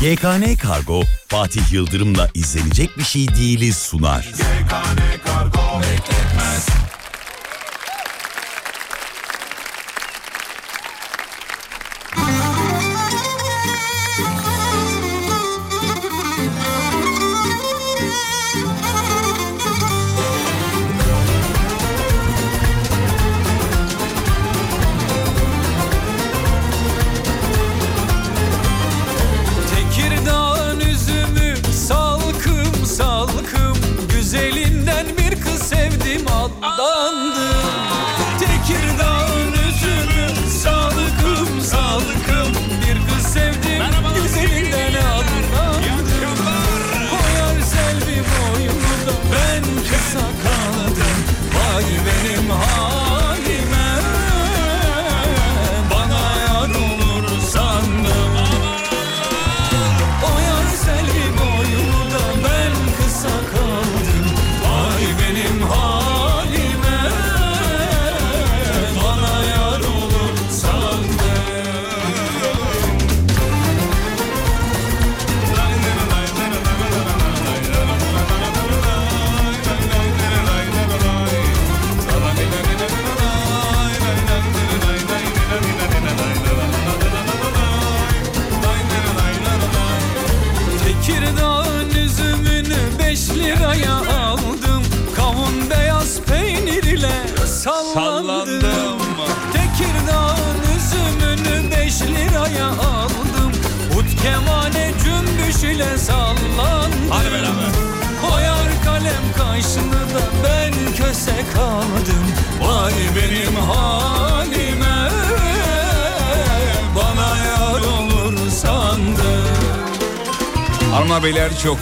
GKN 0.00 0.56
Kargo 0.56 1.02
Fatih 1.28 1.72
Yıldırım'la 1.72 2.28
izlenecek 2.34 2.98
bir 2.98 3.04
şey 3.04 3.28
değiliz 3.28 3.76
sunar. 3.76 4.22
GKN 4.22 5.24
Kargo 5.26 5.80
bekletmez. 5.80 6.83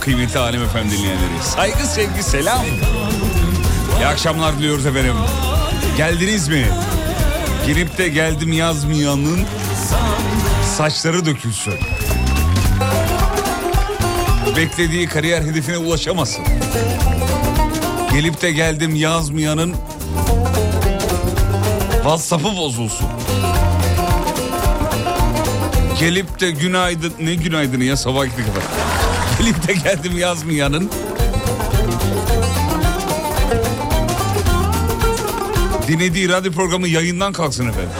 Kıymetli 0.02 0.38
Alem 0.38 0.62
Efem 0.62 0.90
dinleyenleri. 0.90 1.42
Saygı 1.42 1.86
sevgi 1.86 2.22
selam. 2.22 2.64
İyi 3.98 4.06
akşamlar 4.06 4.58
diliyoruz 4.58 4.86
efendim. 4.86 5.14
Geldiniz 5.96 6.48
mi? 6.48 6.66
Girip 7.66 7.98
de 7.98 8.08
geldim 8.08 8.52
yazmayanın 8.52 9.40
saçları 10.76 11.26
dökülsün. 11.26 11.74
Beklediği 14.56 15.06
kariyer 15.08 15.42
hedefine 15.42 15.78
ulaşamasın. 15.78 16.44
Gelip 18.12 18.42
de 18.42 18.52
geldim 18.52 18.94
yazmayanın 18.94 19.74
WhatsApp'ı 21.94 22.56
bozulsun. 22.56 23.08
Gelip 26.00 26.40
de 26.40 26.50
günaydın 26.50 27.12
ne 27.20 27.34
günaydını 27.34 27.84
ya 27.84 27.96
sabah 27.96 28.24
gittik 28.24 28.46
kadar. 28.46 28.81
Gelip 29.42 29.68
de 29.68 29.72
geldim 29.72 30.18
yazmayanın 30.18 30.90
dinlediği 35.88 36.28
radyo 36.28 36.52
programı 36.52 36.88
yayından 36.88 37.32
kalksın 37.32 37.68
efendim. 37.68 37.90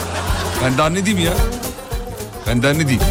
Ben 0.64 0.78
daha 0.78 0.88
ne 0.88 1.06
diyeyim 1.06 1.26
ya? 1.26 1.32
Ben 2.47 2.62
daha 2.62 2.72
ne 2.72 2.88
diyeyim? 2.88 3.02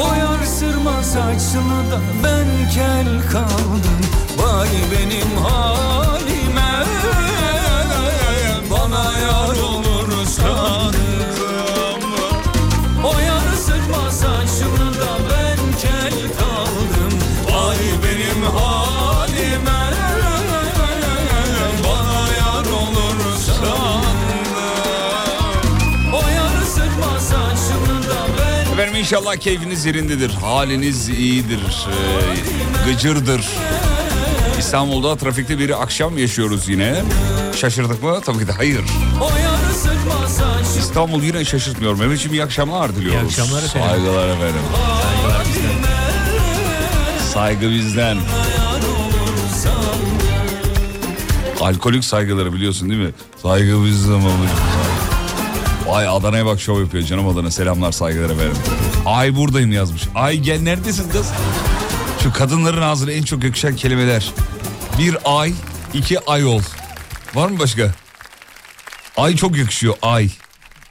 O 0.00 0.14
yar 0.14 0.44
sırma 0.44 1.02
saçını 1.02 1.90
da 1.90 2.00
ben 2.24 2.70
kel 2.74 3.30
kaldım 3.32 4.00
Vay 4.38 4.68
benim 4.92 5.19
inşallah 29.00 29.36
keyfiniz 29.36 29.84
yerindedir. 29.84 30.30
Haliniz 30.30 31.08
iyidir. 31.08 31.86
ee, 32.86 32.90
gıcırdır. 32.90 33.48
İstanbul'da 34.58 35.16
trafikte 35.16 35.58
bir 35.58 35.82
akşam 35.82 36.18
yaşıyoruz 36.18 36.68
yine. 36.68 37.02
Şaşırdık 37.56 38.02
mı? 38.02 38.20
Tabii 38.24 38.38
ki 38.38 38.48
de 38.48 38.52
hayır. 38.52 38.80
İstanbul 40.78 41.22
yine 41.22 41.44
şaşırtmıyor. 41.44 41.98
Mehmetciğim 41.98 42.32
iyi 42.32 42.44
akşamlar 42.44 42.96
diliyoruz. 42.96 43.22
İyi 43.22 43.42
akşamlar 43.42 43.62
efendim. 43.62 43.88
Saygılar 43.90 44.28
efendim. 44.28 44.62
Saygı 47.34 47.70
bizden. 47.70 48.18
Alkolik 51.60 52.04
saygıları 52.04 52.52
biliyorsun 52.52 52.90
değil 52.90 53.00
mi? 53.00 53.10
Saygı 53.42 53.84
bizden. 53.84 54.22
Vay 55.86 56.08
Adana'ya 56.08 56.46
bak 56.46 56.60
şov 56.60 56.80
yapıyor 56.80 57.04
canım 57.04 57.28
Adana. 57.28 57.50
Selamlar 57.50 57.92
saygılar 57.92 58.30
efendim. 58.30 58.56
Ay 59.06 59.36
buradayım 59.36 59.72
yazmış. 59.72 60.02
Ay 60.14 60.38
gel 60.38 60.60
neredesin 60.60 61.10
kız? 61.10 61.26
Şu 62.22 62.32
kadınların 62.32 62.82
ağzına 62.82 63.12
en 63.12 63.22
çok 63.22 63.44
yakışan 63.44 63.76
kelimeler. 63.76 64.30
Bir 64.98 65.16
ay, 65.24 65.52
iki 65.94 66.20
ay 66.30 66.44
ol. 66.44 66.62
Var 67.34 67.48
mı 67.48 67.58
başka? 67.58 67.94
Ay 69.16 69.36
çok 69.36 69.56
yakışıyor 69.56 69.94
ay. 70.02 70.30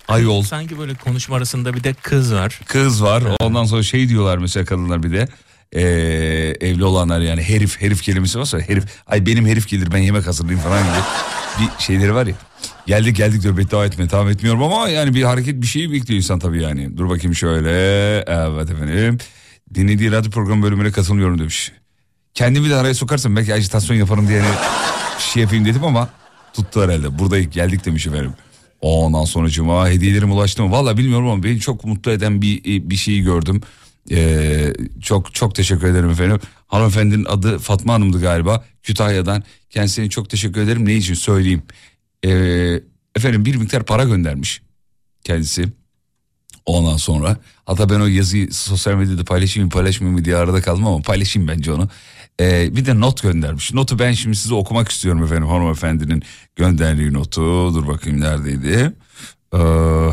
Ayol. 0.07 0.43
Sanki 0.43 0.79
böyle 0.79 0.93
konuşma 0.93 1.35
arasında 1.35 1.73
bir 1.73 1.83
de 1.83 1.93
kız 1.93 2.33
var. 2.33 2.59
Kız 2.65 3.03
var. 3.03 3.23
Ondan 3.39 3.65
sonra 3.65 3.83
şey 3.83 4.09
diyorlar 4.09 4.37
mesela 4.37 4.65
kadınlar 4.65 5.03
bir 5.03 5.11
de. 5.11 5.27
Ee, 5.73 5.81
evli 6.67 6.83
olanlar 6.83 7.19
yani 7.19 7.43
herif 7.43 7.81
herif 7.81 8.01
kelimesi 8.03 8.39
varsa 8.39 8.59
herif 8.59 8.83
ay 9.07 9.25
benim 9.25 9.47
herif 9.47 9.67
gelir 9.67 9.91
ben 9.91 9.97
yemek 9.97 10.27
hazırlayayım 10.27 10.63
falan 10.63 10.83
gibi 10.83 10.97
bir 11.59 11.83
şeyleri 11.83 12.13
var 12.15 12.27
ya. 12.27 12.35
Geldik 12.89 13.15
geldik 13.15 13.43
diyor 13.43 13.57
beddua 13.57 13.85
etme 13.85 14.07
tamam 14.07 14.29
etmiyorum 14.29 14.63
ama 14.63 14.89
yani 14.89 15.13
bir 15.13 15.23
hareket 15.23 15.61
bir 15.61 15.67
şeyi 15.67 15.91
bekliyor 15.91 16.17
insan 16.17 16.39
tabii 16.39 16.61
yani. 16.61 16.97
Dur 16.97 17.09
bakayım 17.09 17.35
şöyle 17.35 17.69
evet 18.27 18.69
efendim. 18.69 19.17
Dinlediği 19.73 20.11
radyo 20.11 20.31
programı 20.31 20.63
bölümüne 20.63 20.91
katılmıyorum 20.91 21.39
demiş. 21.39 21.71
Kendimi 22.33 22.69
de 22.69 22.75
araya 22.75 22.93
sokarsam 22.93 23.35
belki 23.35 23.53
ajitasyon 23.53 23.97
yaparım 23.97 24.27
diye 24.27 24.41
hani 24.41 24.55
şey 25.19 25.43
yapayım 25.43 25.65
dedim 25.65 25.83
ama 25.83 26.09
tuttu 26.53 26.81
herhalde. 26.81 27.19
Burada 27.19 27.39
geldik 27.39 27.85
demiş 27.85 28.07
efendim. 28.07 28.33
Ondan 28.81 29.25
sonra 29.25 29.49
cuma 29.49 29.89
hediyelerim 29.89 30.31
ulaştı 30.31 30.63
mı? 30.63 30.71
Valla 30.71 30.97
bilmiyorum 30.97 31.29
ama 31.29 31.43
beni 31.43 31.59
çok 31.59 31.85
mutlu 31.85 32.11
eden 32.11 32.41
bir 32.41 32.63
bir 32.89 32.95
şeyi 32.95 33.23
gördüm. 33.23 33.61
Ee, 34.11 34.73
çok 35.01 35.33
çok 35.33 35.55
teşekkür 35.55 35.87
ederim 35.87 36.09
efendim. 36.09 36.39
Hanımefendinin 36.67 37.25
adı 37.25 37.57
Fatma 37.57 37.93
Hanım'dı 37.93 38.21
galiba. 38.21 38.63
Kütahya'dan. 38.83 39.43
Kendisine 39.69 40.09
çok 40.09 40.29
teşekkür 40.29 40.61
ederim. 40.61 40.85
Ne 40.85 40.93
için 40.93 41.13
söyleyeyim. 41.13 41.61
Ee, 42.25 42.81
efendim 43.15 43.45
bir 43.45 43.55
miktar 43.55 43.83
para 43.83 44.03
göndermiş 44.03 44.61
kendisi. 45.23 45.69
Ondan 46.65 46.97
sonra 46.97 47.37
hatta 47.65 47.89
ben 47.89 47.99
o 47.99 48.07
yazıyı 48.07 48.53
sosyal 48.53 48.93
medyada 48.95 49.25
paylaşayım 49.25 49.69
paylaşmayayım 49.69 50.25
diye 50.25 50.35
arada 50.35 50.61
kaldım 50.61 50.87
ama 50.87 51.01
paylaşayım 51.01 51.47
bence 51.47 51.71
onu. 51.71 51.89
Ee, 52.39 52.75
bir 52.75 52.85
de 52.85 52.99
not 52.99 53.21
göndermiş. 53.21 53.73
Notu 53.73 53.99
ben 53.99 54.11
şimdi 54.11 54.35
size 54.35 54.53
okumak 54.53 54.89
istiyorum 54.89 55.23
efendim 55.23 55.47
hanımefendinin 55.47 56.23
gönderdiği 56.55 57.13
notu. 57.13 57.41
Dur 57.75 57.87
bakayım 57.87 58.21
neredeydi. 58.21 58.93
Ee, 59.53 59.57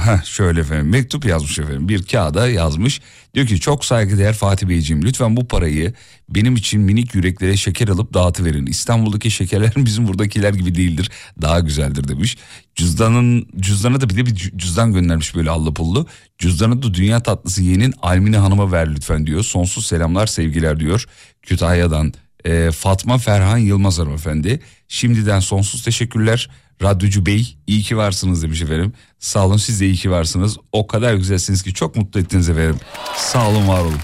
heh, 0.05 0.25
şöyle 0.25 0.61
efendim 0.61 0.89
mektup 0.89 1.25
yazmış 1.25 1.59
efendim 1.59 1.89
bir 1.89 2.03
kağıda 2.03 2.49
yazmış. 2.49 3.01
Diyor 3.35 3.47
ki 3.47 3.61
çok 3.61 3.85
saygıdeğer 3.85 4.35
Fatih 4.35 4.69
Beyciğim 4.69 5.03
lütfen 5.03 5.37
bu 5.37 5.49
parayı 5.49 5.93
benim 6.29 6.57
için 6.57 6.81
minik 6.81 7.15
yüreklere 7.15 7.57
şeker 7.57 7.89
alıp 7.89 8.15
dağıtıverin. 8.15 8.67
İstanbul'daki 8.67 9.31
şekerler 9.31 9.73
bizim 9.77 10.09
buradakiler 10.09 10.55
gibi 10.55 10.75
değildir 10.75 11.11
daha 11.43 11.61
güzeldir 11.61 12.09
demiş. 12.09 12.37
Cüzdanın 12.75 13.49
cüzdana 13.61 14.01
da 14.01 14.09
bir 14.09 14.17
de 14.17 14.27
bir 14.27 14.35
cü- 14.35 14.59
cüzdan 14.59 14.93
göndermiş 14.93 15.35
böyle 15.35 15.51
allı 15.51 15.75
pullu. 15.75 16.07
Cüzdanı 16.39 16.83
da 16.83 16.95
dünya 16.95 17.23
tatlısı 17.23 17.63
yeğenin 17.63 17.95
Almine 18.03 18.37
Hanım'a 18.37 18.73
ver 18.73 18.95
lütfen 18.95 19.27
diyor. 19.27 19.43
Sonsuz 19.45 19.87
selamlar 19.87 20.27
sevgiler 20.27 20.81
diyor. 20.81 21.05
Kütahya'dan 21.43 22.13
e, 22.45 22.71
Fatma 22.71 23.19
Ferhan 23.19 23.59
Yılmaz 23.59 23.99
hanımefendi. 23.99 24.61
Şimdiden 24.89 25.41
sonsuz 25.41 25.83
teşekkürler. 25.85 26.51
Radyocu 26.83 27.27
Bey 27.27 27.57
iyi 27.67 27.83
ki 27.83 27.97
varsınız 27.97 28.43
demiş 28.43 28.63
efendim. 28.63 28.93
Sağ 29.19 29.47
olun 29.47 29.57
siz 29.57 29.81
de 29.81 29.87
iyi 29.87 29.95
ki 29.95 30.11
varsınız. 30.11 30.57
O 30.73 30.87
kadar 30.87 31.15
güzelsiniz 31.15 31.63
ki 31.63 31.75
çok 31.75 31.97
mutlu 31.97 32.21
ettiniz 32.21 32.49
efendim. 32.49 32.77
Sağ 33.17 33.49
olun 33.49 33.69
var 33.69 33.81
olun. 33.81 34.01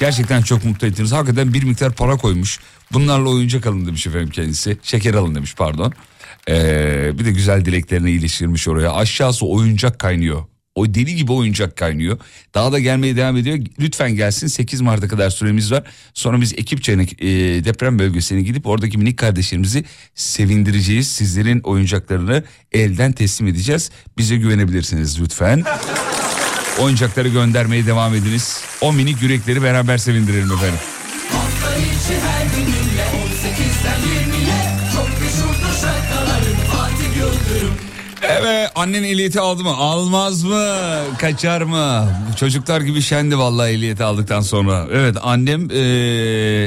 Gerçekten 0.00 0.42
çok 0.42 0.64
mutlu 0.64 0.86
ettiniz. 0.86 1.12
Hakikaten 1.12 1.54
bir 1.54 1.62
miktar 1.62 1.92
para 1.92 2.16
koymuş. 2.16 2.60
Bunlarla 2.92 3.28
oyuncak 3.28 3.66
alın 3.66 3.86
demiş 3.86 4.06
efendim 4.06 4.30
kendisi. 4.30 4.78
Şeker 4.82 5.14
alın 5.14 5.34
demiş 5.34 5.54
pardon. 5.54 5.92
Ee, 6.48 7.10
bir 7.18 7.24
de 7.24 7.30
güzel 7.30 7.64
dileklerini 7.64 8.10
iliştirmiş 8.10 8.68
oraya. 8.68 8.92
Aşağısı 8.92 9.46
oyuncak 9.46 9.98
kaynıyor. 9.98 10.44
O 10.74 10.94
deli 10.94 11.16
gibi 11.16 11.32
oyuncak 11.32 11.76
kaynıyor. 11.76 12.18
Daha 12.54 12.72
da 12.72 12.78
gelmeye 12.78 13.16
devam 13.16 13.36
ediyor. 13.36 13.58
Lütfen 13.80 14.16
gelsin 14.16 14.46
8 14.46 14.80
Mart'a 14.80 15.08
kadar 15.08 15.30
süremiz 15.30 15.72
var. 15.72 15.82
Sonra 16.14 16.40
biz 16.40 16.52
ekipçe 16.52 16.92
e, 16.92 16.98
deprem 17.64 17.98
bölgesine 17.98 18.42
gidip 18.42 18.66
oradaki 18.66 18.98
minik 18.98 19.18
kardeşlerimizi 19.18 19.84
sevindireceğiz. 20.14 21.08
Sizlerin 21.08 21.60
oyuncaklarını 21.60 22.44
elden 22.72 23.12
teslim 23.12 23.46
edeceğiz. 23.48 23.90
Bize 24.18 24.36
güvenebilirsiniz 24.36 25.20
lütfen. 25.20 25.64
Oyuncakları 26.78 27.28
göndermeye 27.28 27.86
devam 27.86 28.14
ediniz. 28.14 28.60
O 28.80 28.92
minik 28.92 29.22
yürekleri 29.22 29.62
beraber 29.62 29.98
sevindirelim 29.98 30.52
efendim. 30.52 30.78
Evet 38.46 38.70
annen 38.74 39.02
ehliyeti 39.02 39.40
aldı 39.40 39.62
mı? 39.62 39.70
Almaz 39.76 40.42
mı? 40.42 40.76
Kaçar 41.18 41.62
mı? 41.62 42.08
Çocuklar 42.40 42.80
gibi 42.80 43.02
şendi 43.02 43.38
vallahi 43.38 43.72
ehliyeti 43.72 44.04
aldıktan 44.04 44.40
sonra. 44.40 44.86
Evet 44.92 45.16
annem 45.22 45.70
e, 45.70 45.74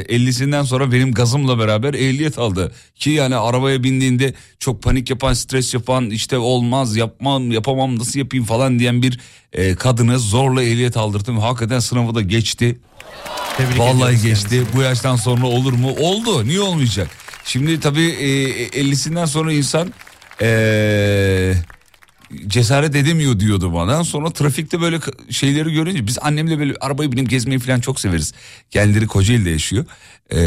50'sinden 0.10 0.64
sonra 0.64 0.92
benim 0.92 1.14
gazımla 1.14 1.60
beraber 1.60 1.94
ehliyet 1.94 2.40
aldı. 2.40 2.72
Ki 2.96 3.10
yani 3.10 3.36
arabaya 3.36 3.84
bindiğinde 3.84 4.34
çok 4.60 4.84
panik 4.84 5.10
yapan, 5.10 5.34
stres 5.34 5.74
yapan, 5.74 6.10
işte 6.10 6.38
olmaz, 6.38 6.96
yapmam, 6.96 7.52
yapamam, 7.52 8.00
nasıl 8.00 8.20
yapayım 8.20 8.46
falan 8.46 8.80
diyen 8.80 9.02
bir 9.02 9.20
e, 9.54 9.76
kadını 9.76 10.20
zorla 10.20 10.64
ehliyet 10.64 10.98
aldırdım. 10.98 11.40
Hakikaten 11.40 11.80
sınavı 11.80 12.16
da 12.16 12.22
geçti. 12.22 12.80
Tebrik 13.58 13.80
Vallahi 13.80 14.12
geçti. 14.12 14.28
kendisini. 14.50 14.66
Bu 14.76 14.82
yaştan 14.82 15.16
sonra 15.16 15.46
olur 15.46 15.74
mu? 15.74 15.90
Oldu. 16.00 16.46
Niye 16.48 16.62
olmayacak? 16.62 17.08
Şimdi 17.46 17.80
tabii 17.80 18.06
e, 18.08 18.68
50'sinden 18.68 19.26
sonra 19.26 19.54
insan 19.54 19.94
e, 20.42 21.54
cesaret 22.48 22.96
edemiyor 22.96 23.40
diyordu 23.40 23.74
bana. 23.74 24.04
Sonra 24.04 24.30
trafikte 24.30 24.82
böyle 24.82 25.00
şeyleri 25.30 25.74
görünce 25.74 26.08
biz 26.08 26.18
annemle 26.22 26.60
böyle 26.60 26.74
arabaya 26.82 27.12
binip 27.12 27.30
gezmeyi 27.30 27.60
falan 27.60 27.80
çok 27.80 28.00
severiz. 28.00 28.34
Kendileri 28.72 29.08
Kocaeli'de 29.08 29.50
yaşıyor. 29.50 29.86
E, 30.34 30.40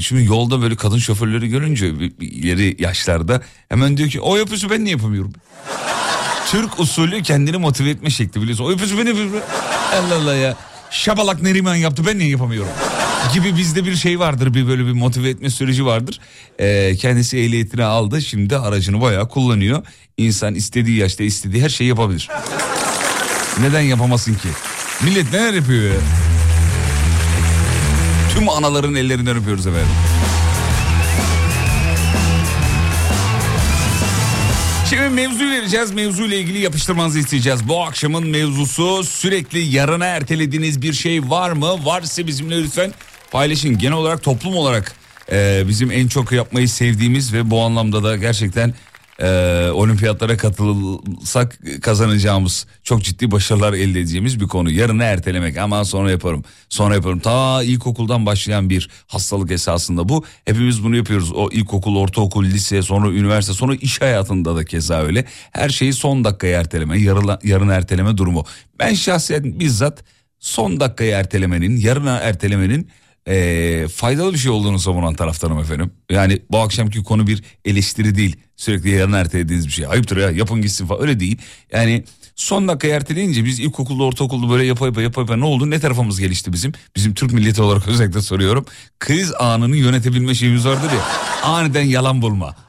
şimdi 0.00 0.24
yolda 0.24 0.62
böyle 0.62 0.76
kadın 0.76 0.98
şoförleri 0.98 1.48
görünce 1.48 1.88
ileri 2.20 2.76
yaşlarda 2.82 3.42
hemen 3.68 3.96
diyor 3.96 4.08
ki 4.08 4.20
o 4.20 4.36
yapıyorsa 4.36 4.70
ben 4.70 4.84
niye 4.84 4.90
yapamıyorum? 4.96 5.32
Türk 6.50 6.80
usulü 6.80 7.22
kendini 7.22 7.56
motive 7.56 7.90
etme 7.90 8.10
şekli 8.10 8.42
biliyorsun. 8.42 8.64
O 8.64 8.70
yapıyorsa 8.70 8.98
ben 8.98 9.06
yapıyorum. 9.06 9.32
Allah 9.94 10.14
Allah 10.14 10.34
ya. 10.34 10.56
Şabalak 10.90 11.42
Neriman 11.42 11.74
yaptı 11.74 12.06
ben 12.06 12.18
niye 12.18 12.30
yapamıyorum? 12.30 12.70
Gibi 13.34 13.56
bizde 13.56 13.84
bir 13.84 13.96
şey 13.96 14.18
vardır 14.18 14.54
bir 14.54 14.68
böyle 14.68 14.86
bir 14.86 14.92
motive 14.92 15.28
etme 15.28 15.50
süreci 15.50 15.86
vardır. 15.86 16.20
Ee, 16.58 16.96
kendisi 16.96 17.38
ehliyetini 17.38 17.84
aldı 17.84 18.22
şimdi 18.22 18.56
aracını 18.58 19.00
bayağı 19.00 19.28
kullanıyor. 19.28 19.82
İnsan 20.16 20.54
istediği 20.54 20.96
yaşta 20.96 21.24
istediği 21.24 21.62
her 21.62 21.68
şeyi 21.68 21.88
yapabilir. 21.88 22.28
Neden 23.60 23.80
yapamasın 23.80 24.34
ki? 24.34 24.48
Millet 25.04 25.32
neler 25.32 25.52
yapıyor 25.54 25.94
ya? 25.94 26.00
Tüm 28.34 28.48
anaların 28.48 28.94
ellerinden 28.94 29.36
öpüyoruz 29.36 29.66
efendim. 29.66 29.88
Şimdi 34.90 35.08
mevzu 35.08 35.50
vereceğiz. 35.50 35.92
Mevzuyla 35.92 36.36
ilgili 36.36 36.58
yapıştırmanızı 36.58 37.18
isteyeceğiz. 37.18 37.68
Bu 37.68 37.82
akşamın 37.84 38.26
mevzusu 38.28 39.04
sürekli 39.04 39.58
yarına 39.58 40.06
ertelediğiniz 40.06 40.82
bir 40.82 40.92
şey 40.92 41.30
var 41.30 41.50
mı? 41.50 41.84
Varsa 41.84 42.26
bizimle 42.26 42.62
lütfen 42.62 42.92
paylaşın. 43.30 43.78
Genel 43.78 43.94
olarak 43.94 44.22
toplum 44.22 44.56
olarak 44.56 44.94
e, 45.32 45.64
bizim 45.68 45.90
en 45.90 46.08
çok 46.08 46.32
yapmayı 46.32 46.68
sevdiğimiz 46.68 47.32
ve 47.32 47.50
bu 47.50 47.60
anlamda 47.60 48.04
da 48.04 48.16
gerçekten 48.16 48.74
e, 49.18 49.70
olimpiyatlara 49.70 50.36
katılsak 50.36 51.58
kazanacağımız 51.82 52.66
çok 52.82 53.02
ciddi 53.02 53.30
başarılar 53.30 53.72
elde 53.72 54.00
edeceğimiz 54.00 54.40
bir 54.40 54.46
konu. 54.46 54.70
Yarını 54.70 55.04
ertelemek 55.04 55.56
aman 55.56 55.82
sonra 55.82 56.10
yaparım 56.10 56.44
sonra 56.68 56.94
yaparım. 56.94 57.18
Ta 57.18 57.62
ilkokuldan 57.62 58.26
başlayan 58.26 58.70
bir 58.70 58.90
hastalık 59.06 59.50
esasında 59.50 60.08
bu. 60.08 60.24
Hepimiz 60.44 60.84
bunu 60.84 60.96
yapıyoruz. 60.96 61.32
O 61.32 61.50
ilkokul, 61.50 61.96
ortaokul, 61.96 62.44
lise 62.44 62.82
sonra 62.82 63.08
üniversite 63.08 63.54
sonra 63.54 63.74
iş 63.74 64.00
hayatında 64.00 64.56
da 64.56 64.64
keza 64.64 65.02
öyle. 65.02 65.24
Her 65.52 65.68
şeyi 65.68 65.92
son 65.92 66.24
dakikaya 66.24 66.60
erteleme 66.60 66.98
yarın, 66.98 67.38
yarın 67.42 67.68
erteleme 67.68 68.16
durumu. 68.16 68.44
Ben 68.78 68.94
şahsen 68.94 69.60
bizzat 69.60 70.04
son 70.40 70.80
dakikaya 70.80 71.18
ertelemenin 71.18 71.76
yarına 71.76 72.18
ertelemenin 72.18 72.88
e, 73.28 73.88
faydalı 73.88 74.32
bir 74.32 74.38
şey 74.38 74.50
olduğunu 74.50 74.78
savunan 74.78 75.14
taraftarım 75.14 75.58
efendim. 75.58 75.90
Yani 76.10 76.38
bu 76.50 76.58
akşamki 76.58 77.02
konu 77.02 77.26
bir 77.26 77.42
eleştiri 77.64 78.14
değil. 78.14 78.36
Sürekli 78.56 78.90
yarın 78.90 79.12
ertelediğiniz 79.12 79.66
bir 79.66 79.72
şey. 79.72 79.86
Ayıptır 79.86 80.16
ya 80.16 80.30
yapın 80.30 80.62
gitsin 80.62 80.86
falan 80.86 81.02
öyle 81.02 81.20
değil. 81.20 81.38
Yani 81.72 82.04
son 82.36 82.68
dakika 82.68 82.88
erteleyince 82.88 83.44
biz 83.44 83.60
ilkokulda 83.60 84.02
ortaokulda 84.02 84.50
böyle 84.50 84.64
yapa 84.64 84.86
yapa 84.86 85.02
yapa 85.02 85.20
yapa 85.20 85.36
ne 85.36 85.44
oldu? 85.44 85.70
Ne 85.70 85.80
tarafımız 85.80 86.20
gelişti 86.20 86.52
bizim? 86.52 86.72
Bizim 86.96 87.14
Türk 87.14 87.32
milleti 87.32 87.62
olarak 87.62 87.88
özellikle 87.88 88.22
soruyorum. 88.22 88.66
Kriz 89.00 89.32
anını 89.38 89.76
yönetebilme 89.76 90.34
şeyimiz 90.34 90.66
vardır 90.66 90.90
ya. 90.92 91.02
Aniden 91.42 91.84
yalan 91.84 92.22
bulma. 92.22 92.67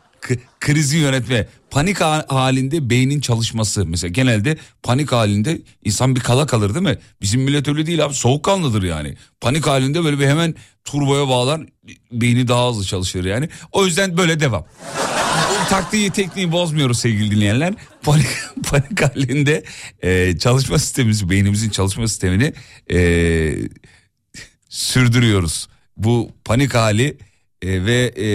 Krizi 0.60 0.98
yönetme. 0.98 1.48
Panik 1.70 2.02
ha- 2.02 2.26
halinde 2.30 2.90
beynin 2.90 3.22
çalışması. 3.22 3.86
Mesela 3.86 4.12
genelde 4.12 4.58
panik 4.84 5.12
halinde 5.12 5.62
insan 5.84 6.15
bir 6.15 6.22
kala 6.22 6.46
kalır 6.46 6.74
değil 6.75 6.86
mi? 6.86 6.98
Bizim 7.22 7.42
millet 7.42 7.68
öyle 7.68 7.86
değil 7.86 8.06
abi 8.06 8.13
soğukkanlıdır 8.13 8.84
yani. 8.84 9.15
Panik 9.42 9.68
halinde 9.68 10.03
böyle 10.03 10.20
bir 10.20 10.27
hemen 10.27 10.56
turboya 10.86 11.27
bağlar 11.27 11.62
beyni 12.12 12.48
daha 12.48 12.70
hızlı 12.70 12.86
çalışır 12.86 13.25
yani. 13.25 13.50
O 13.72 13.86
yüzden 13.86 14.18
böyle 14.18 14.39
devam. 14.39 14.65
Taktiği 15.70 16.10
tekniği 16.12 16.51
bozmuyoruz 16.51 17.00
sevgili 17.00 17.32
dinleyenler. 17.36 17.74
Panik, 18.03 18.27
panik 18.70 19.01
halinde 19.01 19.63
e, 20.01 20.38
çalışma 20.38 20.80
sistemimizi 20.80 21.30
beynimizin 21.30 21.70
çalışma 21.70 22.08
sistemini 22.08 22.53
e, 22.92 23.00
sürdürüyoruz. 24.70 25.68
Bu 25.98 26.32
panik 26.46 26.74
hali 26.74 27.18
e, 27.62 27.86
ve 27.86 28.13
e, 28.18 28.30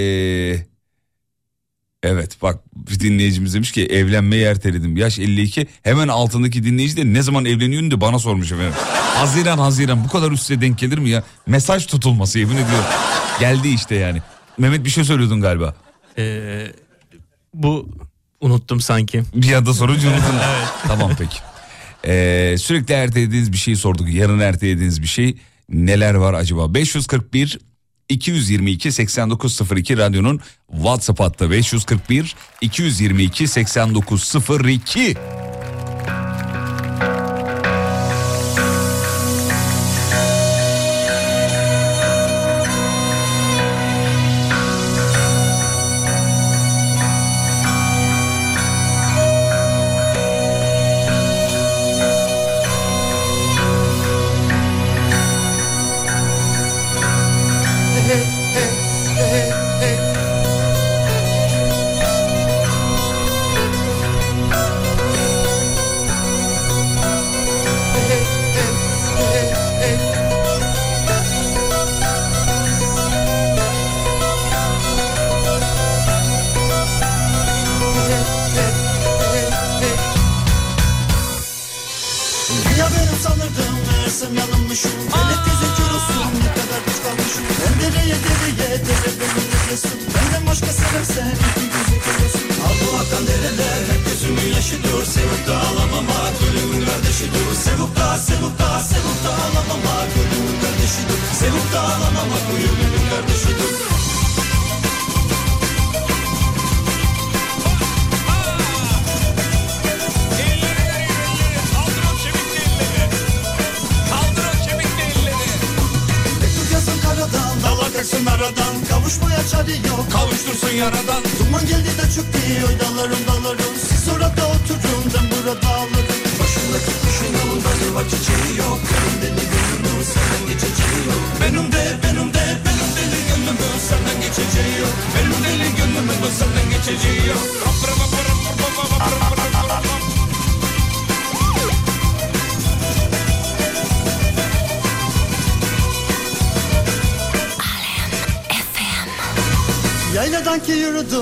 evet 2.04 2.42
bak 2.42 2.60
bir 2.76 3.00
dinleyicimiz 3.00 3.54
demiş 3.54 3.72
ki 3.72 3.86
evlenmeyi 3.86 4.44
erteledim. 4.44 4.96
Yaş 4.96 5.18
52 5.18 5.66
hemen 5.82 6.08
altındaki 6.08 6.64
dinleyici 6.64 6.96
de 6.96 7.12
ne 7.12 7.22
zaman 7.22 7.44
evleniyorsun 7.44 7.90
diye 7.90 8.00
bana 8.00 8.18
sormuş 8.18 8.52
efendim. 8.52 8.74
Haziran 9.14 9.58
Haziran 9.58 10.04
bu 10.04 10.08
kadar 10.08 10.30
üstüne 10.30 10.60
denk 10.60 10.78
gelir 10.78 10.98
mi 10.98 11.10
ya? 11.10 11.22
Mesaj 11.46 11.86
tutulması 11.86 12.38
yemin 12.38 12.54
ediyorum. 12.56 12.84
Geldi 13.40 13.68
işte 13.68 13.94
yani. 13.94 14.22
Mehmet 14.58 14.84
bir 14.84 14.90
şey 14.90 15.04
söylüyordun 15.04 15.40
galiba. 15.40 15.74
Ee, 16.18 16.66
bu 17.54 17.88
unuttum 18.40 18.80
sanki. 18.80 19.22
Bir 19.34 19.52
anda 19.52 19.74
sorunca 19.74 20.08
unuttun. 20.08 20.34
Tamam 20.88 21.10
peki. 21.18 21.36
Ee, 22.06 22.56
sürekli 22.58 22.94
ertelediğiniz 22.94 23.52
bir 23.52 23.56
şeyi 23.56 23.76
sorduk. 23.76 24.08
Yarın 24.14 24.38
ertelediğiniz 24.40 25.02
bir 25.02 25.06
şey 25.06 25.36
neler 25.68 26.14
var 26.14 26.34
acaba? 26.34 26.74
541 26.74 27.58
222 28.08 28.92
8902 28.92 29.96
radyonun 29.96 30.40
WhatsApp 30.72 31.20
hattı 31.20 31.50
541 31.50 32.36
222 32.60 33.48
8902. 33.48 35.16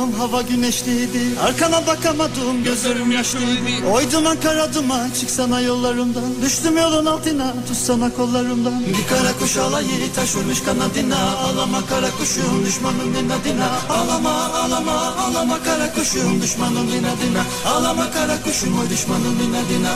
yürüdüm 0.02 0.20
hava 0.20 0.42
güneşliydi. 0.42 1.40
Arkana 1.40 1.86
bakamadım 1.86 2.64
gözlerim 2.64 3.12
yaşlıydı. 3.12 3.86
Oy 3.92 4.12
duman 4.12 4.40
kara 4.40 4.74
duman 4.74 5.10
çıksana 5.10 5.60
yollarımdan. 5.60 6.42
Düştüm 6.42 6.76
yolun 6.76 7.06
altına 7.06 7.54
tutsana 7.68 8.10
kollarımdan. 8.10 8.80
Bir 8.86 9.06
kara 9.08 9.38
kuş 9.40 9.56
alayı 9.56 10.12
taş 10.16 10.36
vurmuş 10.36 10.60
kanadına. 10.62 11.36
Ağlama 11.36 11.86
kara 11.86 12.10
kuşum 12.10 12.66
düşmanın 12.66 13.14
inadına. 13.24 13.68
Ağlama 13.90 14.30
ağlama 14.30 14.92
ağlama 14.92 15.62
kara 15.62 15.94
kuşum 15.94 16.42
düşmanın 16.42 16.88
inadına. 16.88 17.42
Ağlama 17.66 18.10
kara 18.10 18.42
kuşum 18.42 18.78
o 18.78 18.90
düşmanın 18.90 19.38
inadına 19.48 19.94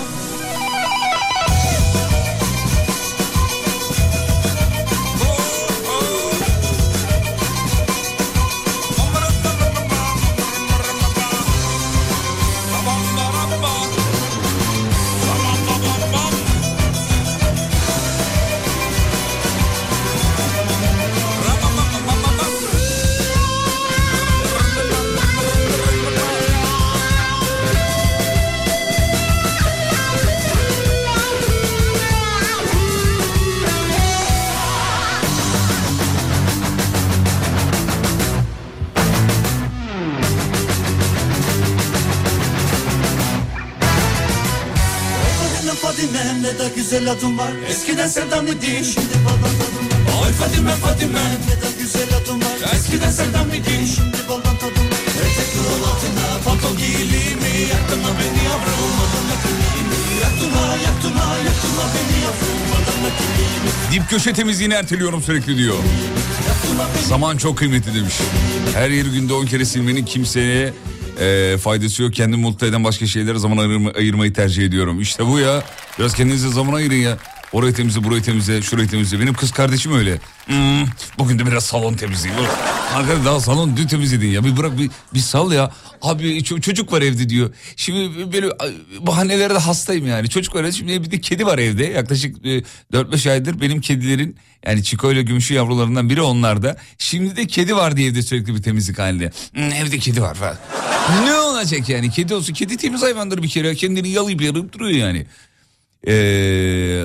güzel 46.98 47.12
adım 47.12 47.38
var 47.38 47.50
Eskiden 47.68 48.08
sevdam 48.08 48.46
idin 48.46 48.82
şimdi 48.82 49.16
baldan 49.24 49.54
tadım 49.60 49.86
var 49.90 50.24
Ay 50.26 50.32
Fadime 50.32 50.70
Fadime 50.70 51.20
ne 51.20 51.62
de 51.62 51.82
güzel 51.82 52.08
adım 52.22 52.40
var 52.40 52.74
Eskiden 52.74 53.10
sevdam 53.10 53.48
idin 53.48 53.86
şimdi 53.94 54.16
baldan 54.28 54.56
tadım 54.58 54.86
var 54.90 55.02
Etek 55.26 55.50
yol 55.56 55.82
altına 55.90 56.26
pantol 56.44 56.76
giyili 56.76 57.36
mi 57.36 57.52
Yaktın 57.72 58.00
beni 58.18 58.44
yavrum 58.44 58.96
adamla 59.04 59.36
kılıyım 59.42 59.88
Yaktın 60.22 60.50
ha 60.58 60.76
yaktın 60.86 61.12
beni 61.94 62.24
yavrum 62.24 62.70
adamla 62.74 63.10
kılıyım 63.18 63.92
Dip 63.92 64.10
köşe 64.10 64.32
temizliğini 64.32 64.74
erteliyorum 64.74 65.22
sürekli 65.22 65.56
diyor. 65.58 65.76
Zaman 67.08 67.36
çok 67.36 67.58
kıymetli 67.58 67.94
demiş. 67.94 68.14
Her 68.74 68.90
yeri 68.90 69.10
günde 69.10 69.32
10 69.32 69.46
kere 69.46 69.64
silmenin 69.64 70.04
kimseye 70.04 70.72
e, 71.20 71.56
faydası 71.58 72.02
yok. 72.02 72.14
Kendimi 72.14 72.42
mutlu 72.42 72.66
eden 72.66 72.84
başka 72.84 73.06
şeylere 73.06 73.38
zaman 73.38 73.56
ayırma- 73.56 73.96
ayırmayı 73.96 74.32
tercih 74.32 74.64
ediyorum. 74.66 75.00
İşte 75.00 75.26
bu 75.26 75.38
ya. 75.38 75.62
Biraz 75.98 76.14
kendinize 76.14 76.48
zaman 76.48 76.72
ayırın 76.72 76.94
ya. 76.94 77.18
Orayı 77.52 77.74
temizle, 77.74 78.04
burayı 78.04 78.22
temizle, 78.22 78.62
şurayı 78.62 78.88
temizle. 78.88 79.20
Benim 79.20 79.34
kız 79.34 79.52
kardeşim 79.52 79.92
öyle. 79.94 80.18
Hmm, 80.46 80.84
bugün 81.18 81.38
de 81.38 81.46
biraz 81.46 81.64
salon 81.64 81.94
temizleyeyim. 81.94 82.44
Arkadaş 82.94 83.24
daha 83.24 83.40
salon 83.40 83.76
dün 83.76 83.86
temizledin 83.86 84.28
ya. 84.28 84.44
Bir 84.44 84.56
bırak 84.56 84.78
bir, 84.78 84.90
bir 85.14 85.18
sal 85.18 85.52
ya. 85.52 85.70
Abi 86.02 86.38
ço- 86.38 86.60
çocuk 86.60 86.92
var 86.92 87.02
evde 87.02 87.28
diyor. 87.28 87.54
Şimdi 87.76 88.32
böyle 88.32 88.46
ay, 88.58 88.70
bahanelere 89.00 89.54
de 89.54 89.58
hastayım 89.58 90.06
yani. 90.06 90.28
Çocuk 90.28 90.54
var 90.54 90.60
evde. 90.64 90.72
Şimdi 90.72 91.02
bir 91.04 91.10
de 91.10 91.20
kedi 91.20 91.46
var 91.46 91.58
evde. 91.58 91.84
Yaklaşık 91.84 92.46
e, 92.46 92.62
4-5 92.92 93.30
aydır 93.30 93.60
benim 93.60 93.80
kedilerin 93.80 94.36
yani 94.66 94.84
Çiko 94.84 95.12
ile 95.12 95.22
Gümüşü 95.22 95.54
yavrularından 95.54 96.10
biri 96.10 96.22
onlarda. 96.22 96.76
Şimdi 96.98 97.36
de 97.36 97.46
kedi 97.46 97.76
var 97.76 97.96
diye 97.96 98.08
evde 98.08 98.22
sürekli 98.22 98.54
bir 98.54 98.62
temizlik 98.62 98.98
halinde. 98.98 99.32
Hmm, 99.54 99.62
evde 99.72 99.98
kedi 99.98 100.22
var 100.22 100.34
falan. 100.34 100.56
ne 101.24 101.34
olacak 101.34 101.88
yani? 101.88 102.10
Kedi 102.10 102.34
olsun. 102.34 102.52
Kedi 102.54 102.76
temiz 102.76 103.02
hayvandır 103.02 103.42
bir 103.42 103.48
kere. 103.48 103.74
Kendini 103.74 104.08
yalayıp 104.08 104.40
yarıp 104.42 104.72
duruyor 104.72 104.98
yani. 104.98 105.26
Ee, 106.06 107.02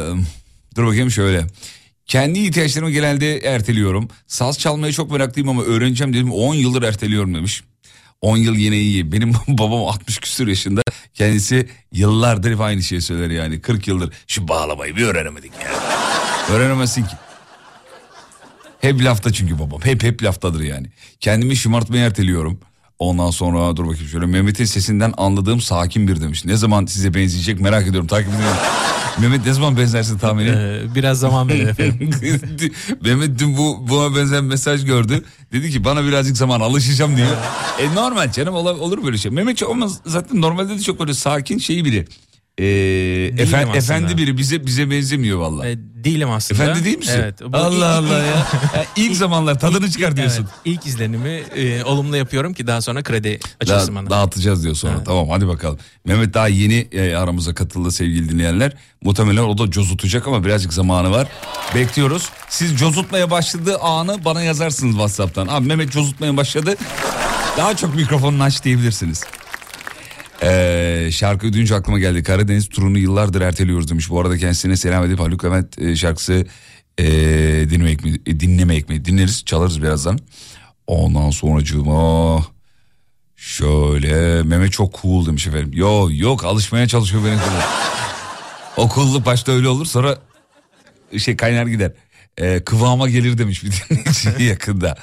dur 0.75 0.85
bakayım 0.85 1.11
şöyle. 1.11 1.47
Kendi 2.05 2.39
ihtiyaçlarımı 2.39 2.91
genelde 2.91 3.37
erteliyorum. 3.37 4.07
Saz 4.27 4.59
çalmaya 4.59 4.91
çok 4.93 5.11
meraklıyım 5.11 5.49
ama 5.49 5.63
öğreneceğim 5.63 6.13
dedim 6.13 6.31
10 6.31 6.55
yıldır 6.55 6.83
erteliyorum 6.83 7.35
demiş. 7.35 7.63
10 8.21 8.37
yıl 8.37 8.55
yine 8.55 8.77
iyi. 8.77 9.11
Benim 9.11 9.33
babam 9.47 9.85
60 9.85 10.17
küsur 10.17 10.47
yaşında. 10.47 10.81
Kendisi 11.13 11.69
yıllardır 11.91 12.51
hep 12.51 12.61
aynı 12.61 12.83
şeyi 12.83 13.01
söyler 13.01 13.29
yani. 13.29 13.61
40 13.61 13.87
yıldır 13.87 14.13
şu 14.27 14.47
bağlamayı 14.47 14.95
bir 14.95 15.03
öğrenemedik 15.05 15.51
ya. 15.63 15.71
Öğrenemezsin 16.55 17.03
ki. 17.03 17.15
Hep 18.81 19.03
lafta 19.03 19.33
çünkü 19.33 19.59
babam. 19.59 19.81
Hep 19.83 20.03
hep 20.03 20.23
laftadır 20.23 20.61
yani. 20.61 20.87
Kendimi 21.19 21.55
şımartmayı 21.55 22.03
erteliyorum. 22.03 22.59
Ondan 23.01 23.31
sonra 23.31 23.77
dur 23.77 23.87
bakayım 23.87 24.07
şöyle 24.07 24.25
Mehmet'in 24.25 24.65
sesinden 24.65 25.13
anladığım 25.17 25.61
sakin 25.61 26.07
bir 26.07 26.21
demiş. 26.21 26.45
Ne 26.45 26.57
zaman 26.57 26.85
size 26.85 27.13
benzeyecek 27.13 27.59
merak 27.59 27.87
ediyorum 27.87 28.07
takip 28.07 28.27
ediyorum. 28.27 28.57
Mehmet 29.21 29.45
ne 29.45 29.53
zaman 29.53 29.77
benzersin 29.77 30.17
tahmini? 30.17 30.49
Ee, 30.49 30.95
biraz 30.95 31.19
zaman 31.19 31.49
verin 31.49 31.67
efendim. 31.67 32.09
Mehmet 33.01 33.39
dün 33.39 33.57
bu 33.57 33.89
buna 33.89 34.15
benzer 34.15 34.41
mesaj 34.41 34.85
gördü. 34.85 35.23
Dedi 35.53 35.71
ki 35.71 35.83
bana 35.83 36.05
birazcık 36.05 36.37
zaman 36.37 36.59
alışacağım 36.59 37.17
diyor. 37.17 37.27
e 37.79 37.95
normal 37.95 38.31
canım 38.31 38.55
olur, 38.55 38.79
olur 38.79 39.03
böyle 39.03 39.17
şey. 39.17 39.31
Mehmet 39.31 39.57
çok 39.57 39.71
ama 39.71 39.89
zaten 40.05 40.41
normalde 40.41 40.77
de 40.77 40.81
çok 40.81 40.99
böyle 40.99 41.13
sakin 41.13 41.57
şey 41.57 41.85
biri. 41.85 42.07
Ee, 42.57 42.63
efen- 43.37 43.61
aslında. 43.63 43.77
efendi 43.77 44.17
biri 44.17 44.37
bize 44.37 44.65
bize 44.65 44.89
benzemiyor 44.89 45.39
vallahi. 45.39 45.67
Ee, 45.69 45.77
değilim 46.03 46.29
aslında. 46.31 46.63
Efendi 46.63 46.85
değil 46.85 46.97
misin? 46.97 47.13
Evet. 47.23 47.41
Allah 47.53 47.75
ilk- 47.75 47.83
Allah 47.83 48.17
ya. 48.17 48.25
Ya 48.75 48.85
İlk 48.95 49.15
zamanlar 49.15 49.59
tadını 49.59 49.91
çıkar 49.91 50.15
diyorsun. 50.17 50.41
Evet, 50.43 50.53
ilk 50.65 50.85
izlenimi 50.85 51.29
e, 51.55 51.83
olumlu 51.83 52.17
yapıyorum 52.17 52.53
ki 52.53 52.67
daha 52.67 52.81
sonra 52.81 53.03
kredi 53.03 53.39
Daha, 53.67 53.75
açılsın 53.77 53.95
bana. 53.95 54.09
dağıtacağız 54.09 54.63
diyor 54.63 54.75
sonra. 54.75 54.93
Evet. 54.95 55.05
Tamam 55.05 55.29
hadi 55.29 55.47
bakalım. 55.47 55.79
Mehmet 56.05 56.33
daha 56.33 56.47
yeni 56.47 56.87
e, 56.91 57.15
aramıza 57.15 57.53
katıldı 57.53 57.91
sevgili 57.91 58.29
dinleyenler. 58.29 58.73
Muhtemelen 59.03 59.43
o 59.43 59.57
da 59.57 59.71
cozutacak 59.71 60.27
ama 60.27 60.43
birazcık 60.45 60.73
zamanı 60.73 61.11
var. 61.11 61.27
Bekliyoruz. 61.75 62.29
Siz 62.49 62.77
cozutmaya 62.77 63.31
başladığı 63.31 63.77
anı 63.79 64.25
bana 64.25 64.41
yazarsınız 64.41 64.91
WhatsApp'tan. 64.93 65.47
Abi 65.47 65.67
Mehmet 65.67 65.91
cozutmaya 65.91 66.37
başladı. 66.37 66.75
Daha 67.57 67.75
çok 67.75 67.95
mikrofonunu 67.95 68.43
aç 68.43 68.63
diyebilirsiniz. 68.63 69.23
Ee, 70.43 71.09
şarkı 71.11 71.53
duyunca 71.53 71.75
aklıma 71.75 71.99
geldi. 71.99 72.23
Karadeniz 72.23 72.69
turunu 72.69 72.97
yıllardır 72.97 73.41
erteliyoruz 73.41 73.89
demiş. 73.89 74.09
Bu 74.09 74.19
arada 74.19 74.37
kendisine 74.37 74.77
selam 74.77 75.05
edip 75.05 75.19
Haluk 75.19 75.45
Levent 75.45 75.79
e, 75.79 75.95
şarkısı 75.95 76.45
e, 76.97 77.05
dinlemek 77.69 78.03
mi, 78.03 78.25
dinlemek 78.25 78.89
mi? 78.89 79.05
Dinleriz, 79.05 79.45
çalarız 79.45 79.81
birazdan. 79.81 80.19
Ondan 80.87 81.29
sonracığıma 81.29 82.45
şöyle 83.35 84.43
Mehmet 84.43 84.71
çok 84.71 85.01
cool 85.01 85.25
demiş 85.25 85.47
efendim. 85.47 85.71
Yok 85.73 86.09
yok 86.13 86.45
alışmaya 86.45 86.87
çalışıyor 86.87 87.25
benim 87.25 87.39
kızım. 87.39 87.59
o 88.77 89.25
başta 89.25 89.51
öyle 89.51 89.67
olur 89.67 89.85
sonra 89.85 90.17
şey 91.17 91.37
kaynar 91.37 91.65
gider. 91.65 91.91
Ee, 92.37 92.63
kıvama 92.65 93.09
gelir 93.09 93.37
demiş 93.37 93.63
bir 93.63 93.71
dinleyici 93.89 94.43
yakında. 94.43 94.95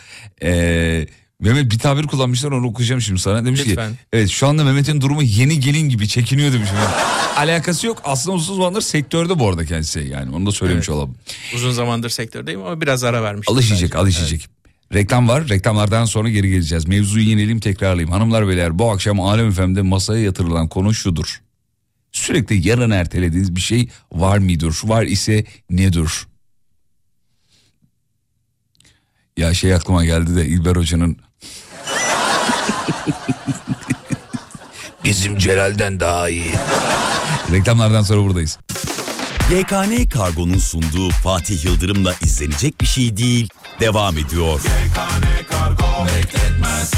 Ee, 0.43 1.07
Mehmet 1.41 1.71
bir 1.71 1.79
tabir 1.79 2.03
kullanmışlar 2.07 2.53
onu 2.53 2.67
okuyacağım 2.67 3.01
şimdi 3.01 3.21
sana. 3.21 3.45
Demiş 3.45 3.61
Lütfen. 3.67 3.93
ki 3.93 3.99
evet 4.13 4.29
şu 4.31 4.47
anda 4.47 4.65
Mehmet'in 4.65 5.01
durumu 5.01 5.23
yeni 5.23 5.61
gelin 5.61 5.89
gibi 5.89 6.09
çekiniyor 6.09 6.53
demiş. 6.53 6.69
Alakası 7.37 7.87
yok 7.87 8.03
aslında 8.05 8.37
uzun 8.37 8.57
zamandır 8.57 8.81
sektörde 8.81 9.39
bu 9.39 9.49
arada 9.49 9.65
kendisi 9.65 10.01
yani 10.01 10.37
onu 10.37 10.47
da 10.47 10.53
söylemiş 10.53 10.89
Evet. 10.89 10.97
olalım. 10.97 11.15
Uzun 11.55 11.71
zamandır 11.71 12.11
sektördeyim 12.11 12.63
ama 12.63 12.81
biraz 12.81 13.05
ara 13.05 13.23
vermiş. 13.23 13.49
Alışacak 13.51 13.97
alışacak. 13.97 14.41
Reklam 14.95 15.29
var. 15.29 15.49
Reklamlardan 15.49 16.05
sonra 16.05 16.29
geri 16.29 16.51
geleceğiz. 16.51 16.89
Mevzuyu 16.89 17.29
yenelim 17.29 17.61
tekrarlayayım. 17.61 18.11
Hanımlar 18.11 18.49
beyler 18.49 18.79
bu 18.79 18.91
akşam 18.91 19.21
Alem 19.21 19.51
FM'de 19.53 19.83
masaya 19.83 20.23
yatırılan 20.23 20.69
konu 20.69 20.95
şudur. 20.95 21.41
Sürekli 22.13 22.69
yarın 22.69 22.91
ertelediğiniz 22.91 23.57
bir 23.57 23.61
şey 23.61 23.89
var 24.13 24.39
mıdır? 24.39 24.77
Var 24.85 25.03
ise 25.03 25.45
nedir? 25.71 26.11
Ya 29.37 29.55
şey 29.55 29.75
aklıma 29.75 30.05
geldi 30.05 30.37
de 30.37 30.47
İlber 30.47 30.77
Hoca'nın 30.77 31.17
Bizim 35.05 35.39
Celal'den 35.39 36.01
daha 36.01 36.29
iyi. 36.29 36.53
Reklamlardan 37.53 38.03
sonra 38.03 38.23
buradayız. 38.23 38.59
YKN 39.51 40.09
Kargo'nun 40.09 40.59
sunduğu 40.59 41.11
Fatih 41.11 41.65
Yıldırım'la 41.65 42.15
izlenecek 42.23 42.81
bir 42.81 42.87
şey 42.87 43.17
değil 43.17 43.49
devam 43.81 44.19
ediyor. 44.19 44.61
YKN 44.61 45.51
Kargo 45.51 46.07
bekletmez 46.07 46.93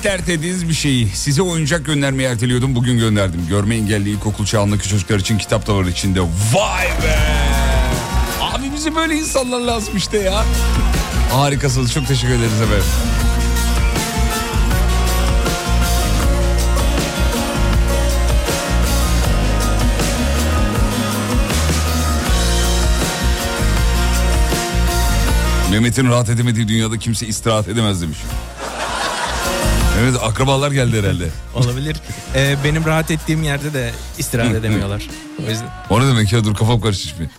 Sürekli 0.00 0.20
ertelediğiniz 0.20 0.68
bir 0.68 0.74
şeyi 0.74 1.08
size 1.08 1.42
oyuncak 1.42 1.86
göndermeyi 1.86 2.28
erteliyordum 2.28 2.74
bugün 2.74 2.98
gönderdim. 2.98 3.46
Görme 3.48 3.74
engelli 3.76 4.10
ilkokul 4.10 4.46
çağındaki 4.46 4.88
çocuklar 4.88 5.18
için 5.18 5.38
kitap 5.38 5.66
da 5.66 5.76
var 5.76 5.84
içinde. 5.84 6.20
Vay 6.20 6.86
be! 6.86 7.18
Abi 8.40 8.72
bize 8.74 8.94
böyle 8.94 9.14
insanlar 9.14 9.60
lazım 9.60 9.96
işte 9.96 10.18
ya. 10.18 10.44
Harikasınız 11.32 11.92
çok 11.92 12.08
teşekkür 12.08 12.34
ederiz 12.34 12.60
efendim. 12.60 12.84
Mehmet'in 25.70 26.06
rahat 26.08 26.28
edemediği 26.28 26.68
dünyada 26.68 26.98
kimse 26.98 27.26
istirahat 27.26 27.68
edemez 27.68 28.02
demiş. 28.02 28.18
Evet 30.00 30.14
akrabalar 30.22 30.70
geldi 30.72 31.02
herhalde. 31.02 31.28
Olabilir. 31.54 31.96
Ee, 32.34 32.56
benim 32.64 32.84
rahat 32.84 33.10
ettiğim 33.10 33.42
yerde 33.42 33.74
de 33.74 33.90
istirahat 34.18 34.52
edemiyorlar. 34.54 35.02
O 35.46 35.50
yüzden 35.50 35.68
O 35.90 36.00
ne 36.00 36.06
demek 36.06 36.32
ya 36.32 36.44
dur 36.44 36.54
kafam 36.54 36.80
karıştı 36.80 37.08
şimdi. 37.08 37.30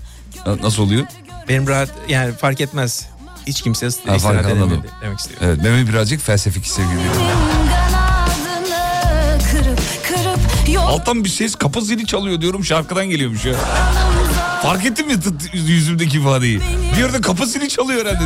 Na- 0.45 0.57
Nasıl 0.67 0.83
oluyor? 0.83 1.05
benim 1.49 1.67
rahat 1.67 1.89
yani 2.09 2.33
fark 2.33 2.61
etmez. 2.61 3.05
Hiç 3.47 3.61
kimse 3.61 3.89
fark 3.89 4.17
istirahat 4.17 4.45
anladım. 4.45 4.67
edemedi 4.69 4.87
demek 5.01 5.19
istiyorum. 5.19 5.47
Evet 5.49 5.63
Mehmet 5.63 5.87
birazcık 5.89 6.21
felsefik 6.21 6.67
sevgili. 6.67 6.99
Alttan 10.79 11.23
bir 11.23 11.29
ses 11.29 11.55
kapı 11.55 11.81
zili 11.81 12.05
çalıyor 12.05 12.41
diyorum 12.41 12.65
şarkıdan 12.65 13.05
geliyormuş 13.09 13.45
ya. 13.45 13.53
Fark 14.63 14.85
ettin 14.85 15.07
mi 15.07 15.13
yüzümdeki 15.53 16.17
ifadeyi? 16.17 16.61
Bir 16.95 17.01
yerde 17.01 17.21
kapı 17.21 17.45
zili 17.47 17.69
çalıyor 17.69 18.05
herhalde. 18.05 18.23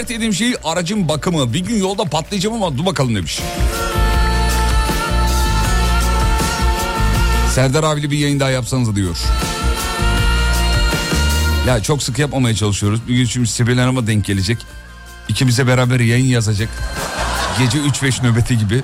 Sürekli 0.00 0.14
ertelediğim 0.14 0.34
şey 0.34 0.54
aracın 0.64 1.08
bakımı. 1.08 1.52
Bir 1.52 1.60
gün 1.60 1.78
yolda 1.78 2.04
patlayacağım 2.04 2.62
ama 2.62 2.78
dur 2.78 2.86
bakalım 2.86 3.16
demiş. 3.16 3.40
Serdar 7.54 7.84
abiyle 7.84 8.10
bir 8.10 8.18
yayın 8.18 8.40
daha 8.40 8.50
yapsanız 8.50 8.96
diyor. 8.96 9.16
Ya 11.66 11.82
çok 11.82 12.02
sık 12.02 12.18
yapmamaya 12.18 12.54
çalışıyoruz. 12.54 13.00
Bir 13.08 13.16
gün 13.16 13.24
şimdi 13.24 13.46
Sibel 13.46 13.78
Hanım'a 13.78 14.06
denk 14.06 14.24
gelecek. 14.24 14.58
İkimize 15.28 15.66
beraber 15.66 16.00
yayın 16.00 16.26
yazacak. 16.26 16.68
Gece 17.58 17.78
3-5 17.78 18.26
nöbeti 18.26 18.58
gibi 18.58 18.82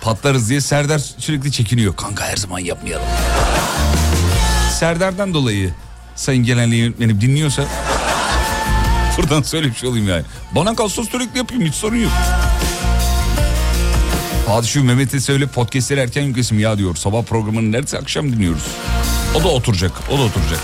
patlarız 0.00 0.50
diye 0.50 0.60
Serdar 0.60 0.98
sürekli 0.98 1.52
çekiniyor. 1.52 1.96
Kanka 1.96 2.24
her 2.24 2.36
zaman 2.36 2.58
yapmayalım. 2.58 3.06
Serdar'dan 4.78 5.34
dolayı 5.34 5.74
sayın 6.14 6.44
genel 6.44 6.72
yönetmenim 6.72 7.20
dinliyorsa 7.20 7.64
buradan 9.16 9.42
söylemiş 9.42 9.84
olayım 9.84 10.08
yani. 10.08 10.22
Bana 10.54 10.74
kalsa 10.74 11.04
sürekli 11.04 11.38
yapayım 11.38 11.64
hiç 11.64 11.74
sorun 11.74 11.96
yok. 11.96 12.12
Hadi 14.48 14.66
şu 14.66 14.84
Mehmet'e 14.84 15.20
söyle 15.20 15.46
podcastleri 15.46 16.00
erken 16.00 16.22
yüklesin 16.22 16.58
ya 16.58 16.78
diyor. 16.78 16.96
Sabah 16.96 17.22
programını 17.22 17.72
neredeyse 17.72 17.98
akşam 17.98 18.32
dinliyoruz. 18.32 18.62
O 19.34 19.44
da 19.44 19.48
oturacak, 19.48 19.92
o 20.10 20.18
da 20.18 20.22
oturacak. 20.22 20.60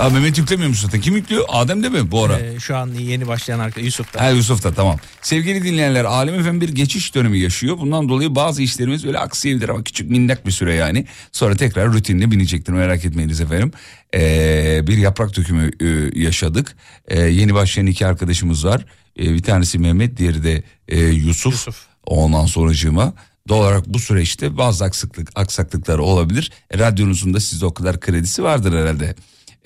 Aa, 0.00 0.10
Mehmet 0.10 0.38
yüklemiyormuş 0.38 0.80
zaten. 0.80 1.00
Kim 1.00 1.14
yüklüyor? 1.16 1.44
Adem 1.48 1.82
de 1.82 1.88
mi 1.88 2.10
bu 2.10 2.24
ara? 2.24 2.38
Ee, 2.38 2.60
şu 2.60 2.76
an 2.76 2.90
yeni 2.94 3.28
başlayan 3.28 3.58
arkadaş 3.58 3.84
Yusuf 3.84 4.14
da. 4.14 4.20
Ha 4.20 4.30
Yusuf 4.30 4.64
da 4.64 4.72
tamam. 4.72 4.96
Sevgili 5.22 5.64
dinleyenler 5.64 6.04
Alem 6.04 6.34
efendim 6.34 6.60
bir 6.60 6.68
geçiş 6.68 7.14
dönemi 7.14 7.38
yaşıyor. 7.38 7.78
Bundan 7.78 8.08
dolayı 8.08 8.34
bazı 8.34 8.62
işlerimiz 8.62 9.04
böyle 9.06 9.18
aksayabilir 9.18 9.68
ama 9.68 9.84
küçük 9.84 10.10
minnak 10.10 10.46
bir 10.46 10.50
süre 10.50 10.74
yani. 10.74 11.06
Sonra 11.32 11.56
tekrar 11.56 11.92
rutinine 11.92 12.30
binecektir 12.30 12.72
merak 12.72 13.04
etmeyiniz 13.04 13.40
efendim. 13.40 13.72
Ee, 14.14 14.80
bir 14.86 14.98
yaprak 14.98 15.36
dökümü 15.36 15.70
e, 15.80 16.20
yaşadık. 16.20 16.76
Ee, 17.08 17.20
yeni 17.20 17.54
başlayan 17.54 17.86
iki 17.86 18.06
arkadaşımız 18.06 18.64
var. 18.64 18.84
Ee, 19.18 19.34
bir 19.34 19.42
tanesi 19.42 19.78
Mehmet 19.78 20.16
diğeri 20.16 20.44
de 20.44 20.62
e, 20.88 21.00
Yusuf. 21.00 21.52
Yusuf. 21.52 21.86
Ondan 22.06 22.46
sonracığıma 22.46 23.12
doğal 23.48 23.60
olarak 23.60 23.86
bu 23.86 23.98
süreçte 23.98 24.56
bazı 24.56 24.84
aksaklık, 24.84 25.28
aksaklıklar 25.34 25.98
olabilir. 25.98 26.50
E, 26.70 26.78
radyonuzun 26.78 27.34
da 27.34 27.40
sizde 27.40 27.66
o 27.66 27.74
kadar 27.74 28.00
kredisi 28.00 28.42
vardır 28.42 28.72
herhalde. 28.72 29.14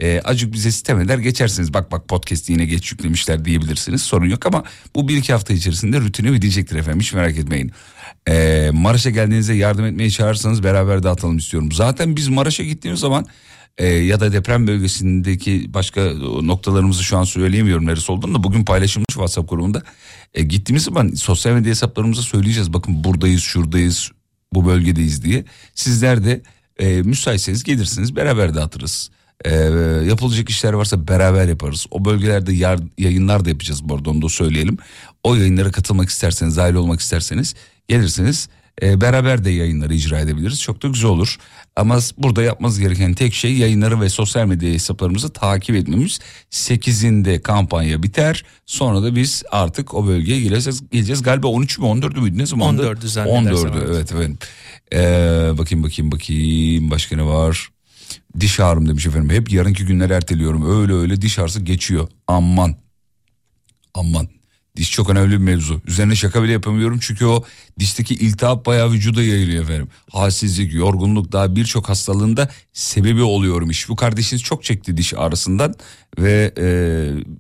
E, 0.00 0.20
acık 0.24 0.52
bize 0.52 0.70
sistem 0.70 1.00
eder 1.00 1.18
geçersiniz. 1.18 1.74
Bak 1.74 1.92
bak 1.92 2.08
podcast 2.08 2.50
yine 2.50 2.64
geç 2.64 2.92
yüklemişler 2.92 3.44
diyebilirsiniz. 3.44 4.02
Sorun 4.02 4.28
yok 4.28 4.46
ama 4.46 4.64
bu 4.94 5.08
bir 5.08 5.16
iki 5.16 5.32
hafta 5.32 5.54
içerisinde 5.54 6.00
rutini 6.00 6.32
bitecektir 6.32 6.76
efendim. 6.76 7.00
Hiç 7.00 7.12
merak 7.12 7.38
etmeyin. 7.38 7.72
E, 8.28 8.70
Maraş'a 8.72 9.10
geldiğinizde 9.10 9.54
yardım 9.54 9.84
etmeye 9.84 10.10
çağırırsanız 10.10 10.62
beraber 10.62 11.02
dağıtalım 11.02 11.36
istiyorum. 11.36 11.72
Zaten 11.72 12.16
biz 12.16 12.28
Maraş'a 12.28 12.62
gittiğimiz 12.62 13.00
zaman 13.00 13.26
e, 13.78 13.86
ya 13.86 14.20
da 14.20 14.32
deprem 14.32 14.66
bölgesindeki 14.66 15.74
başka 15.74 16.00
noktalarımızı 16.42 17.02
şu 17.04 17.18
an 17.18 17.24
söyleyemiyorum 17.24 17.86
neresi 17.86 18.12
olduğunu 18.12 18.34
da 18.34 18.42
bugün 18.42 18.64
paylaşılmış 18.64 19.12
WhatsApp 19.12 19.50
grubunda. 19.50 19.82
E, 20.34 20.42
gittiğimiz 20.42 20.84
zaman 20.84 21.08
sosyal 21.08 21.52
medya 21.52 21.70
hesaplarımıza 21.70 22.22
söyleyeceğiz. 22.22 22.72
Bakın 22.72 23.04
buradayız, 23.04 23.42
şuradayız, 23.42 24.10
bu 24.52 24.66
bölgedeyiz 24.66 25.24
diye. 25.24 25.44
Sizler 25.74 26.24
de 26.24 26.42
e, 26.78 27.02
müsaitseniz 27.02 27.64
gelirsiniz 27.64 28.16
beraber 28.16 28.54
dağıtırız. 28.54 29.10
E, 29.44 29.54
yapılacak 30.08 30.48
işler 30.48 30.72
varsa 30.72 31.08
beraber 31.08 31.48
yaparız. 31.48 31.86
O 31.90 32.04
bölgelerde 32.04 32.52
yar, 32.52 32.80
yayınlar 32.98 33.44
da 33.44 33.48
yapacağız 33.48 33.88
bu 33.88 33.94
arada 33.94 34.10
onu 34.10 34.22
da 34.22 34.28
söyleyelim. 34.28 34.78
O 35.24 35.34
yayınlara 35.34 35.70
katılmak 35.70 36.08
isterseniz, 36.08 36.56
dahil 36.56 36.74
olmak 36.74 37.00
isterseniz 37.00 37.54
gelirsiniz. 37.88 38.48
E, 38.82 39.00
beraber 39.00 39.44
de 39.44 39.50
yayınları 39.50 39.94
icra 39.94 40.20
edebiliriz. 40.20 40.62
Çok 40.62 40.82
da 40.82 40.88
güzel 40.88 41.10
olur. 41.10 41.38
Ama 41.76 41.98
burada 42.18 42.42
yapmanız 42.42 42.80
gereken 42.80 43.14
tek 43.14 43.34
şey 43.34 43.56
yayınları 43.56 44.00
ve 44.00 44.08
sosyal 44.08 44.46
medya 44.46 44.72
hesaplarımızı 44.72 45.32
takip 45.32 45.76
etmemiz. 45.76 46.18
8'inde 46.50 47.42
kampanya 47.42 48.02
biter. 48.02 48.44
Sonra 48.66 49.02
da 49.02 49.16
biz 49.16 49.42
artık 49.50 49.94
o 49.94 50.06
bölgeye 50.06 50.40
geleceğiz. 50.40 50.90
geleceğiz. 50.90 51.22
Galiba 51.22 51.48
13 51.48 51.78
mü 51.78 51.84
14'ü 51.84 52.20
müydü 52.20 52.38
ne 52.38 52.46
zamandı? 52.46 52.82
14'ü 52.82 53.08
zannedersem, 53.08 53.68
14'ü 53.68 53.78
evet. 53.78 53.88
evet 53.90 54.12
efendim. 54.12 54.38
Ee, 54.92 55.58
bakayım 55.58 55.84
bakayım 55.84 56.12
bakayım 56.12 56.90
başka 56.90 57.16
ne 57.16 57.24
var? 57.24 57.68
Diş 58.40 58.60
ağrım 58.60 58.88
demiş 58.88 59.06
efendim. 59.06 59.30
Hep 59.30 59.52
yarınki 59.52 59.84
günleri 59.84 60.12
erteliyorum. 60.12 60.80
Öyle 60.80 60.92
öyle 60.92 61.22
diş 61.22 61.38
ağrısı 61.38 61.60
geçiyor. 61.60 62.08
Aman. 62.26 62.76
Aman. 63.94 64.28
Diş 64.76 64.90
çok 64.90 65.10
önemli 65.10 65.30
bir 65.30 65.36
mevzu. 65.36 65.80
Üzerine 65.86 66.16
şaka 66.16 66.42
bile 66.42 66.52
yapamıyorum 66.52 66.98
çünkü 67.02 67.24
o 67.26 67.44
dişteki 67.78 68.14
iltihap 68.14 68.66
bayağı 68.66 68.92
vücuda 68.92 69.22
yayılıyor 69.22 69.64
efendim. 69.64 69.88
Halsizlik, 70.10 70.74
yorgunluk 70.74 71.32
daha 71.32 71.56
birçok 71.56 71.88
hastalığında 71.88 72.48
sebebi 72.72 73.22
oluyormuş. 73.22 73.88
Bu 73.88 73.96
kardeşiniz 73.96 74.42
çok 74.42 74.64
çekti 74.64 74.96
diş 74.96 75.14
ağrısından 75.14 75.74
ve 76.18 76.52
e, 76.58 76.64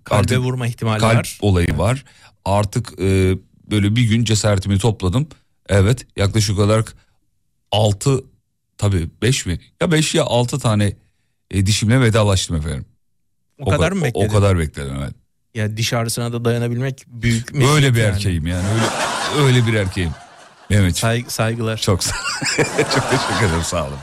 Kalbe 0.04 0.38
vurma 0.38 0.66
ihtimali 0.66 1.00
kalp 1.00 1.16
var. 1.16 1.38
olayı 1.40 1.78
var. 1.78 2.04
Artık 2.44 2.92
e, 3.00 3.38
böyle 3.70 3.96
bir 3.96 4.02
gün 4.02 4.24
cesaretimi 4.24 4.78
topladım. 4.78 5.28
Evet 5.68 6.06
yaklaşık 6.16 6.58
olarak 6.58 6.94
6 7.72 8.24
tabii 8.80 9.08
5 9.22 9.46
mi? 9.46 9.60
Ya 9.82 9.92
5 9.92 10.14
ya 10.14 10.24
6 10.24 10.58
tane 10.58 10.92
e, 11.50 11.66
dişimle 11.66 12.00
vedalaştım 12.00 12.56
efendim. 12.56 12.84
O, 13.58 13.70
kadar 13.70 13.92
ka- 13.92 13.94
mı 13.94 14.00
o- 14.00 14.04
bekledin? 14.04 14.28
O 14.28 14.32
kadar 14.32 14.58
bekledim 14.58 14.94
evet. 15.02 15.14
Ya 15.54 15.76
diş 15.76 15.92
ağrısına 15.92 16.32
da 16.32 16.44
dayanabilmek 16.44 17.04
büyük 17.08 17.54
Öyle 17.54 17.64
meziyet 17.66 17.94
bir 17.94 18.00
yani. 18.00 18.14
erkeğim 18.14 18.46
yani 18.46 18.64
öyle 18.68 19.44
öyle 19.46 19.66
bir 19.66 19.74
erkeğim. 19.74 20.10
Evet. 20.70 20.98
Say- 20.98 21.24
saygılar. 21.28 21.76
Çok 21.76 22.04
sağ 22.04 22.14
çok 22.94 23.10
teşekkür 23.10 23.46
ederim 23.48 23.64
sağ 23.64 23.86
olun. 23.86 23.96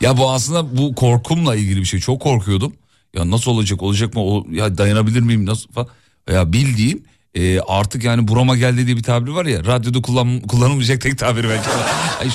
Ya 0.00 0.16
bu 0.16 0.30
aslında 0.30 0.76
bu 0.78 0.94
korkumla 0.94 1.56
ilgili 1.56 1.80
bir 1.80 1.84
şey. 1.84 2.00
Çok 2.00 2.22
korkuyordum. 2.22 2.72
Ya 3.14 3.30
nasıl 3.30 3.50
olacak 3.50 3.82
olacak 3.82 4.14
mı? 4.14 4.20
O, 4.24 4.46
ya 4.50 4.78
dayanabilir 4.78 5.20
miyim 5.20 5.46
nasıl 5.46 5.72
falan. 5.72 5.88
Ya 6.30 6.52
bildiğin 6.52 7.06
e, 7.34 7.60
artık 7.60 8.04
yani 8.04 8.28
burama 8.28 8.56
geldi 8.56 8.86
diye 8.86 8.96
bir 8.96 9.02
tabir 9.02 9.30
var 9.30 9.46
ya. 9.46 9.64
Radyoda 9.64 10.02
kullan, 10.02 10.40
kullanılmayacak 10.40 11.00
tek 11.00 11.18
tabir 11.18 11.44
bence. 11.44 11.68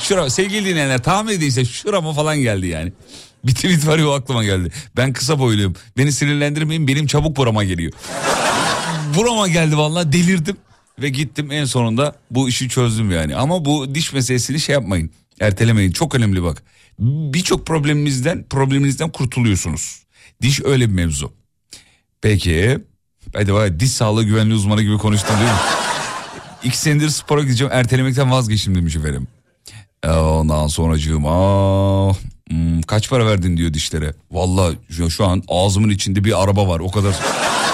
Şura, 0.03 0.29
sevgili 0.29 0.65
dinleyenler 0.65 1.03
tahmin 1.03 1.34
ediyse 1.34 1.65
şurama 1.65 2.13
falan 2.13 2.38
geldi 2.38 2.67
yani. 2.67 2.93
Bir 3.45 3.55
tweet 3.55 3.88
var 3.88 3.99
ya 3.99 4.10
o 4.10 4.12
aklıma 4.12 4.43
geldi. 4.43 4.71
Ben 4.97 5.13
kısa 5.13 5.39
boyluyum. 5.39 5.75
Beni 5.97 6.12
sinirlendirmeyin 6.12 6.88
benim 6.88 7.08
çabuk 7.08 7.38
burama 7.38 7.63
geliyor. 7.63 7.91
burama 9.17 9.47
geldi 9.47 9.77
vallahi 9.77 10.12
delirdim. 10.12 10.58
Ve 11.01 11.10
gittim 11.10 11.51
en 11.51 11.65
sonunda 11.65 12.15
bu 12.31 12.49
işi 12.49 12.69
çözdüm 12.69 13.12
yani. 13.12 13.36
Ama 13.36 13.65
bu 13.65 13.95
diş 13.95 14.13
meselesini 14.13 14.60
şey 14.60 14.73
yapmayın. 14.73 15.10
Ertelemeyin. 15.39 15.91
Çok 15.91 16.15
önemli 16.15 16.43
bak. 16.43 16.63
Birçok 16.99 17.67
problemimizden 17.67 18.45
probleminizden 18.49 19.10
kurtuluyorsunuz. 19.10 20.03
Diş 20.41 20.62
öyle 20.63 20.89
bir 20.89 20.93
mevzu. 20.93 21.34
Peki. 22.21 22.77
Hadi 23.36 23.54
var 23.54 23.80
diş 23.80 23.91
sağlığı 23.91 24.24
güvenliği 24.24 24.56
uzmanı 24.56 24.82
gibi 24.82 24.98
konuştum 24.98 25.36
değil 25.36 25.50
mi? 25.50 25.58
İki 26.63 26.78
senedir 26.78 27.10
spora 27.10 27.41
gideceğim 27.41 27.74
ertelemekten 27.74 28.32
vazgeçtim 28.32 28.76
demiş 28.76 28.95
efendim. 28.95 29.28
Ondan 30.08 30.67
sonracığım 30.67 31.26
aa, 31.26 32.13
hmm, 32.50 32.82
kaç 32.82 33.10
para 33.10 33.26
verdin 33.26 33.58
diyor 33.58 33.74
dişlere. 33.74 34.13
Vallahi 34.32 34.78
şu, 34.89 35.10
şu 35.10 35.26
an 35.26 35.43
ağzımın 35.48 35.89
içinde 35.89 36.24
bir 36.24 36.43
araba 36.43 36.67
var 36.67 36.80
o 36.80 36.91
kadar. 36.91 37.15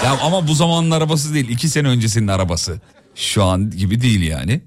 ya 0.04 0.18
ama 0.22 0.48
bu 0.48 0.54
zamanın 0.54 0.90
arabası 0.90 1.34
değil 1.34 1.48
iki 1.48 1.68
sene 1.68 1.88
öncesinin 1.88 2.28
arabası. 2.28 2.80
Şu 3.14 3.44
an 3.44 3.70
gibi 3.70 4.00
değil 4.00 4.22
yani. 4.22 4.60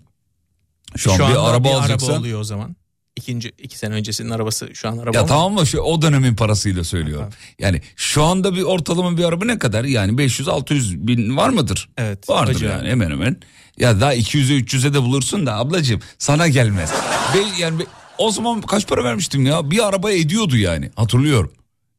Şu 0.96 1.12
an 1.12 1.18
Şu 1.18 1.24
bir 1.24 1.28
anda 1.28 1.44
araba 1.44 1.64
bir 1.64 1.74
alacaksan. 1.74 2.08
araba 2.08 2.20
oluyor 2.20 2.40
o 2.40 2.44
zaman. 2.44 2.76
İkinci 3.16 3.50
iki 3.60 3.78
sene 3.78 3.94
öncesinin 3.94 4.30
arabası 4.30 4.76
şu 4.76 4.90
an 4.90 4.98
araba 4.98 5.18
Ya 5.18 5.22
mı? 5.22 5.28
tamam 5.28 5.54
mı 5.54 5.68
şu 5.68 5.80
o 5.80 6.02
dönemin 6.02 6.36
parasıyla 6.36 6.84
söylüyorum. 6.84 7.30
Yani 7.60 7.82
şu 7.96 8.24
anda 8.24 8.56
bir 8.56 8.62
ortalama 8.62 9.18
bir 9.18 9.24
araba 9.24 9.46
ne 9.46 9.60
kadar? 9.60 9.84
Yani 9.84 10.12
500-600 10.12 11.08
bin 11.08 11.38
var 11.38 11.50
mıdır? 11.50 11.90
Evet, 11.98 12.30
Vardır 12.30 12.56
acayip. 12.56 12.76
yani 12.76 12.90
hemen 12.90 13.12
hemen. 13.12 13.38
Ya 13.80 14.02
daha 14.02 14.16
200'e 14.16 14.60
300'e 14.60 14.94
de 14.94 15.02
bulursun 15.02 15.46
da 15.46 15.56
ablacığım 15.56 16.02
sana 16.18 16.48
gelmez. 16.48 16.92
Be, 17.36 17.40
yani 17.60 17.80
be- 17.80 17.86
o 18.18 18.32
zaman 18.32 18.62
kaç 18.62 18.88
para 18.88 19.04
vermiştim 19.04 19.46
ya? 19.46 19.72
Bir 19.72 19.88
araba 19.88 20.12
ediyordu 20.12 20.58
yani 20.58 20.92
hatırlıyorum. 20.96 21.52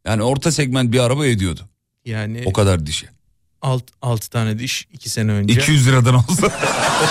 Yani 0.06 0.22
orta 0.22 0.52
segment 0.52 0.92
bir 0.92 1.00
araba 1.00 1.26
ediyordu. 1.26 1.60
Yani 2.04 2.42
O 2.46 2.52
kadar 2.52 2.86
dişi. 2.86 3.06
alt, 3.62 3.84
altı 4.02 4.30
tane 4.30 4.58
diş 4.58 4.86
iki 4.92 5.10
sene 5.10 5.32
önce. 5.32 5.54
200 5.54 5.86
liradan 5.88 6.14
olsa. 6.14 6.50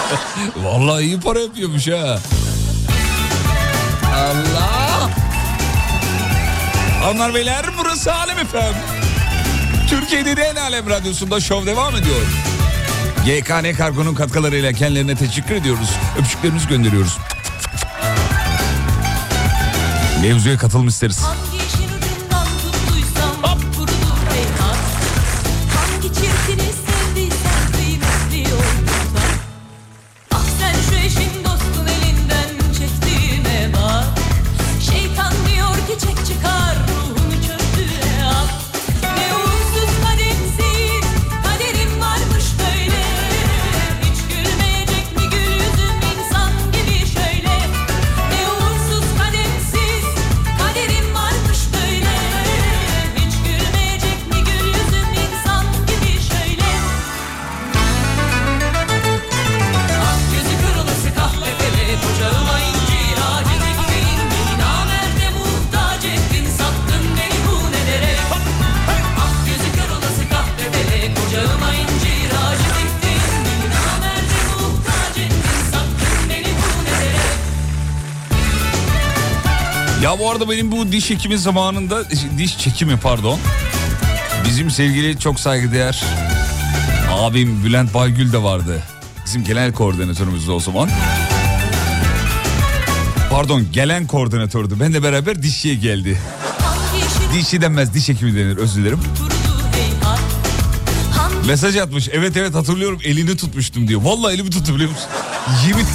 Vallahi 0.63 1.04
iyi 1.06 1.20
para 1.20 1.39
yapıyormuş 1.39 1.88
ha. 1.88 2.20
Allah. 4.15 5.10
Hanımlar 7.04 7.36
beyler 7.36 7.65
burası 7.78 8.13
Alem 8.13 8.38
efendim. 8.39 8.82
Türkiye'de 9.89 10.38
de 10.38 10.41
en 10.41 10.56
alem 10.56 10.89
radyosunda 10.89 11.39
şov 11.39 11.65
devam 11.65 11.95
ediyor. 11.95 12.21
GKN 13.25 13.78
Kargo'nun 13.78 14.15
katkılarıyla 14.15 14.73
kendilerine 14.73 15.15
teşekkür 15.15 15.56
ediyoruz. 15.56 15.89
Öpücüklerimizi 16.19 16.67
gönderiyoruz. 16.67 17.17
Mevzuya 20.21 20.58
katılım 20.58 20.88
isteriz. 20.88 21.21
Hangi 21.21 21.55
Bu 80.19 80.32
arada 80.32 80.49
benim 80.49 80.71
bu 80.71 80.91
diş 80.91 81.12
ekimi 81.12 81.38
zamanında 81.38 82.04
diş 82.38 82.58
çekimi 82.58 82.97
pardon. 82.97 83.39
Bizim 84.45 84.71
sevgili 84.71 85.19
çok 85.19 85.39
saygıdeğer 85.39 86.04
abim 87.12 87.63
Bülent 87.63 87.93
Baygül 87.93 88.34
de 88.34 88.43
vardı. 88.43 88.84
Bizim 89.25 89.43
genel 89.43 89.73
koordinatörümüzdü 89.73 90.51
o 90.51 90.60
zaman. 90.60 90.89
Pardon 93.30 93.67
gelen 93.73 94.08
koordinatördü. 94.08 94.80
Ben 94.80 94.93
de 94.93 95.04
beraber 95.04 95.43
dişçiye 95.43 95.75
geldi. 95.75 96.17
Dişçi 97.34 97.62
denmez 97.62 97.93
diş 97.93 98.10
hekimi 98.10 98.36
denir 98.36 98.58
özür 98.58 98.82
dilerim. 98.82 98.99
Mesaj 101.47 101.78
atmış 101.78 102.10
evet 102.12 102.38
evet 102.38 102.56
hatırlıyorum 102.56 102.99
elini 103.04 103.38
tutmuştum 103.38 103.88
diyor. 103.88 104.01
Vallahi 104.01 104.34
elimi 104.34 104.49
tuttu 104.49 104.75
biliyor 104.75 104.89
musun? 104.89 105.08
Yemin, 105.67 105.86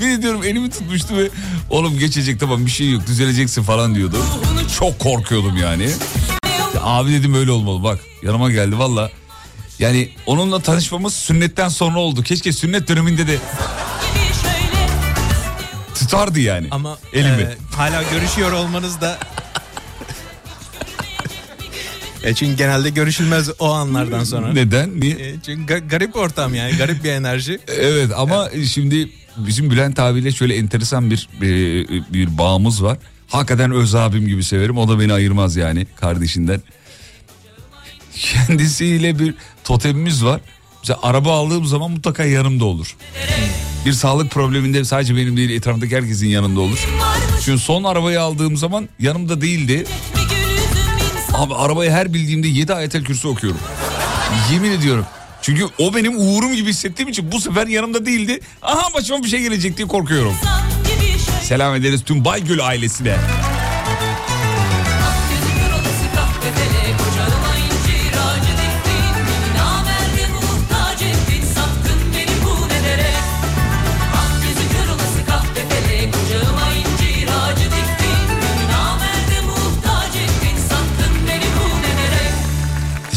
yemin 0.00 0.18
ediyorum 0.18 0.42
elimi 0.44 0.70
tutmuştu 0.70 1.16
ve 1.16 1.28
oğlum 1.70 1.98
geçecek 1.98 2.40
tamam 2.40 2.66
bir 2.66 2.70
şey 2.70 2.90
yok 2.90 3.06
düzeleceksin 3.06 3.62
falan 3.62 3.94
diyordu. 3.94 4.16
Çok 4.78 4.98
korkuyordum 4.98 5.56
yani. 5.56 5.90
Ya 6.74 6.80
abi 6.82 7.12
dedim 7.12 7.34
öyle 7.34 7.50
olmalı 7.50 7.82
bak 7.82 7.98
yanıma 8.22 8.50
geldi 8.50 8.78
valla. 8.78 9.10
Yani 9.78 10.08
onunla 10.26 10.60
tanışmamız 10.60 11.14
sünnetten 11.14 11.68
sonra 11.68 11.98
oldu. 11.98 12.22
Keşke 12.22 12.52
sünnet 12.52 12.88
döneminde 12.88 13.26
de 13.26 13.38
tutardı 15.94 16.40
yani 16.40 16.66
Ama 16.70 16.98
elimi. 17.12 17.42
e, 17.42 17.56
hala 17.76 18.02
görüşüyor 18.02 18.52
olmanız 18.52 19.00
da... 19.00 19.18
e 22.24 22.34
çünkü 22.34 22.56
genelde 22.56 22.90
görüşülmez 22.90 23.50
o 23.58 23.72
anlardan 23.72 24.24
sonra. 24.24 24.52
Neden? 24.52 25.00
Niye? 25.00 25.12
E, 25.14 25.34
çünkü 25.46 25.74
ga- 25.74 25.88
garip 25.88 26.16
ortam 26.16 26.54
yani 26.54 26.76
garip 26.76 27.04
bir 27.04 27.10
enerji. 27.10 27.60
Evet 27.68 28.10
ama 28.16 28.48
şimdi 28.72 29.08
bizim 29.46 29.70
Bülent 29.70 29.98
abiyle 29.98 30.32
şöyle 30.32 30.56
enteresan 30.56 31.10
bir 31.10 31.28
e, 31.42 32.12
bir 32.12 32.38
bağımız 32.38 32.82
var. 32.82 32.98
Hakikaten 33.28 33.70
öz 33.70 33.94
abim 33.94 34.26
gibi 34.26 34.44
severim. 34.44 34.78
O 34.78 34.88
da 34.88 35.00
beni 35.00 35.12
ayırmaz 35.12 35.56
yani 35.56 35.86
kardeşinden. 35.96 36.62
Kendisiyle 38.14 39.18
bir 39.18 39.34
totemimiz 39.64 40.24
var. 40.24 40.40
Mesela 40.82 40.98
araba 41.02 41.36
aldığım 41.36 41.66
zaman 41.66 41.90
mutlaka 41.90 42.24
yanımda 42.24 42.64
olur. 42.64 42.96
Bir 43.86 43.92
sağlık 43.92 44.30
probleminde 44.30 44.84
sadece 44.84 45.16
benim 45.16 45.36
değil 45.36 45.50
etrafındaki 45.50 45.96
herkesin 45.96 46.26
yanında 46.26 46.60
olur. 46.60 46.86
Çünkü 47.44 47.62
son 47.62 47.84
arabayı 47.84 48.20
aldığım 48.20 48.56
zaman 48.56 48.88
yanımda 48.98 49.40
değildi. 49.40 49.84
Abi 51.32 51.54
arabayı 51.54 51.90
her 51.90 52.14
bildiğimde 52.14 52.48
7 52.48 52.74
ayetel 52.74 53.04
kürsü 53.04 53.28
okuyorum. 53.28 53.60
Yemin 54.52 54.70
ediyorum. 54.70 55.04
Çünkü 55.42 55.64
o 55.78 55.94
benim 55.94 56.18
uğurum 56.18 56.54
gibi 56.54 56.70
hissettiğim 56.70 57.08
için 57.08 57.32
bu 57.32 57.40
sefer 57.40 57.66
yanımda 57.66 58.06
değildi. 58.06 58.40
Aha 58.62 58.94
başıma 58.94 59.22
bir 59.24 59.28
şey 59.28 59.40
gelecek 59.40 59.76
diye 59.76 59.88
korkuyorum. 59.88 60.34
şöyle 61.18 61.40
Selam 61.44 61.74
ederiz 61.74 62.02
tüm 62.04 62.24
Baygül 62.24 62.66
ailesine. 62.66 63.16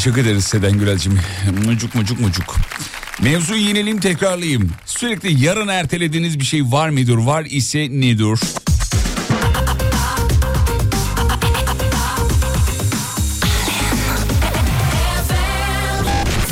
Teşekkür 0.03 0.21
ederiz 0.21 0.45
Seden 0.45 0.71
Gürel'cim. 0.71 1.19
Mucuk 1.65 1.95
mucuk 1.95 2.19
mucuk. 2.19 2.55
Mevzuyu 3.21 3.61
yenileyim 3.61 3.99
tekrarlayayım. 3.99 4.71
Sürekli 4.85 5.43
yarın 5.43 5.67
ertelediğiniz 5.67 6.39
bir 6.39 6.45
şey 6.45 6.63
var 6.63 6.89
mıdır? 6.89 7.17
Var 7.17 7.45
ise 7.45 7.79
nedir? 7.79 8.39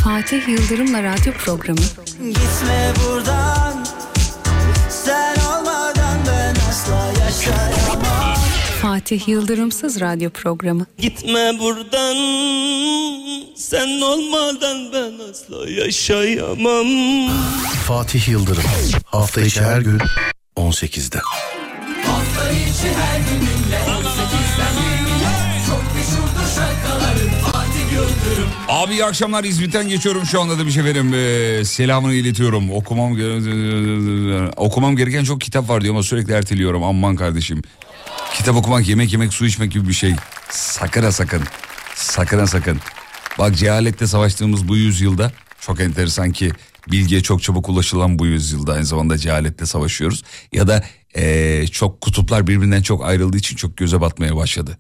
Fatih 0.03 0.47
Yıldırım'la 0.47 1.03
radyo 1.03 1.33
programı. 1.33 1.79
Gitme 2.27 2.93
buradan 3.05 3.85
Sen 4.89 5.35
olmadan 5.35 6.19
ben 6.27 6.55
asla 6.69 7.23
yaşayamam 7.25 8.00
Fatih 8.81 9.27
Yıldırımsız 9.27 9.99
radyo 10.01 10.29
programı. 10.29 10.85
Gitme 10.97 11.59
buradan 11.59 12.15
sen 13.55 14.01
olmadan 14.01 14.93
ben 14.93 15.29
asla 15.31 15.69
yaşayamam. 15.69 16.87
Fatih 17.87 18.29
Yıldırım. 18.29 18.63
Hafta 19.05 19.41
içi 19.41 19.61
her 19.61 19.81
gün 19.81 19.99
18'de. 20.55 21.19
Abi 28.69 28.91
iyi 28.93 29.05
akşamlar 29.05 29.43
İzmit'ten 29.43 29.89
geçiyorum 29.89 30.25
şu 30.25 30.41
anda 30.41 30.59
da 30.59 30.65
bir 30.65 30.71
şey 30.71 30.83
verim. 30.83 31.13
Ee, 31.13 31.65
selamını 31.65 32.13
iletiyorum. 32.13 32.71
Okumam 32.71 33.11
okumam 34.57 34.95
gereken 34.95 35.23
çok 35.23 35.41
kitap 35.41 35.69
var 35.69 35.81
diyor 35.81 35.93
ama 35.93 36.03
sürekli 36.03 36.33
erteliyorum. 36.33 36.83
Aman 36.83 37.15
kardeşim. 37.15 37.61
Kitap 38.33 38.55
okumak, 38.55 38.87
yemek 38.87 39.13
yemek, 39.13 39.33
su 39.33 39.45
içmek 39.45 39.71
gibi 39.71 39.87
bir 39.87 39.93
şey. 39.93 40.15
Sakın 40.49 41.03
ha 41.03 41.11
sakın. 41.11 41.43
Sakın 41.95 42.39
ha 42.39 42.47
sakın. 42.47 42.79
Bak 43.39 43.55
cehalette 43.57 44.07
savaştığımız 44.07 44.67
bu 44.67 44.77
yüzyılda 44.77 45.31
çok 45.59 45.79
enteresan 45.79 46.31
ki 46.31 46.51
bilgiye 46.91 47.21
çok 47.21 47.43
çabuk 47.43 47.69
ulaşılan 47.69 48.19
bu 48.19 48.25
yüzyılda 48.25 48.73
aynı 48.73 48.85
zamanda 48.85 49.17
cehalette 49.17 49.65
savaşıyoruz. 49.65 50.23
Ya 50.51 50.67
da 50.67 50.83
ee, 51.15 51.65
çok 51.71 52.01
kutuplar 52.01 52.47
birbirinden 52.47 52.81
çok 52.81 53.05
ayrıldığı 53.05 53.37
için 53.37 53.55
çok 53.55 53.77
göze 53.77 54.01
batmaya 54.01 54.35
başladı. 54.35 54.77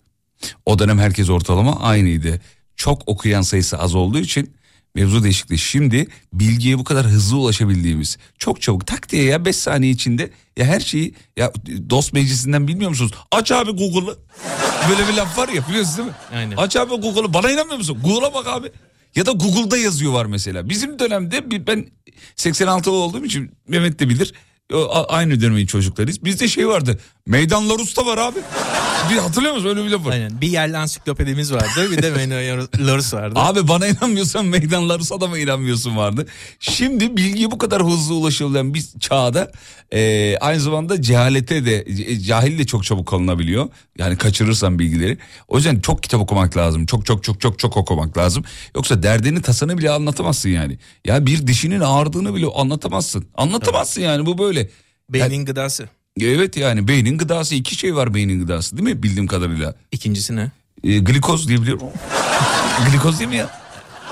O 0.65 0.79
dönem 0.79 0.99
herkes 0.99 1.29
ortalama 1.29 1.79
aynıydı. 1.79 2.41
Çok 2.75 3.07
okuyan 3.07 3.41
sayısı 3.41 3.77
az 3.77 3.95
olduğu 3.95 4.19
için 4.19 4.53
mevzu 4.95 5.23
değişikliği. 5.23 5.57
Şimdi 5.57 6.07
bilgiye 6.33 6.77
bu 6.79 6.83
kadar 6.83 7.05
hızlı 7.05 7.37
ulaşabildiğimiz 7.37 8.17
çok 8.37 8.61
çabuk 8.61 8.87
tak 8.87 9.09
diye 9.11 9.23
ya 9.23 9.45
5 9.45 9.55
saniye 9.55 9.91
içinde 9.91 10.29
ya 10.57 10.65
her 10.65 10.79
şeyi 10.79 11.13
ya 11.37 11.53
dost 11.89 12.13
meclisinden 12.13 12.67
bilmiyor 12.67 12.89
musunuz? 12.89 13.11
Aç 13.31 13.51
abi 13.51 13.71
Google'ı. 13.71 14.17
Böyle 14.89 15.07
bir 15.07 15.13
laf 15.13 15.37
var 15.37 15.49
ya 15.49 15.67
biliyorsunuz 15.69 15.97
değil 15.97 16.07
mi? 16.09 16.15
Aynen. 16.33 16.57
Aç 16.57 16.75
abi 16.75 16.89
Google'ı 16.95 17.33
bana 17.33 17.51
inanmıyor 17.51 17.77
musun? 17.77 17.99
Google'a 18.03 18.33
bak 18.33 18.47
abi. 18.47 18.71
Ya 19.15 19.25
da 19.25 19.31
Google'da 19.31 19.77
yazıyor 19.77 20.13
var 20.13 20.25
mesela. 20.25 20.69
Bizim 20.69 20.99
dönemde 20.99 21.67
ben 21.67 21.87
86'lı 22.37 22.91
olduğum 22.91 23.25
için 23.25 23.51
Mehmet 23.67 23.99
de 23.99 24.09
bilir. 24.09 24.33
Aynı 25.07 25.41
dönemin 25.41 25.65
çocuklarıyız. 25.65 26.25
Bizde 26.25 26.47
şey 26.47 26.67
vardı. 26.67 26.99
Meydanlar 27.25 27.79
usta 27.79 28.05
var 28.05 28.17
abi. 28.17 28.39
Bir 29.11 29.17
hatırlıyor 29.17 29.53
musun 29.53 29.69
öyle 29.69 29.85
bir 29.85 29.89
laf 29.89 30.05
var. 30.05 30.11
Aynen. 30.11 30.41
Bir 30.41 30.47
yerli 30.47 30.77
ansiklopedimiz 30.77 31.53
vardı. 31.53 31.91
Bir 31.91 32.01
de 32.01 32.11
Menno 32.11 32.65
Lorus 32.87 33.13
vardı. 33.13 33.39
Abi 33.39 33.67
bana 33.67 33.87
inanmıyorsan 33.87 34.45
meydanlar 34.45 35.01
adama 35.11 35.37
inanmıyorsun 35.37 35.97
vardı. 35.97 36.27
Şimdi 36.59 37.17
bilgiye 37.17 37.51
bu 37.51 37.57
kadar 37.57 37.83
hızlı 37.83 38.15
ulaşılan 38.15 38.73
bir 38.73 38.83
çağda 38.99 39.51
e, 39.93 40.37
aynı 40.37 40.59
zamanda 40.59 41.01
cehalete 41.01 41.65
de 41.65 41.83
e, 41.87 42.19
cahil 42.19 42.59
de 42.59 42.65
çok 42.65 42.83
çabuk 42.83 43.07
kalınabiliyor. 43.07 43.69
Yani 43.97 44.17
kaçırırsan 44.17 44.79
bilgileri. 44.79 45.17
O 45.47 45.57
yüzden 45.57 45.79
çok 45.79 46.03
kitap 46.03 46.21
okumak 46.21 46.57
lazım. 46.57 46.85
Çok 46.85 47.05
çok 47.05 47.23
çok 47.23 47.41
çok 47.41 47.59
çok 47.59 47.77
okumak 47.77 48.17
lazım. 48.17 48.43
Yoksa 48.75 49.03
derdini 49.03 49.41
tasanı 49.41 49.77
bile 49.77 49.91
anlatamazsın 49.91 50.49
yani. 50.49 50.77
Ya 51.05 51.25
bir 51.25 51.47
dişinin 51.47 51.79
ağrıdığını 51.79 52.35
bile 52.35 52.45
anlatamazsın. 52.55 53.25
Anlatamazsın 53.35 54.01
yani 54.01 54.25
bu 54.25 54.37
böyle. 54.37 54.69
Beynin 55.09 55.45
gıdası. 55.45 55.89
Evet 56.19 56.57
yani 56.57 56.87
beynin 56.87 57.17
gıdası 57.17 57.55
iki 57.55 57.75
şey 57.75 57.95
var 57.95 58.13
beynin 58.13 58.39
gıdası 58.39 58.77
değil 58.77 58.95
mi 58.95 59.03
bildiğim 59.03 59.27
kadarıyla. 59.27 59.75
İkincisi 59.91 60.35
ne? 60.35 60.51
E, 60.83 60.99
glikoz 60.99 61.47
diyebiliyorum. 61.47 61.87
glikoz 62.91 63.19
değil 63.19 63.29
mi 63.29 63.35
ya? 63.35 63.49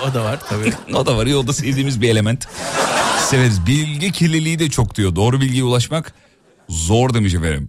O 0.04 0.14
da 0.14 0.24
var 0.24 0.40
tabii. 0.48 0.72
o 0.94 1.06
da 1.06 1.16
var 1.16 1.26
ya 1.26 1.38
o 1.38 1.46
da 1.46 1.52
sevdiğimiz 1.52 2.00
bir 2.00 2.08
element. 2.08 2.46
Severiz. 3.30 3.66
Bilgi 3.66 4.12
kirliliği 4.12 4.58
de 4.58 4.70
çok 4.70 4.94
diyor. 4.94 5.16
Doğru 5.16 5.40
bilgiye 5.40 5.64
ulaşmak 5.64 6.14
zor 6.68 7.14
demiş 7.14 7.34
efendim. 7.34 7.68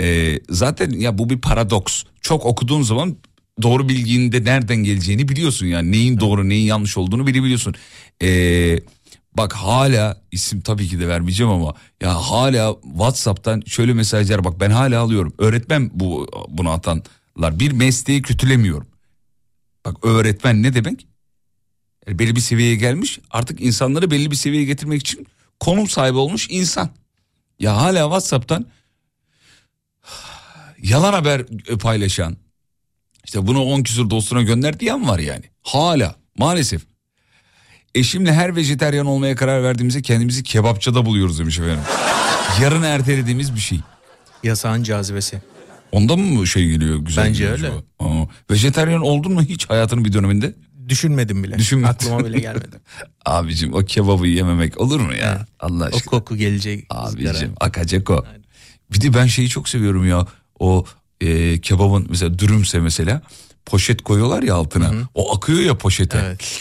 Ee, 0.00 0.40
zaten 0.50 0.90
ya 0.90 1.18
bu 1.18 1.30
bir 1.30 1.40
paradoks. 1.40 2.02
Çok 2.20 2.46
okuduğun 2.46 2.82
zaman 2.82 3.16
doğru 3.62 3.88
bilginin 3.88 4.32
de 4.32 4.44
nereden 4.44 4.76
geleceğini 4.76 5.28
biliyorsun 5.28 5.66
yani. 5.66 5.92
Neyin 5.92 6.20
doğru 6.20 6.48
neyin 6.48 6.66
yanlış 6.66 6.96
olduğunu 6.96 7.26
bilebiliyorsun. 7.26 7.74
Ee, 8.22 8.78
bak 9.36 9.52
hala 9.52 10.22
isim 10.32 10.60
tabii 10.60 10.88
ki 10.88 11.00
de 11.00 11.08
vermeyeceğim 11.08 11.52
ama 11.52 11.74
ya 12.00 12.14
hala 12.14 12.76
WhatsApp'tan 12.82 13.62
şöyle 13.66 13.92
mesajlar 13.94 14.44
bak 14.44 14.60
ben 14.60 14.70
hala 14.70 15.00
alıyorum. 15.00 15.34
Öğretmen 15.38 15.90
bu 15.94 16.28
bunu 16.48 16.70
atanlar. 16.70 17.60
Bir 17.60 17.72
mesleği 17.72 18.22
kötülemiyorum. 18.22 18.86
Bak 19.84 19.96
öğretmen 20.02 20.62
ne 20.62 20.74
demek? 20.74 21.06
Yani 22.06 22.18
belli 22.18 22.36
bir 22.36 22.40
seviyeye 22.40 22.76
gelmiş 22.76 23.18
artık 23.30 23.60
insanları 23.60 24.10
belli 24.10 24.30
bir 24.30 24.36
seviyeye 24.36 24.66
getirmek 24.66 25.00
için 25.00 25.26
konum 25.60 25.88
sahibi 25.88 26.18
olmuş 26.18 26.46
insan. 26.50 26.90
Ya 27.58 27.76
hala 27.76 28.02
WhatsApp'tan 28.02 28.66
yalan 30.82 31.12
haber 31.12 31.46
paylaşan 31.80 32.36
işte 33.24 33.46
bunu 33.46 33.62
10 33.62 33.82
küsur 33.82 34.10
dostuna 34.10 34.42
gönder 34.42 34.80
diyen 34.80 35.08
var 35.08 35.18
yani. 35.18 35.44
Hala 35.62 36.16
maalesef. 36.38 36.82
Eşimle 37.96 38.32
her 38.32 38.56
vejeteryan 38.56 39.06
olmaya 39.06 39.36
karar 39.36 39.62
verdiğimizde 39.62 40.02
kendimizi 40.02 40.42
kebapçıda 40.42 41.06
buluyoruz 41.06 41.38
demiş 41.38 41.58
efendim. 41.58 41.80
Yarın 42.62 42.82
ertelediğimiz 42.82 43.54
bir 43.54 43.60
şey. 43.60 43.80
Yasağın 44.42 44.82
cazibesi. 44.82 45.40
Ondan 45.92 46.18
mı 46.18 46.46
şey 46.46 46.66
geliyor 46.68 46.96
güzel 46.98 47.24
Bence 47.24 47.44
geliyor 47.44 47.58
öyle. 47.58 47.66
acaba? 47.68 47.82
Aa, 48.00 48.26
vejetaryen 48.50 48.98
oldun 49.00 49.32
mu 49.32 49.42
hiç 49.42 49.70
hayatının 49.70 50.04
bir 50.04 50.12
döneminde? 50.12 50.54
Düşünmedim 50.88 51.44
bile. 51.44 51.58
Düşünmedin. 51.58 51.88
Aklıma 51.92 52.24
bile 52.24 52.38
gelmedi. 52.40 52.76
Abicim 53.24 53.74
o 53.74 53.78
kebabı 53.84 54.26
yememek 54.26 54.80
olur 54.80 55.00
mu 55.00 55.14
ya? 55.14 55.46
Allah 55.60 55.84
o 55.84 55.86
aşkına. 55.96 56.02
koku 56.10 56.36
gelecek. 56.36 56.86
Abicim 56.90 57.52
akacak 57.60 58.10
o. 58.10 58.24
Bir 58.92 59.00
de 59.00 59.14
ben 59.14 59.26
şeyi 59.26 59.48
çok 59.48 59.68
seviyorum 59.68 60.08
ya. 60.08 60.26
O 60.58 60.84
e, 61.20 61.60
kebabın 61.60 62.06
mesela 62.10 62.38
dürümse 62.38 62.80
mesela 62.80 63.22
poşet 63.66 64.02
koyuyorlar 64.02 64.42
ya 64.42 64.54
altına. 64.54 64.90
O 65.14 65.36
akıyor 65.36 65.60
ya 65.60 65.78
poşete. 65.78 66.18
Evet. 66.26 66.60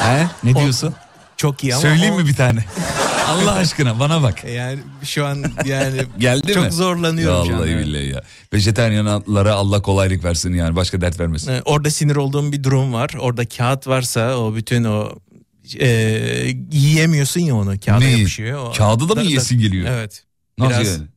He? 0.00 0.26
Ne 0.44 0.54
diyorsun? 0.54 0.94
Çok 1.36 1.64
iyi 1.64 1.74
ama 1.74 1.82
Söyleyeyim 1.82 2.14
o- 2.14 2.18
mi 2.18 2.26
bir 2.26 2.34
tane? 2.34 2.64
Allah 3.28 3.52
aşkına 3.52 3.98
bana 4.00 4.22
bak. 4.22 4.44
Yani 4.54 4.78
şu 5.04 5.26
an 5.26 5.44
yani 5.64 6.00
Geldi 6.18 6.52
çok 6.52 6.64
mi? 6.64 6.72
zorlanıyorum 6.72 7.46
şu 7.46 7.52
an, 7.54 7.60
Vallahi 7.60 7.76
billahi 7.78 8.06
ya. 8.08 8.22
Vejetaryenlara 8.52 9.54
Allah 9.54 9.82
kolaylık 9.82 10.24
versin 10.24 10.54
yani 10.54 10.76
başka 10.76 11.00
dert 11.00 11.20
vermesin. 11.20 11.52
Ee, 11.52 11.62
Orada 11.64 11.90
sinir 11.90 12.16
olduğum 12.16 12.52
bir 12.52 12.62
durum 12.64 12.92
var. 12.92 13.10
Orada 13.20 13.48
kağıt 13.48 13.86
varsa 13.86 14.36
o 14.38 14.54
bütün 14.54 14.84
o 14.84 15.12
e, 15.80 15.88
yiyemiyorsun 16.72 17.40
ya 17.40 17.54
onu. 17.56 17.80
Kağıda 17.80 17.98
Neyi? 18.04 18.18
yapışıyor. 18.18 18.66
O- 18.66 18.72
Kağıdı 18.72 19.08
da 19.08 19.14
mı 19.14 19.22
yiyesin 19.22 19.58
geliyor? 19.58 19.88
Evet. 19.90 20.24
Nasıl 20.58 20.74
Biraz- 20.74 20.88
yani? 20.98 21.08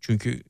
Çünkü 0.00 0.42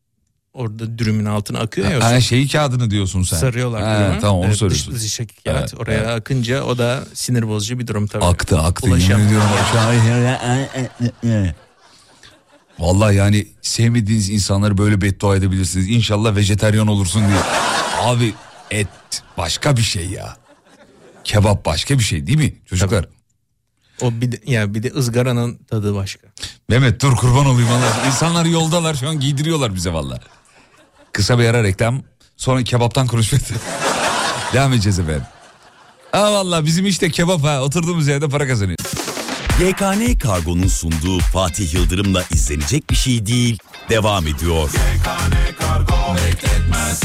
orada 0.55 0.99
dürümün 0.99 1.25
altına 1.25 1.59
akıyor 1.59 1.91
ya. 1.91 2.05
Ha, 2.05 2.15
su- 2.21 2.27
şey 2.27 2.49
kağıdını 2.49 2.91
diyorsun 2.91 3.23
sen. 3.23 3.37
Sarıyorlar 3.37 3.83
Ha, 3.83 3.99
dürümü. 4.01 4.21
Tamam 4.21 4.37
onu 4.39 4.47
Evet, 4.47 4.57
söylüyorsun. 4.57 4.95
Dış, 4.95 5.03
dıştaki 5.03 5.43
kağıt 5.45 5.57
Evet, 5.61 5.75
oraya 5.81 5.99
evet. 5.99 6.09
akınca 6.09 6.63
o 6.63 6.79
da 6.79 7.05
sinir 7.15 7.49
bozucu 7.49 7.79
bir 7.79 7.87
durum 7.87 8.07
tabii. 8.07 8.25
Aktı 8.25 8.59
aktı 8.61 8.87
Ulaşam- 8.91 9.11
yemin 9.11 9.27
ediyorum. 9.27 9.49
aşağı- 9.63 11.55
Vallahi 12.79 13.17
yani 13.17 13.47
sevmediğiniz 13.63 14.31
insanları 14.31 14.79
böyle 14.79 15.01
beddua 15.01 15.37
edebilirsiniz. 15.37 15.89
İnşallah 15.89 16.37
vejeteryan 16.37 16.87
olursun 16.87 17.23
diye. 17.29 17.39
Abi 18.03 18.35
et 18.71 18.89
başka 19.39 19.77
bir 19.77 19.83
şey 19.83 20.07
ya. 20.11 20.37
Kebap 21.25 21.65
başka 21.65 21.99
bir 21.99 22.05
şey 22.05 22.27
değil 22.27 22.39
mi 22.39 22.55
çocuklar? 22.67 23.07
O 24.03 24.13
bir 24.13 24.33
de, 24.33 24.41
ya 24.47 24.75
bir 24.75 24.83
de 24.83 24.93
ızgaranın 24.97 25.55
tadı 25.71 25.95
başka. 25.95 26.29
Mehmet 26.69 27.03
dur 27.03 27.17
kurban 27.17 27.47
olayım 27.47 27.69
Allah. 27.71 28.07
İnsanlar 28.07 28.45
yoldalar 28.45 28.95
şu 28.95 29.09
an 29.09 29.21
giydiriyorlar 29.21 29.75
bize 29.75 29.93
valla. 29.93 30.21
Kısa 31.13 31.39
bir 31.39 31.45
ara 31.45 31.63
reklam 31.65 32.03
sonra 32.37 32.65
kebaptan 32.65 33.07
konuşmak. 33.07 33.43
Devam 34.53 34.73
edeceğiz 34.73 34.99
efendim. 34.99 35.23
Ha 36.13 36.33
valla 36.33 36.65
bizim 36.65 36.87
işte 36.87 37.11
kebap 37.11 37.43
ha 37.45 37.61
oturduğumuz 37.63 38.09
yerde 38.09 38.29
para 38.29 38.47
kazanıyoruz. 38.47 38.93
YKN 39.61 40.19
Kargo'nun 40.19 40.69
sunduğu 40.69 41.19
Fatih 41.19 41.75
Yıldırım'la 41.75 42.25
izlenecek 42.31 42.91
bir 42.91 42.97
şey 42.97 43.27
değil. 43.27 43.59
Devam 43.89 44.27
ediyor. 44.27 44.71
YKN 44.71 45.61
Kargo 45.61 46.17
bekletmez 46.17 47.01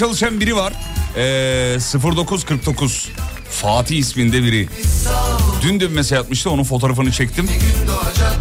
çalışan 0.00 0.40
biri 0.40 0.56
var. 0.56 0.72
Ee, 1.16 1.78
0949 2.16 3.08
Fatih 3.50 3.98
isminde 3.98 4.42
biri. 4.42 4.68
Dün 5.62 5.80
de 5.80 5.90
bir 5.90 5.94
mesaj 5.94 6.18
atmıştı 6.18 6.50
onun 6.50 6.64
fotoğrafını 6.64 7.12
çektim. 7.12 7.48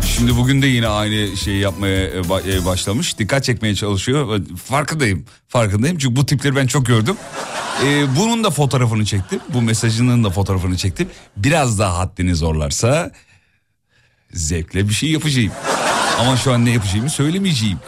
Şimdi 0.05 0.37
bugün 0.37 0.61
de 0.61 0.67
yine 0.67 0.87
aynı 0.87 1.37
şeyi 1.37 1.59
yapmaya 1.59 2.05
e, 2.05 2.19
e, 2.47 2.65
başlamış. 2.65 3.19
Dikkat 3.19 3.43
çekmeye 3.43 3.75
çalışıyor. 3.75 4.41
Farkındayım. 4.65 5.25
Farkındayım 5.47 5.97
çünkü 5.97 6.15
bu 6.15 6.25
tipleri 6.25 6.55
ben 6.55 6.67
çok 6.67 6.85
gördüm. 6.85 7.15
Ee, 7.85 8.15
bunun 8.17 8.43
da 8.43 8.49
fotoğrafını 8.49 9.05
çektim. 9.05 9.39
Bu 9.53 9.61
mesajının 9.61 10.23
da 10.23 10.29
fotoğrafını 10.29 10.77
çektim. 10.77 11.09
Biraz 11.37 11.79
daha 11.79 11.97
haddini 11.97 12.35
zorlarsa 12.35 13.11
zevkle 14.31 14.89
bir 14.89 14.93
şey 14.93 15.11
yapacağım. 15.11 15.51
Ama 16.19 16.37
şu 16.37 16.53
an 16.53 16.65
ne 16.65 16.71
yapacağımı 16.71 17.09
söylemeyeceğim. 17.09 17.79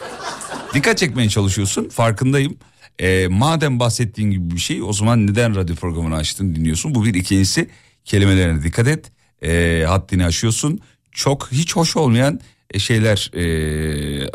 Dikkat 0.74 0.98
çekmeye 0.98 1.28
çalışıyorsun 1.28 1.88
farkındayım. 1.88 2.56
Ee, 3.00 3.28
madem 3.30 3.80
bahsettiğin 3.80 4.30
gibi 4.30 4.50
bir 4.54 4.60
şey 4.60 4.82
o 4.82 4.92
zaman 4.92 5.26
neden 5.26 5.54
radyo 5.56 5.76
programını 5.76 6.16
açtın 6.16 6.54
dinliyorsun? 6.54 6.94
Bu 6.94 7.04
bir 7.04 7.14
ikincisi 7.14 7.70
kelimelerine 8.04 8.62
dikkat 8.62 8.88
et. 8.88 9.12
Ee, 9.42 9.84
haddini 9.88 10.26
aşıyorsun. 10.26 10.80
Çok 11.12 11.52
hiç 11.52 11.76
hoş 11.76 11.96
olmayan 11.96 12.40
e, 12.70 12.78
şeyler 12.78 13.30
e, 13.34 14.30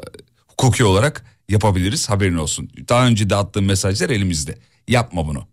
hukuki 0.47 0.83
olarak 0.83 1.25
yapabiliriz 1.49 2.09
haberin 2.09 2.37
olsun. 2.37 2.69
Daha 2.89 3.07
önce 3.07 3.29
de 3.29 3.35
attığım 3.35 3.65
mesajlar 3.65 4.09
elimizde. 4.09 4.57
Yapma 4.87 5.27
bunu. 5.27 5.47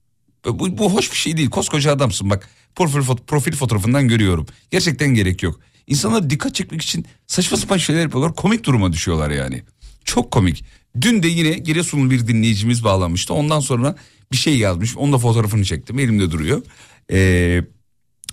Bu, 0.46 0.78
bu 0.78 0.94
hoş 0.94 1.10
bir 1.12 1.16
şey 1.16 1.36
değil. 1.36 1.50
Koskoca 1.50 1.92
adamsın 1.92 2.30
bak. 2.30 2.48
Profil, 2.74 3.16
profil 3.26 3.52
fotoğrafından 3.52 4.08
görüyorum. 4.08 4.46
Gerçekten 4.70 5.14
gerek 5.14 5.42
yok. 5.42 5.60
İnsanlar 5.86 6.30
dikkat 6.30 6.54
çekmek 6.54 6.82
için 6.82 7.06
saçma 7.26 7.56
sapan 7.56 7.76
şeyler 7.76 8.02
yapıyorlar. 8.02 8.34
Komik 8.34 8.64
duruma 8.64 8.92
düşüyorlar 8.92 9.30
yani. 9.30 9.62
Çok 10.04 10.30
komik. 10.30 10.64
Dün 11.00 11.22
de 11.22 11.28
yine 11.28 11.50
Giresunlu 11.50 12.10
bir 12.10 12.26
dinleyicimiz 12.26 12.84
bağlanmıştı. 12.84 13.34
Ondan 13.34 13.60
sonra 13.60 13.96
bir 14.32 14.36
şey 14.36 14.58
yazmış. 14.58 14.96
Onun 14.96 15.12
da 15.12 15.18
fotoğrafını 15.18 15.64
çektim. 15.64 15.98
Elimde 15.98 16.30
duruyor. 16.30 16.62
Ee, 17.10 17.64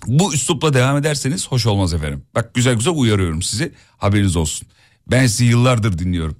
bu 0.06 0.34
üslupla 0.34 0.74
devam 0.74 0.96
ederseniz 0.96 1.48
hoş 1.48 1.66
olmaz 1.66 1.94
efendim. 1.94 2.22
Bak 2.34 2.54
güzel 2.54 2.74
güzel 2.74 2.92
uyarıyorum 2.96 3.42
sizi. 3.42 3.72
Haberiniz 3.98 4.36
olsun. 4.36 4.68
Ben 5.10 5.26
sizi 5.26 5.44
yıllardır 5.44 5.98
dinliyorum. 5.98 6.36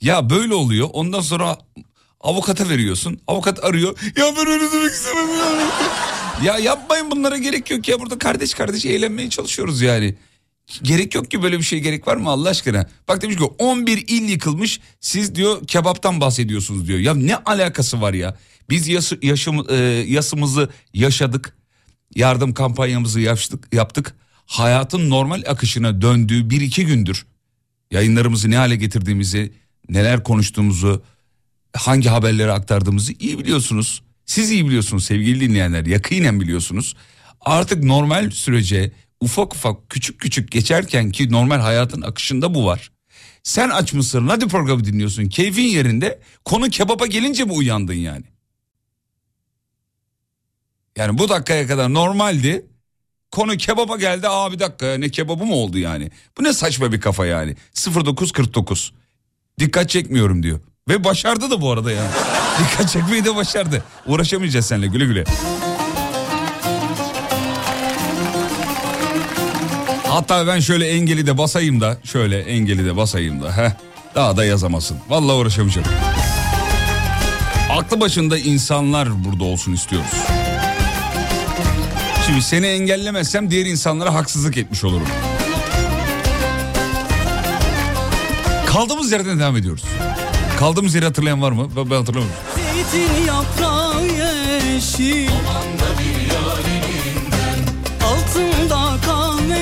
Ya 0.00 0.30
böyle 0.30 0.54
oluyor. 0.54 0.88
Ondan 0.92 1.20
sonra 1.20 1.58
avukata 2.20 2.68
veriyorsun. 2.68 3.20
Avukat 3.26 3.64
arıyor. 3.64 3.98
Ya 4.16 4.24
ben 4.36 4.46
öyle 4.46 4.72
demek 4.72 4.92
istemem. 4.92 5.28
Ya. 6.44 6.52
ya 6.52 6.58
yapmayın 6.58 7.10
bunlara 7.10 7.36
gerek 7.36 7.70
yok 7.70 7.88
ya. 7.88 8.00
Burada 8.00 8.18
kardeş 8.18 8.54
kardeş 8.54 8.86
eğlenmeye 8.86 9.30
çalışıyoruz 9.30 9.80
yani. 9.82 10.14
Gerek 10.82 11.14
yok 11.14 11.30
ki 11.30 11.42
böyle 11.42 11.58
bir 11.58 11.62
şey 11.62 11.80
gerek 11.80 12.08
var 12.08 12.16
mı 12.16 12.30
Allah 12.30 12.48
aşkına? 12.48 12.88
Bak 13.08 13.22
demiş 13.22 13.36
ki 13.36 13.44
11 13.44 14.04
il 14.08 14.28
yıkılmış 14.28 14.80
siz 15.00 15.34
diyor 15.34 15.66
kebaptan 15.66 16.20
bahsediyorsunuz 16.20 16.88
diyor. 16.88 16.98
Ya 16.98 17.14
ne 17.14 17.36
alakası 17.36 18.00
var 18.00 18.14
ya? 18.14 18.36
Biz 18.70 18.88
yası, 18.88 19.18
yaşım, 19.22 19.66
e, 19.70 19.74
yasımızı 20.08 20.70
yaşadık. 20.94 21.56
Yardım 22.14 22.54
kampanyamızı 22.54 23.20
yaptık, 23.20 23.68
yaptık. 23.72 24.14
Hayatın 24.46 25.10
normal 25.10 25.42
akışına 25.46 26.00
döndüğü 26.00 26.50
bir 26.50 26.60
iki 26.60 26.86
gündür. 26.86 27.26
Yayınlarımızı 27.90 28.50
ne 28.50 28.56
hale 28.56 28.76
getirdiğimizi, 28.76 29.52
neler 29.88 30.24
konuştuğumuzu, 30.24 31.02
hangi 31.76 32.08
haberleri 32.08 32.52
aktardığımızı 32.52 33.12
iyi 33.12 33.38
biliyorsunuz. 33.38 34.02
Siz 34.26 34.50
iyi 34.50 34.66
biliyorsunuz 34.66 35.04
sevgili 35.04 35.40
dinleyenler, 35.40 35.86
yakinen 35.86 36.40
biliyorsunuz. 36.40 36.96
Artık 37.40 37.84
normal 37.84 38.30
sürece 38.30 38.92
ufak 39.20 39.54
ufak 39.54 39.90
küçük 39.90 40.20
küçük 40.20 40.52
geçerken 40.52 41.10
ki 41.10 41.32
normal 41.32 41.60
hayatın 41.60 42.02
akışında 42.02 42.54
bu 42.54 42.66
var. 42.66 42.90
Sen 43.42 43.68
açmışsın 43.68 44.28
hadi 44.28 44.48
programı 44.48 44.84
dinliyorsun 44.84 45.28
keyfin 45.28 45.62
yerinde 45.62 46.20
konu 46.44 46.68
kebaba 46.70 47.06
gelince 47.06 47.44
mi 47.44 47.52
uyandın 47.52 47.94
yani? 47.94 48.24
Yani 50.96 51.18
bu 51.18 51.28
dakikaya 51.28 51.66
kadar 51.66 51.94
normaldi. 51.94 52.66
Konu 53.30 53.56
kebaba 53.56 53.96
geldi 53.96 54.28
aa 54.28 54.52
bir 54.52 54.58
dakika 54.58 54.94
ne 54.98 55.08
kebabı 55.08 55.44
mı 55.44 55.54
oldu 55.54 55.78
yani? 55.78 56.10
Bu 56.38 56.44
ne 56.44 56.52
saçma 56.52 56.92
bir 56.92 57.00
kafa 57.00 57.26
yani. 57.26 57.56
0949 57.74 58.92
dikkat 59.58 59.90
çekmiyorum 59.90 60.42
diyor. 60.42 60.60
Ve 60.88 61.04
başardı 61.04 61.50
da 61.50 61.60
bu 61.60 61.70
arada 61.70 61.92
yani. 61.92 62.10
dikkat 62.58 62.90
çekmeyi 62.90 63.24
de 63.24 63.36
başardı. 63.36 63.84
Uğraşamayacağız 64.06 64.66
seninle 64.66 64.86
güle 64.86 65.04
güle. 65.04 65.24
Hatta 70.16 70.46
ben 70.46 70.60
şöyle 70.60 70.88
engeli 70.88 71.26
de 71.26 71.38
basayım 71.38 71.80
da 71.80 71.96
şöyle 72.04 72.40
engeli 72.40 72.84
de 72.84 72.96
basayım 72.96 73.42
da 73.42 73.56
heh, 73.56 73.70
daha 74.14 74.36
da 74.36 74.44
yazamasın. 74.44 74.96
Vallahi 75.08 75.36
uğraşamayacağım. 75.36 75.88
Aklı 77.70 78.00
başında 78.00 78.38
insanlar 78.38 79.24
burada 79.24 79.44
olsun 79.44 79.72
istiyoruz. 79.72 80.10
Şimdi 82.26 82.42
seni 82.42 82.66
engellemezsem 82.66 83.50
diğer 83.50 83.66
insanlara 83.66 84.14
haksızlık 84.14 84.56
etmiş 84.56 84.84
olurum. 84.84 85.06
Kaldığımız 88.66 89.12
yerden 89.12 89.38
devam 89.38 89.56
ediyoruz. 89.56 89.84
Kaldığımız 90.58 90.94
yeri 90.94 91.04
hatırlayan 91.04 91.42
var 91.42 91.52
mı? 91.52 91.68
Ben, 91.76 91.96
hatırlamıyorum. 91.96 92.40
Zeytin 92.54 93.26
yaprağı 93.26 94.02
yeşil 94.04 95.28
Altında 95.28 95.75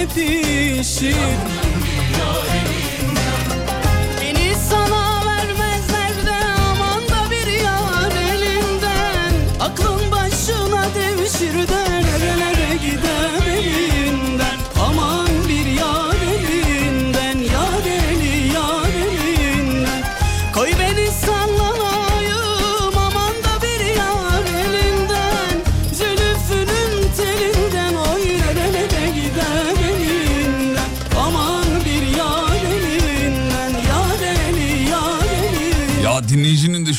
pişir 0.07 1.15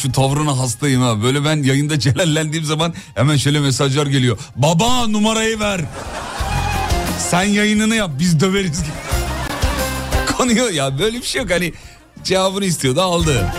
şu 0.05 0.11
tavrına 0.11 0.57
hastayım 0.57 1.01
ha. 1.01 1.23
Böyle 1.23 1.45
ben 1.45 1.63
yayında 1.63 1.99
celallendiğim 1.99 2.65
zaman 2.65 2.93
hemen 3.15 3.37
şöyle 3.37 3.59
mesajlar 3.59 4.07
geliyor. 4.07 4.37
Baba 4.55 5.07
numarayı 5.07 5.59
ver. 5.59 5.81
Sen 7.29 7.43
yayınını 7.43 7.95
yap 7.95 8.11
biz 8.19 8.39
döveriz. 8.39 8.83
Konuyor 10.37 10.69
ya 10.69 10.99
böyle 10.99 11.17
bir 11.17 11.23
şey 11.25 11.41
yok 11.41 11.51
hani 11.51 11.73
cevabını 12.23 12.65
istiyordu 12.65 13.01
aldı. 13.01 13.53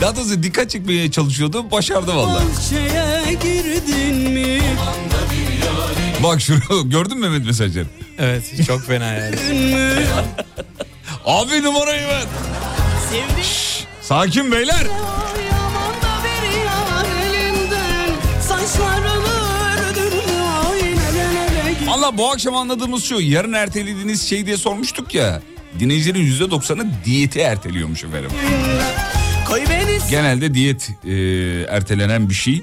Daha 0.00 0.16
doğrusu 0.16 0.42
dikkat 0.42 0.70
çekmeye 0.70 1.10
çalışıyordu 1.10 1.70
başardı 1.70 2.16
vallahi. 2.16 2.44
Şeye 2.70 3.32
girdin 3.32 4.30
mi? 4.30 4.62
Bak 6.22 6.40
şunu 6.40 6.90
gördün 6.90 7.18
mü 7.18 7.28
Mehmet 7.28 7.46
mesajları? 7.46 7.86
Evet 8.18 8.66
çok 8.66 8.86
fena 8.86 9.04
yani. 9.12 9.36
Abi 11.24 11.62
numarayı 11.62 12.06
ver. 12.08 12.24
Sevdim 13.10 13.44
Sakin 14.02 14.52
beyler. 14.52 14.86
Valla 21.86 22.18
bu 22.18 22.30
akşam 22.30 22.56
anladığımız 22.56 23.04
şu 23.04 23.20
yarın 23.20 23.52
ertelediğiniz 23.52 24.22
şey 24.28 24.46
diye 24.46 24.56
sormuştuk 24.56 25.14
ya. 25.14 25.42
Dinleyicilerin 25.78 26.22
yüzde 26.24 26.50
doksanı 26.50 26.86
diyeti 27.04 27.38
erteliyormuş 27.40 28.04
efendim. 28.04 28.30
Genelde 30.10 30.54
diyet 30.54 30.90
e, 31.04 31.12
ertelenen 31.68 32.28
bir 32.28 32.34
şey. 32.34 32.62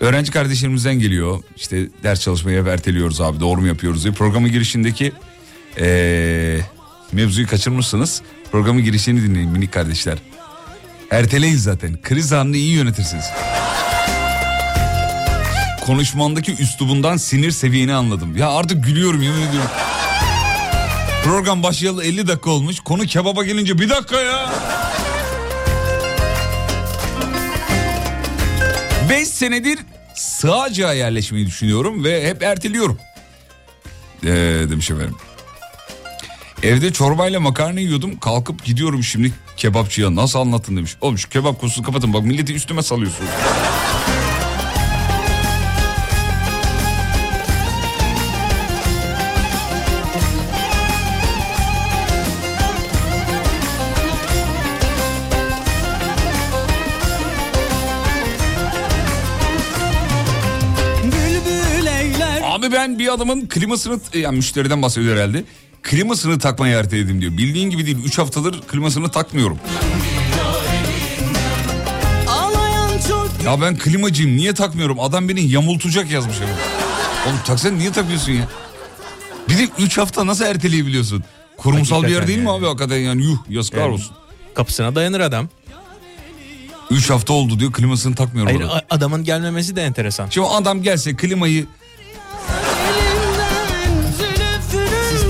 Öğrenci 0.00 0.30
kardeşlerimizden 0.32 0.94
geliyor. 0.98 1.42
İşte 1.56 1.88
ders 2.02 2.20
çalışmayı 2.20 2.60
hep 2.60 2.68
erteliyoruz 2.68 3.20
abi 3.20 3.40
doğru 3.40 3.60
mu 3.60 3.66
yapıyoruz 3.66 4.04
diye. 4.04 4.14
Programın 4.14 4.52
girişindeki 4.52 5.12
e, 5.80 6.58
mevzuyu 7.12 7.46
kaçırmışsınız. 7.46 8.22
Programın 8.52 8.84
girişini 8.84 9.22
dinleyin 9.22 9.50
minik 9.50 9.72
kardeşler. 9.72 10.18
Erteleyin 11.10 11.56
zaten. 11.56 12.02
Kriz 12.02 12.32
anını 12.32 12.56
iyi 12.56 12.72
yönetirsiniz. 12.74 13.24
Konuşmandaki 15.92 16.56
üslubundan 16.56 17.16
sinir 17.16 17.50
seviyeni 17.50 17.94
anladım. 17.94 18.36
Ya 18.36 18.50
artık 18.50 18.84
gülüyorum 18.84 19.22
yemin 19.22 19.40
ediyorum. 19.40 19.70
Program 21.24 21.62
başlayalı 21.62 22.04
50 22.04 22.28
dakika 22.28 22.50
olmuş. 22.50 22.80
Konu 22.80 23.06
kebaba 23.06 23.44
gelince 23.44 23.78
bir 23.78 23.90
dakika 23.90 24.20
ya. 24.20 24.52
5 29.10 29.28
senedir 29.28 29.78
Sığacığa 30.14 30.92
yerleşmeyi 30.92 31.46
düşünüyorum 31.46 32.04
ve 32.04 32.28
hep 32.28 32.42
erteliyorum. 32.42 32.98
Ee, 34.24 34.28
demiş 34.70 34.90
efendim. 34.90 35.16
Evde 36.62 36.92
çorbayla 36.92 37.40
makarna 37.40 37.80
yiyordum 37.80 38.18
kalkıp 38.18 38.64
gidiyorum 38.64 39.02
şimdi 39.02 39.32
kebapçıya 39.56 40.14
nasıl 40.14 40.38
anlattın 40.38 40.76
demiş. 40.76 40.96
Oğlum 41.00 41.18
şu 41.18 41.28
kebap 41.28 41.60
konusunu 41.60 41.84
kapatın 41.86 42.12
bak 42.12 42.22
milleti 42.22 42.54
üstüme 42.54 42.82
salıyorsunuz. 42.82 43.30
Ben 62.92 62.98
bir 62.98 63.12
adamın 63.12 63.46
klimasını 63.46 64.00
yani 64.14 64.36
müşteriden 64.36 64.82
bahsediyor 64.82 65.16
herhalde. 65.16 65.44
Klimasını 65.82 66.38
takmayı 66.38 66.74
erteledim 66.76 67.20
diyor. 67.20 67.32
Bildiğin 67.32 67.70
gibi 67.70 67.86
değil 67.86 67.98
3 68.04 68.18
haftadır 68.18 68.60
klimasını 68.62 69.10
takmıyorum. 69.10 69.58
Ya 73.44 73.60
ben 73.60 73.76
klimacıyım 73.78 74.36
niye 74.36 74.54
takmıyorum? 74.54 75.00
Adam 75.00 75.28
beni 75.28 75.40
yamultacak 75.50 76.10
yazmış. 76.10 76.36
efendim. 76.36 76.54
Oğlum 77.26 77.38
taksana 77.46 77.72
niye 77.72 77.92
takıyorsun 77.92 78.32
ya? 78.32 78.48
Bir 79.48 79.58
de 79.58 79.68
3 79.78 79.98
hafta 79.98 80.26
nasıl 80.26 80.44
erteleyebiliyorsun? 80.44 81.24
Kurumsal 81.56 82.02
bir 82.02 82.08
yer 82.08 82.14
Hakikaten 82.14 82.28
değil 82.28 82.38
mi 82.38 82.46
yani. 82.46 82.58
abi 82.58 82.66
hakikaten 82.66 82.96
yani 82.96 83.22
yuh 83.24 83.38
yazıklar 83.48 83.80
Yani 83.80 83.92
olsun. 83.92 84.16
Kapısına 84.54 84.94
dayanır 84.94 85.20
adam. 85.20 85.48
3 86.90 87.10
hafta 87.10 87.32
oldu 87.32 87.58
diyor 87.60 87.72
klimasını 87.72 88.14
takmıyorum. 88.14 88.52
Hayır 88.52 88.64
orada. 88.70 88.82
adamın 88.90 89.24
gelmemesi 89.24 89.76
de 89.76 89.82
enteresan. 89.82 90.28
Şimdi 90.30 90.46
adam 90.46 90.82
gelse 90.82 91.16
klimayı 91.16 91.66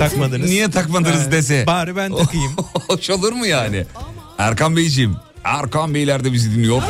takmadınız. 0.08 0.50
niye 0.50 0.70
takmadınız 0.70 1.26
Ha, 1.26 1.32
dese. 1.32 1.64
Bari 1.66 1.96
ben 1.96 2.16
takayım. 2.16 2.52
Hoş 2.88 3.10
olur 3.10 3.32
mu 3.32 3.46
yani? 3.46 3.86
Erkan 4.38 4.76
Beyciğim. 4.76 5.16
Erkan 5.44 5.94
Beyler 5.94 6.24
de 6.24 6.32
bizi 6.32 6.54
dinliyor. 6.54 6.82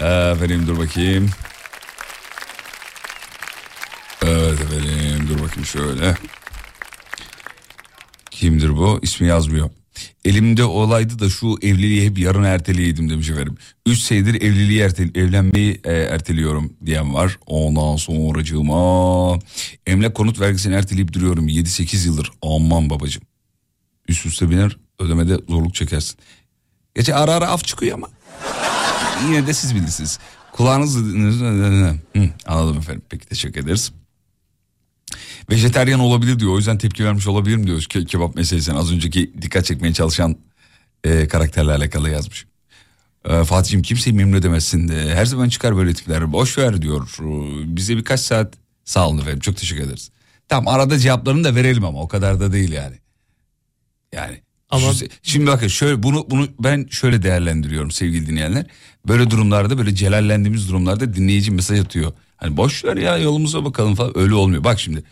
Efendim 0.00 0.66
dur 0.66 0.78
bakayım. 0.78 1.30
Evet 4.22 4.60
efendim 4.60 5.28
dur 5.28 5.42
bakayım 5.42 5.66
şöyle. 5.66 6.14
Kimdir 8.30 8.76
bu? 8.76 8.98
İsmi 9.02 9.26
yazmıyor. 9.28 9.70
Elimde 10.24 10.64
olaydı 10.64 11.18
da 11.18 11.30
şu 11.30 11.56
evliliği 11.62 12.10
hep 12.10 12.18
yarın 12.18 12.44
erteleyeydim 12.44 13.10
demiş 13.10 13.30
efendim. 13.30 13.56
Üç 13.86 13.98
senedir 13.98 14.34
evliliği 14.34 14.80
ertel 14.80 15.14
evlenmeyi 15.14 15.80
e, 15.84 15.92
erteliyorum 15.92 16.72
diyen 16.86 17.14
var. 17.14 17.38
Ondan 17.46 17.96
sonracığıma 17.96 19.38
emlak 19.86 20.14
konut 20.14 20.40
vergisini 20.40 20.74
erteleyip 20.74 21.12
duruyorum 21.12 21.48
7-8 21.48 22.06
yıldır. 22.06 22.30
Aman 22.42 22.90
babacığım. 22.90 23.22
Üst 24.08 24.26
üste 24.26 24.50
biner 24.50 24.76
ödemede 24.98 25.38
zorluk 25.48 25.74
çekersin. 25.74 26.18
Geçen 26.94 27.12
ara 27.12 27.32
ara 27.32 27.48
af 27.48 27.64
çıkıyor 27.64 27.94
ama 27.94 28.08
yine 29.26 29.46
de 29.46 29.54
siz 29.54 29.74
bilirsiniz. 29.74 30.18
Kulağınız... 30.52 30.96
Hı, 30.96 32.30
anladım 32.46 32.78
efendim. 32.78 33.02
Peki 33.08 33.26
teşekkür 33.26 33.60
ederiz. 33.60 33.92
Vejeteryan 35.50 36.00
olabilir 36.00 36.38
diyor. 36.38 36.52
O 36.52 36.56
yüzden 36.56 36.78
tepki 36.78 37.04
vermiş 37.04 37.26
olabilirim 37.26 37.66
diyor. 37.66 37.78
Ke- 37.80 38.06
kebap 38.06 38.34
meselesine 38.36 38.74
az 38.78 38.92
önceki 38.92 39.32
dikkat 39.42 39.64
çekmeye 39.64 39.92
çalışan 39.94 40.36
e, 41.04 41.28
karakterle 41.28 41.72
alakalı 41.72 42.10
yazmış. 42.10 42.46
E, 43.24 43.44
Fatih'im 43.44 43.82
kimseyi 43.82 44.16
memnun 44.16 44.36
edemezsin 44.36 44.88
de. 44.88 45.14
Her 45.14 45.24
zaman 45.26 45.48
çıkar 45.48 45.76
böyle 45.76 45.94
tipler. 45.94 46.32
Boş 46.32 46.58
ver 46.58 46.82
diyor. 46.82 47.16
E, 47.20 47.76
Bize 47.76 47.96
birkaç 47.96 48.20
saat 48.20 48.54
sağ 48.84 49.08
olun 49.08 49.18
efendim. 49.18 49.40
Çok 49.40 49.56
teşekkür 49.56 49.82
ederiz. 49.84 50.10
Tamam 50.48 50.74
arada 50.74 50.98
cevaplarını 50.98 51.44
da 51.44 51.54
verelim 51.54 51.84
ama 51.84 52.00
o 52.00 52.08
kadar 52.08 52.40
da 52.40 52.52
değil 52.52 52.72
yani. 52.72 52.96
Yani 54.12 54.40
Ama- 54.70 54.92
Şu- 54.92 55.06
şimdi 55.22 55.46
bakın 55.46 55.68
şöyle 55.68 56.02
bunu 56.02 56.26
bunu 56.30 56.48
ben 56.60 56.86
şöyle 56.90 57.22
değerlendiriyorum 57.22 57.90
sevgili 57.90 58.26
dinleyenler. 58.26 58.66
Böyle 59.08 59.30
durumlarda 59.30 59.78
böyle 59.78 59.94
celallendiğimiz 59.94 60.68
durumlarda 60.68 61.14
dinleyici 61.14 61.50
mesaj 61.50 61.80
atıyor. 61.80 62.12
Hani 62.36 62.56
boş 62.56 62.84
ver 62.84 62.96
ya 62.96 63.18
yolumuza 63.18 63.64
bakalım 63.64 63.94
falan 63.94 64.18
öyle 64.18 64.34
olmuyor. 64.34 64.64
Bak 64.64 64.80
şimdi 64.80 65.02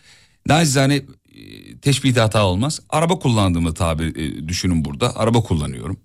nacizane 0.46 0.94
e, 1.34 1.76
teşbihte 1.78 2.20
hata 2.20 2.46
olmaz. 2.46 2.80
Araba 2.88 3.18
kullandığımı 3.18 3.74
tabir 3.74 4.16
e, 4.16 4.48
düşünün 4.48 4.84
burada. 4.84 5.16
Araba 5.16 5.42
kullanıyorum 5.42 6.00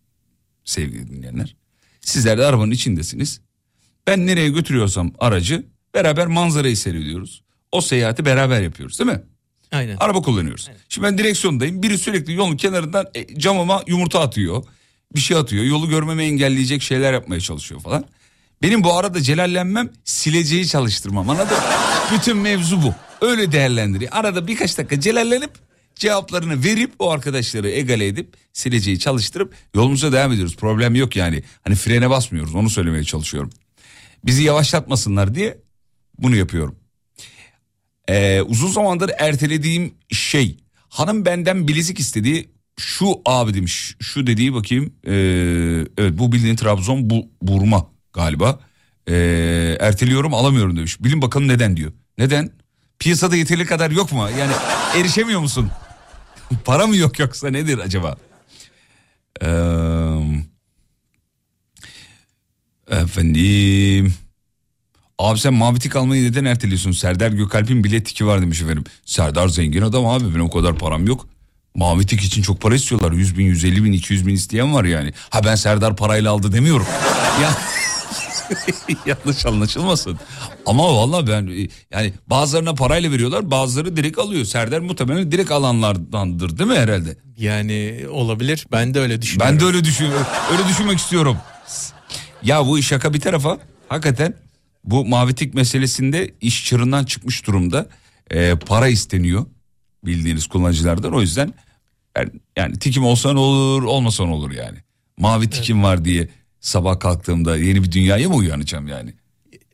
sevgili 0.66 1.08
dinleyenler. 1.08 1.56
Sizler 2.02 2.38
de 2.38 2.46
arabanın 2.46 2.72
içindesiniz. 2.72 3.42
Ben 4.08 4.28
nereye 4.28 4.50
götürüyorsam 4.50 5.12
aracı 5.20 5.66
beraber 5.94 6.28
manzarayı 6.28 6.78
seyrediyoruz. 6.78 7.44
O 7.72 7.82
seyahati 7.82 8.26
beraber 8.26 8.62
yapıyoruz 8.62 9.00
değil 9.00 9.12
mi? 9.12 9.22
Aynen. 9.72 9.98
Araba 10.00 10.22
kullanıyoruz. 10.22 10.70
Şimdi 10.90 11.08
ben 11.08 11.18
direksiyondayım. 11.18 11.84
Biri 11.84 11.98
sürekli 11.98 12.34
yolun 12.34 12.58
kenarından 12.58 13.06
e, 13.16 13.40
camıma 13.40 13.84
yumurta 13.88 14.20
atıyor. 14.20 14.64
Bir 15.16 15.20
şey 15.20 15.38
atıyor. 15.38 15.64
Yolu 15.64 15.90
görmemi 15.90 16.24
engelleyecek 16.24 16.82
şeyler 16.82 17.14
yapmaya 17.14 17.42
çalışıyor 17.42 17.82
falan. 17.82 18.06
Benim 18.62 18.84
bu 18.84 18.94
arada 18.94 19.22
celallenmem 19.22 19.90
sileceği 20.04 20.68
çalıştırmam 20.68 21.30
anladın? 21.30 21.58
Bütün 22.14 22.38
mevzu 22.38 22.82
bu. 22.82 22.94
Öyle 23.22 23.52
değerlendiriyor. 23.52 24.12
Arada 24.14 24.48
birkaç 24.48 24.78
dakika 24.78 25.00
celallenip 25.00 25.52
cevaplarını 25.96 26.64
verip 26.64 26.94
o 27.00 27.12
arkadaşları 27.12 27.70
egale 27.70 28.08
edip 28.08 28.38
sileceği 28.54 29.00
çalıştırıp 29.00 29.54
yolumuza 29.76 30.12
devam 30.12 30.32
ediyoruz. 30.32 30.56
Problem 30.56 30.96
yok 30.96 31.16
yani. 31.16 31.44
Hani 31.62 31.76
frene 31.76 32.10
basmıyoruz 32.10 32.56
onu 32.56 32.70
söylemeye 32.70 33.04
çalışıyorum. 33.04 33.50
Bizi 34.26 34.44
yavaşlatmasınlar 34.44 35.36
diye 35.36 35.58
bunu 36.20 36.36
yapıyorum. 36.36 36.76
Ee, 38.10 38.42
uzun 38.42 38.72
zamandır 38.72 39.12
ertelediğim 39.20 39.94
şey 40.12 40.58
hanım 40.90 41.26
benden 41.26 41.68
bilezik 41.68 42.00
istediği 42.00 42.50
şu 42.80 43.22
abi 43.26 43.54
demiş 43.54 43.96
şu 44.02 44.28
dediği 44.28 44.54
bakayım 44.54 44.94
Ee, 45.08 45.12
evet 45.98 46.14
bu 46.18 46.32
bildiğin 46.32 46.56
Trabzon 46.56 47.10
bu 47.10 47.30
burma 47.42 47.97
galiba 48.18 48.60
Ee, 49.10 49.78
erteliyorum 49.80 50.34
alamıyorum 50.34 50.78
demiş 50.78 51.04
bilin 51.04 51.22
bakalım 51.22 51.48
neden 51.48 51.78
diyor 51.78 51.92
neden 52.18 52.52
piyasada 53.00 53.36
yeteri 53.36 53.66
kadar 53.66 53.92
yok 53.92 54.12
mu 54.12 54.30
yani 54.40 54.52
erişemiyor 54.96 55.40
musun 55.40 55.72
para 56.66 56.88
mı 56.88 56.96
yok 56.98 57.20
yoksa 57.20 57.50
nedir 57.50 57.78
acaba 57.78 58.16
Ee, 59.42 59.48
efendim 62.92 64.14
Abi 65.20 65.40
sen 65.40 65.54
mavi 65.54 65.80
tik 65.80 65.96
almayı 65.96 66.24
neden 66.24 66.46
erteliyorsun? 66.46 66.92
Serdar 66.92 67.32
Gökalp'in 67.32 67.84
bile 67.84 68.04
tiki 68.04 68.26
var 68.26 68.42
demiş 68.42 68.62
efendim. 68.62 68.84
Serdar 69.06 69.48
zengin 69.48 69.82
adam 69.82 70.06
abi 70.06 70.24
benim 70.24 70.42
o 70.42 70.50
kadar 70.50 70.76
param 70.76 71.08
yok. 71.08 71.28
Mavi 71.76 72.06
tik 72.06 72.22
için 72.22 72.42
çok 72.42 72.62
para 72.62 72.76
istiyorlar. 72.76 73.12
100 73.12 73.38
bin, 73.38 73.46
150 73.46 73.84
bin, 73.84 73.92
200 73.94 74.28
bin 74.28 74.34
isteyen 74.34 74.74
var 74.74 74.84
yani. 74.84 75.14
Ha 75.30 75.44
ben 75.46 75.56
Serdar 75.56 75.96
parayla 75.96 76.32
aldı 76.32 76.52
demiyorum. 76.52 76.86
ya 77.42 77.58
yanlış 79.06 79.46
anlaşılmasın. 79.46 80.20
Ama 80.66 80.84
vallahi 80.84 81.28
ben 81.28 81.48
e, 81.48 81.68
yani 81.92 82.14
bazılarına 82.28 82.74
parayla 82.74 83.12
veriyorlar 83.12 83.52
bazıları 83.52 83.98
direkt 83.98 84.20
alıyor. 84.20 84.46
Serdar 84.46 84.80
muhtemelen 84.80 85.32
direkt 85.32 85.52
alanlardandır 85.52 86.58
değil 86.58 86.70
mi 86.70 86.76
herhalde? 86.76 87.18
Yani 87.38 88.06
olabilir. 88.10 88.68
Ben 88.72 88.94
de 88.94 89.00
öyle 89.00 89.22
düşünüyorum. 89.22 89.54
Ben 89.54 89.60
de 89.60 89.66
öyle 89.66 89.84
düşünüyorum. 89.84 90.26
Öyle 90.52 90.70
düşünmek 90.70 90.98
istiyorum. 90.98 91.38
Ya 92.44 92.68
bu 92.68 92.82
şaka 92.82 93.14
bir 93.14 93.20
tarafa 93.20 93.58
hakikaten 93.90 94.34
bu 94.84 95.06
mavi 95.06 95.36
tik 95.36 95.54
meselesinde 95.54 96.34
iş 96.42 96.66
çığırından 96.66 97.06
çıkmış 97.06 97.48
durumda. 97.48 97.88
Ee, 98.32 98.56
para 98.66 98.88
isteniyor 98.88 99.46
bildiğiniz 100.06 100.48
kullanıcılardan. 100.48 101.14
O 101.14 101.22
yüzden 101.22 101.54
yani 102.58 102.80
tikim 102.80 103.06
olsa 103.06 103.34
ne 103.34 103.40
olur 103.40 103.84
olmasa 103.84 104.26
ne 104.26 104.32
olur 104.32 104.52
yani. 104.52 104.78
Mavi 105.18 105.50
tikim 105.50 105.84
var 105.84 106.06
diye 106.06 106.30
sabah 106.68 107.00
kalktığımda 107.00 107.58
yeni 107.58 107.84
bir 107.84 107.92
dünyaya 107.92 108.30
mı 108.30 108.36
uyanacağım 108.36 108.88
yani? 108.88 109.14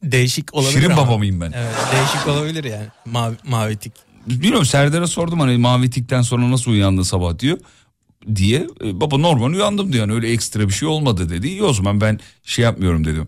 Değişik 0.03 0.53
olabilir 0.53 0.79
Şirin 0.79 0.89
ama. 0.89 1.07
baba 1.07 1.17
mıyım 1.17 1.41
ben? 1.41 1.51
Evet, 1.55 1.75
değişik 1.93 2.27
olabilir 2.27 2.63
yani. 2.63 2.87
Mavi, 3.05 3.35
mavi 3.43 3.77
tik. 3.77 3.93
Bilmiyorum 4.27 4.65
Serdar'a 4.65 5.07
sordum 5.07 5.39
hani 5.39 5.57
mavi 5.57 5.89
tikten 5.89 6.21
sonra 6.21 6.51
nasıl 6.51 6.71
uyandı 6.71 7.05
sabah 7.05 7.39
diyor 7.39 7.57
diye. 8.35 8.67
E, 8.83 9.01
baba 9.01 9.17
normal 9.17 9.53
uyandım 9.53 9.93
diyor 9.93 10.07
yani 10.07 10.13
öyle 10.15 10.31
ekstra 10.31 10.67
bir 10.67 10.73
şey 10.73 10.87
olmadı 10.87 11.29
dedi. 11.29 11.47
İyi 11.47 11.63
o 11.63 11.73
zaman 11.73 12.01
ben 12.01 12.19
şey 12.43 12.63
yapmıyorum 12.65 13.05
dedim. 13.05 13.27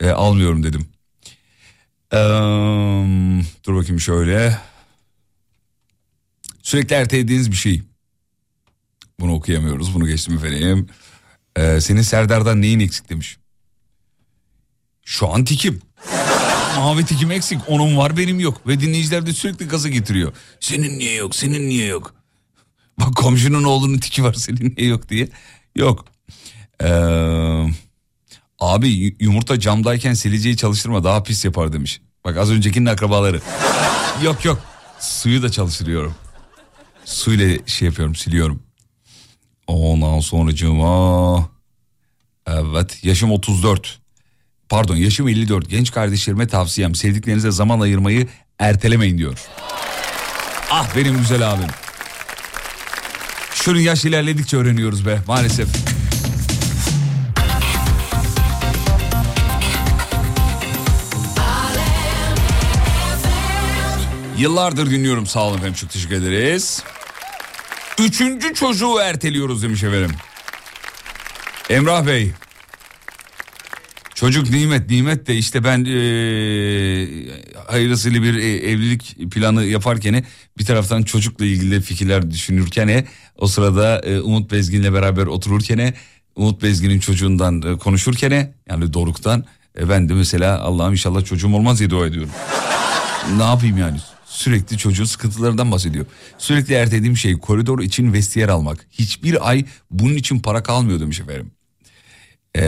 E, 0.00 0.10
almıyorum 0.10 0.62
dedim. 0.62 0.86
Eee, 2.12 3.44
dur 3.66 3.76
bakayım 3.76 4.00
şöyle. 4.00 4.58
Sürekli 6.62 6.94
ertelediğiniz 6.94 7.50
bir 7.50 7.56
şey. 7.56 7.82
Bunu 9.20 9.34
okuyamıyoruz 9.34 9.94
bunu 9.94 10.06
geçtim 10.06 10.34
efendim. 10.34 10.88
Ee, 11.56 11.80
senin 11.80 12.02
Serdar'dan 12.02 12.62
neyin 12.62 12.80
eksik 12.80 13.10
demiş. 13.10 13.36
Şu 15.04 15.28
an 15.28 15.44
tikim. 15.44 15.82
Mavi 16.76 17.04
tikim 17.04 17.30
eksik. 17.30 17.60
Onun 17.68 17.96
var 17.96 18.16
benim 18.16 18.40
yok. 18.40 18.66
Ve 18.66 18.80
dinleyiciler 18.80 19.26
de 19.26 19.32
sürekli 19.32 19.68
gaza 19.68 19.88
getiriyor. 19.88 20.32
Senin 20.60 20.98
niye 20.98 21.14
yok? 21.14 21.36
Senin 21.36 21.68
niye 21.68 21.86
yok? 21.86 22.14
Bak 23.00 23.16
komşunun 23.16 23.64
oğlunun 23.64 23.98
tiki 23.98 24.24
var 24.24 24.34
senin 24.34 24.74
niye 24.76 24.88
yok 24.88 25.08
diye. 25.08 25.28
Yok. 25.76 26.04
Ee, 26.82 27.66
abi 28.58 29.16
yumurta 29.20 29.60
camdayken 29.60 30.14
sileceği 30.14 30.56
çalıştırma 30.56 31.04
daha 31.04 31.22
pis 31.22 31.44
yapar 31.44 31.72
demiş. 31.72 32.00
Bak 32.24 32.36
az 32.36 32.50
öncekinin 32.50 32.86
akrabaları. 32.86 33.40
yok 34.24 34.44
yok. 34.44 34.58
Suyu 35.00 35.42
da 35.42 35.50
çalıştırıyorum. 35.50 36.14
Suyla 37.04 37.58
şey 37.66 37.86
yapıyorum 37.86 38.14
siliyorum. 38.14 38.62
Ondan 39.66 40.20
sonracığıma... 40.20 41.48
Evet 42.46 43.04
yaşım 43.04 43.32
34. 43.32 44.00
Pardon 44.68 44.96
yaşım 44.96 45.28
54. 45.28 45.70
Genç 45.70 45.90
kardeşlerime 45.90 46.46
tavsiyem 46.46 46.94
sevdiklerinize 46.94 47.50
zaman 47.50 47.80
ayırmayı 47.80 48.28
ertelemeyin 48.58 49.18
diyor. 49.18 49.38
Ah 50.70 50.96
benim 50.96 51.18
güzel 51.18 51.52
abim. 51.52 51.68
Şunun 53.54 53.78
yaş 53.80 54.04
ilerledikçe 54.04 54.56
öğreniyoruz 54.56 55.06
be 55.06 55.18
maalesef. 55.26 55.68
Yıllardır 64.38 64.90
dinliyorum 64.90 65.26
sağ 65.26 65.40
olun 65.40 65.56
efendim 65.56 65.74
çok 65.74 65.90
teşekkür 65.90 66.14
ederiz. 66.14 66.82
Üçüncü 67.98 68.54
çocuğu 68.54 68.98
erteliyoruz 69.00 69.62
demiş 69.62 69.82
efendim. 69.82 70.10
Emrah 71.70 72.06
Bey. 72.06 72.30
Çocuk 74.14 74.50
nimet 74.50 74.90
nimet 74.90 75.26
de 75.26 75.34
işte 75.34 75.64
ben 75.64 75.84
eee 75.84 77.42
hayırlısıyla 77.66 78.22
bir 78.22 78.34
e, 78.36 78.70
evlilik 78.70 79.30
planı 79.32 79.64
yaparken 79.64 80.24
bir 80.58 80.64
taraftan 80.64 81.02
çocukla 81.02 81.44
ilgili 81.44 81.80
fikirler 81.80 82.30
düşünürken 82.30 83.06
o 83.38 83.46
sırada 83.46 83.98
e, 84.00 84.20
Umut 84.20 84.52
Bezgin'le 84.52 84.92
beraber 84.94 85.26
otururken 85.26 85.94
Umut 86.36 86.62
Bezgin'in 86.62 87.00
çocuğundan 87.00 87.62
e, 87.62 87.78
konuşurken 87.78 88.54
yani 88.68 88.92
Doruk'tan 88.92 89.44
e, 89.78 89.88
ben 89.88 90.08
de 90.08 90.14
mesela 90.14 90.58
Allah'ım 90.60 90.92
inşallah 90.92 91.24
çocuğum 91.24 91.54
olmaz 91.54 91.78
diye 91.78 91.90
dua 91.90 92.06
ediyorum. 92.06 92.30
ne 93.36 93.42
yapayım 93.42 93.78
yani 93.78 93.98
sürekli 94.32 94.78
çocuğun 94.78 95.04
sıkıntılarından 95.04 95.72
bahsediyor. 95.72 96.06
Sürekli 96.38 96.74
ertelediğim 96.74 97.16
şey 97.16 97.38
koridor 97.38 97.78
için 97.78 98.12
vestiyer 98.12 98.48
almak. 98.48 98.86
Hiçbir 98.90 99.48
ay 99.48 99.64
bunun 99.90 100.14
için 100.14 100.40
para 100.40 100.62
kalmıyor 100.62 101.00
demiş 101.00 101.20
efendim. 101.20 101.50
Ee, 102.56 102.62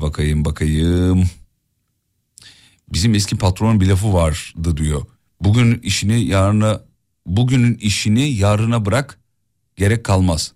bakayım 0.00 0.44
bakayım. 0.44 1.30
Bizim 2.92 3.14
eski 3.14 3.38
patronun 3.38 3.80
bir 3.80 3.86
lafı 3.86 4.12
vardı 4.12 4.76
diyor. 4.76 5.06
Bugün 5.40 5.78
işini 5.78 6.24
yarına 6.24 6.80
bugünün 7.26 7.74
işini 7.74 8.30
yarına 8.30 8.84
bırak 8.84 9.20
gerek 9.76 10.04
kalmaz. 10.04 10.52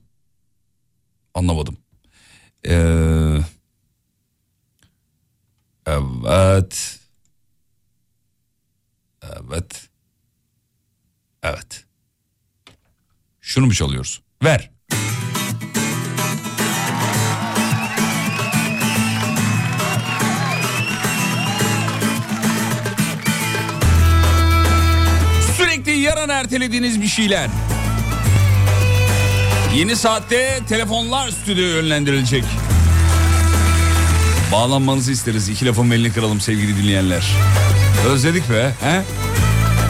Anlamadım. 1.34 1.76
Ee, 2.68 3.38
evet. 5.86 6.98
Evet. 9.22 9.93
Evet. 11.44 11.84
Şunu 13.40 13.66
mu 13.66 13.74
çalıyoruz? 13.74 14.22
Ver. 14.44 14.70
Sürekli 25.56 25.92
yarın 25.92 26.28
ertelediğiniz 26.28 27.00
bir 27.00 27.06
şeyler. 27.06 27.50
Yeni 29.74 29.96
saatte 29.96 30.60
telefonlar 30.68 31.30
stüdyoya 31.30 31.70
yönlendirilecek. 31.70 32.44
Bağlanmanızı 34.52 35.12
isteriz. 35.12 35.48
İki 35.48 35.66
lafın 35.66 35.90
belini 35.90 36.12
kıralım 36.12 36.40
sevgili 36.40 36.76
dinleyenler. 36.76 37.24
Özledik 38.08 38.50
be. 38.50 38.74
He? 38.80 39.02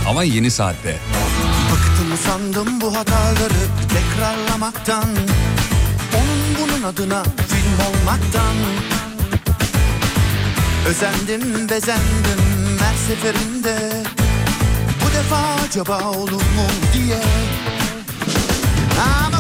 Ama 0.09 0.25
yeni 0.25 0.51
saatte. 0.51 0.99
Bıktım 2.25 2.53
sandım 2.55 2.81
bu 2.81 2.97
hataları 2.97 3.65
tekrarlamaktan 3.95 5.05
Onun 6.15 6.41
bunun 6.61 6.83
adına 6.83 7.23
film 7.23 7.79
olmaktan. 7.89 8.57
Özendim 10.89 11.69
bezendim 11.69 12.79
her 12.81 12.95
seferinde 13.09 13.77
Bu 15.05 15.15
defa 15.17 15.65
acaba 15.69 16.11
olur 16.11 16.41
mu 16.41 16.67
diye. 16.95 17.23
Ama 19.01 19.34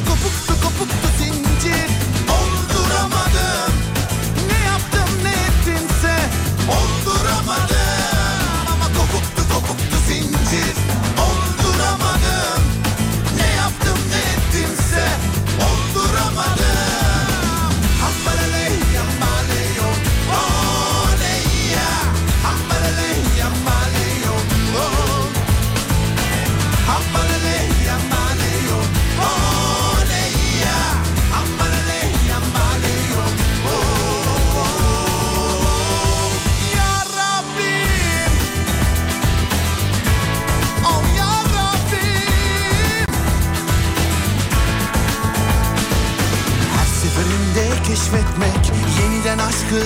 keşfetmek 47.94 48.72
yeniden 49.00 49.38
aşkı. 49.38 49.82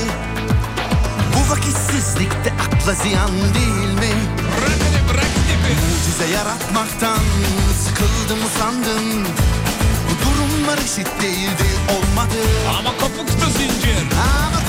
Bu 1.35 1.51
vakitsizlikte 1.51 2.53
akla 2.65 2.95
ziyan 2.95 3.31
değil 3.31 3.93
mi? 4.01 4.15
Mucize 5.69 6.35
yaratmaktan 6.35 7.19
sıkıldım 7.85 8.47
usandım. 8.47 9.25
Bu 10.09 10.15
durumlar 10.25 10.79
eşit 10.79 11.23
değildi 11.23 11.69
olmadı. 11.97 12.41
Ama 12.79 12.91
kopuktu 12.91 13.47
zincir. 13.59 13.99
Ama 14.47 14.68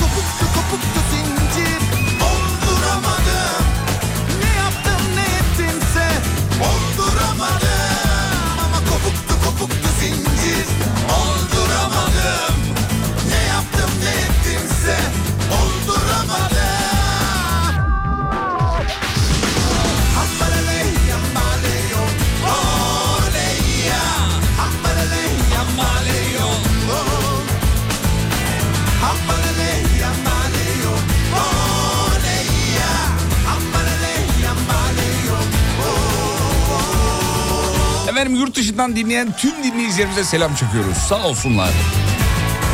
Efendim 38.20 38.40
yurt 38.40 38.56
dışından 38.56 38.96
dinleyen 38.96 39.36
tüm 39.36 39.64
dinleyicilerimize 39.64 40.24
selam 40.24 40.54
çekiyoruz. 40.54 40.96
Sağ 40.96 41.26
olsunlar. 41.26 41.70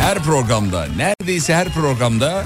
Her 0.03 0.19
programda, 0.23 0.87
neredeyse 0.97 1.55
her 1.55 1.69
programda 1.69 2.45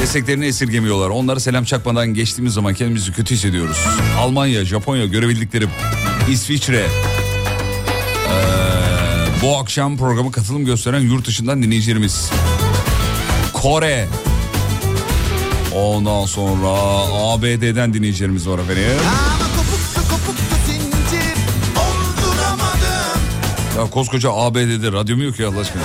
Desteklerini 0.00 0.46
esirgemiyorlar. 0.46 1.08
Onlara 1.08 1.40
selam 1.40 1.64
çakmadan 1.64 2.14
geçtiğimiz 2.14 2.54
zaman 2.54 2.74
kendimizi 2.74 3.12
kötü 3.12 3.34
hissediyoruz. 3.34 3.76
Almanya, 4.18 4.64
Japonya 4.64 5.06
görebildiklerim. 5.06 5.70
İsviçre. 6.30 6.86
Ee, 8.26 9.42
bu 9.42 9.58
akşam 9.58 9.96
programa 9.96 10.30
katılım 10.30 10.64
gösteren 10.64 11.00
yurt 11.00 11.26
dışından 11.26 11.62
dinleyicilerimiz. 11.62 12.30
Kore. 13.52 14.08
Ondan 15.74 16.26
sonra 16.26 16.68
ABD'den 17.12 17.94
dinleyicilerimiz 17.94 18.48
var 18.48 18.58
efendim. 18.58 18.82
Ya 23.76 23.90
koskoca 23.90 24.30
ABD'de 24.32 24.92
radyo 24.92 25.16
mu 25.16 25.22
yok 25.22 25.38
ya 25.38 25.48
Allah 25.48 25.60
aşkına? 25.60 25.82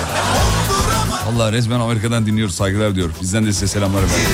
Allah 1.28 1.52
resmen 1.52 1.80
Amerika'dan 1.80 2.26
dinliyoruz 2.26 2.54
saygılar 2.54 2.94
diyor. 2.94 3.10
Bizden 3.22 3.46
de 3.46 3.52
size 3.52 3.66
selamlar 3.66 4.02
efendim. 4.02 4.24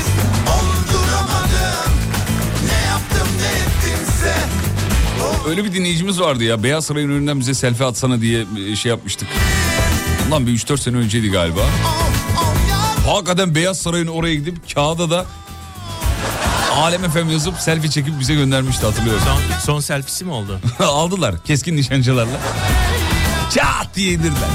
Öyle 5.48 5.64
bir 5.64 5.72
dinleyicimiz 5.72 6.20
vardı 6.20 6.44
ya 6.44 6.62
Beyaz 6.62 6.84
Saray'ın 6.86 7.10
önünden 7.10 7.40
bize 7.40 7.54
selfie 7.54 7.86
atsana 7.86 8.20
diye 8.20 8.44
e, 8.70 8.76
şey 8.76 8.90
yapmıştık. 8.90 9.28
Ulan 10.28 10.46
bir 10.46 10.52
3-4 10.58 10.78
sene 10.78 10.96
önceydi 10.96 11.30
galiba. 11.30 11.60
Hakikaten 13.06 13.54
Beyaz 13.54 13.78
Saray'ın 13.78 14.06
oraya 14.06 14.34
gidip 14.34 14.74
kağıda 14.74 15.10
da 15.10 15.26
Alem 16.76 17.10
FM 17.10 17.30
yazıp 17.30 17.54
selfie 17.58 17.90
çekip 17.90 18.20
bize 18.20 18.34
göndermişti 18.34 18.86
hatırlıyorum. 18.86 19.22
Son, 19.24 19.58
son 19.74 19.80
selfie'si 19.80 20.24
mi 20.24 20.32
oldu? 20.32 20.60
Aldılar 20.78 21.34
keskin 21.44 21.76
nişancılarla. 21.76 22.40
Çat 23.54 23.88
diye 23.94 24.12
indirdiler. 24.12 24.48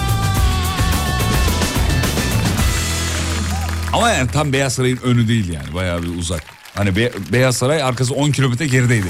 Ama 3.94 4.10
yani 4.10 4.32
tam 4.32 4.54
Beyaz 4.54 4.74
Saray'ın 4.74 4.98
önü 4.98 5.28
değil 5.28 5.50
yani 5.54 5.74
bayağı 5.74 6.04
bir 6.04 6.18
uzak. 6.18 6.44
Hani 6.76 6.96
Be- 6.96 7.12
Beyaz 7.32 7.58
Saray 7.58 7.84
arkası 7.84 8.14
10 8.14 8.32
kilometre 8.32 8.68
gerideydi. 8.68 9.08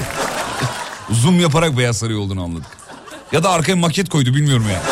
Zoom 1.10 1.40
yaparak 1.40 1.78
Beyaz 1.78 1.98
Saray 1.98 2.16
olduğunu 2.16 2.42
anladık. 2.42 2.66
Ya 3.32 3.42
da 3.42 3.50
arkaya 3.50 3.76
maket 3.76 4.08
koydu 4.08 4.34
bilmiyorum 4.34 4.66
yani. 4.72 4.82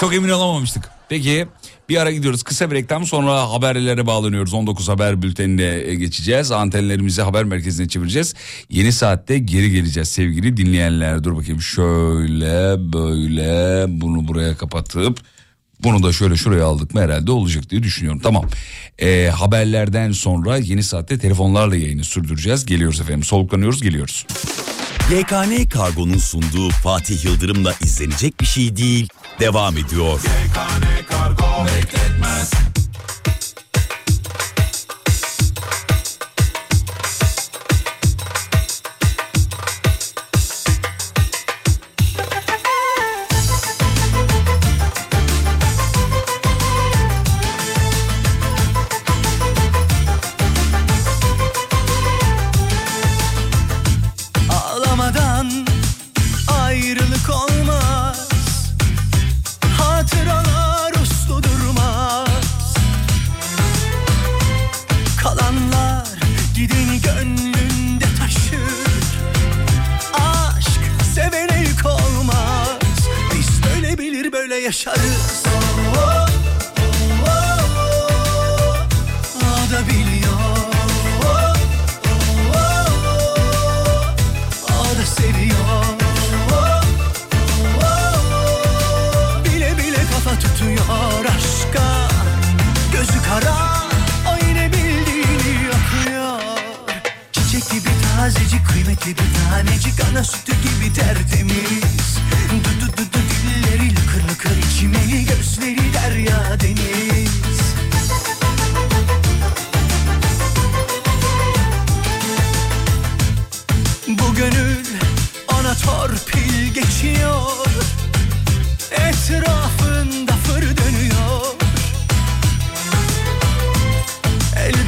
Çok 0.00 0.14
emin 0.14 0.28
olamamıştık. 0.28 0.84
Peki 1.08 1.46
bir 1.88 1.96
ara 1.96 2.10
gidiyoruz. 2.10 2.42
Kısa 2.42 2.70
bir 2.70 2.76
reklam 2.76 3.06
sonra 3.06 3.50
haberlere 3.50 4.06
bağlanıyoruz. 4.06 4.54
19 4.54 4.88
haber 4.88 5.22
bültenine 5.22 5.64
e, 5.64 5.94
geçeceğiz. 5.94 6.50
Antenlerimizi 6.50 7.22
haber 7.22 7.44
merkezine 7.44 7.88
çevireceğiz. 7.88 8.34
Yeni 8.70 8.92
saatte 8.92 9.38
geri 9.38 9.70
geleceğiz 9.70 10.08
sevgili 10.08 10.56
dinleyenler. 10.56 11.24
Dur 11.24 11.36
bakayım 11.36 11.60
şöyle 11.60 12.92
böyle 12.92 13.84
bunu 13.88 14.28
buraya 14.28 14.56
kapatıp 14.56 15.33
bunu 15.84 16.02
da 16.02 16.12
şöyle 16.12 16.36
şuraya 16.36 16.66
aldık 16.66 16.94
mı 16.94 17.00
herhalde 17.00 17.32
olacak 17.32 17.70
diye 17.70 17.82
düşünüyorum. 17.82 18.20
Tamam. 18.22 18.44
Ee, 18.98 19.30
haberlerden 19.34 20.12
sonra 20.12 20.56
yeni 20.56 20.82
saatte 20.82 21.18
telefonlarla 21.18 21.76
yayını 21.76 22.04
sürdüreceğiz. 22.04 22.66
Geliyoruz 22.66 23.00
efendim. 23.00 23.24
Soluklanıyoruz 23.24 23.82
geliyoruz. 23.82 24.26
YKN 25.10 25.68
Kargo'nun 25.68 26.18
sunduğu 26.18 26.70
Fatih 26.70 27.24
Yıldırım'la 27.24 27.74
izlenecek 27.80 28.40
bir 28.40 28.46
şey 28.46 28.76
değil. 28.76 29.08
Devam 29.40 29.76
ediyor. 29.76 30.20
YKN 30.20 31.06
Kargo 31.10 31.66
bekletmez 31.66 32.63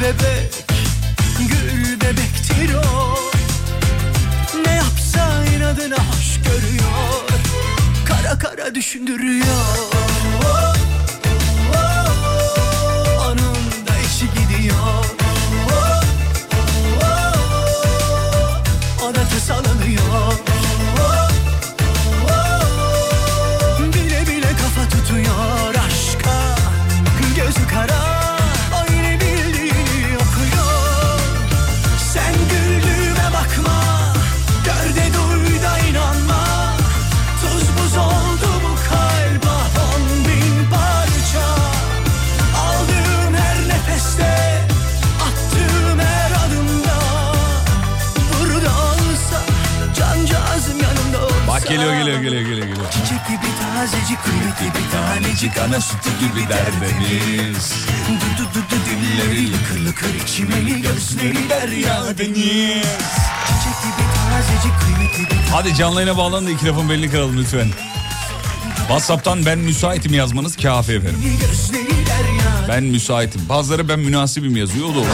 bebek, 0.07 0.65
gül 1.39 2.01
bebektir 2.01 2.73
o. 2.73 3.17
Ne 4.65 4.71
yapsa 4.71 5.45
inadına 5.45 5.95
hoş 5.95 6.39
görüyor 6.43 7.29
Kara 8.05 8.37
kara 8.37 8.75
düşündürüyor 8.75 9.47
tazecik 53.91 54.23
kıymetli 54.23 54.65
bir 54.65 54.91
tanecik 54.91 55.57
ana 55.57 55.81
sütü 55.81 56.09
gibi 56.19 56.49
derdeniz 56.49 57.73
Du 58.07 58.43
du 58.43 58.53
du 58.53 58.59
du 58.69 58.75
dilleri 58.85 59.53
lıkır 59.53 59.79
lıkır 59.79 60.23
içmeli 60.23 60.81
gözleri 60.81 61.49
derya 61.49 62.17
deniz 62.17 62.87
Çiçek 63.47 63.77
gibi 63.83 64.03
tazecik 64.29 64.79
kıymetli 64.81 65.35
bir 65.35 65.49
Hadi 65.51 65.75
canlı 65.75 66.01
yayına 66.01 66.17
bağlanın 66.17 66.47
da 66.47 66.51
iki 66.51 66.65
lafın 66.65 66.89
belini 66.89 67.11
kıralım 67.11 67.37
lütfen. 67.37 67.67
Whatsapp'tan 68.77 69.45
ben 69.45 69.59
müsaitim 69.59 70.13
yazmanız 70.13 70.57
kafi 70.57 70.91
efendim. 70.91 71.39
Ben 72.67 72.83
müsaitim. 72.83 73.41
Bazıları 73.49 73.89
ben 73.89 73.99
münasibim 73.99 74.57
yazıyor 74.57 74.89
o 74.89 74.95
da 74.95 74.99
olur. 74.99 75.07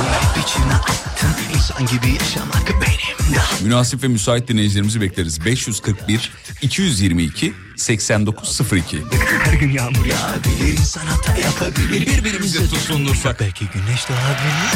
Münasip 3.62 4.04
ve 4.04 4.08
müsait 4.08 4.48
dinleyicilerimizi 4.48 5.02
bekleriz. 5.02 5.46
541 5.46 6.32
222 6.64 7.54
8902. 7.76 8.98
Her 9.44 9.54
gün 9.54 9.70
yağmur 9.72 10.06
yağabilir 10.06 10.78
insan 10.80 11.06
hata 11.06 11.38
yapabilir 11.38 12.08
Birbirimize 12.08 12.68
tutunursak. 12.68 13.40
Belki 13.40 13.66
güneş 13.66 14.10
doğabilir 14.10 14.74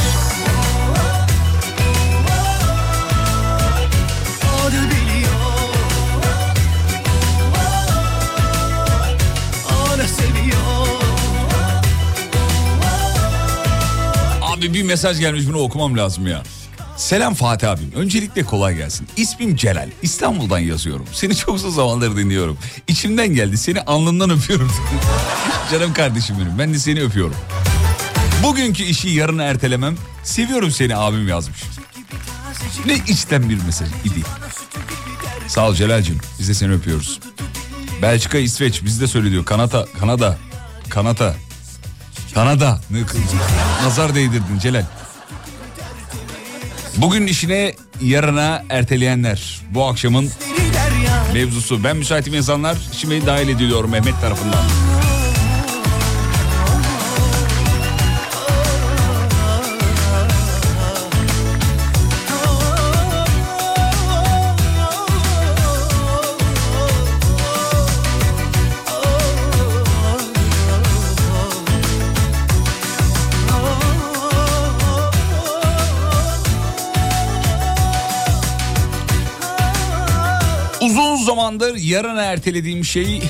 O 4.44 4.68
da 4.68 4.72
biliyor 4.92 5.34
O 9.66 9.98
da 9.98 10.08
seviyor 10.08 10.88
Abi 14.42 14.74
bir 14.74 14.84
mesaj 14.84 15.20
gelmiş 15.20 15.48
bunu 15.48 15.58
okumam 15.58 15.98
lazım 15.98 16.28
ya. 16.28 16.44
Selam 16.98 17.34
Fatih 17.34 17.70
abim. 17.70 17.92
Öncelikle 17.96 18.44
kolay 18.44 18.76
gelsin. 18.76 19.08
İsmim 19.18 19.56
Celal. 19.56 19.90
İstanbul'dan 20.02 20.60
yazıyorum. 20.60 21.06
Seni 21.14 21.36
çok 21.36 21.56
uzun 21.56 21.70
zamandır 21.70 22.18
dinliyorum. 22.18 22.58
İçimden 22.88 23.28
geldi. 23.28 23.58
Seni 23.58 23.82
alnından 23.82 24.30
öpüyorum. 24.30 24.72
Canım 25.72 25.94
kardeşim 25.94 26.36
benim. 26.40 26.60
Ben 26.60 26.74
de 26.74 26.80
seni 26.80 27.02
öpüyorum. 27.02 27.36
Bugünkü 28.44 28.84
işi 28.84 29.10
yarına 29.10 29.44
ertelemem. 29.44 29.96
Seviyorum 30.24 30.72
seni 30.72 30.96
abim 30.96 31.28
yazmış. 31.28 31.64
Ne 32.86 32.96
içten 33.08 33.50
bir 33.50 33.64
mesaj 33.64 33.90
idi. 34.04 34.22
Sağ 35.48 35.68
ol 35.68 35.76
Celal'cim. 35.76 36.18
Biz 36.40 36.50
de 36.50 36.54
seni 36.54 36.72
öpüyoruz. 36.74 37.20
Belçika, 38.02 38.38
İsveç 38.38 38.84
bizde 38.84 39.08
söylüyor. 39.08 39.46
Kanada, 39.46 39.88
Kanada, 40.00 40.38
Kanada. 40.90 41.36
Kanada. 42.34 42.82
Nazar 43.84 44.16
değdirdin 44.16 44.60
Celal. 44.62 44.84
Bugün 46.98 47.28
işine 47.28 47.76
yarına 48.02 48.64
erteleyenler. 48.70 49.62
Bu 49.74 49.86
akşamın 49.86 50.30
mevzusu. 51.34 51.84
Ben 51.84 51.98
müsaitim 51.98 52.34
insanlar 52.34 52.78
şimdi 52.92 53.26
dahil 53.26 53.50
ediliyorum 53.50 53.92
Mehmet 53.92 54.22
tarafından. 54.22 54.87
Uzun 81.58 81.68
zamandır 81.68 81.84
yarına 81.84 82.24
ertelediğim 82.24 82.86
şey 82.86 83.22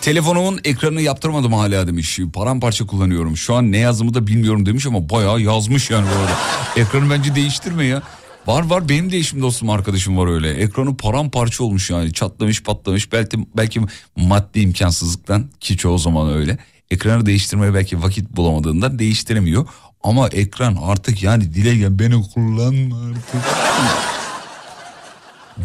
telefonumun 0.00 0.60
ekranını 0.64 1.02
yaptırmadım 1.02 1.52
hala 1.52 1.86
demiş. 1.86 2.18
Paramparça 2.32 2.86
kullanıyorum. 2.86 3.36
Şu 3.36 3.54
an 3.54 3.72
ne 3.72 3.78
yazdığımı 3.78 4.14
da 4.14 4.26
bilmiyorum 4.26 4.66
demiş 4.66 4.86
ama 4.86 5.10
bayağı 5.10 5.40
yazmış 5.40 5.90
yani 5.90 6.06
bu 6.06 6.18
arada. 6.18 6.38
Ekranı 6.76 7.10
bence 7.10 7.34
değiştirme 7.34 7.84
ya. 7.84 8.02
Var 8.46 8.70
var 8.70 8.88
benim 8.88 9.12
de 9.12 9.16
eşim 9.16 9.42
dostum 9.42 9.70
arkadaşım 9.70 10.16
var 10.18 10.26
öyle. 10.26 10.50
Ekranı 10.50 10.96
paramparça 10.96 11.64
olmuş 11.64 11.90
yani 11.90 12.12
çatlamış 12.12 12.62
patlamış 12.62 13.12
belki 13.12 13.38
belki 13.56 13.80
maddi 14.16 14.60
imkansızlıktan 14.60 15.50
ki 15.60 15.76
çoğu 15.76 15.98
zaman 15.98 16.32
öyle. 16.32 16.58
Ekranı 16.90 17.26
değiştirmeye 17.26 17.74
belki 17.74 18.02
vakit 18.02 18.36
bulamadığından 18.36 18.98
değiştiremiyor. 18.98 19.66
Ama 20.02 20.28
ekran 20.28 20.78
artık 20.82 21.22
yani 21.22 21.54
dile 21.54 21.76
gel 21.76 21.98
beni 21.98 22.22
kullanma 22.34 22.96
artık. 22.96 24.17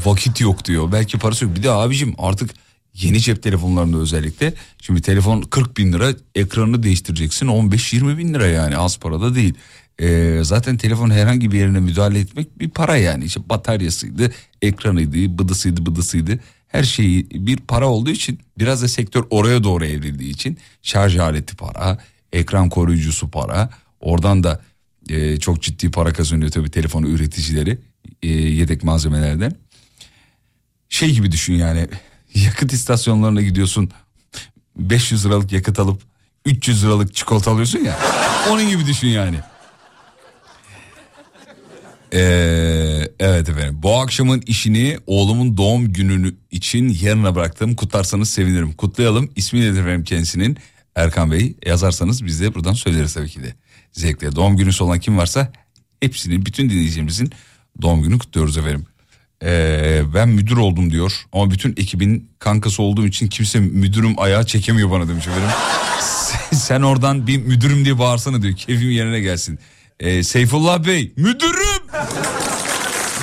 Vakit 0.06 0.42
yok 0.42 0.66
diyor. 0.66 0.92
Belki 0.92 1.18
parası 1.18 1.46
yok. 1.46 1.56
Bir 1.56 1.64
de 1.64 1.72
abicim 1.72 2.16
artık 2.18 2.52
yeni 2.94 3.20
cep 3.20 3.44
telefonlarında 3.44 3.98
özellikle. 3.98 4.54
Şimdi 4.82 5.02
telefon 5.02 5.42
40 5.42 5.78
bin 5.78 5.94
lira 5.94 6.14
ekranını 6.36 6.84
değiştireceksin 6.84 7.48
15-20 7.48 8.18
bin 8.18 8.34
lira 8.34 8.48
yani 8.48 8.78
az 8.78 8.98
para 8.98 9.22
da 9.22 9.36
değil. 9.36 9.54
Ee, 10.02 10.40
zaten 10.42 10.78
telefon 10.78 11.10
herhangi 11.10 11.52
bir 11.52 11.60
yerine 11.60 11.80
müdahale 11.80 12.20
etmek 12.20 12.60
bir 12.60 12.70
para 12.70 12.98
yani. 12.98 13.26
İşte 13.26 13.50
bataryasıydı, 13.50 14.32
ekranıydı, 14.62 15.38
bıdısıydı, 15.38 15.86
bıdısıydı. 15.86 16.40
Her 16.68 16.84
şeyi 16.84 17.30
bir 17.30 17.58
para 17.58 17.88
olduğu 17.88 18.10
için 18.10 18.40
biraz 18.60 18.82
da 18.82 18.88
sektör 18.88 19.24
oraya 19.30 19.64
doğru 19.64 19.86
evrildiği 19.86 20.30
için 20.30 20.58
şarj 20.82 21.18
aleti 21.18 21.56
para, 21.56 21.98
ekran 22.34 22.70
koruyucusu 22.70 23.32
para. 23.32 23.70
Oradan 24.00 24.44
da 24.44 24.62
e, 25.10 25.40
çok 25.40 25.62
ciddi 25.62 25.92
para 25.92 26.14
kazanıyor 26.14 26.52
tabii 26.52 26.72
telefon 26.72 27.04
üreticileri 27.04 27.78
e, 28.24 28.28
yedek 28.30 28.84
malzemelerden. 28.84 29.56
Şey 30.94 31.12
gibi 31.12 31.32
düşün 31.32 31.54
yani. 31.54 31.88
Yakıt 32.36 32.74
istasyonlarına 32.74 33.42
gidiyorsun. 33.42 33.90
500 34.76 35.26
liralık 35.26 35.52
yakıt 35.52 35.80
alıp 35.80 36.02
300 36.46 36.84
liralık 36.84 37.16
çikolata 37.16 37.52
alıyorsun 37.52 37.80
ya. 37.80 38.00
Onun 38.50 38.70
gibi 38.70 38.86
düşün 38.86 39.08
yani. 39.08 39.38
Ee, 42.14 42.20
evet 43.20 43.50
efendim. 43.50 43.80
Bu 43.84 44.00
akşamın 44.00 44.42
işini 44.46 44.98
oğlumun 45.08 45.58
doğum 45.58 45.94
gününü 45.94 46.36
için 46.52 46.98
yarına 47.02 47.36
bıraktım. 47.36 47.76
Kutlarsanız 47.76 48.30
sevinirim. 48.30 48.74
Kutlayalım. 48.74 49.30
İsmi 49.36 49.62
nedir 49.62 49.80
efendim 49.80 50.04
kendisinin? 50.04 50.58
Erkan 50.96 51.32
Bey 51.32 51.56
yazarsanız 51.66 52.26
biz 52.26 52.42
de 52.42 52.56
buradan 52.56 52.74
söyleriz 52.74 53.14
tabii 53.14 53.30
ki 53.30 53.44
de. 53.44 53.56
Zevkle 53.92 54.36
doğum 54.36 54.58
günü 54.58 54.72
olan 54.80 55.00
kim 55.00 55.18
varsa 55.18 55.54
hepsinin 56.00 56.46
bütün 56.46 56.70
dinleyicilerimizin 56.70 57.32
doğum 57.82 58.04
günü 58.04 58.20
kutluyoruz 58.20 58.58
efendim. 58.58 58.86
Ee, 59.44 60.02
ben 60.14 60.30
müdür 60.30 60.58
oldum 60.58 60.92
diyor 60.92 61.12
ama 61.34 61.52
bütün 61.52 61.72
ekibin 61.72 62.30
kankası 62.40 62.84
olduğum 62.84 63.06
için 63.06 63.28
kimse 63.28 63.60
müdürüm 63.60 64.20
ayağı 64.20 64.46
çekemiyor 64.46 64.92
bana 64.92 65.08
demiş 65.08 65.28
efendim. 65.28 65.50
Sen 66.54 66.82
oradan 66.82 67.28
bir 67.28 67.38
müdürüm 67.38 67.86
diye 67.86 68.00
bağırsana 68.00 68.42
diyor 68.42 68.56
keyfim 68.56 68.92
yerine 68.92 69.20
gelsin. 69.20 69.60
Ee, 70.00 70.24
Seyfullah 70.24 70.86
Bey 70.86 71.14
müdürüm 71.18 71.84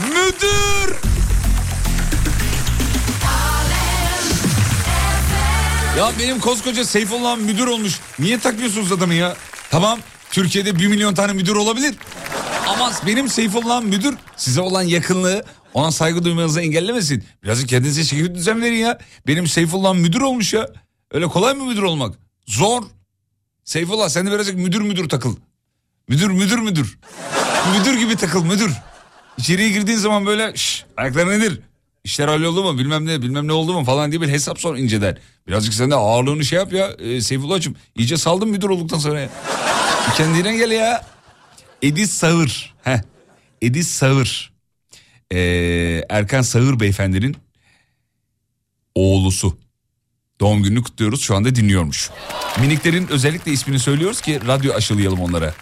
müdür 0.09 0.95
Ya 5.99 6.13
benim 6.19 6.41
koskoca 6.41 6.85
Seyfullah 6.85 7.37
müdür 7.37 7.67
olmuş. 7.67 8.01
Niye 8.19 8.39
takmıyorsunuz 8.39 8.93
adamı 8.93 9.15
ya? 9.15 9.37
Tamam 9.71 9.99
Türkiye'de 10.31 10.79
bir 10.79 10.87
milyon 10.87 11.15
tane 11.15 11.33
müdür 11.33 11.57
olabilir. 11.57 11.95
Ama 12.67 12.93
benim 13.07 13.29
Seyfullah 13.29 13.83
müdür 13.83 14.15
size 14.37 14.61
olan 14.61 14.83
yakınlığı 14.83 15.45
ona 15.75 15.91
saygı 15.91 16.25
duymanızı 16.25 16.61
engellemesin. 16.61 17.25
Birazcık 17.45 17.69
kendinize 17.69 18.05
çeki 18.05 18.35
düzen 18.35 18.63
verin 18.63 18.77
ya. 18.77 18.99
Benim 19.27 19.47
Seyfullah 19.47 19.95
müdür 19.95 20.21
olmuş 20.21 20.53
ya. 20.53 20.69
Öyle 21.11 21.27
kolay 21.27 21.55
mı 21.55 21.65
müdür 21.65 21.83
olmak? 21.83 22.15
Zor. 22.47 22.83
Seyfullah 23.65 24.09
sen 24.09 24.27
de 24.27 24.31
birazcık 24.33 24.57
müdür 24.57 24.81
müdür 24.81 25.09
takıl. 25.09 25.37
Müdür 26.09 26.31
müdür 26.31 26.59
müdür. 26.59 26.99
müdür 27.79 27.99
gibi 27.99 28.17
takıl 28.17 28.45
müdür. 28.45 28.73
İçeriye 29.39 29.71
girdiğin 29.71 29.99
zaman 29.99 30.27
böyle 30.27 30.57
şş, 30.57 30.85
ayaklar 30.97 31.29
nedir? 31.29 31.61
İşler 32.05 32.29
halloldu 32.29 32.63
mu 32.63 32.79
bilmem 32.79 33.07
ne 33.07 33.23
bilmem 33.23 33.49
ne 33.49 33.53
oldu 33.53 33.73
mu 33.73 33.85
falan 33.85 34.11
diye 34.13 34.21
bir 34.21 34.29
hesap 34.29 34.61
sor 34.61 34.77
inceden. 34.77 35.19
Birazcık 35.49 35.75
sen 35.75 35.91
de 35.91 35.95
ağırlığını 35.95 36.45
şey 36.45 36.59
yap 36.59 36.73
ya 36.73 36.89
e, 36.89 37.21
Seyfullah'cığım. 37.21 37.77
iyice 37.97 38.17
saldın 38.17 38.49
müdür 38.49 38.69
olduktan 38.69 38.99
sonra 38.99 39.21
ya. 39.21 39.29
Kendine 40.17 40.57
gel 40.57 40.71
ya. 40.71 41.07
Edis 41.83 42.11
Sağır. 42.11 42.75
Heh. 42.83 42.99
Edis 43.63 43.89
Sağır. 43.89 44.53
Ee, 45.35 46.05
Erkan 46.09 46.43
Sağır 46.43 46.81
beyefendinin 46.81 47.37
oğlusu. 48.95 49.59
Doğum 50.41 50.63
gününü 50.63 50.83
kutluyoruz 50.83 51.21
şu 51.21 51.37
anda 51.37 51.55
dinliyormuş. 51.55 52.11
Miniklerin 52.61 53.09
özellikle 53.09 53.53
ismini 53.53 53.79
söylüyoruz 53.79 54.21
ki 54.21 54.41
radyo 54.47 54.75
aşılayalım 54.75 55.21
onlara. 55.21 55.55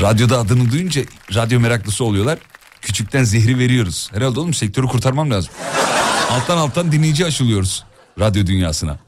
Radyoda 0.00 0.38
adını 0.38 0.72
duyunca 0.72 1.02
radyo 1.34 1.60
meraklısı 1.60 2.04
oluyorlar. 2.04 2.38
Küçükten 2.80 3.24
zehri 3.24 3.58
veriyoruz. 3.58 4.10
Herhalde 4.14 4.40
oğlum 4.40 4.54
sektörü 4.54 4.86
kurtarmam 4.86 5.30
lazım. 5.30 5.52
alttan 6.30 6.58
alttan 6.58 6.92
dinleyici 6.92 7.26
aşılıyoruz 7.26 7.84
radyo 8.18 8.46
dünyasına. 8.46 8.98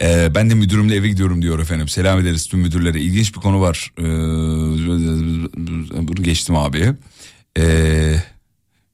Ee, 0.00 0.34
ben 0.34 0.50
de 0.50 0.54
müdürümle 0.54 0.96
eve 0.96 1.08
gidiyorum 1.08 1.42
diyor 1.42 1.58
efendim. 1.58 1.88
Selam 1.88 2.20
ederiz 2.20 2.46
tüm 2.46 2.60
müdürlere. 2.60 3.00
İlginç 3.00 3.34
bir 3.34 3.40
konu 3.40 3.60
var. 3.60 3.92
Ee, 3.98 4.02
geçtim 6.22 6.56
abi. 6.56 6.94
Ee, 7.58 8.22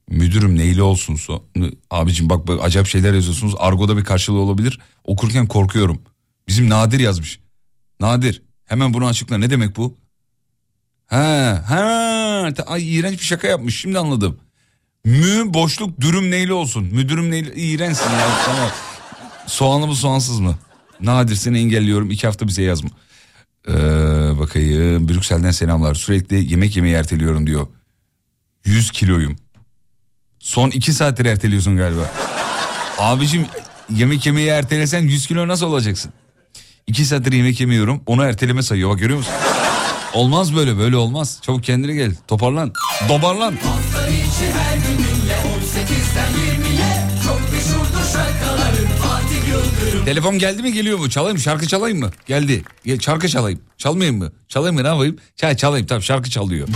müdürüm 0.09 0.59
neyli 0.59 0.83
olsun 0.83 1.17
so. 1.17 1.45
Abicim 1.91 2.31
bak, 2.31 2.49
bak 2.49 2.61
acayip 2.63 2.89
şeyler 2.89 3.15
yazıyorsunuz. 3.15 3.55
Argo'da 3.59 3.97
bir 3.97 4.05
karşılığı 4.05 4.39
olabilir. 4.39 4.81
Okurken 5.05 5.47
korkuyorum. 5.47 6.03
Bizim 6.49 6.71
Nadir 6.71 7.01
yazmış. 7.01 7.41
Nadir 8.01 8.43
hemen 8.65 8.95
bunu 8.95 9.07
açıkla 9.07 9.39
ne 9.39 9.51
demek 9.51 9.77
bu? 9.77 9.97
Ha 11.07 11.65
ha 11.69 12.49
ay 12.67 12.97
iğrenç 12.97 13.19
bir 13.19 13.25
şaka 13.25 13.49
yapmış 13.49 13.81
şimdi 13.81 13.99
anladım. 13.99 14.39
Mü 15.05 15.55
boşluk 15.55 16.01
dürüm 16.01 16.31
neyli 16.31 16.53
olsun. 16.53 16.85
Müdürüm 16.85 17.31
neyli 17.31 17.53
iğrençsin 17.55 18.11
ya 18.11 18.29
tamam. 18.47 18.71
Soğanlı 19.47 19.87
mı 19.87 19.95
soğansız 19.95 20.41
mı? 20.41 20.59
Nadir 21.01 21.35
seni 21.35 21.59
engelliyorum 21.59 22.11
iki 22.11 22.27
hafta 22.27 22.47
bize 22.47 22.63
yazma. 22.63 22.91
Ee, 23.69 23.73
bakayım 24.39 25.09
Brüksel'den 25.09 25.51
selamlar. 25.51 25.95
Sürekli 25.95 26.51
yemek 26.51 26.77
yemeyi 26.77 26.95
erteliyorum 26.95 27.47
diyor. 27.47 27.67
100 28.65 28.91
kiloyum. 28.91 29.37
Son 30.39 30.71
2 30.71 30.93
saattir 30.93 31.27
erteliyorsun 31.27 31.77
galiba. 31.77 32.11
Abicim 32.99 33.47
yemek 33.91 34.27
yemeyi 34.27 34.49
ertelesen 34.49 35.03
100 35.03 35.27
kilo 35.27 35.49
nasıl 35.49 35.67
olacaksın? 35.67 36.13
2 36.87 37.05
saattir 37.05 37.33
yemek 37.33 37.61
yemiyorum 37.61 38.03
onu 38.07 38.25
erteleme 38.25 38.63
sayıyor 38.63 38.91
bak 38.91 38.99
görüyor 38.99 39.19
musun? 39.19 39.33
Olmaz 40.13 40.57
böyle 40.57 40.79
böyle 40.79 40.97
olmaz. 40.97 41.39
Çabuk 41.43 41.65
kendine 41.65 41.93
gel 41.95 42.15
toparlan. 42.29 42.73
Dobarlan. 43.09 43.53
Hafta 43.65 44.09
içi 44.09 44.53
her 44.53 44.77
gün 44.77 44.99
dinle 44.99 45.35
18'den 45.35 46.33
20'ye 46.33 47.09
Çok 47.25 47.41
meşhurdur 47.53 48.13
şarkıların 48.13 48.87
Fatih 49.03 49.49
Yıldırım 49.49 50.05
Telefon 50.05 50.39
geldi 50.39 50.63
mi 50.63 50.73
geliyor 50.73 50.99
mu? 50.99 51.11
Çalayım? 51.11 51.39
Şarkı 51.39 51.67
çalayım 51.67 51.99
mı? 51.99 52.11
Geldi. 52.27 52.63
Ge- 52.87 53.03
Şarkı 53.03 53.29
çalayım. 53.29 53.61
Çalmayayım 53.79 54.19
mı? 54.19 54.33
Çalayım 54.49 54.77
mı 54.77 54.85
ne 54.85 54.89
yapayım? 54.89 55.17
Çay 55.37 55.57
çalayım 55.57 55.87
tamam 55.87 56.03
şarkı 56.03 56.31
çalıyor. 56.31 56.69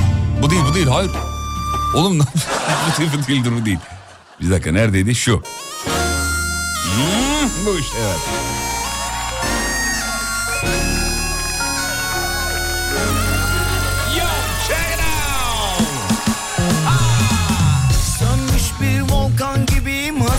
Bu 0.43 0.51
değil 0.51 0.63
bu 0.71 0.75
değil 0.75 0.87
hayır. 0.87 1.11
Oğlum 1.95 2.19
ne 2.19 2.23
değil 2.99 3.11
bu 3.23 3.27
değil 3.29 3.45
dur 3.45 3.65
değil. 3.65 3.79
Bir 4.41 4.51
dakika 4.51 4.73
neredeydi? 4.73 5.15
Şu. 5.15 5.43
Hmm, 6.85 7.67
bu 7.67 7.79
işte 7.79 7.97
evet. 8.01 8.49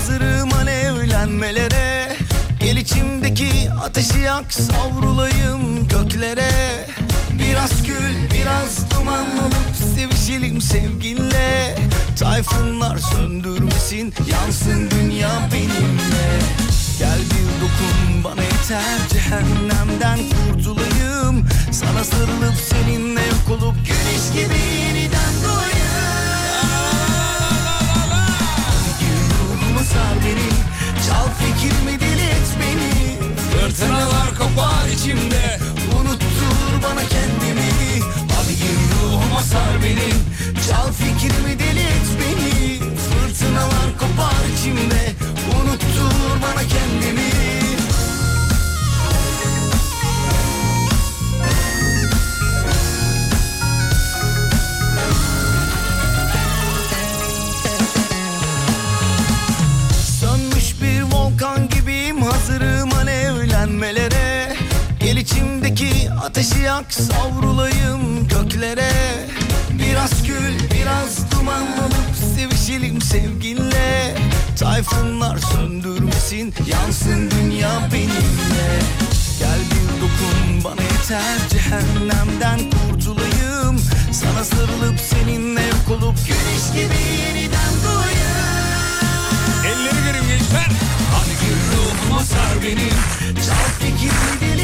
Hazırım 0.10 0.54
alevlenmelere 0.54 2.18
Gel 2.60 2.78
içimdeki 2.78 3.72
ateşi 3.84 4.20
yak 4.20 4.54
savrulayım 4.54 5.88
göklere 5.88 6.50
Biraz 7.50 7.84
gül 7.88 8.32
biraz 8.34 8.92
duman 8.92 9.26
olup 9.40 9.76
sevişelim 9.96 10.62
sevginle 10.62 11.76
Tayfunlar 12.20 12.98
söndürmesin 12.98 14.14
yansın 14.32 14.90
dünya 14.92 15.50
benimle. 15.54 16.40
Gel 17.00 17.20
bir 17.20 17.62
dokun 17.62 18.24
bana 18.24 18.44
yeter 18.44 19.00
cehennemden 19.10 20.20
kurtulayım. 20.30 21.46
Sana 21.72 22.04
sarılıp 22.04 22.56
seninle 22.70 23.22
yok 23.22 23.50
olup 23.50 23.76
güneş 23.76 24.32
gibi 24.34 24.60
yeniden 24.60 25.34
doğayım. 25.46 25.80
Ruhuma 29.40 29.84
sar 29.84 30.16
beni 30.26 30.50
Çal 31.08 31.28
fikrimi 31.40 32.00
deli 32.00 32.22
et 32.22 32.50
beni? 32.60 33.18
Fırtınalar 33.52 34.30
kopar 34.38 34.88
içimde. 34.88 35.60
Unuttur 36.00 36.84
bana 36.84 37.02
gir 37.02 37.20
ruhuma 37.20 37.39
sar 39.52 39.84
beni. 39.84 40.10
Çal 40.68 40.92
fikrimi 40.92 41.60
deli 41.60 41.80
et 41.80 42.10
beni. 42.20 42.80
Fırtınalar 42.98 43.90
kopar 44.00 44.44
içimde. 44.54 45.14
Unuttur 45.56 46.42
bana 46.42 46.64
kendimi. 46.68 47.30
Sönmüş 60.20 60.82
bir 60.82 61.02
volkan 61.02 61.70
gibiyim 61.70 62.22
hazırım 62.22 62.94
alevlenmelere. 62.94 64.56
Gel 65.00 65.18
içimdeki 65.18 66.10
ateşi 66.26 66.60
yak 66.60 66.94
savrulayım 66.94 68.28
göklere 68.28 68.92
Biraz 69.90 70.28
gül 70.28 70.72
biraz 70.72 71.32
duman 71.32 71.62
olup 71.62 72.36
sevişelim 72.36 73.02
sevginle 73.02 74.16
Tayfunlar 74.60 75.38
söndürmesin 75.38 76.54
yansın 76.68 77.32
dünya 77.32 77.90
benimle. 77.94 78.80
Gel 79.40 79.60
bir 79.72 80.02
dokun 80.02 80.64
bana 80.64 80.82
yeter 80.82 81.50
cehennemden 81.50 82.60
kurtulayım. 82.60 83.82
Sana 84.12 84.44
sarılıp 84.44 85.00
seninle 85.00 85.62
yok 85.62 85.90
olup 85.90 86.16
güneş 86.28 86.72
gibi 86.74 87.00
yeniden 87.28 87.74
doğayım. 87.86 88.30
Elleri 89.66 90.06
göreyim 90.06 90.28
gençler. 90.28 90.70
Hadi 91.14 91.30
gir 91.30 91.58
ruhuma 91.72 92.24
sar 92.24 92.64
beni 92.64 92.90
Çal 93.46 93.86
beni 94.42 94.59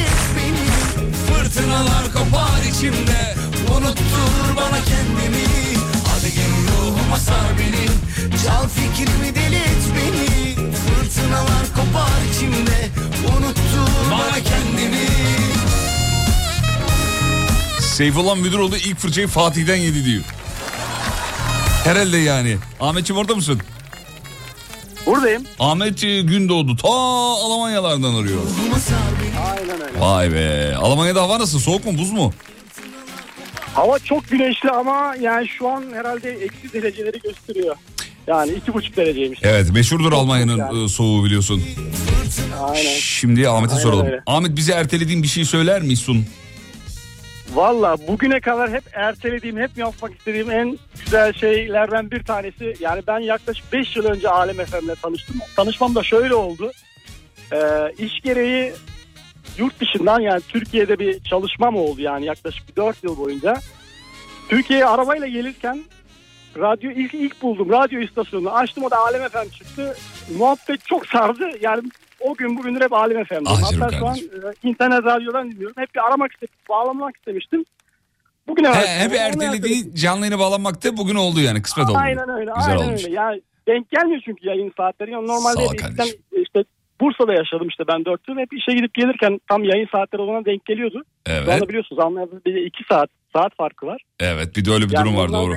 Fırtınalar 1.46 2.14
kopar 2.14 2.62
içimde 2.72 3.36
Unuttur 3.78 4.56
bana 4.58 4.84
kendimi 4.84 5.46
Hadi 6.08 6.34
gir 6.34 6.48
ruhuma 6.72 7.18
sar 7.18 7.58
beni 7.60 7.86
Çal 8.44 8.68
fikrimi 8.68 9.36
deli 9.36 9.56
et 9.56 9.84
beni 9.96 10.56
Fırtınalar 10.76 11.66
kopar 11.76 12.34
içimde 12.34 12.90
Unuttur 13.28 14.12
bana 14.12 14.44
kendimi 14.44 15.08
Seyfullah 17.80 18.36
Müdüroğlu 18.36 18.78
ilk 18.78 19.00
fırçayı 19.00 19.28
Fatih'ten 19.28 19.76
yedi 19.76 20.06
diyor. 20.06 20.24
Herhalde 21.84 22.18
yani. 22.18 22.58
Ahmetciğim 22.80 23.20
orada 23.20 23.36
mısın? 23.36 23.62
Buradayım. 25.06 25.44
Ahmet 25.60 26.02
Gündoğdu 26.02 26.76
ta 26.76 26.88
Almanyalardan 26.88 28.16
arıyor. 28.16 28.42
Aynen 29.52 29.82
öyle. 29.82 30.00
Vay 30.00 30.34
be. 30.34 30.76
Almanya'da 30.78 31.22
hava 31.22 31.40
nasıl? 31.40 31.60
Soğuk 31.60 31.86
mu 31.86 31.98
buz 31.98 32.12
mu? 32.12 32.34
Hava 33.74 34.00
çok 34.00 34.30
güneşli 34.30 34.70
ama 34.70 35.16
yani 35.22 35.48
şu 35.48 35.70
an 35.70 35.84
herhalde 35.94 36.32
eksi 36.32 36.74
dereceleri 36.74 37.20
gösteriyor. 37.20 37.76
Yani 38.28 38.52
iki 38.52 38.74
buçuk 38.74 38.98
dereceymiş. 38.98 39.40
Evet 39.44 39.72
meşhurdur 39.72 40.14
Almanya'nın 40.14 40.58
yani. 40.58 40.84
e, 40.84 40.88
soğuğu 40.88 41.26
biliyorsun. 41.26 41.64
Aynen. 42.64 42.96
Şimdi 43.00 43.50
Ahmet'e 43.50 43.76
soralım. 43.76 44.06
öyle. 44.06 44.22
Ahmet 44.28 44.56
bize 44.56 44.74
ertelediğin 44.74 45.24
bir 45.24 45.28
şey 45.28 45.46
söyler 45.46 45.82
misin? 45.82 46.26
Valla 47.54 47.98
bugüne 48.08 48.40
kadar 48.40 48.72
hep 48.72 48.84
ertelediğim, 48.94 49.58
hep 49.58 49.78
yapmak 49.78 50.16
istediğim 50.20 50.52
en 50.52 50.78
güzel 51.06 51.34
şeylerden 51.34 52.12
bir 52.12 52.24
tanesi. 52.24 52.74
Yani 52.80 53.02
ben 53.08 53.20
yaklaşık 53.20 53.74
5 53.74 53.96
yıl 53.96 54.06
önce 54.06 54.30
Alem 54.30 54.66
FM'le 54.66 54.96
tanıştım. 55.02 55.36
Tanışmam 55.56 55.96
da 55.96 56.04
şöyle 56.04 56.36
oldu. 56.36 56.72
Ee, 57.54 57.92
iş 57.98 58.22
gereği 58.22 58.74
yurt 59.58 59.80
dışından 59.80 60.20
yani 60.20 60.42
Türkiye'de 60.48 61.00
bir 61.00 61.20
çalışmam 61.20 61.76
oldu 61.76 62.02
yani 62.02 62.26
yaklaşık 62.26 62.78
4 62.78 63.04
yıl 63.04 63.18
boyunca. 63.18 63.56
Türkiye'ye 64.50 64.86
arabayla 64.86 65.28
gelirken 65.28 65.84
radyo 66.58 66.92
ilk 66.92 67.14
ilk 67.14 67.42
buldum. 67.42 67.70
Radyo 67.70 68.00
istasyonunu 68.00 68.56
açtım 68.56 68.84
o 68.84 68.92
da 68.92 68.98
Alem 68.98 69.30
FM 69.30 69.50
çıktı. 69.50 69.98
Muhabbet 70.38 70.86
çok 70.86 71.08
sardı. 71.08 71.52
Yani 71.62 71.84
o 72.26 72.36
gün 72.36 72.58
bugündür 72.58 72.82
hep 72.82 72.94
Alem 72.94 73.24
FM'de. 73.26 73.50
Ah 73.50 73.62
Hatta 73.64 73.98
şu 73.98 74.08
an 74.08 74.16
e, 74.16 74.70
internet 74.70 75.04
radyodan 75.04 75.52
dinliyorum. 75.52 75.76
Hep 75.78 75.96
bir 75.96 76.08
aramak 76.08 76.32
istedim, 76.32 76.56
bağlamak 76.70 77.16
istemiştim. 77.18 77.66
Bugüne 78.48 78.70
He, 78.70 79.04
hep 79.04 79.14
ertelediği 79.14 79.96
canlı 79.96 80.20
yayına 80.20 80.40
bağlanmakta 80.40 80.98
bugün 80.98 81.16
oldu 81.16 81.40
yani 81.40 81.62
kısmet 81.62 81.90
oldu. 81.90 81.98
Aynen 81.98 82.30
öyle. 82.30 82.52
Güzel 82.58 82.74
aynen 82.74 82.88
olmuş. 82.88 83.04
öyle. 83.06 83.16
Yani 83.16 83.42
denk 83.68 83.90
gelmiyor 83.90 84.22
çünkü 84.26 84.48
yayın 84.48 84.74
saatleri. 84.78 85.12
Yani 85.12 85.28
normalde 85.28 85.64
eskiden 85.64 86.08
işte 86.42 86.64
Bursa'da 87.02 87.34
yaşadım 87.34 87.68
işte 87.68 87.84
ben 87.88 88.06
4 88.06 88.28
yıl. 88.28 88.38
Hep 88.38 88.54
işe 88.54 88.74
gidip 88.74 88.94
gelirken 88.94 89.40
tam 89.50 89.64
yayın 89.64 89.88
saatleri 89.92 90.22
olana 90.22 90.46
denk 90.46 90.66
geliyordu. 90.66 91.04
Evet. 91.26 91.46
Şu 91.46 91.54
anda 91.54 91.70
biliyorsunuz 91.70 92.00
Almanya'da 92.00 92.46
bir 92.46 92.56
de 92.56 92.62
2 92.62 92.84
saat 92.90 93.10
saat 93.36 93.56
farkı 93.56 93.86
var. 93.86 94.02
Evet 94.20 94.56
bir 94.56 94.66
de 94.66 94.72
öyle 94.72 94.86
bir 94.90 94.94
Yani 94.94 95.06
durum 95.06 95.18
var 95.18 95.32
doğru. 95.34 95.54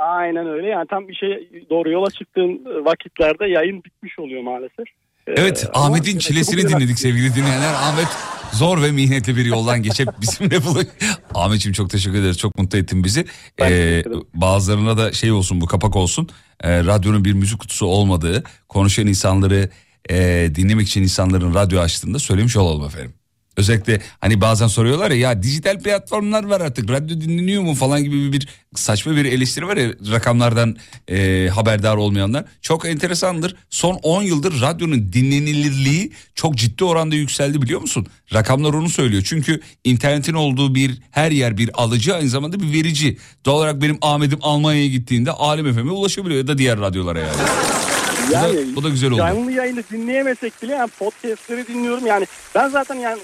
Aynen 0.00 0.46
öyle. 0.46 0.66
Yani 0.66 0.86
tam 0.86 1.08
işe 1.08 1.26
doğru 1.70 1.90
yola 1.90 2.10
çıktığın 2.10 2.64
vakitlerde 2.84 3.46
yayın 3.46 3.84
bitmiş 3.84 4.18
oluyor 4.18 4.42
maalesef. 4.42 4.86
Ee, 5.26 5.32
Evet 5.36 5.66
ama 5.74 5.84
Ahmet'in 5.86 6.18
çilesini 6.18 6.68
dinledik 6.68 6.98
sevgili 6.98 7.34
dinleyenler. 7.34 7.72
Ahmet 7.74 8.08
zor 8.52 8.82
ve 8.82 8.90
mihnetli 8.90 9.36
bir 9.36 9.44
yoldan 9.44 9.82
geçip 9.82 10.08
bizimle 10.20 10.64
buluş. 10.64 10.86
Ahmet'ciğim 11.34 11.72
çok 11.72 11.90
teşekkür 11.90 12.18
ederiz. 12.18 12.38
Çok 12.38 12.58
mutlu 12.58 12.78
ettin 12.78 13.04
bizi. 13.04 13.26
Ee, 13.60 14.04
bazılarına 14.34 14.98
da 14.98 15.12
şey 15.12 15.32
olsun 15.32 15.60
bu 15.60 15.66
kapak 15.66 15.96
olsun. 15.96 16.28
Ee, 16.60 16.84
radyonun 16.84 17.24
bir 17.24 17.32
müzik 17.32 17.58
kutusu 17.58 17.86
olmadığı, 17.86 18.44
konuşan 18.68 19.06
insanları 19.06 19.70
e, 20.10 20.50
dinlemek 20.54 20.88
için 20.88 21.02
insanların 21.02 21.54
radyo 21.54 21.80
açtığında 21.80 22.18
söylemiş 22.18 22.56
olalım 22.56 22.86
efendim. 22.86 23.14
Özellikle 23.60 24.00
hani 24.20 24.40
bazen 24.40 24.66
soruyorlar 24.66 25.10
ya 25.10 25.30
ya 25.30 25.42
dijital 25.42 25.78
platformlar 25.78 26.44
var 26.44 26.60
artık 26.60 26.90
radyo 26.90 27.20
dinleniyor 27.20 27.62
mu 27.62 27.74
falan 27.74 28.04
gibi 28.04 28.32
bir 28.32 28.48
saçma 28.74 29.16
bir 29.16 29.24
eleştiri 29.24 29.66
var 29.66 29.76
ya 29.76 29.90
rakamlardan 30.10 30.76
e, 31.10 31.48
haberdar 31.54 31.96
olmayanlar. 31.96 32.44
Çok 32.62 32.86
enteresandır. 32.86 33.56
Son 33.70 33.94
10 33.94 34.22
yıldır 34.22 34.60
radyonun 34.60 35.12
dinlenilirliği 35.12 36.12
çok 36.34 36.54
ciddi 36.54 36.84
oranda 36.84 37.14
yükseldi 37.14 37.62
biliyor 37.62 37.80
musun? 37.80 38.06
Rakamlar 38.34 38.74
onu 38.74 38.88
söylüyor. 38.88 39.22
Çünkü 39.26 39.60
internetin 39.84 40.34
olduğu 40.34 40.74
bir 40.74 40.98
her 41.10 41.30
yer 41.30 41.58
bir 41.58 41.82
alıcı 41.82 42.14
aynı 42.14 42.28
zamanda 42.28 42.60
bir 42.60 42.72
verici. 42.72 43.18
Doğal 43.44 43.56
olarak 43.56 43.82
benim 43.82 43.98
Ahmet'im 44.02 44.38
Almanya'ya 44.42 44.86
gittiğinde 44.86 45.30
Alem 45.30 45.72
FM'e 45.74 45.90
ulaşabiliyor 45.90 46.40
ya 46.40 46.46
da 46.46 46.58
diğer 46.58 46.80
radyolara 46.80 47.18
yani. 47.18 47.89
Bu 48.30 48.34
da- 48.34 48.48
Yani 48.48 48.76
bu 48.76 48.82
da 48.82 48.88
güzel 48.88 49.10
oldu. 49.10 49.18
Canlı 49.18 49.52
yayını 49.52 49.82
dinleyemesek 49.92 50.62
bile 50.62 50.72
yani 50.74 50.90
podcastleri 50.98 51.66
dinliyorum. 51.66 52.06
Yani 52.06 52.26
ben 52.54 52.68
zaten 52.68 52.94
yani 52.94 53.18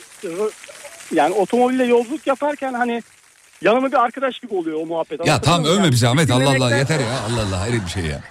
yani 1.14 1.34
otomobille 1.34 1.84
yolculuk 1.84 2.26
yaparken 2.26 2.72
hani 2.74 3.02
yanıma 3.62 3.88
bir 3.92 4.04
arkadaş 4.04 4.38
gibi 4.40 4.54
oluyor 4.54 4.80
o 4.82 4.86
muhabbet. 4.86 5.26
Ya 5.26 5.40
tamam 5.40 5.64
övme 5.64 5.82
Yani 5.82 5.92
bizi 5.92 6.09
Ahmet 6.09 6.30
Allah 6.30 6.50
Allah 6.57 6.76
yeter 6.76 7.00
ya 7.00 7.07
Allah 7.30 7.40
Allah 7.48 7.61
hayret 7.61 7.84
bir 7.84 7.90
şey 7.90 8.02
ya. 8.04 8.20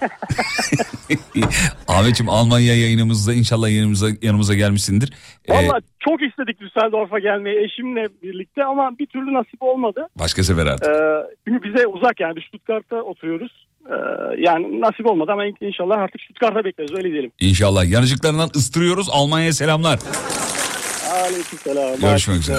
Ahmetciğim 1.88 2.30
Almanya 2.30 2.76
yayınımızda 2.76 3.32
inşallah 3.34 3.70
yanımıza, 3.70 4.06
yanımıza 4.22 4.54
gelmişsindir. 4.54 5.12
Ee, 5.48 5.54
Valla 5.54 5.80
çok 6.00 6.22
istedik 6.22 6.60
Düsseldorf'a 6.60 7.18
gelmeyi 7.18 7.64
eşimle 7.64 8.08
birlikte 8.22 8.64
ama 8.64 8.98
bir 8.98 9.06
türlü 9.06 9.34
nasip 9.34 9.62
olmadı. 9.62 10.08
başka 10.18 10.44
sefer 10.44 10.66
artık. 10.66 10.88
Ee, 10.88 11.36
çünkü 11.48 11.62
bize 11.74 11.86
uzak 11.86 12.20
yani 12.20 12.40
Stuttgart'ta 12.48 12.96
oturuyoruz. 12.96 13.66
Ee, 13.90 13.94
yani 14.38 14.80
nasip 14.80 15.06
olmadı 15.06 15.32
ama 15.32 15.42
inşallah 15.60 15.98
artık 15.98 16.20
Stuttgart'ta 16.20 16.64
bekleriz 16.64 16.92
öyle 16.96 17.10
diyelim. 17.10 17.32
İnşallah 17.40 17.90
yanıcıklarından 17.90 18.50
ıstırıyoruz 18.56 19.08
Almanya'ya 19.10 19.52
selamlar. 19.52 19.98
Aleykümselam. 21.12 22.00
Görüşmek 22.00 22.38
üzere. 22.38 22.58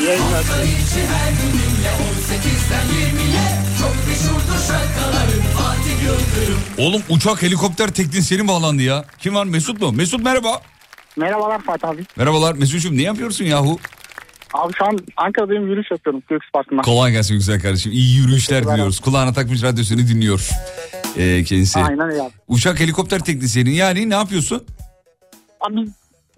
İyi 0.00 0.06
yayınlar. 0.06 0.32
Hafta 0.32 0.62
içi 0.62 1.00
her 1.12 1.30
gününle 1.30 1.90
18'den 2.02 2.86
20'ye 2.86 3.44
Çok 3.80 3.94
meşhurdur 4.08 4.66
şarkıların 4.68 5.42
Fatih 5.58 6.02
Yıldırım 6.04 6.60
Oğlum 6.78 7.02
uçak 7.08 7.42
helikopter 7.42 7.88
teknisyeni 7.90 8.48
bağlandı 8.48 8.82
ya. 8.82 9.04
Kim 9.18 9.34
var 9.34 9.44
Mesut 9.44 9.80
mu? 9.80 9.92
Mesut 9.92 10.24
merhaba. 10.24 10.60
Merhabalar 11.16 11.62
Fatih 11.62 11.88
abi. 11.88 12.02
Merhabalar 12.16 12.54
Mesut'cum 12.54 12.96
ne 12.98 13.02
yapıyorsun 13.02 13.44
yahu? 13.44 13.78
Abi 14.54 14.72
şu 14.78 14.84
an 14.84 14.98
Ankara'dayım 15.16 15.66
yürüyüş 15.68 15.90
yapıyorum 15.90 16.22
Göks 16.28 16.46
Parkı'nda. 16.52 16.82
Kolay 16.82 17.12
gelsin 17.12 17.34
güzel 17.34 17.60
kardeşim. 17.60 17.92
İyi 17.92 18.16
yürüyüşler 18.16 18.64
diliyoruz. 18.64 19.00
Kulağına 19.00 19.32
takmış 19.32 19.62
radyosunu 19.62 19.98
dinliyor. 19.98 20.48
Ee, 21.16 21.44
kendisi. 21.44 21.78
Aynen 21.78 22.10
öyle. 22.10 22.30
Uçak 22.48 22.80
helikopter 22.80 23.18
teknisyeni 23.24 23.74
yani 23.74 24.10
ne 24.10 24.14
yapıyorsun? 24.14 24.64
Abi 25.60 25.76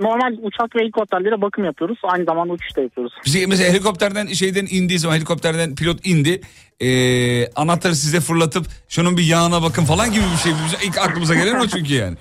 normal 0.01 0.33
uçak 0.43 0.77
ve 0.77 0.81
helikopterlere 0.81 1.43
bakım 1.43 1.65
yapıyoruz. 1.65 1.99
Aynı 2.03 2.25
zamanda 2.25 2.53
uçuş 2.53 2.77
da 2.77 2.81
yapıyoruz. 2.81 3.13
Bize 3.25 3.47
mesela 3.47 3.73
helikopterden 3.73 4.27
şeyden 4.27 4.67
indiği 4.71 4.99
zaman 4.99 5.17
helikopterden 5.17 5.75
pilot 5.75 6.07
indi. 6.07 6.41
Ee, 6.81 7.47
anahtarı 7.49 7.97
size 7.97 8.21
fırlatıp 8.21 8.67
şunun 8.89 9.17
bir 9.17 9.23
yağına 9.25 9.63
bakın 9.63 9.85
falan 9.85 10.13
gibi 10.13 10.25
bir 10.33 10.43
şey. 10.43 10.53
Bize 10.67 10.87
ilk 10.87 10.99
aklımıza 10.99 11.35
gelen 11.35 11.61
o 11.61 11.67
çünkü 11.67 11.95
yani. 11.95 12.17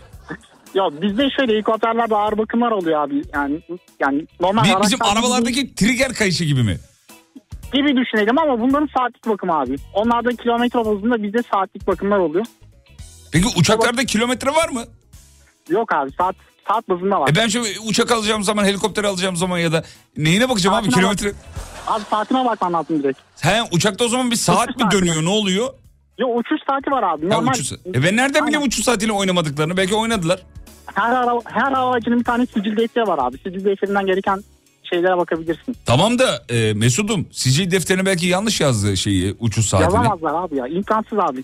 Ya 0.74 0.84
bizde 1.02 1.30
şöyle 1.38 1.54
helikopterlerde 1.54 2.16
ağır 2.16 2.38
bakımlar 2.38 2.72
oluyor 2.72 3.02
abi. 3.08 3.22
Yani 3.34 3.62
yani 4.00 4.28
normal 4.40 4.64
Bir- 4.64 4.70
araçlar 4.70 4.84
bizim 4.84 4.98
gibi- 4.98 5.08
arabalardaki 5.08 5.76
trigger 5.76 6.14
kayışı 6.14 6.44
gibi 6.44 6.64
mi? 6.64 6.78
gibi 7.74 7.98
düşünelim 7.98 8.38
ama 8.40 8.60
bunların 8.60 8.90
saatlik 8.98 9.28
bakımı 9.28 9.60
abi. 9.60 9.76
Onlarda 9.94 10.30
kilometre 10.30 10.80
bazında 10.80 11.24
bizde 11.24 11.38
saatlik 11.54 11.88
bakımlar 11.88 12.18
oluyor. 12.18 12.46
Peki 13.32 13.48
uçaklarda 13.58 14.06
kilometre 14.06 14.50
var 14.50 14.70
mı? 14.70 14.84
Yok 15.70 15.94
abi 15.96 16.12
saat 16.12 16.36
saat 16.68 16.90
bazında 16.90 17.22
var. 17.22 17.30
E 17.30 17.36
ben 17.36 17.48
şöyle 17.48 17.80
uçak 17.80 18.12
alacağım 18.12 18.44
zaman 18.44 18.66
helikopter 18.66 19.04
alacağım 19.04 19.36
zaman 19.36 19.58
ya 19.58 19.72
da 19.72 19.84
neyine 20.18 20.50
bakacağım 20.50 20.76
abi 20.76 20.84
Saatine 20.84 21.00
kilometre? 21.02 21.32
Abi 21.88 22.04
saatine 22.10 22.46
bakman 22.46 22.74
lazım 22.74 23.04
direkt. 23.04 23.20
He 23.42 23.64
uçakta 23.72 24.06
o 24.06 24.08
zaman 24.08 24.32
bir 24.32 24.36
saat 24.36 24.78
mi 24.78 24.86
dönüyor 24.92 25.24
ne 25.26 25.30
oluyor? 25.30 25.74
Yo 26.20 26.28
uçuş 26.28 26.60
saati 26.70 26.92
var 26.92 27.04
abi. 27.04 27.30
Ha, 27.30 27.36
Normal 27.36 27.52
uçuş 27.52 27.68
saati. 27.68 27.90
E 27.90 28.04
ben 28.04 28.18
nereden 28.18 28.48
bileyim 28.48 28.68
uçuş 28.68 28.86
saatiyle 28.86 29.12
oynamadıklarını? 29.12 29.78
Belki 29.78 29.96
oynadılar. 29.96 30.40
Her, 30.86 31.12
ara, 31.12 31.40
her 31.46 31.72
havacının 31.72 32.20
bir 32.20 32.24
tane 32.24 32.46
sicil 32.46 32.78
defteri 32.78 33.08
var 33.08 33.20
abi. 33.22 33.38
Sicil 33.38 33.66
defterinden 33.66 34.06
gereken 34.06 34.44
şeylere 34.84 35.18
bakabilirsin. 35.18 35.76
Tamam 35.86 36.20
da 36.20 36.44
e, 36.50 36.74
Mesut'um 36.74 37.26
sicil 37.32 37.72
defterine 37.72 38.06
belki 38.06 38.28
yanlış 38.28 38.62
yazdı 38.62 38.98
şeyi 38.98 39.36
uçuş 39.40 39.66
saatini. 39.66 39.86
Yazamazlar 39.86 40.44
abi 40.44 40.56
ya. 40.56 40.68
İmkansız 40.68 41.20
abi. 41.20 41.44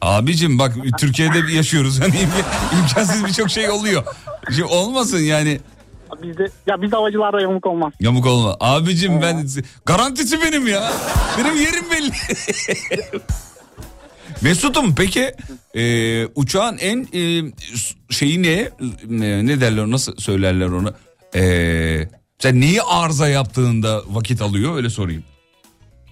Abicim 0.00 0.58
bak 0.58 0.72
Türkiye'de 0.98 1.52
yaşıyoruz. 1.52 2.00
Hani 2.00 2.14
im- 2.14 2.80
imkansız 2.80 3.24
birçok 3.26 3.50
şey 3.50 3.70
oluyor. 3.70 4.04
Şimdi 4.50 4.64
olmasın 4.64 5.18
yani. 5.18 5.60
Bizde 6.22 6.46
ya 6.66 6.82
bizde 6.82 6.96
havacılarda 6.96 7.40
yamuk 7.40 7.66
olmaz. 7.66 7.92
Yamuk 8.00 8.26
olma. 8.26 8.56
Abicim 8.60 9.22
ben 9.22 9.46
garantisi 9.86 10.40
benim 10.42 10.66
ya. 10.66 10.92
Benim 11.38 11.56
yerim 11.56 11.84
belli. 11.90 12.10
Mesut'um 14.42 14.94
peki 14.94 15.34
e, 15.74 16.26
uçağın 16.26 16.78
en 16.78 16.98
e, 17.00 17.52
şeyi 18.10 18.42
ne? 18.42 18.68
ne? 19.08 19.46
Ne 19.46 19.60
derler 19.60 19.86
nasıl 19.86 20.16
söylerler 20.16 20.66
onu? 20.66 20.92
E, 21.34 21.42
sen 22.38 22.60
neyi 22.60 22.82
arıza 22.82 23.28
yaptığında 23.28 24.02
vakit 24.08 24.42
alıyor 24.42 24.76
öyle 24.76 24.90
sorayım. 24.90 25.24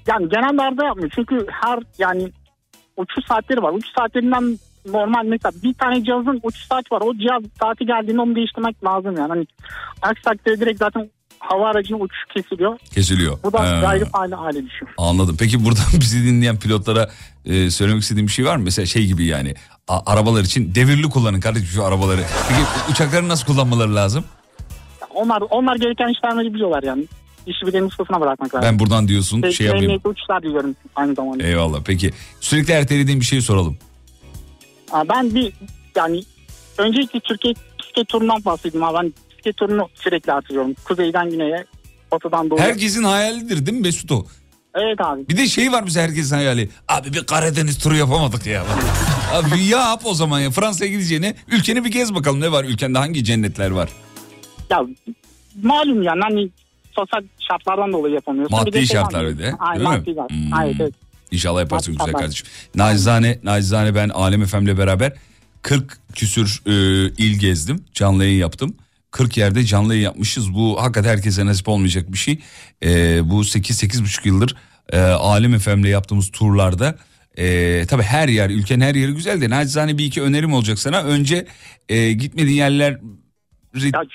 Yani 0.07 0.29
genelde 0.29 0.63
arıza 0.63 0.85
yapmıyor. 0.85 1.11
Çünkü 1.15 1.47
her 1.51 1.79
yani 1.99 2.33
uçuş 2.97 3.25
saatleri 3.29 3.63
var. 3.63 3.73
Uçuş 3.73 3.93
saatlerinden 3.99 4.59
normal 4.87 5.25
mesela 5.25 5.53
bir 5.63 5.75
tane 5.75 6.05
cihazın 6.05 6.41
uçuş 6.43 6.67
saati 6.67 6.95
var. 6.95 7.01
O 7.01 7.15
cihaz 7.15 7.43
saati 7.61 7.87
geldiğinde 7.87 8.21
onu 8.21 8.35
değiştirmek 8.35 8.85
lazım 8.85 9.17
yani. 9.17 9.29
Hani 9.29 9.47
aksi 10.03 10.23
takdirde 10.23 10.61
direkt 10.61 10.79
zaten 10.79 11.11
hava 11.39 11.69
aracının 11.71 12.01
uçuşu 12.01 12.27
kesiliyor. 12.35 12.79
Kesiliyor. 12.95 13.39
Bu 13.45 13.53
da 13.53 13.77
He. 13.77 13.81
gayrı 13.81 14.05
hale 14.37 14.67
düşüyor. 14.67 14.93
Anladım. 14.99 15.37
Peki 15.39 15.65
buradan 15.65 15.85
bizi 16.01 16.25
dinleyen 16.25 16.59
pilotlara 16.59 17.11
e, 17.45 17.71
söylemek 17.71 18.03
istediğim 18.03 18.27
bir 18.27 18.33
şey 18.33 18.45
var 18.45 18.57
mı? 18.57 18.63
Mesela 18.65 18.87
şey 18.87 19.07
gibi 19.07 19.25
yani 19.25 19.55
a- 19.89 20.13
arabalar 20.13 20.43
için 20.45 20.75
devirli 20.75 21.03
kullanın 21.11 21.41
kardeşim 21.41 21.69
şu 21.69 21.85
arabaları. 21.85 22.21
Peki 22.49 22.61
uçakları 22.93 23.29
nasıl 23.29 23.47
kullanmaları 23.47 23.95
lazım? 23.95 24.25
Onlar 25.15 25.43
onlar 25.51 25.77
gereken 25.77 26.09
işlemleri 26.09 26.55
biliyorlar 26.55 26.83
yani. 26.83 27.05
İşi 27.47 27.67
bilenin 27.67 27.87
ustasına 27.87 28.21
bırakmak 28.21 28.55
lazım. 28.55 28.69
Ben 28.69 28.79
buradan 28.79 29.09
diyorsun 29.09 29.43
Ve 29.43 29.53
şey 29.53 29.67
yapayım. 29.67 30.01
uçuşlar 30.05 30.43
diliyorum 30.43 30.77
aynı 30.97 31.15
zamanda. 31.15 31.45
Eyvallah. 31.47 31.79
Peki 31.85 32.11
sürekli 32.41 32.73
ertelediğim 32.73 33.21
bir 33.21 33.25
şey 33.25 33.41
soralım. 33.41 33.77
Aa, 34.93 35.09
Ben 35.09 35.35
bir 35.35 35.53
yani 35.97 36.23
öncelikle 36.79 37.21
Türkiye 37.21 37.55
bisiklet 37.83 38.09
turundan 38.09 38.45
bahsedeyim. 38.45 38.87
Ben 38.95 39.13
turunu 39.53 39.89
sürekli 39.95 40.33
artırıyorum. 40.33 40.75
Kuzeyden 40.85 41.31
güneye, 41.31 41.65
batıdan 42.13 42.51
doğuya. 42.51 42.65
Herkesin 42.65 43.05
hayalidir 43.05 43.67
değil 43.67 43.77
mi 43.79 43.83
Mesut 43.83 44.13
o? 44.13 44.27
Evet 44.75 45.01
abi. 45.01 45.29
Bir 45.29 45.37
de 45.37 45.47
şey 45.47 45.73
var 45.73 45.87
bize 45.87 46.03
herkesin 46.03 46.37
hayali. 46.37 46.69
Abi 46.89 47.13
bir 47.13 47.27
Karadeniz 47.27 47.79
turu 47.79 47.97
yapamadık 47.97 48.47
ya. 48.47 48.65
Abi 49.33 49.65
yap 49.65 50.03
o 50.05 50.15
zaman 50.15 50.41
ya. 50.41 50.51
Fransa'ya 50.51 50.91
gideceğine 50.91 51.35
ülkeni 51.49 51.85
bir 51.85 51.91
gez 51.91 52.15
bakalım. 52.15 52.41
Ne 52.41 52.53
var 52.53 52.65
ülkende 52.65 52.99
hangi 52.99 53.25
cennetler 53.25 53.71
var? 53.71 53.89
Ya 54.71 54.81
malum 55.63 56.03
yani 56.03 56.21
hani 56.23 56.51
sosyal 56.93 57.23
şartlardan 57.49 57.93
dolayı 57.93 58.15
yapamıyorsun. 58.15 58.59
Maddi 58.59 58.67
Bir 58.67 58.73
de 58.73 58.87
şartlar 58.87 59.29
bir 59.29 59.39
de, 59.39 59.55
Ay, 59.59 59.79
maddi. 59.79 60.17
Hmm. 60.17 60.63
Evet, 60.65 60.77
evet. 60.81 60.95
İnşallah 61.31 61.61
yaparsın 61.61 61.95
Maddi 61.95 61.99
güzel 61.99 62.07
şartlar. 62.07 62.21
kardeşim. 62.23 62.47
Nacizane, 62.75 63.39
nacizane 63.43 63.95
ben 63.95 64.09
Alem 64.09 64.45
FM'le 64.45 64.79
beraber 64.79 65.13
40 65.63 65.99
küsür 66.15 66.63
e, 66.67 66.73
il 67.19 67.39
gezdim. 67.39 67.85
Canlı 67.95 68.25
yayın 68.25 68.39
yaptım. 68.39 68.77
40 69.19 69.37
yerde 69.37 69.65
canlı 69.65 69.95
yayın 69.95 70.05
yapmışız. 70.05 70.55
Bu 70.55 70.83
hakikaten 70.83 71.11
herkese 71.11 71.47
nasip 71.47 71.69
olmayacak 71.69 72.13
bir 72.13 72.19
şey. 72.19 72.39
E, 72.83 72.89
bu 73.31 73.41
8-8,5 73.41 74.29
yıldır 74.29 74.57
e, 74.93 75.01
Alem 75.01 75.59
FM'le 75.59 75.89
yaptığımız 75.89 76.31
turlarda 76.31 76.97
e, 77.39 77.87
tabii 77.87 78.03
her 78.03 78.29
yer, 78.29 78.51
ülkenin 78.51 78.81
her 78.81 78.95
yeri 78.95 79.15
güzel 79.15 79.41
de 79.41 79.51
nacizane 79.51 79.99
bir 79.99 80.05
iki 80.05 80.23
önerim 80.23 80.53
olacak 80.53 80.79
sana. 80.79 81.03
Önce 81.03 81.47
e, 81.89 82.13
gitmediğin 82.13 82.57
yerler 82.57 83.01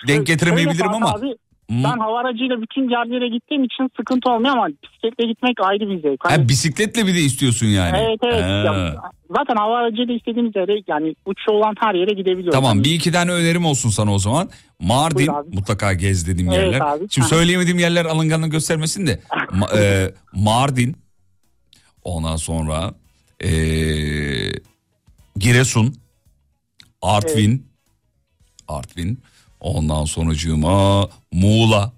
denk 0.07 0.27
getiremeyebilirim 0.27 0.93
ama... 0.93 1.09
Abi, 1.09 1.27
Hmm. 1.73 1.83
ben 1.83 1.97
hava 1.99 2.19
aracıyla 2.19 2.61
bütün 2.61 2.89
yerlere 2.89 3.27
gittiğim 3.27 3.63
için 3.63 3.89
sıkıntı 3.97 4.29
olmuyor 4.31 4.57
ama 4.57 4.67
bisikletle 4.83 5.27
gitmek 5.27 5.57
ayrı 5.61 5.89
bir 5.89 6.01
zevk. 6.01 6.25
Hani- 6.25 6.41
Ha, 6.41 6.49
bisikletle 6.49 7.07
bir 7.07 7.13
de 7.15 7.19
istiyorsun 7.19 7.65
yani. 7.67 7.97
Evet 7.97 8.19
evet. 8.23 8.41
Ha. 8.43 8.47
Ya, 8.47 9.01
zaten 9.37 9.55
hava 9.55 9.77
aracıyla 9.77 10.13
istediğimiz 10.13 10.55
yere 10.55 10.83
yani 10.87 11.15
uçuşu 11.25 11.51
olan 11.51 11.75
her 11.79 11.93
yere 11.95 12.13
gidebiliyoruz. 12.13 12.53
Tamam 12.53 12.83
bir 12.83 12.93
iki 12.93 13.11
tane 13.11 13.31
önerim 13.31 13.65
olsun 13.65 13.89
sana 13.89 14.13
o 14.13 14.19
zaman. 14.19 14.49
Mardin 14.79 15.29
mutlaka 15.53 15.93
gez 15.93 16.27
dediğim 16.27 16.51
Evet 16.51 16.63
yerler. 16.73 16.81
abi. 16.81 17.07
Şimdi 17.09 17.27
söyleyemediğim 17.35 17.79
yerler 17.79 18.05
alınganlık 18.05 18.51
göstermesin 18.51 19.07
de. 19.07 19.19
Ma- 19.49 19.79
e, 19.79 20.11
Mardin 20.33 20.95
ondan 22.03 22.35
sonra 22.35 22.93
e, 23.43 23.49
Giresun 25.37 25.95
Artvin 27.01 27.67
Artvin 28.67 29.19
ondan 29.63 30.05
sonucuma 30.05 31.07
Muğla 31.31 31.91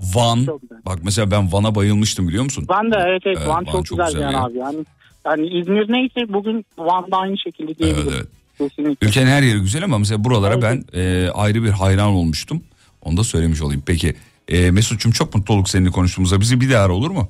Van 0.00 0.46
bak 0.86 0.98
mesela 1.02 1.30
ben 1.30 1.52
Van'a 1.52 1.74
bayılmıştım 1.74 2.28
biliyor 2.28 2.44
musun? 2.44 2.66
Van 2.68 2.90
da 2.92 3.08
evet 3.08 3.22
evet 3.26 3.36
Evet, 3.38 3.48
Van, 3.48 3.66
Van 3.66 3.72
çok, 3.72 3.86
çok 3.86 3.98
güzel, 3.98 4.06
güzel 4.06 4.28
bir 4.28 4.32
yer 4.34 4.40
ya. 4.40 4.44
abi. 4.44 4.58
Yani, 4.58 4.84
yani 5.26 5.46
İzmir 5.46 5.92
neyse 5.92 6.32
bugün 6.32 6.66
Van 6.78 7.10
da 7.10 7.16
aynı 7.16 7.38
şekilde 7.38 7.78
diyebilirim. 7.78 8.12
Evet, 8.14 8.26
Kesinlikle. 8.58 9.06
Ülkenin 9.06 9.26
her 9.26 9.42
yeri 9.42 9.60
güzel 9.60 9.84
ama 9.84 9.98
mesela 9.98 10.24
buralara 10.24 10.62
ben 10.62 10.84
e, 10.94 11.30
ayrı 11.34 11.62
bir 11.62 11.70
hayran 11.70 12.08
olmuştum. 12.08 12.62
Onu 13.02 13.16
da 13.16 13.24
söylemiş 13.24 13.62
olayım. 13.62 13.82
Peki 13.86 14.14
e, 14.48 14.70
Mesut'cum 14.70 15.12
çok 15.12 15.34
mutlu 15.34 15.54
olduk 15.54 15.68
seninle 15.68 15.90
konuştuğumuza. 15.90 16.40
Bizi 16.40 16.60
bir 16.60 16.70
daha 16.70 16.84
ara 16.84 16.92
olur 16.92 17.10
mu? 17.10 17.28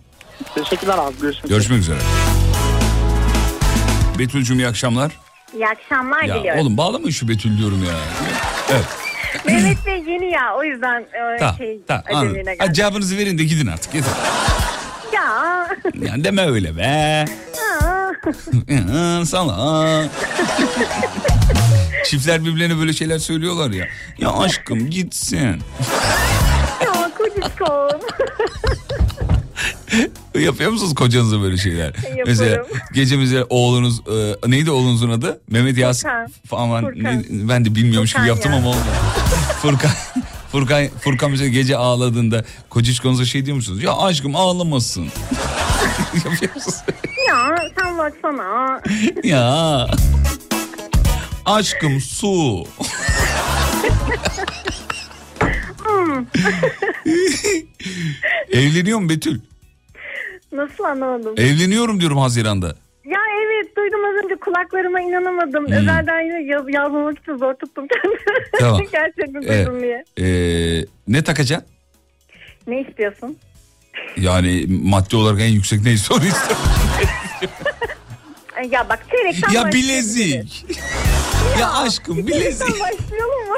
Teşekkürler 0.55 0.99
abi. 0.99 1.15
Görüşmek, 1.21 1.49
Görüşmek 1.51 1.79
üzere. 1.79 1.99
Betül'cüm 4.19 4.59
iyi 4.59 4.69
akşamlar. 4.69 5.13
İyi 5.55 5.69
akşamlar 5.69 6.23
Ya 6.23 6.35
diliyorum. 6.39 6.61
oğlum 6.61 6.77
bağlama 6.77 7.11
şu 7.11 7.29
Betül 7.29 7.59
diyorum 7.59 7.85
ya. 7.85 7.95
Evet. 8.73 8.85
Mehmet 9.47 9.87
Bey 9.87 10.05
yeni 10.13 10.31
ya 10.33 10.55
o 10.59 10.65
yüzden 10.65 11.01
e, 11.01 11.37
Tamam. 11.39 11.57
şey 11.59 11.79
Hadi 11.89 12.59
geldi. 12.59 12.75
cevabınızı 12.75 13.19
verin 13.19 13.39
de 13.39 13.45
gidin 13.45 13.67
artık. 13.67 13.95
Yeter. 13.95 14.13
Ya. 15.15 15.69
Yani 16.09 16.25
deme 16.25 16.47
öyle 16.51 16.77
be. 16.77 17.25
Sana. 19.27 19.85
Çiftler 22.05 22.45
birbirlerine 22.45 22.79
böyle 22.79 22.93
şeyler 22.93 23.19
söylüyorlar 23.19 23.71
ya. 23.71 23.87
Ya 24.19 24.33
aşkım 24.39 24.91
gitsin. 24.91 25.63
ya 26.85 27.11
kocacığım. 27.19 28.01
Yapıyor 30.41 30.71
musunuz 30.71 30.95
kocanıza 30.95 31.43
böyle 31.43 31.57
şeyler? 31.57 31.87
Yaparım. 31.87 32.25
Mesela 32.27 32.65
gece 32.95 33.17
mesela 33.17 33.45
oğlunuz 33.51 34.01
e, 34.09 34.35
neydi 34.51 34.71
oğlunuzun 34.71 35.11
adı? 35.11 35.41
Mehmet 35.51 35.79
Yas 35.79 36.03
Furkan. 36.03 36.29
falan 36.49 36.81
Furkan. 36.85 37.05
ne- 37.31 37.49
ben 37.49 37.65
de 37.65 37.75
bilmiyormuş 37.75 38.11
Furkan 38.13 38.25
gibi 38.25 38.29
yaptım 38.29 38.53
ya. 38.53 38.59
ama 38.59 38.69
olmadı. 38.69 38.85
Furkan 39.63 39.91
Furkan 40.53 40.89
Furkan 41.01 41.31
mesela 41.31 41.49
gece 41.49 41.77
ağladığında 41.77 42.45
kociçkonuza 42.71 43.25
şey 43.25 43.47
diyor 43.47 43.57
musunuz? 43.57 43.83
Ya 43.83 43.97
aşkım 43.97 44.37
ağlamasın. 44.37 45.05
Yapıyor 46.25 46.55
musunuz? 46.55 46.77
ya 47.29 47.57
sen 47.79 47.99
baksana. 47.99 48.81
ya. 49.25 49.87
Aşkım 51.45 52.01
su. 52.01 52.65
Evleniyor 58.53 58.99
mu 58.99 59.09
Betül? 59.09 59.41
Nasıl 60.55 60.85
anlamadım? 60.85 61.35
Evleniyorum 61.37 62.01
diyorum 62.01 62.19
Haziran'da. 62.19 62.67
Ya 63.05 63.19
evet 63.47 63.77
duydum 63.77 64.01
az 64.05 64.25
önce 64.25 64.35
kulaklarıma 64.37 65.01
inanamadım. 65.01 65.67
Hmm. 65.67 65.73
Özelden 65.75 66.21
yine 66.21 66.53
yaz, 66.53 66.65
yazmamak 66.69 67.19
için 67.19 67.37
zor 67.37 67.55
tuttum 67.55 67.87
kendimi. 67.89 68.21
Tamam. 68.59 68.81
Gerçekten 68.93 69.43
Ee, 69.43 69.67
duydum 69.67 69.81
diye. 69.83 70.05
ee, 70.19 70.85
ne 71.09 71.25
takacaksın? 71.25 71.69
Ne 72.67 72.81
istiyorsun? 72.81 73.37
Yani 74.17 74.65
maddi 74.69 75.17
olarak 75.17 75.41
en 75.41 75.49
yüksek 75.49 75.83
neyse 75.83 76.15
onu 76.15 76.25
istiyorum. 76.25 76.65
Ya 78.71 78.89
bak 78.89 79.07
çeyrekten 79.11 79.53
ya 79.53 79.73
bilezik. 79.73 80.67
ya 81.61 81.73
aşkım 81.73 82.27
bilezik. 82.27 82.69
Başlayalım 82.69 83.49
mı? 83.49 83.57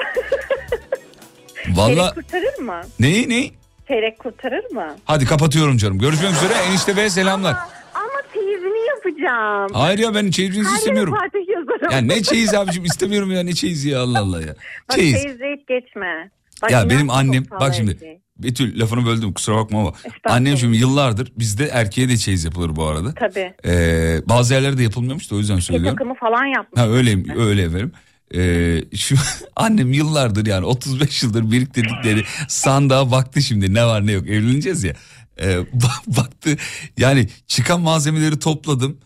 Valla 1.68 2.14
kurtarır 2.14 2.58
mı? 2.58 2.80
neyi 3.00 3.28
ne? 3.28 3.50
Çeyrek 3.88 4.18
kurtarır 4.18 4.70
mı? 4.74 4.96
Hadi 5.04 5.24
kapatıyorum 5.24 5.76
canım. 5.76 5.98
Görüşmek 5.98 6.32
üzere. 6.32 6.52
Enişte 6.70 6.96
Bey 6.96 7.10
selamlar. 7.10 7.56
Ama 7.94 8.22
çeyizini 8.34 8.78
yapacağım. 8.88 9.70
Hayır 9.72 9.98
ya 9.98 10.14
ben 10.14 10.30
çeyizinizi 10.30 10.70
Her 10.70 10.76
istemiyorum. 10.76 11.14
yere 11.14 11.30
Fatih 11.30 11.48
yazarım. 11.54 11.92
Ya 11.92 11.98
ne 12.16 12.22
çeyiz 12.22 12.54
abicim 12.54 12.84
istemiyorum 12.84 13.30
ya 13.32 13.42
ne 13.42 13.52
çeyizi 13.54 13.88
ya 13.88 14.00
Allah 14.00 14.18
Allah 14.18 14.40
ya. 14.40 14.54
Bak 14.88 14.96
Çeyiz. 14.96 15.22
çeyizle 15.22 15.56
hiç 15.58 15.66
geçme. 15.68 16.30
Bak, 16.62 16.70
Ya 16.70 16.90
benim 16.90 17.10
annem 17.10 17.44
bak 17.50 17.62
her 17.62 17.72
şimdi 17.72 17.98
şey. 17.98 18.20
Betül 18.38 18.80
lafını 18.80 19.06
böldüm 19.06 19.32
kusura 19.32 19.56
bakma 19.56 19.80
ama 19.80 19.92
annem 20.24 20.56
şimdi 20.56 20.76
yıllardır 20.76 21.32
bizde 21.38 21.64
erkeğe 21.66 22.08
de 22.08 22.16
çeyiz 22.16 22.44
yapılır 22.44 22.76
bu 22.76 22.84
arada. 22.86 23.14
Tabii. 23.14 23.54
Ee, 23.66 24.18
bazı 24.28 24.54
yerlerde 24.54 24.82
yapılmıyormuş 24.82 25.30
da 25.30 25.34
o 25.34 25.38
yüzden 25.38 25.58
söylüyorum. 25.58 25.96
takımı 25.98 26.14
falan 26.14 26.44
yapmış. 26.44 26.80
Ha 26.82 26.88
öyle 26.88 27.38
öyle 27.38 27.62
efendim. 27.62 27.92
Ee, 28.34 28.84
şu 28.96 29.16
annem 29.56 29.92
yıllardır 29.92 30.46
yani 30.46 30.66
35 30.66 31.22
yıldır 31.22 31.50
biriktirdikleri 31.50 32.24
sandığa 32.48 33.10
baktı 33.10 33.42
şimdi 33.42 33.74
ne 33.74 33.86
var 33.86 34.06
ne 34.06 34.12
yok 34.12 34.28
evleneceğiz 34.28 34.84
ya. 34.84 34.94
Ee, 35.40 35.58
bak- 35.72 36.06
baktı 36.06 36.56
yani 36.98 37.28
çıkan 37.46 37.80
malzemeleri 37.80 38.38
topladım. 38.38 38.98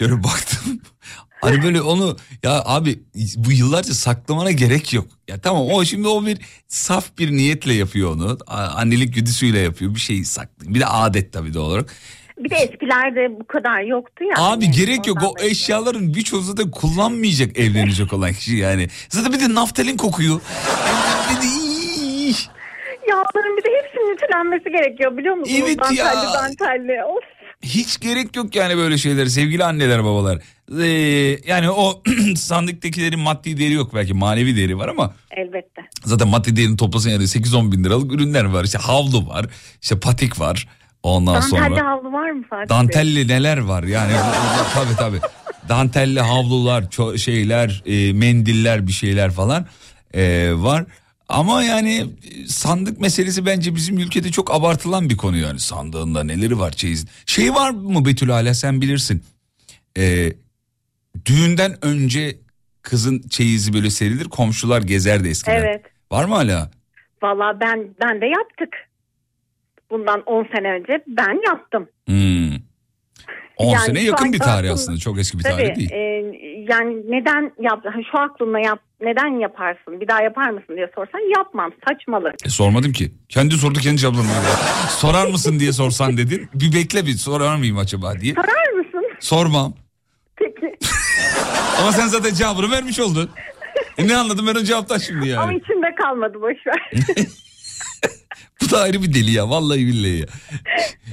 Böyle 0.00 0.24
baktım. 0.24 0.80
Hani 1.42 1.62
böyle 1.62 1.82
onu 1.82 2.16
ya 2.42 2.62
abi 2.64 3.02
bu 3.36 3.52
yıllarca 3.52 3.94
saklamana 3.94 4.50
gerek 4.50 4.92
yok. 4.92 5.08
Ya 5.28 5.40
tamam 5.40 5.66
o 5.70 5.84
şimdi 5.84 6.08
o 6.08 6.26
bir 6.26 6.38
saf 6.68 7.18
bir 7.18 7.30
niyetle 7.30 7.74
yapıyor 7.74 8.10
onu. 8.14 8.38
Annelik 8.46 9.14
güdüsüyle 9.14 9.58
yapıyor 9.58 9.94
bir 9.94 10.00
şeyi 10.00 10.24
saklıyor. 10.24 10.74
Bir 10.74 10.80
de 10.80 10.86
adet 10.86 11.32
tabii 11.32 11.54
doğal 11.54 11.66
olarak. 11.66 11.94
Bir 12.40 12.50
de 12.50 12.54
eskilerde 12.56 13.40
bu 13.40 13.46
kadar 13.46 13.80
yoktu 13.80 14.24
ya. 14.24 14.34
Abi 14.44 14.70
gerek 14.70 15.06
yok 15.06 15.18
o 15.22 15.34
eşyaların 15.44 16.14
birçoğu 16.14 16.40
zaten 16.40 16.70
kullanmayacak 16.70 17.58
evlenecek 17.58 18.12
olan 18.12 18.32
kişi 18.32 18.56
yani. 18.56 18.88
Zaten 19.08 19.32
bir 19.32 19.40
de 19.40 19.54
naftalin 19.54 19.96
kokuyor. 19.96 20.40
Bir 21.30 21.42
de 21.42 21.46
iy. 21.46 22.34
Ya 23.08 23.16
onların 23.16 23.56
bir 23.56 23.64
de 23.64 23.68
hepsinin 23.82 24.14
ütülenmesi 24.14 24.70
gerekiyor 24.70 25.16
biliyor 25.16 25.34
musunuz? 25.34 25.60
Evet 25.64 25.78
dantelli, 25.78 25.98
ya. 25.98 26.32
Dantelli 26.34 27.04
Of. 27.04 27.24
Hiç 27.62 28.00
gerek 28.00 28.36
yok 28.36 28.56
yani 28.56 28.76
böyle 28.76 28.98
şeyler 28.98 29.26
sevgili 29.26 29.64
anneler 29.64 30.04
babalar. 30.04 30.38
Ee, 30.82 30.86
yani 31.46 31.70
o 31.70 32.02
sandıktakilerin 32.36 33.20
maddi 33.20 33.58
değeri 33.58 33.72
yok 33.72 33.94
belki 33.94 34.14
manevi 34.14 34.56
değeri 34.56 34.78
var 34.78 34.88
ama 34.88 35.14
Elbette. 35.30 35.82
zaten 36.04 36.28
maddi 36.28 36.56
değerini 36.56 36.76
toplasan 36.76 37.10
yani 37.10 37.22
8-10 37.22 37.72
bin 37.72 37.84
liralık 37.84 38.12
ürünler 38.12 38.44
var. 38.44 38.64
İşte 38.64 38.78
havlu 38.78 39.28
var 39.28 39.46
işte 39.82 40.00
patik 40.00 40.40
var 40.40 40.68
ondan 41.02 41.34
Dantelli 41.34 41.50
sonra. 41.50 41.86
havlu 41.90 42.12
var 42.12 42.30
mı 42.30 42.44
Fatih 42.50 42.60
Bey? 42.60 42.68
Dantelli 42.78 43.28
neler 43.28 43.58
var 43.58 43.82
yani 43.82 44.12
tabii 44.74 44.96
tabii. 44.98 45.20
Dantelli 45.68 46.20
havlular, 46.20 46.82
ço- 46.82 47.18
şeyler, 47.18 47.82
e, 47.86 48.12
mendiller 48.12 48.86
bir 48.86 48.92
şeyler 48.92 49.30
falan 49.30 49.66
e, 50.14 50.52
var. 50.54 50.84
Ama 51.28 51.62
yani 51.62 52.06
sandık 52.46 53.00
meselesi 53.00 53.46
bence 53.46 53.74
bizim 53.74 53.98
ülkede 53.98 54.30
çok 54.30 54.54
abartılan 54.54 55.08
bir 55.10 55.16
konu 55.16 55.36
yani. 55.36 55.60
Sandığında 55.60 56.24
neleri 56.24 56.58
var 56.58 56.70
çeyiz. 56.70 57.06
Şey 57.26 57.54
var 57.54 57.70
mı 57.70 58.04
Betül 58.04 58.28
hala 58.28 58.54
sen 58.54 58.80
bilirsin. 58.80 59.24
E, 59.98 60.32
düğünden 61.26 61.84
önce 61.84 62.38
kızın 62.82 63.22
çeyizi 63.30 63.72
böyle 63.72 63.90
serilir 63.90 64.24
komşular 64.24 64.82
gezerdi 64.82 65.28
eskiden. 65.28 65.56
Evet. 65.56 65.84
Var 66.12 66.24
mı 66.24 66.34
hala? 66.34 66.70
Valla 67.22 67.60
ben, 67.60 67.94
ben 68.00 68.20
de 68.20 68.26
yaptık. 68.26 68.89
Bundan 69.90 70.22
10 70.26 70.46
sene 70.56 70.72
önce 70.72 71.04
ben 71.06 71.40
yaptım. 71.46 71.88
Hmm. 72.06 72.50
10 73.56 73.66
Yani 73.72 73.84
sene 73.86 74.00
yakın 74.00 74.32
bir 74.32 74.38
tarih 74.38 74.58
aklımda- 74.58 74.72
aslında 74.72 74.98
çok 74.98 75.18
eski 75.18 75.38
bir 75.38 75.42
Tabii, 75.42 75.52
tarih 75.56 75.76
değil. 75.76 75.92
e, 75.92 75.96
yani 76.72 76.96
neden 77.10 77.52
yap 77.60 77.84
şu 78.12 78.18
aklınla 78.18 78.58
yap 78.60 78.80
neden 79.00 79.40
yaparsın 79.40 80.00
bir 80.00 80.08
daha 80.08 80.22
yapar 80.22 80.50
mısın 80.50 80.76
diye 80.76 80.90
sorsan 80.94 81.36
yapmam 81.38 81.70
saçmalık. 81.88 82.46
E, 82.46 82.48
sormadım 82.48 82.92
ki. 82.92 83.12
Kendi 83.28 83.54
sordu 83.54 83.78
kendi 83.78 83.96
cevapladı. 83.98 84.22
Sorar 84.88 85.26
mısın 85.28 85.60
diye 85.60 85.72
sorsan 85.72 86.16
dedin. 86.16 86.48
Bir 86.54 86.74
bekle 86.74 87.06
bir 87.06 87.12
sorar 87.12 87.56
mıyım 87.56 87.78
acaba 87.78 88.12
diye. 88.20 88.34
Sorar 88.34 88.72
mısın? 88.72 89.02
Sormam. 89.20 89.74
Peki. 90.36 90.76
Ama 91.80 91.92
sen 91.92 92.06
zaten 92.06 92.34
cevabını 92.34 92.70
vermiş 92.70 93.00
oldun. 93.00 93.30
E 93.98 94.08
ne 94.08 94.16
anladım 94.16 94.46
ben 94.46 94.60
o 94.60 94.62
cevaptan 94.64 94.98
şimdi 94.98 95.36
Ama 95.36 95.52
yani. 95.52 95.58
içimde 95.64 95.94
kalmadı 95.94 96.34
boşver. 96.42 96.90
Bu 98.62 98.70
da 98.70 98.80
ayrı 98.80 99.02
bir 99.02 99.14
deli 99.14 99.30
ya 99.30 99.50
vallahi 99.50 99.86
billahi 99.86 100.18
ya. 100.18 100.26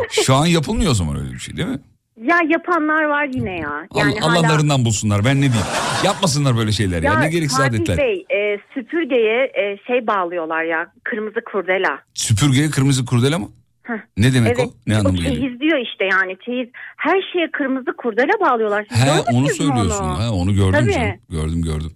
Şu 0.09 0.35
an 0.35 0.45
yapılmıyor 0.45 0.91
o 0.91 0.93
zaman 0.93 1.19
öyle 1.19 1.33
bir 1.33 1.39
şey 1.39 1.57
değil 1.57 1.67
mi? 1.67 1.79
ya 2.21 2.39
yapanlar 2.49 3.03
var 3.03 3.29
yine 3.33 3.59
ya. 3.59 3.87
Yani 3.95 4.15
Allah, 4.21 4.31
hala- 4.31 4.39
Allah'larından 4.39 4.85
bulsunlar 4.85 5.25
ben 5.25 5.37
ne 5.37 5.41
diyeyim. 5.41 5.67
Yapmasınlar 6.05 6.57
böyle 6.57 6.71
şeyler 6.71 7.03
ya, 7.03 7.19
ne 7.19 7.29
gereksiz 7.29 7.57
Fatih 7.57 7.77
adetler. 7.77 7.97
Bey 7.97 8.25
e, 8.29 8.59
süpürgeye 8.73 9.43
e, 9.43 9.77
şey 9.87 10.07
bağlıyorlar 10.07 10.63
ya 10.63 10.91
kırmızı 11.03 11.41
kurdela. 11.51 11.99
Süpürgeye 12.13 12.69
kırmızı 12.69 13.05
kurdele 13.05 13.37
mi? 13.37 13.47
Heh. 13.83 13.93
Ne 14.17 14.33
demek 14.33 14.59
evet. 14.59 14.67
o? 14.67 14.73
Ne 14.87 14.97
anlamı 14.97 15.17
geliyor? 15.17 15.35
çeyiz 15.35 15.59
diyor 15.59 15.77
işte 15.77 16.05
yani 16.05 16.37
çeyiz. 16.45 16.69
Her 16.97 17.21
şeye 17.33 17.51
kırmızı 17.51 17.93
kurdele 17.97 18.31
bağlıyorlar. 18.41 18.85
Siz 18.89 19.03
He 19.03 19.11
onu 19.33 19.47
söylüyorsun. 19.47 20.05
Onu? 20.05 20.19
Ha, 20.19 20.31
onu 20.31 20.55
gördüm 20.55 20.71
Tabii. 20.71 20.93
canım. 20.93 21.15
Gördüm 21.29 21.61
gördüm. 21.61 21.91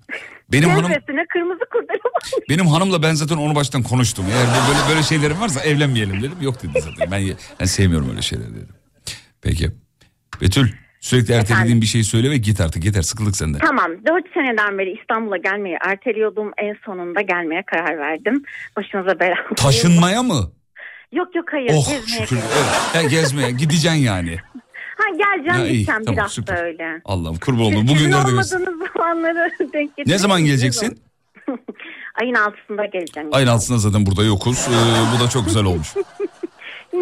Benim 0.52 0.70
hanım 0.70 0.92
kırmızı 1.30 1.66
kurdele. 1.72 2.00
Benim 2.50 2.68
hanımla 2.68 3.04
ben 3.04 3.14
zaten 3.14 3.38
onu 3.38 3.56
baştan 3.56 3.84
konuştum. 3.84 4.26
Eğer 4.32 4.48
böyle 4.68 4.90
böyle 4.90 5.04
şeylerim 5.04 5.42
varsa 5.42 5.62
evlenmeyelim 5.62 6.22
dedim. 6.22 6.38
Yok 6.42 6.64
dedi 6.64 6.72
zaten. 6.80 7.12
Ben, 7.12 7.24
ben 7.60 7.66
sevmiyorum 7.66 8.10
öyle 8.10 8.22
şeyler 8.22 8.48
dedim. 8.50 8.76
Peki. 9.42 9.72
Betül 10.42 10.68
sürekli 11.00 11.34
ertelediğin 11.34 11.82
bir 11.82 11.86
şey 11.86 12.04
söyle 12.04 12.30
ve 12.30 12.38
git 12.38 12.62
artık 12.62 12.86
yeter 12.86 13.02
sıkıldık 13.02 13.36
senden. 13.36 13.60
Tamam 13.60 13.92
4 14.08 14.34
seneden 14.34 14.78
beri 14.78 15.00
İstanbul'a 15.02 15.38
gelmeyi 15.38 15.78
erteliyordum. 15.86 16.52
En 16.58 16.78
sonunda 16.86 17.22
gelmeye 17.22 17.64
karar 17.64 17.98
verdim. 17.98 18.44
Başınıza 18.76 19.20
bela. 19.20 19.36
Taşınmaya 19.56 20.24
mı? 20.24 20.52
Yok 21.12 21.36
yok 21.36 21.46
hayır. 21.52 21.72
Oh 21.74 21.90
gezmeye 21.90 22.26
şükür. 22.26 22.38
Evet. 22.38 22.96
Ya 22.96 23.10
gezmeye 23.10 23.52
gideceksin 23.52 24.00
yani. 24.00 24.38
Ha 25.02 25.10
geleceğim 25.18 25.60
Ya 25.60 25.68
iyi, 25.68 25.74
gideceğim 25.74 26.02
tamam, 26.04 26.16
bir 26.18 26.22
hafta 26.22 26.34
süper. 26.34 26.64
öyle. 26.64 27.02
Allah'ım 27.06 27.36
kurban 27.38 27.62
oldum. 27.62 27.88
Sizin 27.88 27.88
Bugünlerde 27.96 28.28
olmadığınız 28.28 28.88
zamanları 28.98 29.50
denk 29.60 29.72
getirmek 29.98 30.08
Ne 30.08 30.18
zaman 30.18 30.46
geleceksin? 30.46 31.00
Ayın 32.22 32.34
altısında 32.36 32.86
geleceğim. 32.86 33.30
Ayın 33.32 33.48
altısında 33.48 33.78
zaten 33.78 34.06
burada 34.06 34.24
yokuz. 34.24 34.68
Ee, 34.70 35.16
bu 35.16 35.24
da 35.24 35.30
çok 35.30 35.46
güzel 35.46 35.64
olmuş. 35.64 35.88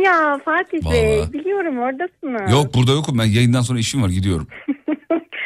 Ya 0.04 0.40
Fatih 0.46 0.92
Bey 0.92 1.18
Vallahi. 1.20 1.34
biliyorum 1.34 1.80
oradasınız. 1.80 2.52
Yok 2.52 2.74
burada 2.74 2.92
yokum 2.92 3.20
ben 3.20 3.24
yayından 3.26 3.62
sonra 3.62 3.80
işim 3.80 4.04
var 4.04 4.10
gidiyorum. 4.10 4.48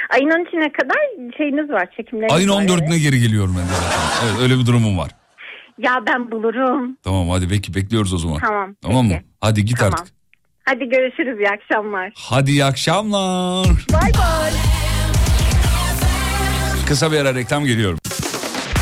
Ayın 0.10 0.30
13'üne 0.30 0.72
kadar 0.72 0.98
şeyiniz 1.38 1.70
var 1.70 1.88
çekimleriniz 1.98 2.34
Ayın 2.34 2.50
var. 2.50 2.62
14'üne 2.62 2.90
evet. 2.94 3.02
geri 3.04 3.20
geliyorum 3.20 3.56
ben 3.60 3.64
de 3.64 3.74
zaten. 3.74 4.28
Evet 4.28 4.42
öyle 4.42 4.60
bir 4.62 4.66
durumum 4.66 4.98
var. 4.98 5.12
Ya 5.78 6.04
ben 6.08 6.32
bulurum. 6.32 6.98
Tamam 7.04 7.30
hadi 7.30 7.50
bekle 7.50 7.74
bekliyoruz 7.74 8.14
o 8.14 8.18
zaman. 8.18 8.40
Tamam, 8.40 8.76
Tamam 8.82 9.06
mı? 9.06 9.12
peki. 9.14 9.26
Hadi 9.42 9.66
git 9.66 9.78
Tamam. 9.78 9.94
artık. 9.94 10.14
Hadi 10.66 10.90
görüşürüz 10.90 11.40
iyi 11.40 11.50
akşamlar. 11.50 12.12
Hadi 12.16 12.52
iyi 12.52 12.66
akşamlar. 12.66 13.68
Bay 13.94 14.12
bay. 14.20 14.52
Kısa 16.88 17.12
bir 17.12 17.18
ara 17.18 17.36
reklam 17.36 17.66
geliyorum. 17.66 18.00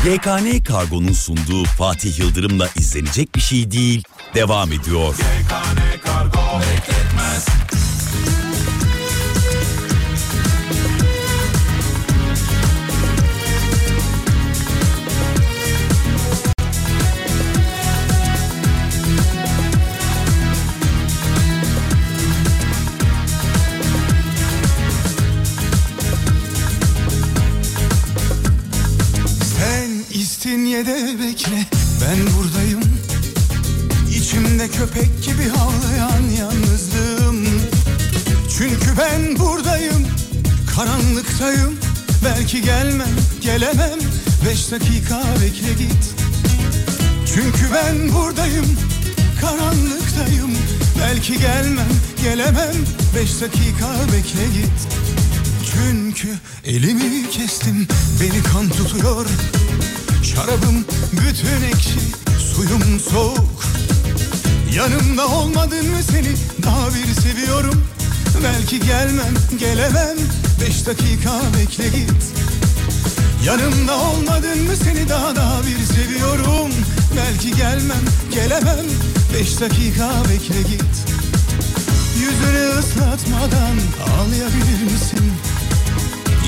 YKN 0.06 0.64
Kargo'nun 0.64 1.12
sunduğu 1.12 1.64
Fatih 1.64 2.18
Yıldırım'la 2.18 2.68
izlenecek 2.76 3.34
bir 3.34 3.40
şey 3.40 3.70
değil. 3.70 4.02
Devam 4.34 4.68
ediyor. 4.72 5.14
Kargo 6.04 6.60
bekletmez 6.60 7.01
İstinye'de 30.72 31.22
bekle 31.22 31.66
ben 32.00 32.18
buradayım. 32.36 32.80
İçimde 34.10 34.68
köpek 34.68 35.24
gibi 35.24 35.48
havlayan 35.48 36.22
yalnızlığım. 36.38 37.46
Çünkü 38.58 38.98
ben 38.98 39.38
buradayım 39.38 40.06
karanlıktayım. 40.76 41.78
Belki 42.24 42.62
gelmem 42.62 43.16
gelemem. 43.40 43.98
Beş 44.48 44.70
dakika 44.72 45.22
bekle 45.42 45.72
git. 45.84 46.14
Çünkü 47.26 47.74
ben 47.74 48.14
buradayım 48.14 48.66
karanlıktayım. 49.40 50.50
Belki 51.00 51.38
gelmem 51.38 51.92
gelemem. 52.22 52.76
Beş 53.16 53.40
dakika 53.40 53.88
bekle 54.06 54.46
git. 54.60 54.88
Çünkü 55.72 56.28
elimi 56.64 57.30
kestim 57.30 57.88
Beni 58.20 58.42
kan 58.42 58.68
tutuyor 58.68 59.26
Şarabım 60.22 60.84
bütün 61.12 61.66
ekşi 61.66 62.00
Suyum 62.54 63.00
soğuk. 63.10 63.64
Yanımda 64.74 65.28
olmadın 65.28 65.90
mı 65.90 66.02
seni? 66.10 66.28
Daha 66.62 66.88
bir 66.88 67.20
seviyorum. 67.20 67.84
Belki 68.44 68.80
gelmem 68.80 69.34
gelemem. 69.58 70.16
Beş 70.60 70.86
dakika 70.86 71.40
bekle 71.58 71.88
git. 71.88 72.22
Yanımda 73.46 73.98
olmadın 73.98 74.62
mı 74.62 74.76
seni? 74.84 75.08
Daha 75.08 75.36
daha 75.36 75.60
bir 75.62 75.94
seviyorum. 75.94 76.70
Belki 77.16 77.56
gelmem 77.56 78.04
gelemem. 78.34 78.86
Beş 79.34 79.60
dakika 79.60 80.10
bekle 80.30 80.62
git. 80.62 80.84
Yüzünü 82.20 82.68
ıslatmadan 82.78 83.76
ağlayabilir 84.06 84.82
misin? 84.92 85.32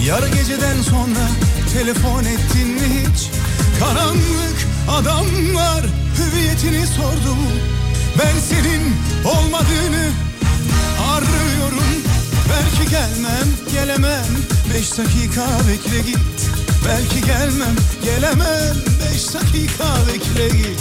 Yarı 0.07 0.29
geceden 0.29 0.83
sonra 0.83 1.29
telefon 1.73 2.25
ettin 2.25 2.69
mi 2.69 2.81
hiç? 2.81 3.31
Karanlık 3.78 4.59
adamlar 4.91 5.85
hüviyetini 6.19 6.86
sordu. 6.86 7.35
Mu? 7.35 7.51
Ben 8.19 8.41
senin 8.41 8.82
olmadığını 9.24 10.11
arıyorum. 11.12 11.95
Belki 12.51 12.91
gelmem 12.91 13.49
gelemem. 13.73 14.27
Beş 14.74 14.99
dakika 14.99 15.47
bekle 15.69 16.01
git. 16.11 16.51
Belki 16.89 17.27
gelmem 17.27 17.77
gelemem. 18.05 18.77
Beş 19.01 19.35
dakika 19.35 19.85
bekle 20.09 20.49
git 20.49 20.81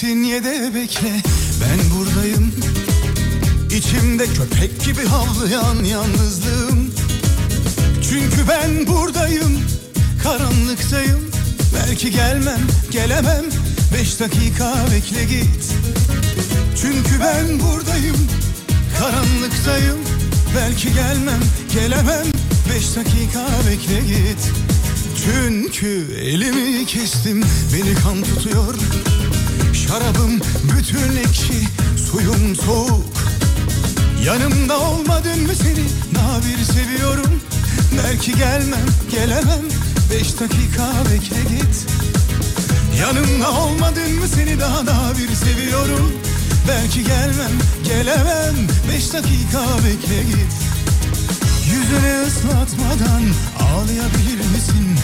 İstinye'de 0.00 0.74
bekle 0.74 1.22
ben 1.60 1.98
buradayım. 1.98 2.52
İçimde 3.70 4.26
köpek 4.26 4.84
gibi 4.84 5.06
havlayan 5.06 5.84
yalnızlığım. 5.84 6.94
Çünkü 8.02 8.48
ben 8.48 8.86
buradayım 8.86 9.60
karanlıktayım. 10.22 11.30
Belki 11.74 12.10
gelmem 12.10 12.60
gelemem. 12.90 13.44
Beş 13.94 14.20
dakika 14.20 14.74
bekle 14.92 15.24
git. 15.24 15.72
Çünkü 16.80 17.20
ben 17.20 17.60
buradayım 17.60 18.16
karanlıktayım. 18.98 19.98
Belki 20.56 20.94
gelmem 20.94 21.40
gelemem. 21.72 22.26
Beş 22.74 22.96
dakika 22.96 23.46
bekle 23.68 24.00
git. 24.00 24.50
Çünkü 25.24 26.14
elimi 26.20 26.86
kestim 26.86 27.42
beni 27.72 27.94
kan 27.94 28.22
tutuyor 28.22 28.74
Şarabım 29.90 30.40
bütün 30.62 31.16
ekşi 31.16 31.68
suyum 32.10 32.56
soğuk. 32.56 33.04
Yanımda 34.24 34.80
olmadın 34.80 35.42
mı 35.42 35.52
seni? 35.54 35.84
Daha 36.14 36.38
bir 36.38 36.64
seviyorum. 36.64 37.40
Belki 38.04 38.32
gelmem 38.32 38.86
gelemem. 39.10 39.64
Beş 40.10 40.40
dakika 40.40 40.86
bekle 41.04 41.56
git. 41.56 41.86
Yanımda 43.00 43.50
olmadın 43.50 44.14
mı 44.14 44.28
seni? 44.34 44.60
Daha 44.60 44.86
daha 44.86 45.12
bir 45.16 45.34
seviyorum. 45.34 46.12
Belki 46.68 47.04
gelmem 47.04 47.52
gelemem. 47.84 48.54
Beş 48.92 49.12
dakika 49.12 49.60
bekle 49.84 50.22
git. 50.22 50.52
Yüzünü 51.66 52.26
ıslatmadan 52.26 53.22
ağlayabilir 53.60 54.38
misin? 54.54 54.96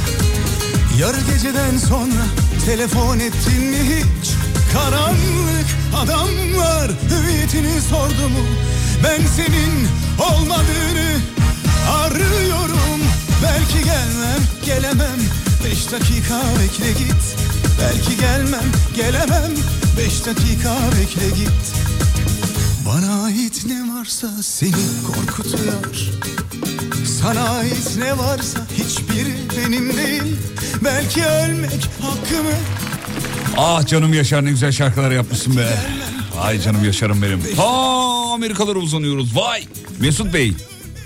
Yarı 0.99 1.21
geceden 1.21 1.79
sonra 1.89 2.25
telefon 2.67 3.19
ettin 3.19 3.63
mi 3.65 3.79
hiç? 3.79 4.46
Karanlık 4.77 5.67
adamlar 5.97 6.91
hüviyetini 7.11 7.81
sordu 7.81 8.29
mu? 8.29 8.47
Ben 9.05 9.21
senin 9.37 9.89
olmadığını 10.19 11.21
arıyorum. 11.91 13.01
Belki 13.43 13.85
gelmem 13.85 14.43
gelemem. 14.65 15.19
Beş 15.65 15.93
dakika 15.93 16.41
bekle 16.61 16.93
git. 16.93 17.37
Belki 17.81 18.17
gelmem 18.21 18.65
gelemem. 18.97 19.51
Beş 19.99 20.27
dakika 20.27 20.77
bekle 21.01 21.29
git. 21.29 21.73
Bana 22.87 23.25
ait 23.25 23.67
ne 23.67 23.95
varsa 23.95 24.29
seni 24.43 24.87
korkutuyor. 25.07 25.97
Sana 27.23 27.49
ait 27.49 27.97
ne 27.99 28.19
varsa 28.19 28.59
hiçbiri 28.75 29.35
benim 29.59 29.97
değil. 29.97 30.37
Belki 30.85 31.25
ölmek 31.25 31.89
hakkımı 32.03 32.57
Ah 33.57 33.87
canım 33.87 34.15
Yaşar 34.15 34.45
ne 34.45 34.51
güzel 34.51 34.73
şarkılar 34.73 35.11
yapmışsın 35.11 35.57
be. 35.57 35.79
Vay 36.37 36.61
canım 36.61 36.85
Yaşar'ım 36.85 37.23
benim. 37.23 37.41
Ta 37.57 37.65
Amerikalara 38.35 38.79
uzanıyoruz. 38.79 39.37
Vay. 39.37 39.65
Mesut 40.01 40.35
Bey. 40.35 40.53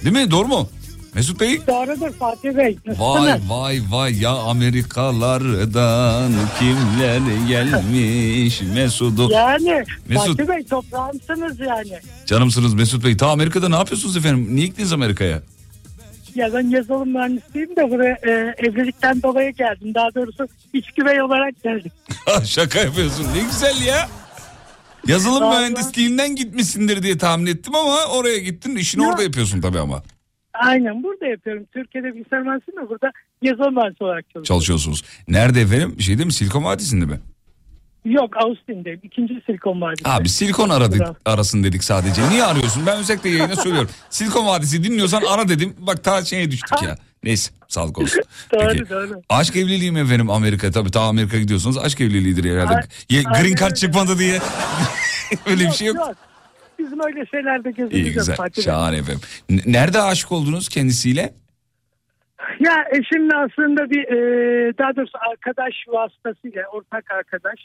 Değil 0.05 0.17
mi? 0.17 0.31
Doğru 0.31 0.49
mu? 0.49 0.69
Mesut 1.15 1.41
Bey. 1.41 1.61
Doğrudur 1.67 2.11
Fatih 2.19 2.57
Bey. 2.57 2.77
Vay 2.99 3.41
vay 3.49 3.83
vay 3.91 4.21
ya 4.23 4.31
Amerikalardan 4.31 6.33
kimler 6.59 7.21
gelmiş 7.49 8.61
Mesut'u. 8.75 9.31
Yani 9.33 9.85
Mesut. 10.09 10.39
Fatih 10.39 10.49
Bey 10.49 10.65
toprağımsınız 10.65 11.61
yani. 11.61 12.01
Canımsınız 12.27 12.75
Mesut 12.75 13.05
Bey. 13.05 13.17
Ta 13.17 13.29
Amerika'da 13.31 13.69
ne 13.69 13.77
yapıyorsunuz 13.77 14.17
efendim? 14.17 14.57
Niye 14.57 14.67
gittiniz 14.67 14.93
Amerika'ya? 14.93 15.43
Ya 16.35 16.55
ben 16.55 16.69
yazılım 16.69 17.09
mühendisiyim 17.09 17.77
de 17.77 17.91
buraya 17.91 18.19
e, 18.23 18.55
evlilikten 18.59 19.23
dolayı 19.23 19.53
geldim. 19.53 19.95
Daha 19.95 20.15
doğrusu 20.15 20.49
iç 20.73 20.93
güvey 20.93 21.23
olarak 21.23 21.63
geldim. 21.63 21.91
Şaka 22.45 22.79
yapıyorsun. 22.79 23.25
Ne 23.35 23.41
güzel 23.43 23.87
ya. 23.87 24.09
Yazılım 25.07 25.43
Vallahi. 25.43 25.59
mühendisliğinden 25.59 26.37
gitmişsindir 26.37 27.03
diye 27.03 27.19
tahmin 27.19 27.47
ettim 27.47 27.75
ama 27.75 28.05
oraya 28.07 28.39
gittin 28.39 28.77
işini 28.77 29.07
orada 29.07 29.23
yapıyorsun 29.23 29.61
tabii 29.61 29.79
ama. 29.79 30.03
Aynen 30.55 31.03
burada 31.03 31.27
yapıyorum. 31.27 31.65
Türkiye'de 31.73 32.15
bilgisayar 32.15 32.43
mühendisiyim 32.43 32.85
de 32.85 32.89
burada 32.89 33.11
yazılım 33.43 33.75
mühendisi 33.75 34.05
olarak 34.05 34.25
çalışıyorum. 34.25 34.45
Çalışıyorsunuz. 34.45 35.05
Nerede 35.29 35.61
efendim? 35.61 36.01
Şeyde 36.01 36.25
mi? 36.25 36.33
Silikon 36.33 36.65
Vadisi'nde 36.65 37.05
mi? 37.05 37.21
Yok 38.05 38.37
Austin'de. 38.37 38.99
ikinci 39.03 39.43
Silikon 39.47 39.81
Vadisi. 39.81 40.09
Abi 40.09 40.29
Silikon 40.29 40.69
aradık, 40.69 41.03
arasın 41.25 41.65
dedik 41.65 41.85
sadece. 41.85 42.29
Niye 42.29 42.45
arıyorsun? 42.45 42.87
Ben 42.87 42.99
özellikle 42.99 43.31
yayına 43.31 43.57
söylüyorum. 43.57 43.91
Silikon 44.11 44.47
Vadisi 44.47 44.85
dinliyorsan 44.85 45.23
ara 45.29 45.49
dedim. 45.49 45.77
Bak 45.79 46.05
ta 46.05 46.25
şeye 46.25 46.51
düştük 46.51 46.83
ya. 46.83 46.97
Neyse 47.25 47.53
sağlık 47.69 47.99
olsun. 47.99 48.23
Doğru 48.53 48.69
Peki. 48.69 48.91
doğru. 48.91 49.23
Aşk 49.29 49.57
evliliği 49.57 49.93
mi 49.93 50.01
efendim 50.01 50.31
Amerika? 50.31 50.71
Tabii 50.71 50.91
ta 50.91 51.01
Amerika 51.01 51.39
gidiyorsunuz 51.39 51.79
aşk 51.79 52.01
evliliğidir 52.01 52.51
herhalde. 52.51 52.75
Ay- 52.75 53.43
green 53.43 53.55
card 53.55 53.75
çıkmadı 53.75 54.19
diye. 54.19 54.39
Öyle 55.47 55.67
bir 55.67 55.73
şey 55.73 55.87
yok. 55.87 55.97
Bizim 56.79 57.01
öyle 57.07 57.27
şeylerde 57.27 57.69
İyi 57.71 57.75
gözümüz 57.75 58.07
yok 58.07 58.15
güzel. 58.15 58.37
Fatih. 58.37 58.63
Şahane 58.63 58.97
efendim. 58.97 59.21
Nerede 59.67 60.03
aşık 60.03 60.33
oldunuz 60.33 60.69
kendisiyle? 60.69 61.35
Ya 62.61 62.85
eşimle 62.93 63.37
aslında 63.37 63.91
bir 63.91 64.03
e, 64.05 64.19
daha 64.79 64.97
doğrusu 64.97 65.19
arkadaş 65.31 65.75
vasıtasıyla 65.89 66.63
ortak 66.73 67.11
arkadaş. 67.11 67.61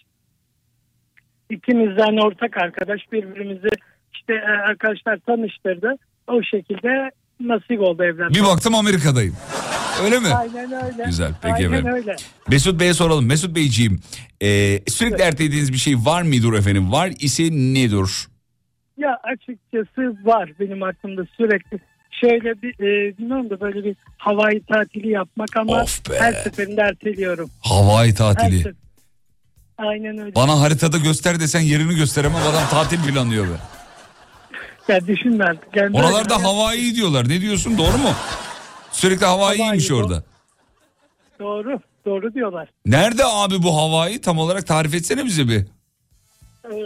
İkimizden 1.50 2.18
ortak 2.26 2.58
arkadaş 2.58 3.02
birbirimizi 3.12 3.68
işte 4.14 4.34
e, 4.34 4.70
arkadaşlar 4.70 5.18
tanıştırdı. 5.18 5.96
O 6.28 6.42
şekilde 6.44 7.12
nasip 7.40 7.80
oldu 7.82 8.04
evlenmek. 8.04 8.36
Bir 8.36 8.44
baktım 8.44 8.76
Amerika'dayım. 8.76 9.36
Öyle 10.04 10.20
mi? 10.20 10.28
Aynen 10.28 10.72
öyle. 10.86 11.04
Güzel, 11.06 11.32
peki 11.42 11.54
Aynen 11.56 11.68
efendim. 11.72 11.94
öyle. 11.94 12.16
Mesut 12.48 12.80
Bey'e 12.80 12.94
soralım. 12.94 13.26
Mesut 13.26 13.56
Beyciğim 13.56 14.00
e, 14.42 14.80
sürekli 14.88 15.24
ertelediğiniz 15.24 15.74
bir 15.74 15.78
şey 15.78 15.96
var 15.96 16.22
mıdır 16.22 16.54
efendim? 16.60 16.92
Var 16.92 17.12
ise 17.20 17.44
nedir? 17.52 18.10
Ya 18.98 19.18
açıkçası 19.24 20.16
var 20.26 20.52
benim 20.60 20.84
aklımda 20.84 21.26
sürekli. 21.38 21.80
Şöyle 22.22 22.62
bir 22.62 22.74
e, 22.74 23.18
bilmiyorum 23.18 23.50
da 23.50 23.60
böyle 23.62 23.84
bir 23.84 23.96
havai 24.18 24.62
tatili 24.62 25.10
yapmak 25.10 25.58
ama 25.58 25.86
her 26.20 26.34
seferinde 26.34 26.82
erteliyorum. 26.82 27.50
Havai 27.62 28.08
Her 28.08 28.16
tatili. 28.16 28.58
sefer- 28.58 28.85
Aynen 29.78 30.18
öyle. 30.18 30.36
Bana 30.36 30.60
haritada 30.62 30.98
göster 30.98 31.40
desen 31.40 31.60
yerini 31.60 31.96
gösteremem 31.96 32.42
adam 32.52 32.64
tatil 32.72 33.04
planlıyor 33.14 33.46
be. 33.46 33.52
Ya 34.88 35.08
düşünme 35.08 35.44
artık. 35.46 35.76
Yani 35.76 35.98
Oralarda 35.98 36.30
böyle- 36.30 36.44
Hawaii 36.44 36.96
diyorlar. 36.96 37.30
Ne 37.30 37.42
diyorsun 37.42 37.78
doğru 37.78 37.98
mu? 37.98 38.10
Sürekli 38.92 39.26
Hawaii'ymiş 39.26 39.90
Hawaii, 39.90 40.04
orada. 40.06 40.24
Doğru. 41.40 41.80
Doğru 42.06 42.34
diyorlar. 42.34 42.70
Nerede 42.86 43.26
abi 43.26 43.64
bu 43.64 43.78
Hawaii? 43.78 44.22
Tam 44.22 44.40
olarak 44.40 44.68
tarif 44.68 44.94
etsene 44.94 45.26
bize 45.26 45.48
bir. 45.48 45.60
Ee, 46.66 46.78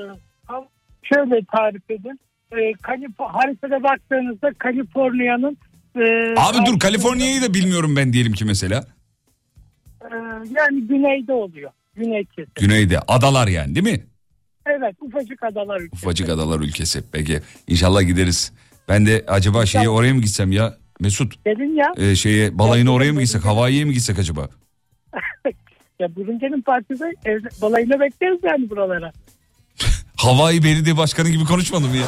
şöyle 1.03 1.45
tarif 1.55 1.91
edin. 1.91 2.19
Ee, 2.51 2.55
Kalif- 2.71 3.19
haritada 3.33 3.83
baktığınızda 3.83 4.49
Kaliforniya'nın 4.57 5.57
e, 5.95 6.33
Abi 6.37 6.65
dur 6.65 6.79
Kaliforniya'yı 6.79 7.41
da 7.41 7.53
bilmiyorum 7.53 7.95
ben 7.95 8.13
diyelim 8.13 8.33
ki 8.33 8.45
mesela. 8.45 8.85
e, 10.01 10.07
yani 10.55 10.81
güneyde 10.87 11.33
oluyor. 11.33 11.71
Güney 11.95 12.25
kesim. 12.25 12.53
Güneyde 12.55 12.99
adalar 12.99 13.47
yani 13.47 13.75
değil 13.75 13.97
mi? 13.97 14.05
Evet 14.65 14.95
ufacık 15.01 15.43
adalar 15.43 15.79
ülkesi. 15.81 16.05
Ufacık 16.05 16.29
adalar 16.29 16.59
ülkesi. 16.59 17.03
Peki 17.11 17.41
inşallah 17.67 18.01
gideriz. 18.01 18.51
Ben 18.87 19.05
de 19.05 19.25
acaba 19.27 19.65
şeye 19.65 19.89
oraya 19.89 20.13
mı 20.13 20.21
gitsem 20.21 20.51
ya 20.51 20.77
Mesut? 20.99 21.45
Dedin 21.45 21.75
ya. 21.75 21.93
e, 21.97 22.15
şeye 22.15 22.59
balayına 22.59 22.91
oraya 22.91 23.13
mı 23.13 23.21
gitsek? 23.21 23.45
Hawaii'ye 23.45 23.85
mi 23.85 23.93
gitsek 23.93 24.19
acaba? 24.19 24.49
Ya 25.99 26.15
Burunce'nin 26.15 26.61
partisi 26.61 27.03
evde, 27.25 27.47
balayına 27.61 27.99
bekleriz 27.99 28.39
yani 28.43 28.69
buralara. 28.69 29.11
Hawaii 30.15 30.63
Belediye 30.63 30.97
Başkanı 30.97 31.29
gibi 31.29 31.45
konuşmadım 31.45 31.95
ya. 31.95 32.07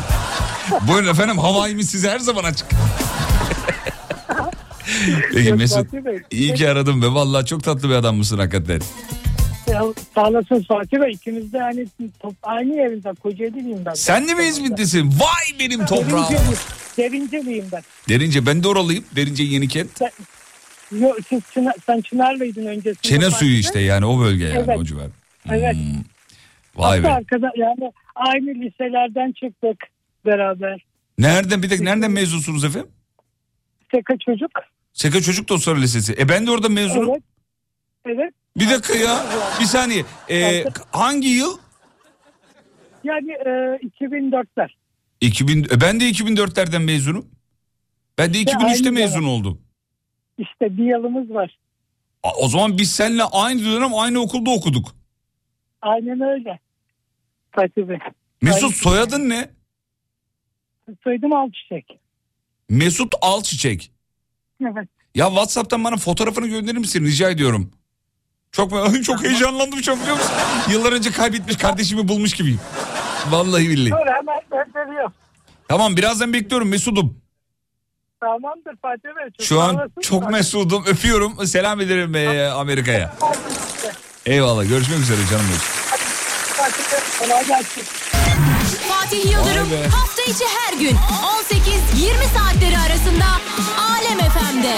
Buyurun 0.87 1.07
efendim 1.07 1.37
Hawaii'miz 1.37 1.89
size 1.89 2.09
her 2.09 2.19
zaman 2.19 2.43
açık. 2.43 2.67
Peki 5.33 5.53
Mesut 5.53 5.87
iyi 6.31 6.53
ki 6.53 6.69
aradım 6.69 7.01
be. 7.01 7.05
Vallahi 7.07 7.45
çok 7.45 7.63
tatlı 7.63 7.89
bir 7.89 7.93
adam 7.93 8.15
mısın 8.17 8.37
hakikaten. 8.37 8.81
Ya, 9.81 9.93
sağ 10.15 10.27
olasın 10.29 10.63
Fatih 10.67 11.01
Bey. 11.01 11.11
İkimiz 11.11 11.53
de 11.53 11.59
hani 11.59 11.85
top, 12.19 12.35
aynı 12.43 12.75
yerinden 12.75 13.15
Kocaeli'yim 13.15 13.85
ben. 13.85 13.93
Sen 13.93 14.27
de 14.27 14.33
mi 14.33 14.43
İzmitlisin? 14.43 15.07
Vay 15.07 15.59
benim 15.59 15.85
toprağım. 15.85 16.25
Derinceliyim, 16.29 16.57
Derinceliyim 16.97 17.65
ben. 17.71 17.81
Derince 18.09 18.45
ben 18.45 18.63
de 18.63 18.67
oralıyım. 18.67 19.05
Derince 19.15 19.43
Yenikent. 19.43 19.89
Sen, 19.97 20.11
yo, 20.91 21.13
siz 21.29 21.41
Çınar, 21.53 21.73
sen 21.85 22.01
Çınarlıydın 22.01 22.65
öncesinde. 22.65 23.01
Çene 23.01 23.19
Fatih 23.23 23.37
suyu 23.37 23.51
Bey. 23.51 23.59
işte 23.59 23.79
yani 23.79 24.05
o 24.05 24.19
bölge 24.19 24.45
yani 24.45 24.63
Evet. 24.67 24.77
o 24.79 24.83
civar. 24.83 25.07
Evet. 25.49 25.75
Vay 26.75 26.97
Hatta 26.99 27.09
be. 27.09 27.13
arkada 27.13 27.51
yani 27.55 27.91
aynı 28.15 28.49
liselerden 28.65 29.31
çıktık 29.31 29.77
beraber. 30.25 30.85
Nereden 31.17 31.63
bir 31.63 31.69
tek 31.69 31.79
nereden 31.79 32.11
mezunsunuz 32.11 32.63
efendim? 32.63 32.89
Seka 33.91 34.13
çocuk. 34.25 34.51
Seka 34.93 35.21
Çocuk 35.21 35.49
Dostları 35.49 35.81
Lisesi. 35.81 36.15
E 36.19 36.29
ben 36.29 36.47
de 36.47 36.51
orada 36.51 36.69
mezunum. 36.69 37.09
Evet. 37.09 37.23
Evet. 38.05 38.33
Bir 38.57 38.69
dakika 38.69 38.95
ya. 38.95 39.25
Bir 39.59 39.65
saniye. 39.65 40.05
E, 40.29 40.65
hangi 40.91 41.27
yıl? 41.27 41.57
Yani 43.03 43.31
e, 43.31 43.49
2004'ler. 44.01 44.69
2000, 45.21 45.63
e, 45.63 45.81
ben 45.81 45.99
de 45.99 46.09
2004'lerden 46.09 46.81
mezunum. 46.83 47.25
Ben 48.17 48.33
de 48.33 48.37
İşte 48.37 48.51
2003'te 48.51 48.65
aynı 48.65 48.91
mezun 48.91 49.21
dönem. 49.21 49.29
oldum. 49.29 49.61
İşte 50.37 50.77
bir 50.77 50.83
yılımız 50.83 51.29
var. 51.29 51.57
O 52.37 52.47
zaman 52.47 52.77
biz 52.77 52.91
seninle 52.91 53.23
aynı 53.23 53.65
dönem 53.65 53.95
aynı 53.95 54.19
okulda 54.19 54.49
okuduk. 54.49 54.95
Aynen 55.81 56.21
öyle. 56.21 56.59
Fatih 57.51 57.87
Bey. 57.87 57.97
Mesut 58.41 58.75
soyadın 58.75 59.29
ne? 59.29 59.49
Soyadım 61.03 61.33
Alçiçek. 61.33 61.99
Mesut 62.69 63.13
Alçiçek. 63.21 63.91
Evet. 64.61 64.87
Ya 65.15 65.27
WhatsApp'tan 65.27 65.83
bana 65.83 65.97
fotoğrafını 65.97 66.47
gönderir 66.47 66.77
misin 66.77 67.05
rica 67.05 67.29
ediyorum. 67.29 67.71
Çok 68.51 68.71
çok 69.03 69.23
heyecanlandım 69.23 69.81
çok 69.81 70.01
biliyor 70.01 70.15
musun? 70.15 70.31
Yıllar 70.69 70.91
önce 70.91 71.11
kaybetmiş 71.11 71.57
kardeşimi 71.57 72.07
bulmuş 72.07 72.33
gibiyim. 72.33 72.59
Vallahi 73.29 73.69
billahi. 73.69 73.91
Dur 73.91 74.07
hemen 74.15 74.41
gönderiyorum. 74.51 75.13
Tamam 75.67 75.97
birazdan 75.97 76.33
bekliyorum 76.33 76.69
Mesut'um. 76.69 77.21
Tamamdır 78.19 78.75
Fatih 78.81 79.09
Bey. 79.17 79.25
Çok 79.37 79.45
Şu 79.47 79.61
an 79.61 79.91
çok 80.01 80.29
mesudum 80.29 80.83
öpüyorum 80.87 81.47
selam 81.47 81.81
ederim 81.81 82.15
e, 82.15 82.47
Amerika'ya. 82.47 83.13
Eyvallah 84.25 84.69
görüşmek 84.69 84.99
üzere 84.99 85.19
canım 85.31 85.45
benim. 85.49 85.59
Fatih 88.89 89.31
Yıldırım 89.31 89.69
hafta 89.91 90.21
içi 90.21 90.45
her 90.45 90.79
gün 90.79 90.95
18-20 90.95 90.97
saatleri 92.37 92.77
arasında 92.77 93.25
Alem 93.79 94.19
FM'de. 94.19 94.77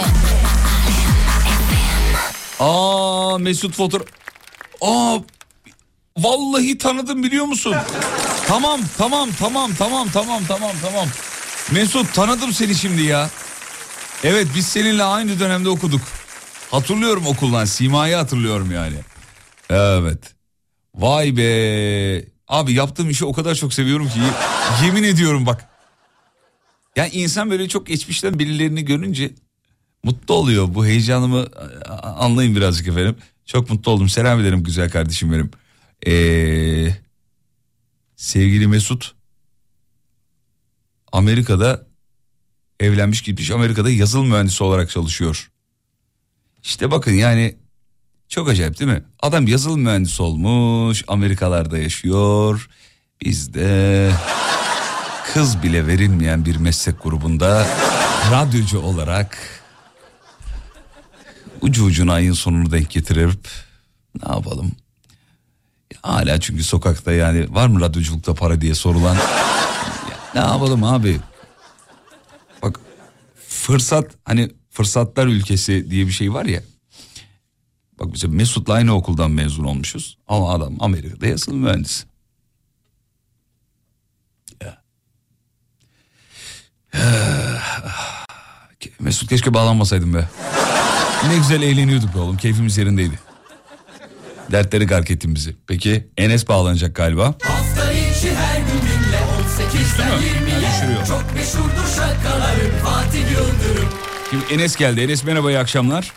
Aa 2.60 3.38
Mesut 3.38 3.76
fotoğraf. 3.76 4.08
Aa 4.82 5.18
vallahi 6.18 6.78
tanıdım 6.78 7.24
biliyor 7.24 7.46
musun? 7.46 7.76
tamam 8.48 8.82
tamam 8.98 9.30
tamam 9.40 9.72
tamam 9.78 10.08
tamam 10.14 10.44
tamam 10.48 10.72
tamam. 10.82 11.08
Mesut 11.72 12.14
tanıdım 12.14 12.54
seni 12.54 12.76
şimdi 12.76 13.02
ya. 13.02 13.30
Evet 14.24 14.48
biz 14.56 14.66
seninle 14.68 15.04
aynı 15.04 15.40
dönemde 15.40 15.70
okuduk. 15.70 16.02
Hatırlıyorum 16.72 17.28
okuldan 17.28 17.66
Sima'yı 17.66 18.16
hatırlıyorum 18.16 18.72
yani. 18.72 18.96
Evet. 19.70 20.20
Vay 20.96 21.38
be. 21.38 22.26
Abi 22.48 22.74
yaptığım 22.74 23.10
işi 23.10 23.26
o 23.26 23.34
kadar 23.34 23.56
çok 23.56 23.74
seviyorum 23.74 24.10
ki 24.10 24.20
yemin 24.86 25.04
ediyorum 25.04 25.46
bak. 25.46 25.70
Yani 26.96 27.10
insan 27.14 27.52
böyle 27.52 27.70
çok 27.70 27.88
geçmişten 27.88 28.40
birilerini 28.40 28.86
görünce 28.86 29.32
mutlu 30.04 30.34
oluyor. 30.34 30.74
Bu 30.74 30.86
heyecanımı 30.86 31.48
anlayın 32.02 32.56
birazcık 32.56 32.88
efendim. 32.88 33.16
Çok 33.46 33.70
mutlu 33.70 33.92
oldum. 33.92 34.10
Selam 34.10 34.40
ederim 34.40 34.64
güzel 34.64 34.90
kardeşim 34.90 35.32
benim. 35.32 35.52
Ee, 36.08 36.96
sevgili 38.16 38.68
Mesut 38.68 39.16
Amerika'da 41.12 41.88
evlenmiş 42.80 43.22
gitmiş. 43.22 43.52
Amerika'da 43.52 43.90
yazılım 43.90 44.28
mühendisi 44.28 44.64
olarak 44.64 44.90
çalışıyor. 44.90 45.52
İşte 46.64 46.92
bakın 46.92 47.12
yani 47.12 47.56
çok 48.30 48.50
acayip 48.50 48.80
değil 48.80 48.92
mi? 48.92 49.04
Adam 49.20 49.48
yazılım 49.48 49.82
mühendisi 49.82 50.24
olmuş. 50.24 51.04
Amerikalarda 51.08 51.78
yaşıyor. 51.78 52.70
Bizde 53.22 54.12
kız 55.34 55.64
bile 55.64 55.88
verilmeyen 55.88 56.46
bir 56.46 56.56
meslek 56.56 57.04
grubunda 57.04 57.68
radyocu 58.32 58.80
olarak 58.80 59.63
ucu 61.64 61.86
ucuna 61.86 62.14
ayın 62.14 62.34
sonunu 62.34 62.72
denk 62.72 62.90
getirip 62.90 63.48
ne 64.24 64.36
yapalım? 64.36 64.72
Hala 66.02 66.40
çünkü 66.40 66.64
sokakta 66.64 67.12
yani 67.12 67.56
var 67.56 67.68
mı 67.68 67.82
radyoculukta 67.82 68.34
para 68.34 68.62
diye 68.62 68.76
sorulan 68.76 69.18
ne 70.36 70.40
yapalım 70.40 70.84
abi? 70.84 71.20
Bak 72.62 72.80
fırsat 73.48 74.12
hani 74.26 74.52
fırsatlar 74.70 75.28
ülkesi 75.28 75.92
diye 75.92 76.08
bir 76.08 76.12
şey 76.12 76.34
var 76.34 76.46
ya. 76.46 76.64
Bak 78.00 78.08
mesela 78.12 78.34
Mesut'la 78.34 78.74
aynı 78.74 78.96
okuldan 78.96 79.32
mezun 79.32 79.64
olmuşuz. 79.64 80.18
Ama 80.28 80.54
adam 80.54 80.76
Amerika'da 80.80 81.28
yazılım 81.28 81.58
mühendisi. 81.60 82.06
Mesut 89.00 89.30
keşke 89.30 89.54
bağlanmasaydım 89.54 90.14
be. 90.14 90.30
Ne 91.28 91.38
güzel 91.38 91.62
eğleniyorduk 91.62 92.16
be 92.16 92.20
oğlum. 92.20 92.38
Keyfimiz 92.38 92.78
yerindeydi. 92.78 93.20
Dertleri 94.52 94.86
gark 94.88 95.12
ettin 95.12 95.36
bizi. 95.36 95.56
Peki 95.68 96.08
Enes 96.18 96.48
bağlanacak 96.48 96.96
galiba. 96.96 97.26
Hafta 97.26 97.92
içi 97.92 98.36
her 98.36 98.58
gün 98.58 98.66
dinle 98.82 99.20
18'den 99.50 100.10
Yani 100.10 100.22
düşürüyor. 100.22 101.00
20'ye 101.00 101.06
Çok 101.08 101.24
meşhurdur 101.36 101.88
şakalarım 101.96 102.72
Fatih 102.84 103.32
Yıldırım 103.32 103.90
Şimdi 104.30 104.54
Enes 104.54 104.76
geldi. 104.76 105.02
Enes 105.02 105.24
merhaba 105.24 105.52
iyi 105.52 105.60
akşamlar. 105.60 106.12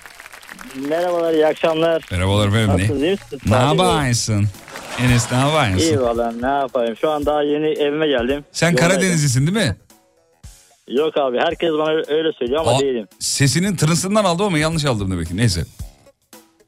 Merhabalar, 0.89 1.33
iyi 1.35 1.47
akşamlar. 1.47 2.03
Merhabalar 2.13 2.49
efendim. 2.49 2.69
Nasılsınız, 2.69 3.03
iyi 3.03 3.07
Ne, 3.07 3.11
misiniz? 3.11 3.79
yapıyorsun? 3.79 4.49
Enes 5.01 5.33
ne 5.33 5.39
yapıyorsun? 5.39 5.79
İyi 5.79 6.01
valla 6.01 6.33
ne 6.43 6.47
yapayım. 6.47 6.97
Şu 7.01 7.11
an 7.11 7.27
daha 7.27 7.43
yeni 7.43 7.67
evime 7.67 8.07
geldim. 8.09 8.45
Sen. 8.53 8.77
Karadenizlisin 8.77 9.47
değil 9.47 9.67
mi? 9.67 9.77
Yok 10.89 11.17
abi 11.17 11.39
herkes 11.39 11.71
bana 11.73 11.91
öyle 11.91 12.33
söylüyor 12.39 12.61
ama 12.61 12.71
Aa, 12.71 12.81
değilim. 12.81 13.09
Sesinin 13.19 13.77
tırısından 13.77 14.25
aldım 14.25 14.47
ama 14.47 14.59
yanlış 14.59 14.85
aldım 14.85 15.11
demek 15.11 15.29
ki. 15.29 15.37
Neyse. 15.37 15.65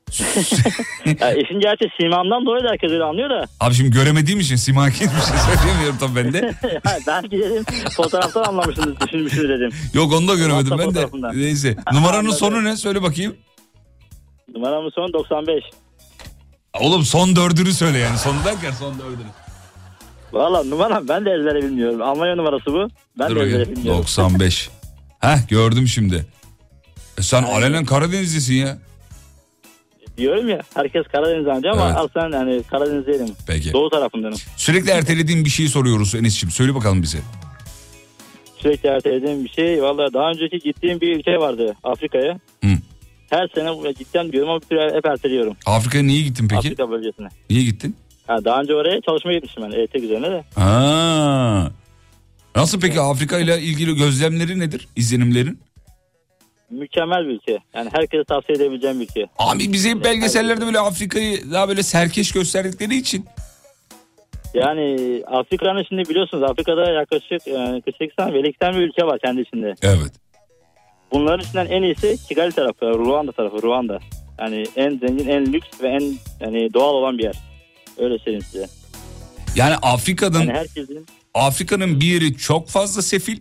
ya 1.21 1.33
işin 1.35 1.61
gerçi 1.61 1.85
simamdan 2.01 2.47
dolayı 2.47 2.65
da 2.65 2.69
herkes 2.69 2.91
öyle 2.91 3.05
anlıyor 3.05 3.31
da. 3.31 3.45
Abi 3.61 3.75
şimdi 3.75 3.91
göremediğim 3.91 4.41
için 4.41 4.57
simaki 4.57 5.01
bir 5.05 5.09
şey 5.09 5.39
söyleyemiyorum 5.57 5.97
tabii 6.01 6.17
ben 6.17 6.33
de. 6.33 6.55
Ya 6.85 6.99
Belki 7.07 7.39
dedim 7.39 7.65
fotoğraftan 7.97 8.45
anlamışsınız 8.45 9.01
düşünmüşsünüz 9.01 9.49
dedim. 9.49 9.71
Yok 9.95 10.13
onu 10.13 10.29
da 10.29 10.35
göremedim 10.35 10.69
WhatsApp 10.79 11.15
ben 11.15 11.23
de. 11.23 11.39
Neyse. 11.39 11.77
Numaranın 11.93 12.31
sonu 12.31 12.65
ne? 12.65 12.77
Söyle 12.77 13.03
bakayım. 13.03 13.37
Numaramın 14.55 14.91
sonu 14.91 15.13
95. 15.13 15.65
Oğlum 16.81 17.03
son 17.03 17.37
dördünü 17.37 17.73
söyle 17.73 17.99
yani. 17.99 18.19
Son 18.19 18.37
derken 18.45 18.73
son 18.73 18.99
dördünü. 18.99 19.29
Valla 20.33 20.65
numaram 20.65 21.09
ben 21.09 21.25
de 21.25 21.31
ezbere 21.31 21.63
bilmiyorum. 21.63 22.03
Almanya 22.03 22.37
numarası 22.37 22.67
bu. 22.73 22.89
Ben 23.19 23.31
Dur 23.31 23.37
de 23.37 23.41
ezbere 23.41 23.61
bakayım. 23.61 23.77
bilmiyorum. 23.77 24.01
95. 24.03 24.71
Heh 25.21 25.49
gördüm 25.49 25.89
şimdi. 25.89 26.27
E 27.19 27.23
sen 27.23 27.43
alenen 27.43 27.85
Karadenizlisin 27.85 28.55
ya. 28.55 28.79
Diyorum 30.19 30.49
ya 30.49 30.61
herkes 30.75 31.07
Karadeniz 31.07 31.47
anlıyor 31.49 31.73
ama 31.75 31.87
Evet. 31.87 31.97
aslında 32.17 32.37
yani 32.37 32.63
Karadeniz 32.63 33.07
değilim. 33.07 33.29
Peki. 33.47 33.73
Doğu 33.73 33.91
tarafındanım. 33.91 34.39
Sürekli 34.57 34.91
ertelediğin 34.91 35.45
bir 35.45 35.51
şeyi 35.51 35.69
soruyoruz 35.69 36.15
Enes'ciğim. 36.15 36.51
Söyle 36.51 36.75
bakalım 36.75 37.03
bize. 37.03 37.19
Sürekli 38.59 38.89
ertelediğim 38.89 39.45
bir 39.45 39.49
şey. 39.51 39.83
Valla 39.83 40.13
daha 40.13 40.31
önceki 40.31 40.59
gittiğim 40.59 41.01
bir 41.01 41.17
ülke 41.17 41.39
vardı 41.39 41.75
Afrika'ya. 41.85 42.33
Hı. 42.65 42.71
Her 43.31 43.49
sene 43.55 43.77
buraya 43.77 43.93
gideceğim 43.93 44.33
diyorum 44.33 44.51
ama 44.51 44.61
bir 44.61 44.67
türlü 44.67 44.95
hep 44.97 45.07
erteliyorum. 45.07 45.57
Afrika'ya 45.67 46.05
niye 46.05 46.23
gittin 46.23 46.49
peki? 46.49 46.59
Afrika 46.59 46.91
bölgesine. 46.91 47.29
Niye 47.51 47.63
gittin? 47.65 47.97
Ha, 48.29 48.45
daha 48.45 48.61
önce 48.61 48.75
oraya 48.75 49.01
çalışmaya 49.01 49.35
gitmiştim 49.35 49.65
ben 49.67 49.79
EYT 49.79 49.95
üzerine 49.95 50.31
de. 50.31 50.45
Ha. 50.55 51.71
Nasıl 52.57 52.81
peki 52.81 53.01
Afrika 53.01 53.39
ile 53.39 53.61
ilgili 53.61 53.97
gözlemleri 53.97 54.59
nedir? 54.59 54.89
İzlenimlerin? 54.97 55.59
mükemmel 56.71 57.29
bir 57.29 57.35
ülke. 57.35 57.59
Yani 57.75 57.91
herkese 57.93 58.25
tavsiye 58.25 58.57
edebileceğim 58.57 59.01
bir 59.01 59.05
ülke. 59.05 59.27
Abi 59.39 59.73
bize 59.73 59.91
hep 59.91 60.05
belgesellerde 60.05 60.67
böyle 60.67 60.79
Afrika'yı 60.79 61.53
daha 61.53 61.69
böyle 61.69 61.83
serkeş 61.83 62.33
gösterdikleri 62.33 62.97
için. 62.97 63.25
Yani 64.55 65.23
Afrika'nın 65.27 65.85
şimdi 65.89 66.09
biliyorsunuz 66.09 66.43
Afrika'da 66.43 66.91
yaklaşık 66.91 67.47
yani 67.47 67.83
48 67.83 68.17
tane 68.17 68.35
ve 68.35 68.43
80 68.43 68.75
bir 68.75 68.79
ülke 68.79 69.07
var 69.07 69.19
kendi 69.19 69.41
içinde. 69.41 69.75
Evet. 69.83 70.13
Bunların 71.13 71.41
içinden 71.41 71.67
en 71.67 71.83
iyisi 71.83 72.17
Kigali 72.29 72.53
tarafı, 72.53 72.87
Ruanda 72.87 73.33
tarafı, 73.33 73.63
Ruanda. 73.63 73.99
Yani 74.39 74.65
en 74.77 74.99
zengin, 74.99 75.29
en 75.29 75.53
lüks 75.53 75.83
ve 75.83 75.89
en 75.89 76.15
yani 76.41 76.75
doğal 76.75 76.95
olan 76.95 77.19
bir 77.19 77.25
yer. 77.25 77.35
Öyle 77.99 78.19
söyleyeyim 78.19 78.45
size. 78.51 78.67
Yani 79.57 79.75
Afrika'nın 79.83 80.39
Yani 80.41 80.53
herkesin 80.53 81.07
Afrika'nın 81.35 82.01
bir 82.01 82.07
yeri 82.07 82.37
çok 82.37 82.69
fazla 82.69 83.03
sefil, 83.03 83.39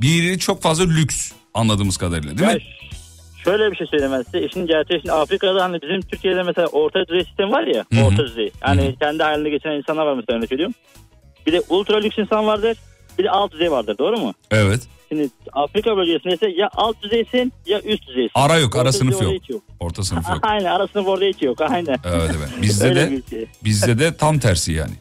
bir 0.00 0.08
yeri 0.08 0.38
çok 0.38 0.62
fazla 0.62 0.84
lüks 0.84 1.32
anladığımız 1.54 1.96
kadarıyla 1.96 2.38
değil 2.38 2.48
Ya 2.50 2.54
mi? 2.54 2.62
Şöyle 3.44 3.70
bir 3.70 3.76
şey 3.76 3.86
söyleyeyim 3.86 4.12
ben 4.12 4.22
size. 4.22 4.46
İşin 4.46 4.66
gerçeği 4.66 5.00
şimdi 5.00 5.12
Afrika'da 5.12 5.64
hani 5.64 5.82
bizim 5.82 6.00
Türkiye'de 6.00 6.42
mesela 6.42 6.66
orta 6.66 7.06
düzey 7.06 7.24
sistem 7.24 7.52
var 7.52 7.66
ya. 7.66 7.84
Hı 7.92 8.00
hı. 8.00 8.04
Orta 8.04 8.24
düzey. 8.26 8.50
Yani 8.66 8.96
kendi 9.00 9.22
halinde 9.22 9.50
geçen 9.50 9.70
insanlar 9.70 10.06
var 10.06 10.14
mesela 10.14 10.38
örnek 10.38 10.52
veriyorum. 10.52 10.74
Bir 11.46 11.52
de 11.52 11.62
ultra 11.68 11.98
lüks 11.98 12.18
insan 12.18 12.46
vardır. 12.46 12.76
Bir 13.18 13.24
de 13.24 13.30
alt 13.30 13.52
düzey 13.52 13.70
vardır 13.70 13.98
doğru 13.98 14.16
mu? 14.18 14.34
Evet. 14.50 14.80
Şimdi 15.12 15.30
Afrika 15.52 15.96
bölgesinde 15.96 16.34
ise 16.34 16.48
ya 16.48 16.68
alt 16.72 17.02
düzeysin 17.02 17.52
ya 17.66 17.80
üst 17.80 18.08
düzeysin. 18.08 18.30
Ara 18.34 18.58
yok, 18.58 18.76
ara 18.76 18.80
Orta 18.82 18.92
sınıf 18.92 19.22
yok. 19.22 19.50
yok. 19.50 19.62
Orta 19.80 20.02
sınıf 20.02 20.28
yok. 20.28 20.38
Aynen 20.42 20.64
ara 20.64 20.88
sınıf 20.88 21.06
orada 21.06 21.24
hiç 21.24 21.42
yok. 21.42 21.60
Aynen. 21.60 21.96
Evet 22.04 22.30
evet. 22.38 22.48
Bizde 22.62 22.94
de 22.94 23.08
ülke. 23.08 23.46
bizde 23.64 23.98
de 23.98 24.16
tam 24.16 24.38
tersi 24.38 24.72
yani. 24.72 24.92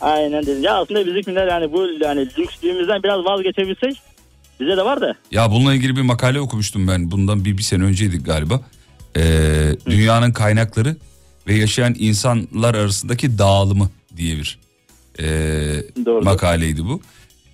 Aynen 0.00 0.46
dedi. 0.46 0.60
Ya 0.60 0.74
aslında 0.74 1.06
bizimkiler 1.06 1.46
yani 1.46 1.72
bu 1.72 1.88
yani 2.00 2.28
lükslüğümüzden 2.38 3.02
biraz 3.02 3.24
vazgeçebilsek 3.24 3.96
bize 4.60 4.76
de 4.76 4.84
var 4.84 5.00
da. 5.00 5.14
Ya 5.30 5.50
bununla 5.50 5.74
ilgili 5.74 5.96
bir 5.96 6.02
makale 6.02 6.40
okumuştum 6.40 6.88
ben. 6.88 7.10
Bundan 7.10 7.44
bir, 7.44 7.58
bir 7.58 7.62
sene 7.62 7.84
önceydik 7.84 8.26
galiba. 8.26 8.60
Ee, 9.16 9.22
dünyanın 9.86 10.32
kaynakları 10.32 10.96
ve 11.46 11.54
yaşayan 11.54 11.94
insanlar 11.98 12.74
arasındaki 12.74 13.38
dağılımı 13.38 13.90
diye 14.16 14.36
bir 14.36 14.58
ee, 15.20 15.82
makaleydi 16.22 16.84
bu. 16.84 17.00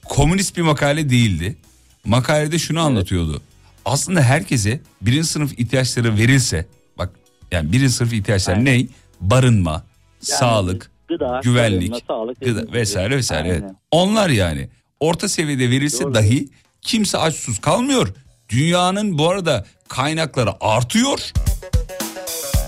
Komünist 0.08 0.56
bir 0.56 0.62
makale 0.62 1.10
değildi. 1.10 1.56
Makalede 2.04 2.58
şunu 2.58 2.80
anlatıyordu. 2.80 3.42
Aslında 3.84 4.22
herkese 4.22 4.80
birinci 5.02 5.28
sınıf 5.28 5.58
ihtiyaçları 5.58 6.16
verilse 6.18 6.66
bak 6.98 7.10
yani 7.52 7.72
birinci 7.72 7.92
sınıf 7.92 8.12
ihtiyaçları 8.12 8.64
ne? 8.64 8.86
Barınma, 9.20 9.84
sağlık, 10.20 10.90
gıda, 11.08 11.40
güvenlik, 11.44 11.90
barınma, 11.92 12.06
sağlık, 12.06 12.40
gıda 12.40 12.72
vesaire 12.72 13.08
gibi. 13.08 13.16
vesaire. 13.16 13.48
Evet. 13.48 13.62
Aynen. 13.62 13.76
Onlar 13.90 14.28
yani 14.28 14.68
orta 15.00 15.28
seviyede 15.28 15.70
verilse 15.70 16.14
dahi 16.14 16.48
kimse 16.82 17.18
aç 17.18 17.36
kalmıyor. 17.60 18.08
Dünyanın 18.48 19.18
bu 19.18 19.28
arada 19.30 19.66
kaynakları 19.88 20.50
artıyor. 20.60 21.32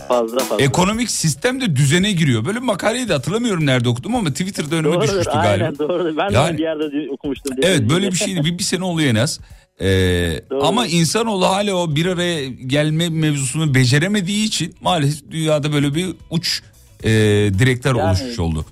Fazla 0.09 0.39
fazla. 0.39 0.65
Ekonomik 0.65 1.11
sistem 1.11 1.61
de 1.61 1.77
düzene 1.77 2.13
giriyor. 2.13 2.45
Böyle 2.45 2.59
bir 2.59 2.65
makaleyi 2.67 3.09
de 3.09 3.13
hatırlamıyorum 3.13 3.67
nerede 3.67 3.89
okudum 3.89 4.15
ama 4.17 4.31
Twitter'da 4.31 4.75
önüme 4.77 4.95
Doğrudur, 4.95 5.09
düşmüştü 5.09 5.31
aynen 5.31 5.59
galiba. 5.59 5.89
doğru. 5.89 6.17
Ben 6.17 6.31
de 6.31 6.35
Yani- 6.35 6.59
bir 6.59 6.63
yerde 6.63 7.11
okumuştum. 7.11 7.53
Evet 7.57 7.65
dediğiniz 7.67 7.91
böyle 7.95 8.11
bir 8.11 8.17
şeydi. 8.17 8.45
Bir, 8.45 8.59
bir 8.59 8.63
sene 8.65 8.85
oluyor 8.85 9.11
en 9.11 9.15
az. 9.15 9.41
Ee, 9.81 10.41
ama 10.63 10.87
insanoğlu 10.87 11.47
hala 11.47 11.75
o 11.75 11.97
bir 11.97 12.07
araya 12.07 12.47
gelme 12.49 13.09
mevzusunu 13.09 13.75
beceremediği 13.75 14.45
için 14.47 14.75
maalesef 14.81 15.31
dünyada 15.31 15.73
böyle 15.73 15.95
bir 15.95 16.07
uç 16.31 16.63
e, 17.05 17.11
direkler 17.59 17.95
Yani- 17.95 18.09
oluşmuş 18.09 18.39
oldu. 18.39 18.65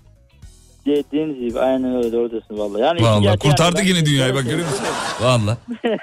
Dediğiniz 0.86 1.40
gibi 1.40 1.60
aynen 1.60 1.96
öyle 1.96 2.12
doğru 2.12 2.30
diyorsun 2.30 2.58
valla. 2.58 2.78
Yani 2.80 2.98
gerçeği 3.22 3.38
kurtardı 3.38 3.78
yani 3.78 3.88
yine 3.88 4.06
dünyayı 4.06 4.34
bak 4.34 4.44
görüyor 4.44 4.68
musun? 4.68 4.84
Vallahi. 5.20 5.56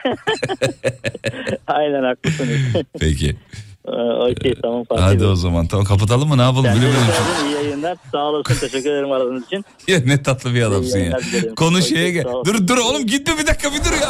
aynen 1.67 2.03
haklısınız. 2.03 2.57
Peki. 2.99 3.35
Ee, 3.87 3.91
Okey 4.31 4.53
tamam 4.61 4.83
Fatih 4.89 5.03
Hadi 5.03 5.19
Bey. 5.19 5.27
o 5.27 5.35
zaman 5.35 5.67
tamam 5.67 5.85
kapatalım 5.85 6.29
mı 6.29 6.37
ne 6.37 6.41
yapalım 6.41 6.63
bilemedim. 6.65 7.01
bakın, 7.09 7.45
iyi 7.47 7.53
yayınlar. 7.55 7.97
Sağ 8.11 8.17
olasın. 8.17 8.53
Teşekkür 8.59 8.89
ederim 8.89 9.11
aradığınız 9.11 9.45
için. 9.45 9.65
Ya 9.87 9.99
ne 10.05 10.23
tatlı 10.23 10.53
bir 10.53 10.61
adamsın 10.61 10.99
ya. 10.99 11.19
Konu 11.55 11.81
şeye 11.81 12.11
gel. 12.11 12.23
Dur 12.45 12.67
dur 12.67 12.77
oğlum 12.77 13.05
gitme 13.05 13.37
bir 13.37 13.47
dakika 13.47 13.69
bir 13.73 13.77
dur 13.77 13.91
ya. 14.01 14.09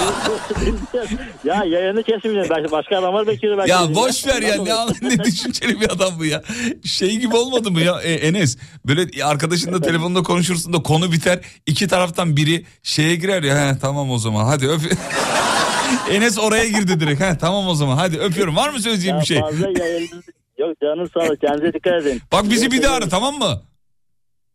ya 1.55 1.63
yayını 1.65 2.03
kesmeyeceğim. 2.03 2.49
Belki 2.49 2.71
başka 2.71 2.97
adamlar 2.97 3.27
bekliyor. 3.27 3.57
Belki 3.57 3.71
Ya 3.71 3.95
boş 3.95 4.27
ver 4.27 4.41
ya 4.41 4.55
ne, 4.63 5.09
ne 5.09 5.23
düşünceli 5.23 5.81
bir 5.81 5.89
adam 5.91 6.13
bu 6.19 6.25
ya. 6.25 6.43
Şey 6.85 7.17
gibi 7.17 7.35
olmadı 7.35 7.71
mı 7.71 7.81
ya 7.81 8.01
e, 8.01 8.13
Enes? 8.13 8.57
Böyle 8.85 9.23
arkadaşınla 9.25 9.81
telefonda 9.81 10.23
konuşursun 10.23 10.73
da 10.73 10.83
konu 10.83 11.11
biter. 11.11 11.39
iki 11.65 11.87
taraftan 11.87 12.37
biri 12.37 12.65
şeye 12.83 13.15
girer 13.15 13.43
ya. 13.43 13.69
He, 13.73 13.79
tamam 13.81 14.11
o 14.11 14.17
zaman 14.17 14.45
hadi 14.45 14.67
öp. 14.67 14.81
Enes 16.11 16.39
oraya 16.39 16.67
girdi 16.67 16.99
direkt. 16.99 17.21
He, 17.21 17.37
tamam 17.37 17.67
o 17.67 17.73
zaman 17.73 17.97
hadi 17.97 18.17
öpüyorum. 18.17 18.55
Var 18.55 18.69
mı 18.69 18.79
söyleyeceğim 18.79 19.15
Ya 19.15 19.21
bir 19.21 19.25
şey? 19.27 19.39
Fazla 19.39 19.67
yayınınız... 19.79 20.23
Yok 20.57 20.81
canınız 20.81 21.11
sağ 21.11 21.19
olun. 21.19 21.37
Kendinize 21.41 21.73
dikkat 21.73 21.93
edin. 22.01 22.21
Bak 22.31 22.43
bizi 22.49 22.71
bir 22.71 22.83
daha 22.83 22.95
ara 22.95 23.09
tamam 23.09 23.35
mı? 23.35 23.61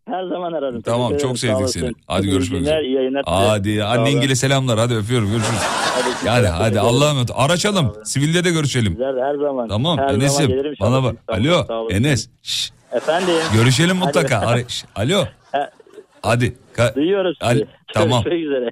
Her 0.09 0.25
zaman 0.25 0.53
ararım. 0.53 0.83
Tamam 0.83 1.09
Teşekkür 1.13 1.29
çok 1.29 1.39
sevdik 1.39 1.69
seni. 1.69 1.93
Hadi 2.07 2.31
görüşmek 2.31 2.61
üzere. 2.61 2.83
iyi 2.85 2.95
yayınlar. 2.95 3.23
Hadi 3.27 3.85
annengile 3.85 4.35
selamlar. 4.35 4.79
Hadi 4.79 4.95
öpüyorum 4.95 5.31
görüşürüz. 5.31 5.59
Hadi 6.27 6.47
hadi 6.47 6.81
Allah'a 6.81 7.11
emanet. 7.11 7.31
Araçalım. 7.35 7.95
Sivilde 8.05 8.45
de 8.45 8.51
görüşelim. 8.51 8.93
Güzel, 8.93 9.19
her 9.21 9.35
zaman. 9.35 9.69
Tamam 9.69 9.99
her 9.99 10.09
zaman 10.09 10.21
Enes'im 10.21 10.51
inşallah. 10.51 10.75
bana 10.81 11.03
bak. 11.05 11.17
Alo. 11.29 11.89
Enes. 11.91 12.29
Şş, 12.43 12.71
Efendim. 12.93 13.35
görüşelim 13.55 13.97
mutlaka. 13.97 14.57
Alo. 14.97 15.25
Ha, 15.53 15.71
Hadi. 16.23 16.57
Ka- 16.77 16.95
Duyuyoruz. 16.95 17.37
Hadi, 17.41 17.69
Tamam. 17.95 18.25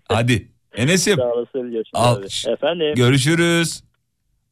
Hadi. 0.09 0.49
Enes'im. 0.77 1.17
Sağ 1.17 1.33
olasın. 1.33 1.71
Görüşmek 1.73 2.03
Al. 2.03 2.23
Efendim. 2.49 2.95
Görüşürüz. 2.95 3.83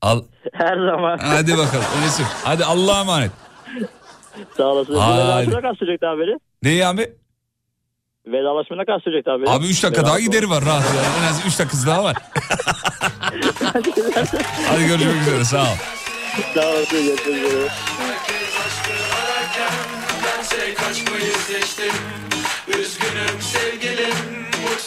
Al. 0.02 0.22
Her 0.52 0.76
zaman. 0.76 1.18
Hadi 1.18 1.52
bakalım 1.52 1.84
Enes'im. 2.02 2.26
Hadi 2.44 2.64
Allah'a 2.64 3.01
emanet. 3.01 3.30
Sağ 4.56 4.64
olasın. 4.64 4.94
Hadi. 4.94 5.18
Vedalaşma 5.20 5.60
kaç 5.60 5.78
sürecekti 5.78 6.06
abi? 6.06 6.22
Ne 6.62 6.86
abi? 6.86 7.12
Vedalaşma 8.26 8.76
ne 8.76 8.84
kadar 8.84 9.01
sürecekti 9.01 9.30
abi? 9.30 9.48
Abi 9.51 9.66
3 9.66 9.82
dakika 9.82 10.02
daha 10.02 10.16
Vedalaşma. 10.16 10.26
gideri 10.26 10.51
var 10.51 10.64
rahat 10.64 10.84
yani. 10.84 11.06
En 11.24 11.28
az 11.30 11.47
3 11.47 11.59
dakikası 11.59 11.86
daha 11.86 12.05
var. 12.05 12.16
Hadi 14.68 14.86
görüşmek 14.86 15.22
üzere 15.22 15.44
sağ 15.44 15.62
ol. 15.62 15.76
Sağ 16.55 16.60
olasın. 16.68 17.05
Görüşmek 17.06 17.36
üzere. 17.44 17.68
Bense 20.24 20.74
kaçmayı 20.74 21.32
seçtim 21.32 21.94
Üzgünüm 22.68 23.40
sevgilim 23.40 24.39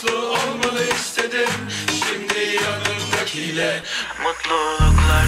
Mutlu 0.03 0.17
olmalı 0.17 0.83
istedim. 0.95 1.49
Şimdi 1.87 2.63
yanımdakiyle 2.63 3.83
Mutluluklar 4.23 5.25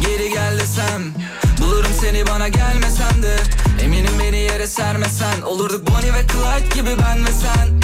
Geri 0.00 0.30
gel 0.30 0.58
desem 0.58 1.14
Bulurum 1.60 1.90
seni 2.00 2.26
bana 2.26 2.48
gelmesen 2.48 3.22
de. 3.22 3.36
Eminim 3.84 4.18
beni 4.20 4.36
yere 4.36 4.66
sermesen 4.66 5.42
Olurduk 5.42 5.86
Bonnie 5.90 6.14
ve 6.14 6.26
Clyde 6.26 6.74
gibi 6.74 6.90
ben 7.02 7.26
ve 7.26 7.30
sen. 7.30 7.80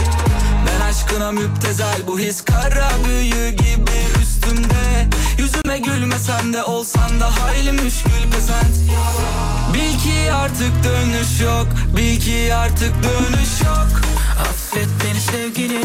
Ben 0.67 0.81
aşkına 0.81 1.33
müptezel 1.33 2.07
Bu 2.07 2.19
his 2.19 2.45
kara 2.45 2.91
büyü 3.09 3.51
gibi 3.51 4.23
üstümde 4.23 5.09
Yüzüme 5.41 5.79
gülmesen 5.79 6.53
de 6.53 6.65
Olsan 6.65 7.21
da 7.21 7.41
hayli 7.41 7.73
müşkül 7.73 8.31
pesent. 8.33 8.77
Bil 9.75 9.99
ki 9.99 10.33
artık 10.33 10.85
dönüş 10.85 11.41
yok 11.41 11.67
Bil 11.97 12.21
ki 12.21 12.55
artık 12.55 12.95
dönüş 13.03 13.61
yok. 13.67 14.01
Affet 14.41 14.89
beni 15.05 15.21
sevgilim 15.21 15.83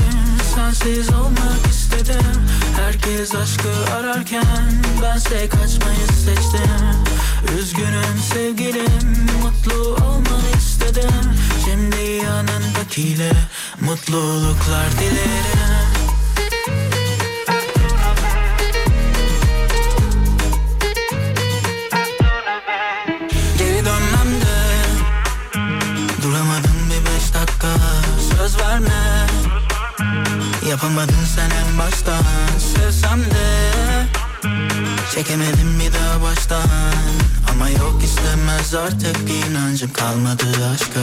Sensiz 0.56 1.10
olmak 1.14 1.68
istedim. 1.70 2.42
Herkes 2.80 3.36
aşkı 3.36 3.94
ararken 3.96 4.84
Bense 5.02 5.50
kaçmayı 5.50 6.08
seçtim. 6.26 6.72
Üzgünüm 7.60 8.18
sevgilim 8.34 9.28
Mutlu 9.42 10.06
olmanı 10.06 10.58
istedim. 10.58 11.34
Şimdi 11.66 12.26
yanındakiyle 12.26 13.32
Mutluluklar 13.82 14.92
dilerim 15.00 15.95
Yapamadın 30.76 31.26
sen 31.36 31.50
en 31.50 31.78
baştan. 31.78 32.24
Sevsem 32.60 33.20
de 33.20 34.06
Çekemedim 35.16 35.80
bir 35.80 35.94
daha 35.94 36.22
baştan. 36.22 36.70
Ama 37.52 37.70
yok 37.70 38.04
istemez 38.04 38.74
artık 38.76 39.18
inancım 39.30 39.94
kalmadı 39.94 40.46
aşka. 40.74 41.02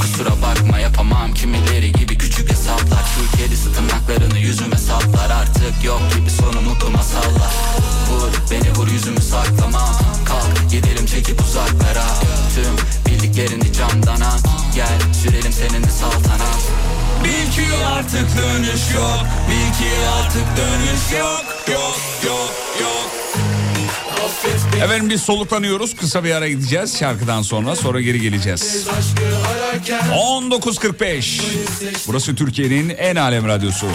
Kusura 0.00 0.30
bakma 0.42 0.78
yapamam. 0.78 1.34
Kimileri 1.34 1.92
gibi 1.92 2.18
küçük 2.18 2.50
hesaplar. 2.50 3.04
Şu 3.14 3.36
kedisi 3.36 3.72
tırnaklarını 3.72 4.38
yüzüme 4.38 4.78
saplar 4.78 5.30
Artık 5.30 5.84
yok 5.84 6.02
gibi 6.16 6.30
sonu 6.30 6.60
mutlu 6.60 6.90
masallar 6.90 7.54
Vur 8.10 8.28
beni 8.50 8.72
vur 8.72 8.88
yüzümü 8.88 9.20
saklamam 9.20 9.94
Kalk 10.24 10.70
gidelim 10.70 11.06
çekip 11.06 11.40
uzaklara. 11.40 12.06
Tüm 12.54 12.76
bildiklerini 13.06 13.72
camdan 13.72 14.20
at 14.20 14.42
Gel 14.74 15.00
sürelim 15.22 15.52
seninle 15.52 15.90
saltanat 15.90 16.83
Bil 17.24 17.52
ki 17.52 17.66
artık 17.86 18.28
dönüş 18.38 18.94
yok 18.94 19.26
Bil 19.50 19.78
ki 19.78 19.90
artık 20.18 20.46
dönüş 20.56 21.20
yok 21.20 21.44
Yok 21.72 21.96
yok 22.26 22.52
yok 22.80 23.10
Efendim 24.82 25.10
biz 25.10 25.22
soluklanıyoruz. 25.22 25.96
Kısa 25.96 26.24
bir 26.24 26.34
ara 26.34 26.48
gideceğiz 26.48 26.98
şarkıdan 26.98 27.42
sonra. 27.42 27.76
Sonra 27.76 28.00
geri 28.00 28.20
geleceğiz. 28.20 28.88
aşkı 28.98 29.48
ararken 29.48 30.00
19.45. 30.10 31.42
Burası 32.08 32.34
Türkiye'nin 32.34 32.88
en 32.88 33.16
alem 33.16 33.46
radyosu. 33.48 33.86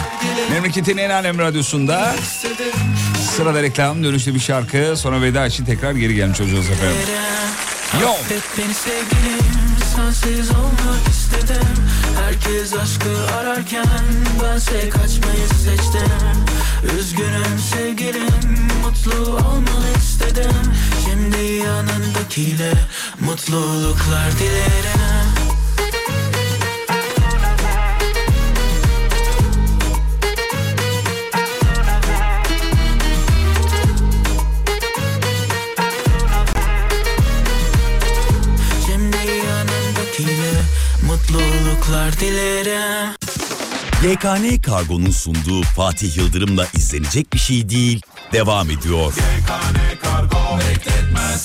Memleketin 0.50 0.96
en 0.96 1.10
alem 1.10 1.38
radyosunda 1.38 2.14
sırada 3.36 3.62
reklam, 3.62 4.04
dönüşte 4.04 4.34
bir 4.34 4.40
şarkı. 4.40 4.94
Sonra 4.96 5.22
veda 5.22 5.46
için 5.46 5.64
tekrar 5.64 5.92
geri 5.92 6.14
gelmiş 6.14 6.40
olacağız 6.40 6.70
efendim. 6.70 6.96
Yo. 7.98 8.08
Affet 8.10 8.42
beni 8.58 8.74
sevgilim 8.74 9.44
Sensiz 9.96 10.50
olmak 10.50 11.08
istedim. 11.10 11.68
Herkes 12.24 12.74
aşkı 12.74 13.34
ararken 13.40 13.86
Bense 14.42 14.88
kaçmayı 14.88 15.48
seçtim. 15.48 16.10
Üzgünüm 16.98 17.58
sevgilim 17.74 18.68
Mutlu 18.84 19.36
olmanı 19.36 19.90
istedim. 19.96 20.72
Şimdi 21.04 21.52
yanındakiyle 21.52 22.72
Mutluluklar 23.20 24.32
dilerim 24.38 25.29
Mutluluklar 41.90 42.20
dilerim 42.20 43.08
YKN 44.04 44.62
Kargo'nun 44.62 45.10
sunduğu 45.10 45.62
Fatih 45.62 46.16
Yıldırım'la 46.16 46.66
izlenecek 46.74 47.32
bir 47.32 47.38
şey 47.38 47.68
değil. 47.68 48.00
Devam 48.32 48.70
ediyor. 48.70 49.14
Kargo 50.02 50.58
bekletmez 50.58 51.44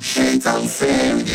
Şeytan 0.00 0.66
sevdi 0.66 1.30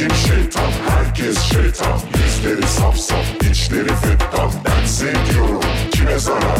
kim 0.00 0.10
şeytan 0.10 0.70
herkes 0.88 1.38
şeytan. 1.42 2.00
Yüzleri 2.24 2.66
saf 2.66 2.96
saf 2.96 3.24
içleri 3.50 3.88
fettan. 3.88 4.50
Ben 4.64 4.86
seviyorum 4.86 5.62
kime 5.92 6.18
zarar? 6.18 6.58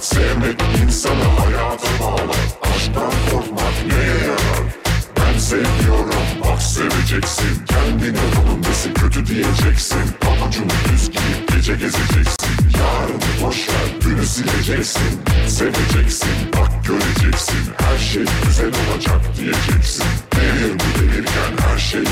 Sevmek 0.00 0.60
insanı 0.84 1.24
hayata 1.38 2.04
bağlar. 2.04 2.36
Aşktan 2.62 3.12
korkmak 3.30 3.86
neye 3.88 4.26
yarar 4.26 4.81
Ben 5.32 5.38
seviyorum 5.38 6.14
bak 6.44 6.62
seveceksin. 6.62 7.64
Kendine 7.66 8.18
bulundası 8.36 8.94
kötü 8.94 9.26
diyeceksin. 9.26 9.98
Pabucunu 10.20 10.70
düz 10.92 11.10
giyip 11.10 11.52
gece 11.52 11.72
gezeceksin. 11.72 12.52
Yarını 12.78 13.42
boş 13.42 13.68
ver 13.68 14.00
dünü 14.00 14.26
sileceksin. 14.26 15.20
Seveceksin 15.48 16.28
bak 16.56 16.70
göreceksin. 16.86 17.58
Her 17.78 17.98
şey 17.98 18.24
güzel 18.46 18.66
olacak 18.66 19.20
diyeceksin. 19.36 20.04
Devir 20.36 20.74
bu 20.74 21.00
devirken 21.00 21.68
her 21.68 21.78
şey 21.78 22.04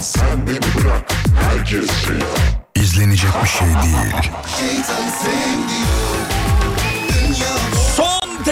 sen 0.00 0.46
beni 0.46 0.84
bırak 0.84 1.12
herkes 1.40 1.90
şeytan 2.06 2.62
İzlenecek 2.74 3.30
bir 3.42 3.48
şey 3.48 3.68
değil. 3.68 4.32
Şeytan 4.58 5.02
diyor 5.68 6.21
Son 6.21 6.21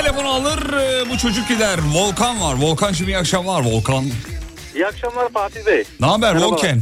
telefonu 0.03 0.29
alır 0.29 0.73
e, 0.73 1.11
bu 1.11 1.19
çocuk 1.19 1.49
gider. 1.49 1.79
Volkan 1.95 2.41
var. 2.41 2.55
Volkan'cığım 2.61 3.09
iyi 3.09 3.19
akşamlar 3.19 3.65
Volkan. 3.65 4.05
İyi 4.75 4.87
akşamlar 4.87 5.29
Fatih 5.29 5.67
Bey. 5.67 5.85
Ne 6.01 6.07
haber 6.07 6.35
Merhabalar. 6.35 6.53
Volkan? 6.53 6.81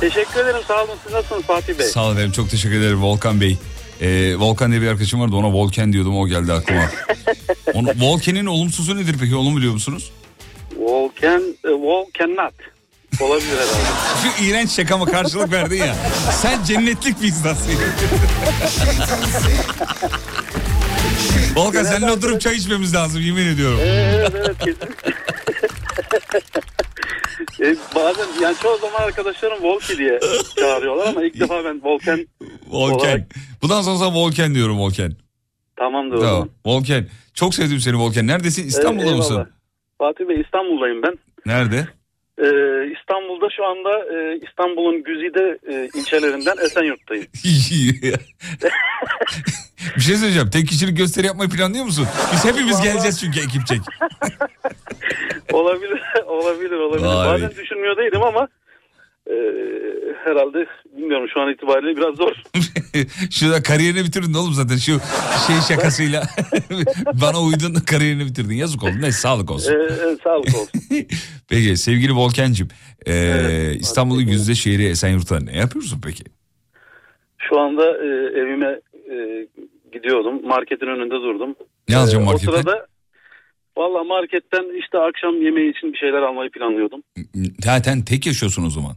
Teşekkür 0.00 0.40
ederim 0.40 0.60
sağ 0.68 0.84
olun. 0.84 0.94
Siz 1.04 1.12
nasılsınız 1.12 1.42
Fatih 1.42 1.78
Bey? 1.78 1.86
Sağ 1.86 2.04
ol 2.04 2.12
efendim 2.12 2.32
çok 2.32 2.50
teşekkür 2.50 2.76
ederim 2.76 3.02
Volkan 3.02 3.40
Bey. 3.40 3.58
Ee, 4.00 4.36
Volkan 4.36 4.70
diye 4.70 4.82
bir 4.82 4.88
arkadaşım 4.88 5.20
vardı 5.20 5.36
ona 5.36 5.52
Volkan 5.52 5.92
diyordum 5.92 6.18
o 6.18 6.26
geldi 6.26 6.52
aklıma. 6.52 6.82
Onu, 7.74 7.88
Volkan'in 8.00 8.46
olumsuzu 8.46 8.96
nedir 8.96 9.16
peki 9.20 9.36
onu 9.36 9.56
biliyor 9.56 9.72
musunuz? 9.72 10.12
Volkan, 10.76 11.42
e, 11.64 11.68
Volkanat. 11.68 12.54
Olabilir 13.20 13.52
herhalde. 13.52 13.72
Şu 14.38 14.44
iğrenç 14.44 14.70
şakama 14.70 15.06
karşılık 15.06 15.52
verdin 15.52 15.78
ya. 15.78 15.96
Sen 16.42 16.64
cennetlik 16.64 17.22
bir 17.22 17.26
insansın. 17.26 17.72
Volkan 21.56 21.82
seninle 21.84 22.12
oturup 22.12 22.40
çay 22.40 22.56
içmemiz 22.56 22.94
lazım 22.94 23.22
yemin 23.22 23.46
ediyorum. 23.46 23.78
Evet 23.82 24.32
evet 24.34 24.58
kesinlikle. 24.58 25.12
E, 27.60 27.76
bazen 27.94 28.26
yani 28.42 28.56
çoğu 28.62 28.78
zaman 28.78 29.02
arkadaşlarım 29.02 29.62
Volki 29.64 29.98
diye 29.98 30.20
çağırıyorlar 30.58 31.06
ama 31.06 31.24
ilk 31.24 31.40
defa 31.40 31.64
ben 31.64 31.80
Volkan 31.84 32.26
Volkan. 32.66 32.98
olarak 32.98 33.22
Bundan 33.62 33.82
sonra 33.82 33.96
sana 33.98 34.14
Volkan 34.14 34.54
diyorum 34.54 34.78
Volkan. 34.78 35.12
Tamamdır 35.76 36.16
o 36.16 36.20
Tamam. 36.20 36.32
zaman. 36.34 36.48
Volkan. 36.66 37.04
Çok 37.34 37.54
sevdim 37.54 37.80
seni 37.80 37.96
Volkan. 37.96 38.26
Neredesin? 38.26 38.66
İstanbul'da 38.68 39.02
Eyvallah. 39.04 39.16
mısın? 39.18 39.48
Fatih 39.98 40.28
Bey 40.28 40.40
İstanbul'dayım 40.40 41.02
ben. 41.02 41.18
Nerede? 41.46 41.88
Ee, 42.40 42.92
İstanbul'da 42.98 43.48
şu 43.56 43.64
anda 43.64 44.14
e, 44.14 44.40
İstanbul'un 44.48 45.02
güzide 45.02 45.58
e, 45.68 45.88
ilçelerinden 45.98 46.56
Esenyurt'tayım. 46.64 47.26
bir 49.96 50.02
şey 50.02 50.16
söyleyeceğim. 50.16 50.50
Tek 50.50 50.68
kişilik 50.68 50.96
gösteri 50.96 51.26
yapmayı 51.26 51.50
planlıyor 51.50 51.84
musun? 51.84 52.06
Biz 52.32 52.44
hepimiz 52.44 52.80
geleceğiz 52.82 53.20
çünkü 53.20 53.40
ekipçek. 53.40 53.80
olabilir, 55.52 56.02
olabilir, 56.26 56.76
olabilir. 56.76 57.06
Vay. 57.06 57.28
Bazen 57.28 57.50
düşünmüyor 57.50 57.96
değilim 57.96 58.22
ama 58.22 58.48
e, 59.30 59.36
herhalde 60.24 60.66
bilmiyorum 60.96 61.28
şu 61.34 61.40
an 61.40 61.52
itibariyle 61.52 61.96
biraz 61.96 62.14
zor. 62.16 62.32
Şurada 63.30 63.62
kariyerini 63.62 64.04
bitirdin 64.04 64.34
oğlum 64.34 64.52
zaten 64.52 64.76
şu 64.76 65.00
şey 65.46 65.56
şakasıyla. 65.68 66.22
Bana 67.22 67.42
uydun 67.42 67.74
kariyerini 67.74 68.26
bitirdin. 68.26 68.54
Yazık 68.54 68.82
oldu. 68.82 68.92
Neyse 69.00 69.18
sağlık 69.18 69.50
olsun. 69.50 69.72
Ee, 69.72 69.76
evet, 70.04 70.18
sağlık 70.24 70.46
olsun. 70.48 70.80
Peki 71.48 71.76
sevgili 71.76 72.12
Volkan'cığım. 72.12 72.68
ee, 73.06 73.72
İstanbul'un 73.74 74.20
yüzde 74.26 74.54
şehri 74.54 74.84
Esenyurt'ta 74.84 75.40
ne 75.40 75.56
yapıyorsun 75.58 76.00
peki? 76.04 76.24
Şu 77.38 77.58
anda 77.60 77.84
e, 77.84 78.06
evime 78.40 78.80
e, 79.10 79.46
gidiyordum. 79.92 80.46
Marketin 80.46 80.86
önünde 80.86 81.14
durdum. 81.14 81.54
Ne 81.88 81.96
alacağım 81.96 82.22
Ee, 82.22 82.26
marketten? 82.26 82.52
O 82.52 82.56
sırada 82.56 82.86
valla 83.76 84.04
marketten 84.04 84.78
işte 84.80 84.98
akşam 84.98 85.42
yemeği 85.42 85.70
için 85.76 85.92
bir 85.92 85.98
şeyler 85.98 86.22
almayı 86.22 86.50
planlıyordum. 86.50 87.02
Zaten 87.60 88.02
tek 88.02 88.26
yaşıyorsun 88.26 88.66
o 88.66 88.70
zaman. 88.70 88.96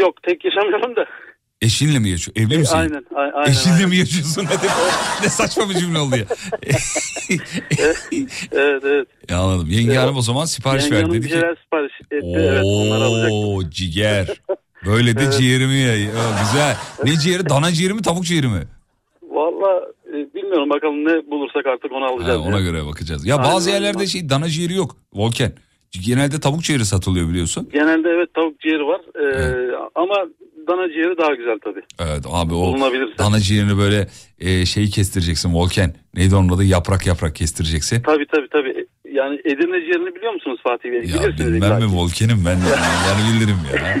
Yok 0.00 0.22
tek 0.22 0.44
yaşamıyorum 0.44 0.96
da. 0.96 1.04
Eşinle 1.62 1.98
mi 1.98 2.08
yaşıyor? 2.08 2.36
Evli 2.36 2.58
misin? 2.58 2.76
Aynen, 2.76 3.04
a- 3.14 3.18
aynen. 3.38 3.50
Eşinle 3.50 3.74
aynen. 3.74 3.88
mi 3.88 3.96
yaşıyorsun? 3.96 4.46
Ne 5.22 5.28
saçma 5.28 5.70
bir 5.70 5.74
cümle 5.74 5.98
oldu 5.98 6.16
ya. 6.16 6.24
evet 8.52 8.84
evet. 8.84 9.08
Ya 9.30 9.38
anladım. 9.38 9.68
Yenge 9.70 9.90
Evet. 9.90 9.98
hanım 10.00 10.16
o 10.16 10.22
zaman 10.22 10.44
sipariş 10.44 10.82
Yenge 10.84 10.96
ver 10.96 11.02
hanım 11.02 11.14
dedi 11.14 11.24
bir 11.24 11.28
ki. 11.30 11.40
sipariş 11.64 11.92
etti. 12.10 12.16
Evet 12.38 12.62
onları 12.64 13.02
alacaktım. 13.04 13.36
Oo 13.38 13.70
ciğer. 13.70 14.26
Böyle 14.86 15.16
de 15.16 15.22
Evet. 15.22 15.38
ciğerimi 15.38 15.74
ya. 15.78 15.96
Güzel. 16.42 16.76
Ne 17.04 17.16
ciğeri? 17.18 17.48
Dana 17.48 17.72
ciğeri 17.72 17.94
mi 17.94 18.02
tavuk 18.02 18.24
ciğeri 18.24 18.48
mi? 18.48 18.62
Valla 19.30 19.80
e, 20.08 20.34
bilmiyorum 20.34 20.70
bakalım 20.70 21.04
ne 21.04 21.30
bulursak 21.30 21.66
artık 21.66 21.92
onu 21.92 22.04
Ha, 22.04 22.08
alacağız. 22.08 22.40
ona 22.40 22.56
ya. 22.58 22.62
göre 22.62 22.86
bakacağız. 22.86 23.26
Ya 23.26 23.38
bazı 23.38 23.70
Aynen, 23.70 23.82
yerlerde 23.82 24.06
şey 24.06 24.28
dana 24.28 24.48
ciğeri 24.48 24.74
yok. 24.74 24.96
Volkan. 25.14 25.52
Genelde 25.90 26.40
tavuk 26.40 26.62
ciğeri 26.62 26.84
satılıyor 26.84 27.28
biliyorsun. 27.28 27.68
Genelde 27.72 28.08
evet 28.08 28.34
tavuk 28.34 28.60
ciğeri 28.60 28.86
var. 28.86 29.00
Ee, 29.16 29.70
ama 29.94 30.14
dana 30.68 30.88
ciğeri 30.92 31.18
daha 31.18 31.34
güzel 31.34 31.58
tabii. 31.64 31.82
Evet 32.00 32.24
abi 32.30 32.54
o 32.54 32.76
dana 33.18 33.40
ciğerini 33.40 33.78
böyle 33.78 34.08
e, 34.38 34.66
şeyi 34.66 34.90
kestireceksin 34.90 35.54
Volkan. 35.54 35.92
Neydi 36.14 36.34
onun 36.36 36.48
adı? 36.48 36.64
Yaprak 36.64 37.06
yaprak 37.06 37.34
kestireceksin. 37.36 38.02
Tabii 38.02 38.26
tabii 38.26 38.48
tabii. 38.52 38.86
Yani 39.12 39.40
Edirne 39.44 39.80
ciğerini 39.84 40.14
biliyor 40.14 40.32
musunuz 40.32 40.60
Fatih 40.62 40.90
Bey? 40.90 40.98
Ya 40.98 41.04
Bilirsiniz 41.04 41.52
bilmem 41.54 41.82
mi 41.82 41.88
ki. 41.90 41.96
Volkan'ım 41.96 42.44
ben 42.46 42.56
yani 43.08 43.34
bilirim 43.34 43.56
ya. 43.74 43.96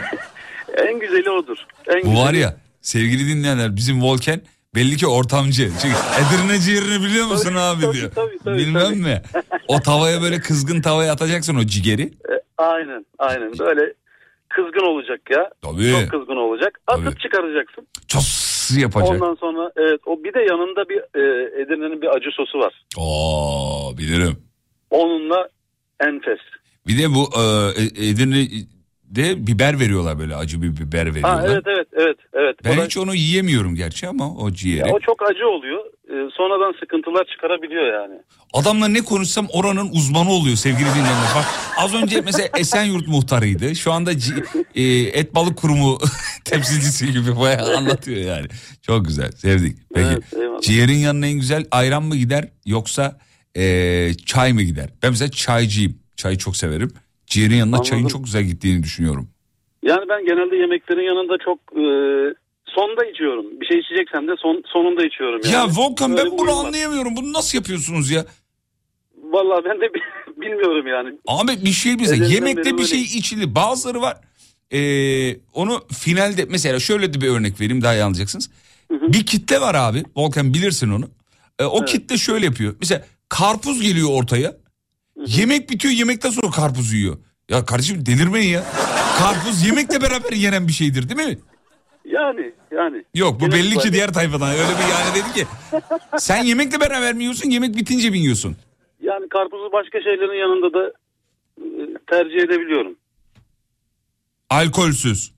En 0.84 0.98
güzeli 1.00 1.30
odur. 1.30 1.56
En 1.88 2.02
Bu 2.02 2.10
güzeli. 2.10 2.18
var 2.18 2.32
ya 2.34 2.56
sevgili 2.80 3.28
dinleyenler 3.36 3.76
bizim 3.76 4.02
Volkan 4.02 4.40
belli 4.74 4.96
ki 4.96 5.06
ortamcı. 5.06 5.70
Çünkü 5.82 5.94
Edirne 6.20 6.58
ciğerini 6.58 7.04
biliyor 7.04 7.26
musun 7.26 7.54
abi 7.54 7.80
diyor. 7.92 8.10
Bilmem 8.46 8.96
mi? 8.98 9.22
O 9.68 9.80
tavaya 9.80 10.22
böyle 10.22 10.40
kızgın 10.40 10.80
tavaya 10.80 11.12
atacaksın 11.12 11.56
o 11.56 11.64
ciğeri. 11.64 12.02
E, 12.02 12.34
aynen 12.58 13.06
aynen 13.18 13.58
böyle 13.58 13.94
kızgın 14.48 14.86
olacak 14.86 15.20
ya. 15.30 15.50
Tabii. 15.62 15.90
Çok 15.90 16.10
kızgın 16.10 16.36
olacak. 16.36 16.80
Atıp 16.86 17.20
çıkaracaksın. 17.20 17.86
Ços 18.08 18.70
yapacak. 18.78 19.10
Ondan 19.22 19.34
sonra 19.34 19.72
evet 19.76 20.00
o 20.06 20.24
bir 20.24 20.34
de 20.34 20.40
yanında 20.40 20.88
bir 20.88 20.98
e, 20.98 21.62
Edirne'nin 21.62 22.02
bir 22.02 22.16
acı 22.16 22.30
sosu 22.32 22.58
var. 22.58 22.84
Oo 22.96 23.96
bilirim. 23.98 24.36
Onunla 24.90 25.48
enfes. 26.00 26.38
Bir 26.86 27.02
de 27.02 27.14
bu 27.14 27.30
e, 27.40 27.42
E- 27.82 28.08
Edirne'de 29.10 29.46
biber 29.46 29.80
veriyorlar 29.80 30.18
böyle 30.18 30.36
acı 30.36 30.62
bir 30.62 30.76
biber 30.76 31.06
veriyorlar. 31.14 31.40
Ha, 31.40 31.46
evet 31.46 31.62
evet 31.66 31.86
evet 31.92 32.16
evet. 32.32 32.56
Ben 32.64 32.74
O 32.74 32.80
da- 32.80 32.84
hiç 32.84 32.96
onu 32.96 33.14
yiyemiyorum 33.14 33.74
gerçi 33.74 34.08
ama 34.08 34.34
o 34.34 34.50
ciğeri. 34.50 34.88
Ya 34.88 34.94
o 34.94 35.00
çok 35.00 35.22
acı 35.30 35.48
oluyor. 35.48 35.80
E, 36.08 36.30
sonradan 36.36 36.80
sıkıntılar 36.80 37.24
çıkarabiliyor 37.32 37.92
yani. 38.00 38.20
Adamla 38.52 38.88
ne 38.88 39.00
konuşsam 39.00 39.46
oranın 39.52 39.88
uzmanı 39.92 40.30
oluyor 40.30 40.56
sevgili 40.56 40.88
dinleyenler. 40.90 41.34
Bak 41.36 41.44
az 41.76 41.94
önce 41.94 42.20
mesela 42.20 42.48
Esenyurt 42.58 43.08
muhtarıydı. 43.08 43.74
Şu 43.74 43.92
anda 43.92 44.12
e, 44.74 44.82
et 45.00 45.34
balık 45.34 45.58
kurumu 45.58 45.98
temsilcisi 46.44 47.12
gibi 47.12 47.40
bayağı 47.40 47.76
anlatıyor 47.76 48.18
yani. 48.36 48.46
Çok 48.82 49.06
güzel 49.06 49.30
sevdik. 49.30 49.78
Peki 49.94 50.20
ciğerin 50.62 50.98
yanına 50.98 51.26
en 51.26 51.34
güzel 51.34 51.64
ayran 51.70 52.02
mı 52.02 52.16
gider 52.16 52.48
yoksa 52.66 53.18
e, 53.56 54.14
çay 54.26 54.52
mı 54.52 54.62
gider? 54.62 54.90
Ben 55.02 55.10
mesela 55.10 55.30
çaycıyım. 55.30 56.00
Çayı 56.16 56.38
çok 56.38 56.56
severim. 56.56 56.90
Ciğerin 57.30 57.54
yanına 57.54 57.82
çayın 57.82 58.06
çok 58.06 58.24
güzel 58.24 58.42
gittiğini 58.44 58.82
düşünüyorum. 58.82 59.28
Yani 59.82 60.04
ben 60.08 60.24
genelde 60.24 60.56
yemeklerin 60.56 61.02
yanında 61.02 61.36
çok 61.44 61.58
e, 61.58 61.84
sonda 62.66 63.04
içiyorum. 63.12 63.60
Bir 63.60 63.66
şey 63.66 63.78
içeceksem 63.78 64.28
de 64.28 64.32
son, 64.38 64.62
sonunda 64.72 65.06
içiyorum. 65.06 65.40
Yani. 65.44 65.54
Ya 65.54 65.66
Volkan 65.76 66.10
Öyle 66.12 66.24
ben 66.24 66.38
bunu 66.38 66.50
var. 66.56 66.64
anlayamıyorum. 66.64 67.16
Bunu 67.16 67.32
nasıl 67.32 67.58
yapıyorsunuz 67.58 68.10
ya? 68.10 68.24
Vallahi 69.22 69.64
ben 69.64 69.80
de 69.80 69.94
bi- 69.94 70.40
bilmiyorum 70.40 70.86
yani. 70.86 71.18
Abi 71.26 71.64
bir 71.64 71.72
şey 71.72 71.98
bize 71.98 72.14
Ellerinden 72.14 72.34
yemekte 72.34 72.78
bir 72.78 72.84
şey 72.84 73.00
içilir. 73.02 73.54
Bazıları 73.54 74.00
var. 74.00 74.16
Ee, 74.72 75.36
onu 75.54 75.80
finalde 75.92 76.44
mesela 76.48 76.80
şöyle 76.80 77.14
de 77.14 77.20
bir 77.20 77.28
örnek 77.28 77.60
vereyim 77.60 77.82
daha 77.82 77.94
iyi 77.94 78.02
anlayacaksınız. 78.02 78.50
Bir 78.90 79.26
kitle 79.26 79.60
var 79.60 79.74
abi. 79.74 80.02
Volkan 80.16 80.54
bilirsin 80.54 80.90
onu. 80.90 81.04
Ee, 81.58 81.64
o 81.64 81.84
kitle 81.84 82.16
şöyle 82.18 82.44
yapıyor. 82.46 82.74
Mesela 82.80 83.04
karpuz 83.28 83.82
geliyor 83.82 84.08
ortaya. 84.12 84.56
Yemek 85.26 85.70
bitiyor 85.70 85.94
yemekten 85.94 86.30
sonra 86.30 86.50
karpuz 86.50 86.92
yiyor. 86.92 87.16
Ya 87.48 87.64
kardeşim 87.64 88.06
delirmeyin 88.06 88.50
ya. 88.50 88.64
Karpuz 89.18 89.66
yemekle 89.66 90.02
beraber 90.02 90.32
yenen 90.32 90.68
bir 90.68 90.72
şeydir 90.72 91.08
değil 91.08 91.28
mi? 91.28 91.38
Yani 92.04 92.52
yani. 92.70 93.04
Yok 93.14 93.40
bu 93.40 93.52
belli 93.52 93.78
ki 93.78 93.92
diğer 93.92 94.12
tayfadan. 94.12 94.50
Öyle 94.50 94.62
bir 94.62 94.88
yani 94.92 95.14
dedi 95.14 95.34
ki. 95.34 95.46
Sen 96.18 96.44
yemekle 96.44 96.80
beraber 96.80 97.14
mi 97.14 97.22
yiyorsun 97.22 97.50
yemek 97.50 97.76
bitince 97.76 98.10
mi 98.10 98.18
yiyorsun? 98.18 98.56
Yani 99.02 99.28
karpuzu 99.28 99.72
başka 99.72 100.00
şeylerin 100.02 100.38
yanında 100.40 100.72
da 100.78 100.92
e, 101.58 101.72
tercih 102.10 102.38
edebiliyorum. 102.38 102.96
Alkolsüz. 104.50 105.32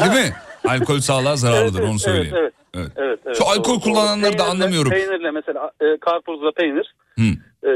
Değil 0.00 0.26
mi? 0.26 0.34
Alkol 0.68 0.98
sağlığa 0.98 1.36
zararlıdır 1.36 1.82
onu 1.82 1.98
söyleyeyim. 1.98 2.34
Evet, 2.38 2.52
Evet. 2.74 2.92
evet, 2.96 3.20
evet. 3.26 3.36
Şu 3.38 3.44
alkol 3.44 3.74
Doğru, 3.74 3.80
kullananları 3.80 4.38
da 4.38 4.44
anlamıyorum. 4.44 4.90
Peynirle 4.90 5.30
mesela 5.30 5.70
e, 5.80 5.96
karpuzla 6.00 6.52
peynir 6.52 6.94
Hı. 7.20 7.68
e, 7.68 7.70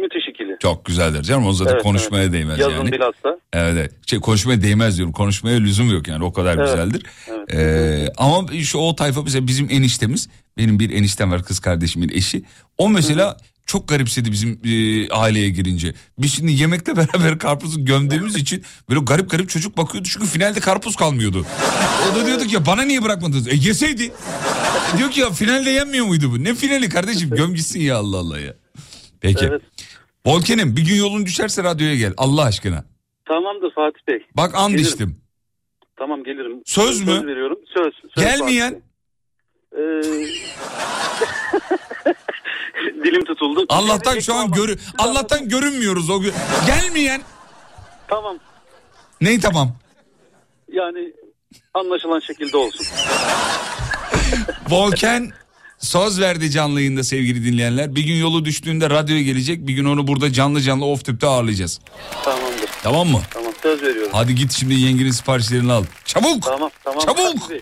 müthiş 0.00 0.28
ikili. 0.30 0.56
Çok 0.60 0.84
güzeldir 0.84 1.22
canım 1.22 1.46
o 1.46 1.52
zaten 1.52 1.72
Evet, 1.72 1.82
konuşmaya 1.82 2.22
evet. 2.22 2.32
değmez 2.32 2.58
Yazın 2.58 2.72
yani. 2.76 2.92
bilhassa. 2.92 3.38
Evet, 3.52 3.72
evet. 3.78 3.92
Şey, 4.06 4.20
konuşmaya 4.20 4.62
değmez 4.62 4.96
diyorum. 4.96 5.12
Konuşmaya 5.12 5.58
lüzum 5.60 5.90
yok 5.90 6.08
yani 6.08 6.24
o 6.24 6.32
kadar 6.32 6.56
Evet, 6.56 6.66
güzeldir. 6.66 7.02
evet. 7.28 7.54
Ee, 7.54 8.12
ama 8.16 8.52
şu 8.62 8.78
o 8.78 8.96
tayfa 8.96 9.22
mesela 9.22 9.46
bizim 9.46 9.70
eniştemiz. 9.70 10.28
Benim 10.58 10.78
bir 10.78 10.90
eniştem 10.90 11.32
var 11.32 11.42
kız 11.44 11.58
kardeşimin 11.60 12.08
eşi. 12.08 12.44
O 12.78 12.88
mesela 12.88 13.36
çok 13.66 13.88
garipsedi 13.88 14.32
bizim 14.32 14.60
e, 14.64 15.08
aileye 15.10 15.50
girince. 15.50 15.94
Biz 16.18 16.34
şimdi 16.34 16.52
yemekle 16.52 16.96
beraber 16.96 17.38
karpuzu 17.38 17.84
gömdüğümüz 17.84 18.36
için 18.36 18.62
böyle 18.90 19.00
garip 19.00 19.30
garip 19.30 19.48
çocuk 19.50 19.76
bakıyordu. 19.76 20.08
Çünkü 20.12 20.26
finalde 20.26 20.60
karpuz 20.60 20.96
kalmıyordu. 20.96 21.46
O 22.12 22.14
da 22.16 22.26
diyorduk 22.26 22.52
ya 22.52 22.66
bana 22.66 22.82
niye 22.82 23.02
bırakmadınız? 23.02 23.48
E 23.48 23.54
yeseydi. 23.54 24.12
E, 24.94 24.98
diyor 24.98 25.10
ki 25.10 25.20
ya 25.20 25.30
finalde 25.30 25.70
yenmiyor 25.70 26.06
muydu 26.06 26.32
bu? 26.32 26.44
Ne 26.44 26.54
finali 26.54 26.88
kardeşim 26.88 27.30
göm 27.30 27.54
gitsin 27.54 27.80
ya 27.80 27.96
Allah 27.96 28.16
Allah 28.18 28.40
ya. 28.40 28.54
Peki. 29.24 29.50
Volkan'ım 30.26 30.76
bir 30.76 30.86
gün 30.86 30.94
yolun 30.94 31.26
düşerse 31.26 31.64
radyoya 31.64 31.94
gel 31.94 32.14
Allah 32.16 32.44
aşkına. 32.44 32.84
Tamamdır 33.28 33.74
Fatih 33.74 34.00
Bey. 34.08 34.26
Bak 34.36 34.54
and 34.54 34.70
Gelirim. 34.70 34.88
içtim. 34.88 35.20
Tamam 35.96 36.24
gelirim. 36.24 36.62
Söz 36.66 37.00
mü? 37.00 37.06
Söz 37.06 37.26
veriyorum. 37.26 37.58
Söz. 37.74 37.94
söz 38.14 38.24
Gelmeyen? 38.24 38.82
Ee, 39.72 39.78
dilim 43.04 43.24
tutuldu. 43.24 43.66
Allah'tan 43.68 44.18
şu 44.18 44.34
an 44.34 44.50
görü 44.52 44.76
Allah'tan 44.98 45.48
görünmüyoruz 45.48 46.10
o 46.10 46.20
gün. 46.20 46.32
Gelmeyen 46.66 47.22
Tamam. 48.08 48.38
ney 49.20 49.40
tamam? 49.40 49.76
Yani 50.72 51.12
anlaşılan 51.74 52.20
şekilde 52.20 52.56
olsun. 52.56 52.86
Volkan 54.70 55.30
söz 55.84 56.20
verdi 56.20 56.50
canlı 56.50 56.80
yayında 56.80 57.04
sevgili 57.04 57.44
dinleyenler. 57.44 57.96
Bir 57.96 58.02
gün 58.02 58.14
yolu 58.14 58.44
düştüğünde 58.44 58.90
radyoya 58.90 59.22
gelecek. 59.22 59.66
Bir 59.66 59.72
gün 59.72 59.84
onu 59.84 60.06
burada 60.06 60.32
canlı 60.32 60.60
canlı 60.60 60.84
off 60.84 61.04
tüpte 61.04 61.26
ağırlayacağız. 61.26 61.80
Tamamdır. 62.24 62.70
Tamam 62.82 63.08
mı? 63.08 63.20
Tamam 63.30 63.52
söz 63.62 63.82
veriyorum. 63.82 64.10
Hadi 64.12 64.34
git 64.34 64.52
şimdi 64.52 64.74
yengenin 64.74 65.10
siparişlerini 65.10 65.72
al. 65.72 65.84
Çabuk. 66.04 66.42
Tamam 66.42 66.70
tamam. 66.84 67.00
Çabuk. 67.00 67.50
Bey. 67.50 67.60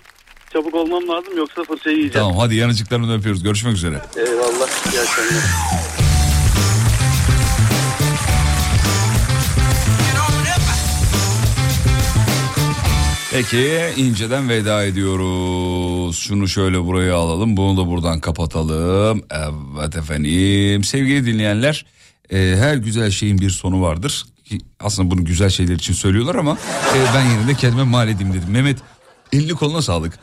Çabuk 0.52 0.74
olmam 0.74 1.08
lazım 1.08 1.36
yoksa 1.36 1.64
fırçayı 1.64 1.96
yiyeceğim. 1.96 2.28
Tamam 2.28 2.38
hadi 2.38 2.54
yanıcıklarını 2.54 3.16
öpüyoruz. 3.16 3.42
Görüşmek 3.42 3.74
üzere. 3.76 4.00
Eyvallah. 4.16 4.92
İyi 4.92 5.00
akşamlar. 5.00 5.42
Peki 13.32 13.80
inceden 13.96 14.48
veda 14.48 14.84
ediyoruz. 14.84 15.91
Şunu 16.16 16.48
şöyle 16.48 16.84
buraya 16.84 17.16
alalım. 17.16 17.56
Bunu 17.56 17.76
da 17.76 17.86
buradan 17.86 18.20
kapatalım. 18.20 19.22
Evet 19.80 19.96
efendim. 19.96 20.84
Sevgili 20.84 21.26
dinleyenler 21.26 21.86
e, 22.30 22.56
her 22.58 22.76
güzel 22.76 23.10
şeyin 23.10 23.38
bir 23.38 23.50
sonu 23.50 23.82
vardır. 23.82 24.24
Ki 24.44 24.58
Aslında 24.80 25.10
bunu 25.10 25.24
güzel 25.24 25.50
şeyler 25.50 25.74
için 25.74 25.94
söylüyorlar 25.94 26.34
ama 26.34 26.58
e, 26.96 27.14
ben 27.14 27.30
yine 27.30 27.48
de 27.48 27.54
kendime 27.54 27.82
mal 27.82 28.08
edeyim 28.08 28.32
dedim. 28.32 28.50
Mehmet 28.50 28.78
elini 29.32 29.52
koluna 29.52 29.82
sağlık. 29.82 30.18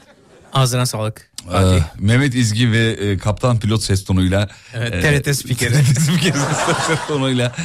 Ağzına 0.53 0.86
sağlık. 0.86 1.32
Ee, 1.53 1.80
Mehmet 1.99 2.36
İzgi 2.36 2.72
ve 2.72 2.90
e, 2.91 3.18
kaptan 3.18 3.60
pilot 3.60 3.84
ses 3.84 4.03
tonuyla. 4.03 4.49
Evet, 4.74 5.06
e, 5.06 5.22
TRT 5.22 5.36
spikeri. 5.36 5.74
TRT 5.74 6.02
spikeri 6.02 6.38
ses 6.88 6.99
tonuyla. 7.07 7.56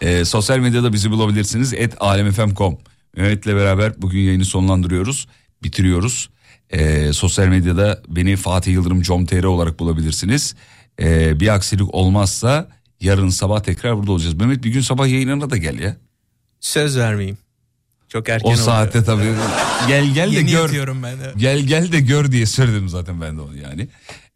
E, 0.00 0.24
sosyal 0.24 0.58
medyada 0.58 0.92
bizi 0.92 1.10
bulabilirsiniz. 1.10 1.74
Et 1.74 1.94
alemfm.com. 2.00 2.78
Mehmet'le 3.16 3.46
beraber 3.46 4.02
bugün 4.02 4.20
yayını 4.20 4.44
sonlandırıyoruz. 4.44 5.28
Bitiriyoruz. 5.62 6.30
E, 6.70 7.12
sosyal 7.12 7.46
medyada 7.46 8.02
beni 8.08 8.36
Fatih 8.36 8.72
Yıldırım 8.72 9.02
com.tr 9.02 9.44
olarak 9.44 9.78
bulabilirsiniz. 9.80 10.54
E, 11.00 11.40
bir 11.40 11.48
aksilik 11.54 11.94
olmazsa 11.94 12.68
yarın 13.00 13.28
sabah 13.28 13.60
tekrar 13.60 13.96
burada 13.98 14.12
olacağız. 14.12 14.34
Mehmet 14.34 14.64
bir 14.64 14.70
gün 14.70 14.80
sabah 14.80 15.08
yayınına 15.08 15.50
da 15.50 15.56
gel 15.56 15.78
ya. 15.78 15.96
Söz 16.60 16.98
vermeyeyim. 16.98 17.38
Çok 18.08 18.28
erken 18.28 18.46
O 18.48 18.50
oluyor. 18.50 18.64
saatte 18.64 19.04
tabii. 19.04 19.32
Gel 19.88 20.14
gel 20.14 20.32
de 20.36 20.42
gör. 20.42 20.88
ben 21.02 21.20
de. 21.20 21.32
Gel 21.36 21.58
gel 21.60 21.92
de 21.92 22.00
gör 22.00 22.32
diye 22.32 22.46
söyledim 22.46 22.88
zaten 22.88 23.20
ben 23.20 23.36
de 23.36 23.40
onu 23.40 23.56
yani. 23.56 23.88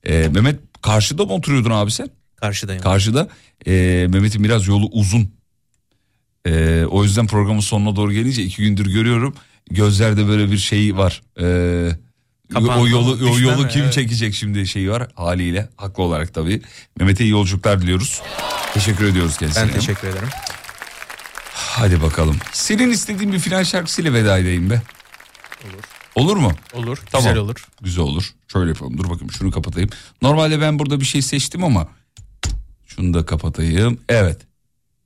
Ee, 0.04 0.28
Mehmet 0.34 0.60
karşıda 0.82 1.24
mı 1.24 1.32
oturuyordun 1.32 1.70
abi 1.70 1.90
sen? 1.90 2.10
Karşıdayım. 2.36 2.82
Karşıda. 2.82 3.28
Ee, 3.66 4.06
Mehmet'in 4.10 4.44
biraz 4.44 4.66
yolu 4.68 4.86
uzun. 4.92 5.30
Ee, 6.46 6.84
o 6.90 7.04
yüzden 7.04 7.26
programın 7.26 7.60
sonuna 7.60 7.96
doğru 7.96 8.12
gelince 8.12 8.42
iki 8.42 8.62
gündür 8.62 8.86
görüyorum. 8.92 9.34
Gözlerde 9.70 10.28
böyle 10.28 10.50
bir 10.50 10.58
şey 10.58 10.96
var. 10.96 11.22
Ee, 11.40 11.88
Kapandı 12.52 12.80
o 12.80 12.88
yolu 12.88 13.30
o 13.30 13.38
yolu 13.38 13.62
mi? 13.62 13.68
kim 13.68 13.82
Evet. 13.82 13.92
çekecek 13.92 14.34
şimdi 14.34 14.66
şeyi 14.66 14.90
var 14.90 15.08
haliyle 15.14 15.68
haklı 15.76 16.02
olarak 16.02 16.34
tabii. 16.34 16.62
Mehmet'e 16.98 17.24
iyi 17.24 17.30
yolculuklar 17.30 17.82
diliyoruz. 17.82 18.22
Teşekkür 18.74 19.04
ediyoruz 19.04 19.36
kendisine. 19.36 19.62
Ben 19.68 19.72
teşekkür 19.74 20.08
ederim. 20.08 20.28
Hadi 21.52 22.02
bakalım. 22.02 22.36
Senin 22.52 22.90
istediğin 22.90 23.32
bir 23.32 23.38
final 23.38 23.64
şarkısıyla 23.64 24.12
veda 24.12 24.38
edeyim 24.38 24.70
be. 24.70 24.82
Olur. 25.64 25.82
Olur 26.14 26.36
mu? 26.36 26.52
Olur. 26.72 26.98
Tamam. 27.10 27.24
Güzel 27.26 27.36
olur. 27.38 27.66
Güzel 27.82 28.04
olur. 28.04 28.34
Şöyle 28.52 28.68
yapalım. 28.68 28.98
Dur 28.98 29.04
bakayım 29.10 29.30
şunu 29.32 29.50
kapatayım. 29.50 29.90
Normalde 30.22 30.60
ben 30.60 30.78
burada 30.78 31.00
bir 31.00 31.04
şey 31.04 31.22
seçtim 31.22 31.64
ama 31.64 31.88
şunu 32.86 33.14
da 33.14 33.26
kapatayım. 33.26 34.00
Evet. 34.08 34.40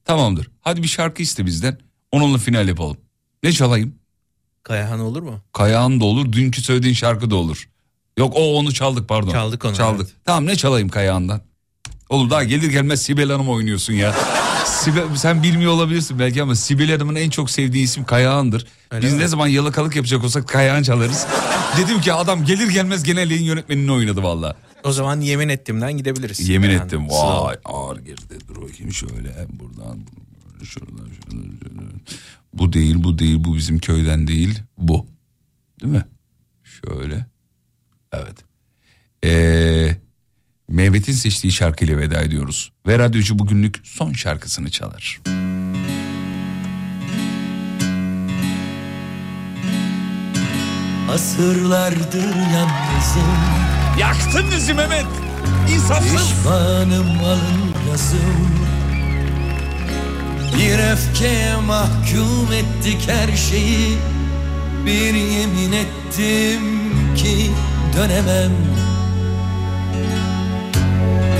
Tamamdır. 0.04 0.50
Hadi 0.60 0.82
bir 0.82 0.88
şarkı 0.88 1.22
iste 1.22 1.46
bizden. 1.46 1.78
Onunla 2.12 2.38
final 2.38 2.68
yapalım. 2.68 2.96
Ne 3.42 3.52
çalayım? 3.52 3.94
Kayahan 4.68 5.00
olur 5.00 5.22
mu? 5.22 5.40
Kayağın 5.52 6.00
da 6.00 6.04
olur. 6.04 6.32
Dünkü 6.32 6.62
söylediğin 6.62 6.94
şarkı 6.94 7.30
da 7.30 7.36
olur. 7.36 7.68
Yok 8.18 8.32
o 8.36 8.56
onu 8.58 8.74
çaldık 8.74 9.08
pardon. 9.08 9.30
Çaldık 9.30 9.64
onu, 9.64 9.74
Çaldık. 9.76 10.08
Tamam 10.24 10.46
ne 10.46 10.56
çalayım 10.56 10.88
Kayağan'dan? 10.88 11.40
Olur 12.08 12.30
daha 12.30 12.44
gelir 12.44 12.70
gelmez 12.70 13.02
Sibel 13.02 13.30
Hanım 13.30 13.48
oynuyorsun 13.48 13.92
ya. 13.92 14.14
Sibel, 14.66 15.16
sen 15.16 15.42
bilmiyor 15.42 15.72
olabilirsin 15.72 16.18
belki 16.18 16.42
ama 16.42 16.54
Sibel 16.54 16.90
Hanım'ın 16.92 17.14
en 17.14 17.30
çok 17.30 17.50
sevdiği 17.50 17.84
isim 17.84 18.04
Kayağan'dır. 18.04 18.66
Öyle 18.90 19.06
Biz 19.06 19.14
mi? 19.14 19.20
ne 19.20 19.28
zaman 19.28 19.46
yalakalık 19.46 19.96
yapacak 19.96 20.24
olsak 20.24 20.48
Kayağan 20.48 20.82
çalarız. 20.82 21.26
Dedim 21.78 22.00
ki 22.00 22.12
adam 22.12 22.44
gelir 22.44 22.68
gelmez 22.68 23.02
genel 23.02 23.30
yayın 23.30 23.44
yönetmenini 23.44 23.92
oynadı 23.92 24.22
valla. 24.22 24.56
O 24.84 24.92
zaman 24.92 25.20
yemin 25.20 25.48
ettiğimden 25.48 25.96
gidebiliriz. 25.96 26.48
Yemin 26.48 26.66
Kayahan. 26.66 26.86
ettim. 26.86 27.08
Vay 27.10 27.56
ağır 27.64 27.96
girdi. 27.98 28.38
Dur 28.48 28.56
bakayım 28.62 28.92
şöyle 28.92 29.46
buradan 29.50 29.98
şuradan 30.64 31.08
şuradan. 31.20 31.58
şuradan. 31.62 32.00
Bu 32.54 32.72
değil 32.72 32.94
bu 32.98 33.18
değil 33.18 33.44
bu 33.44 33.56
bizim 33.56 33.78
köyden 33.78 34.26
değil 34.26 34.58
bu. 34.78 35.06
Değil 35.82 35.92
mi? 35.92 36.04
Şöyle. 36.64 37.26
Evet. 38.12 38.44
Ee, 39.24 39.96
Mehmet'in 40.68 41.12
seçtiği 41.12 41.52
şarkıyla 41.52 41.98
veda 41.98 42.22
ediyoruz. 42.22 42.72
Ve 42.86 42.98
radyocu 42.98 43.38
bugünlük 43.38 43.80
son 43.84 44.12
şarkısını 44.12 44.70
çalar. 44.70 45.20
Asırlardır 51.10 52.36
yalnızım 52.54 53.68
Yaktın 53.98 54.44
bizi 54.56 54.74
Mehmet. 54.74 55.06
İnsafsız. 55.74 56.12
Pişmanım 56.12 57.24
alın 57.24 57.74
yazım 57.90 58.77
Bir 60.56 60.92
öfkeye 60.92 61.56
mahkum 61.56 62.52
ettik 62.52 63.08
her 63.08 63.36
şeyi. 63.36 63.98
Bir 64.86 65.14
yemin 65.14 65.72
ettim 65.72 66.62
ki 67.16 67.50
dönemem. 67.96 68.52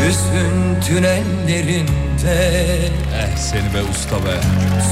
Hüzün 0.01 0.81
tünellerinde 0.81 1.89
Eh 3.15 3.37
seni 3.37 3.75
be 3.75 3.83
usta 3.91 4.17
be. 4.17 4.41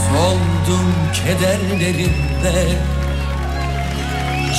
Soldum 0.08 0.94
kederlerinde. 1.14 2.68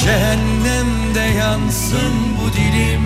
Cehennemde 0.03 1.37
yansın 1.37 2.13
bu 2.41 2.53
dilim. 2.53 3.01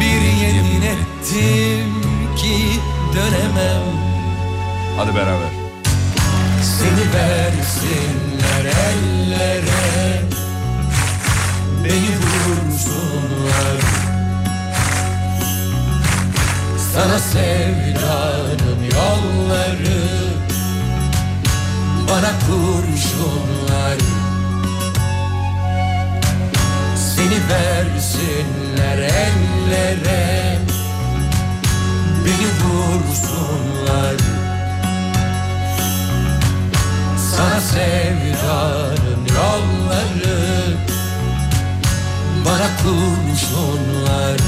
Bir 0.00 0.44
yemin 0.44 0.82
ettim. 0.82 2.02
ki 2.36 2.80
dönemem 3.14 4.11
Hadi 4.96 5.14
beraber. 5.14 5.52
Seni 6.62 7.12
versinler 7.14 8.64
ellere. 8.64 10.22
Beni 11.84 12.12
vursunlar. 12.22 13.80
Sana 16.94 17.18
sevdanın 17.18 18.82
yolları. 18.82 20.02
Bana 22.08 22.30
kurşunlar. 22.46 23.98
Seni 26.96 27.38
versinler 27.50 28.98
ellere. 28.98 30.58
Beni 32.24 32.48
vursunlar 32.62 34.41
Sana 37.36 37.60
sevdanın 37.60 39.26
yolları 39.28 40.76
Bana 42.44 42.68
kurşunlar 42.76 44.40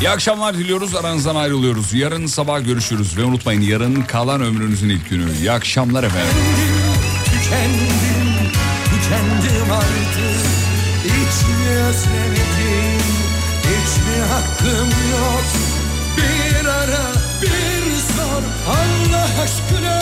İyi 0.00 0.10
akşamlar 0.10 0.54
diliyoruz 0.58 0.96
aranızdan 0.96 1.36
ayrılıyoruz. 1.36 1.94
Yarın 1.94 2.26
sabah 2.26 2.64
görüşürüz 2.64 3.16
ve 3.16 3.24
unutmayın 3.24 3.60
yarın 3.60 4.02
kalan 4.02 4.40
ömrünüzün 4.42 4.88
ilk 4.88 5.10
günü. 5.10 5.36
İyi 5.38 5.52
akşamlar 5.52 6.04
efendim. 6.04 6.28
Tükendim, 7.24 8.52
tükendim 8.84 9.72
artık 9.72 10.40
Hiç 11.04 11.48
mi 11.48 11.68
özlemedim, 11.76 13.00
hiç 13.62 13.96
mi 14.06 14.22
hakkım 14.32 14.88
yok 14.88 15.44
Bir 16.16 16.66
ara, 16.68 17.12
bir 17.42 17.96
sor 18.16 18.42
Allah 18.68 19.42
aşkına 19.42 20.00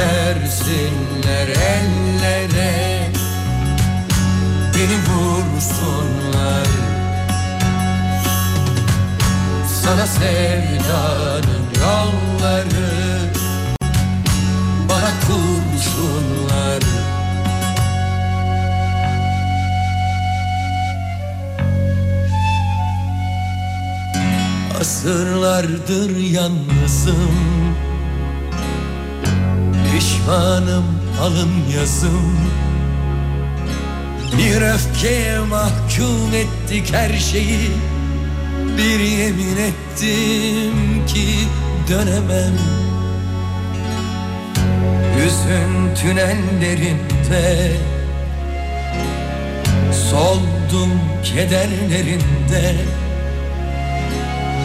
versinler 0.00 1.48
ellere. 1.48 3.10
Beni 4.74 4.98
vursunlar. 5.08 6.66
Sana 9.82 10.06
sevdanın 10.06 11.64
yolları 11.80 12.90
Bana 14.88 15.10
kurşunlar 15.26 16.82
Asırlardır 24.80 26.16
yalnızım 26.16 27.30
Pişmanım 30.20 30.84
alın 31.20 31.50
yazım. 31.76 32.38
Bir 34.38 34.62
öfkeye 34.62 35.38
mahkum 35.38 36.34
ettik 36.34 36.94
her 36.94 37.18
şeyi. 37.18 37.70
Bir 38.78 39.00
yemin 39.00 39.56
ettim 39.56 41.06
ki 41.06 41.48
dönemem. 41.88 42.54
Hüzün 45.16 45.94
tünellerinde 45.94 47.72
Soldum 50.10 51.00
kederlerinde. 51.24 52.74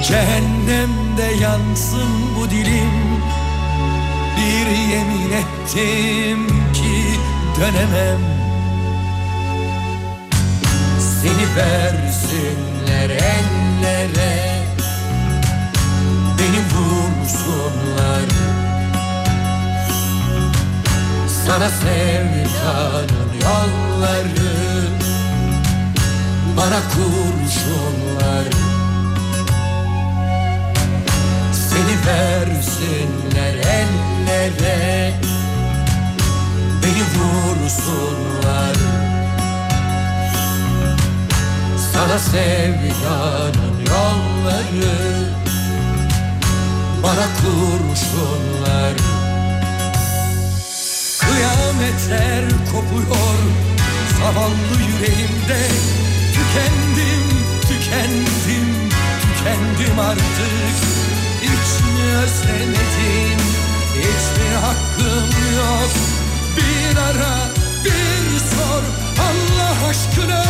Cehennemde 0.07 1.43
yansın 1.43 2.09
bu 2.37 2.49
dilim 2.49 3.14
Bir 4.37 4.67
yemin 4.67 5.31
ettim 5.31 6.47
ki 6.73 7.19
dönemem. 7.59 8.19
Seni 10.99 11.55
versinler 11.55 13.09
ellere 13.09 14.55
Beni 16.39 16.61
vursunlar. 16.73 18.29
Sana 21.45 21.69
sevdanın 21.69 23.31
yolları 23.41 24.65
Bana 26.57 26.79
kurşunlar. 26.89 28.45
Seni 31.53 31.95
versinler 32.85 33.55
ellere. 33.55 35.13
Beni 36.83 37.03
vursunlar. 37.15 38.75
Sana 41.93 42.19
sevdanın 42.19 43.79
yolları 43.79 45.29
Bana 47.03 47.27
kurşunlar. 47.41 48.93
Kıyametler 51.19 52.45
kopuyor 52.71 53.37
Zavallı 54.19 54.81
yüreğimde 54.87 55.67
Tükendim, 56.33 57.23
tükendim, 57.61 58.89
tükendim 59.21 59.99
artık 59.99 61.14
Hiç 61.45 61.81
mi 61.81 62.17
özlemedin, 62.23 63.39
hiç 63.95 64.37
mi 64.37 64.55
hakkım 64.55 65.29
yok? 65.55 65.91
Bir 66.57 66.97
ara, 66.97 67.49
bir 67.85 68.39
sor 68.39 68.83
Allah 69.19 69.87
aşkına 69.89 70.45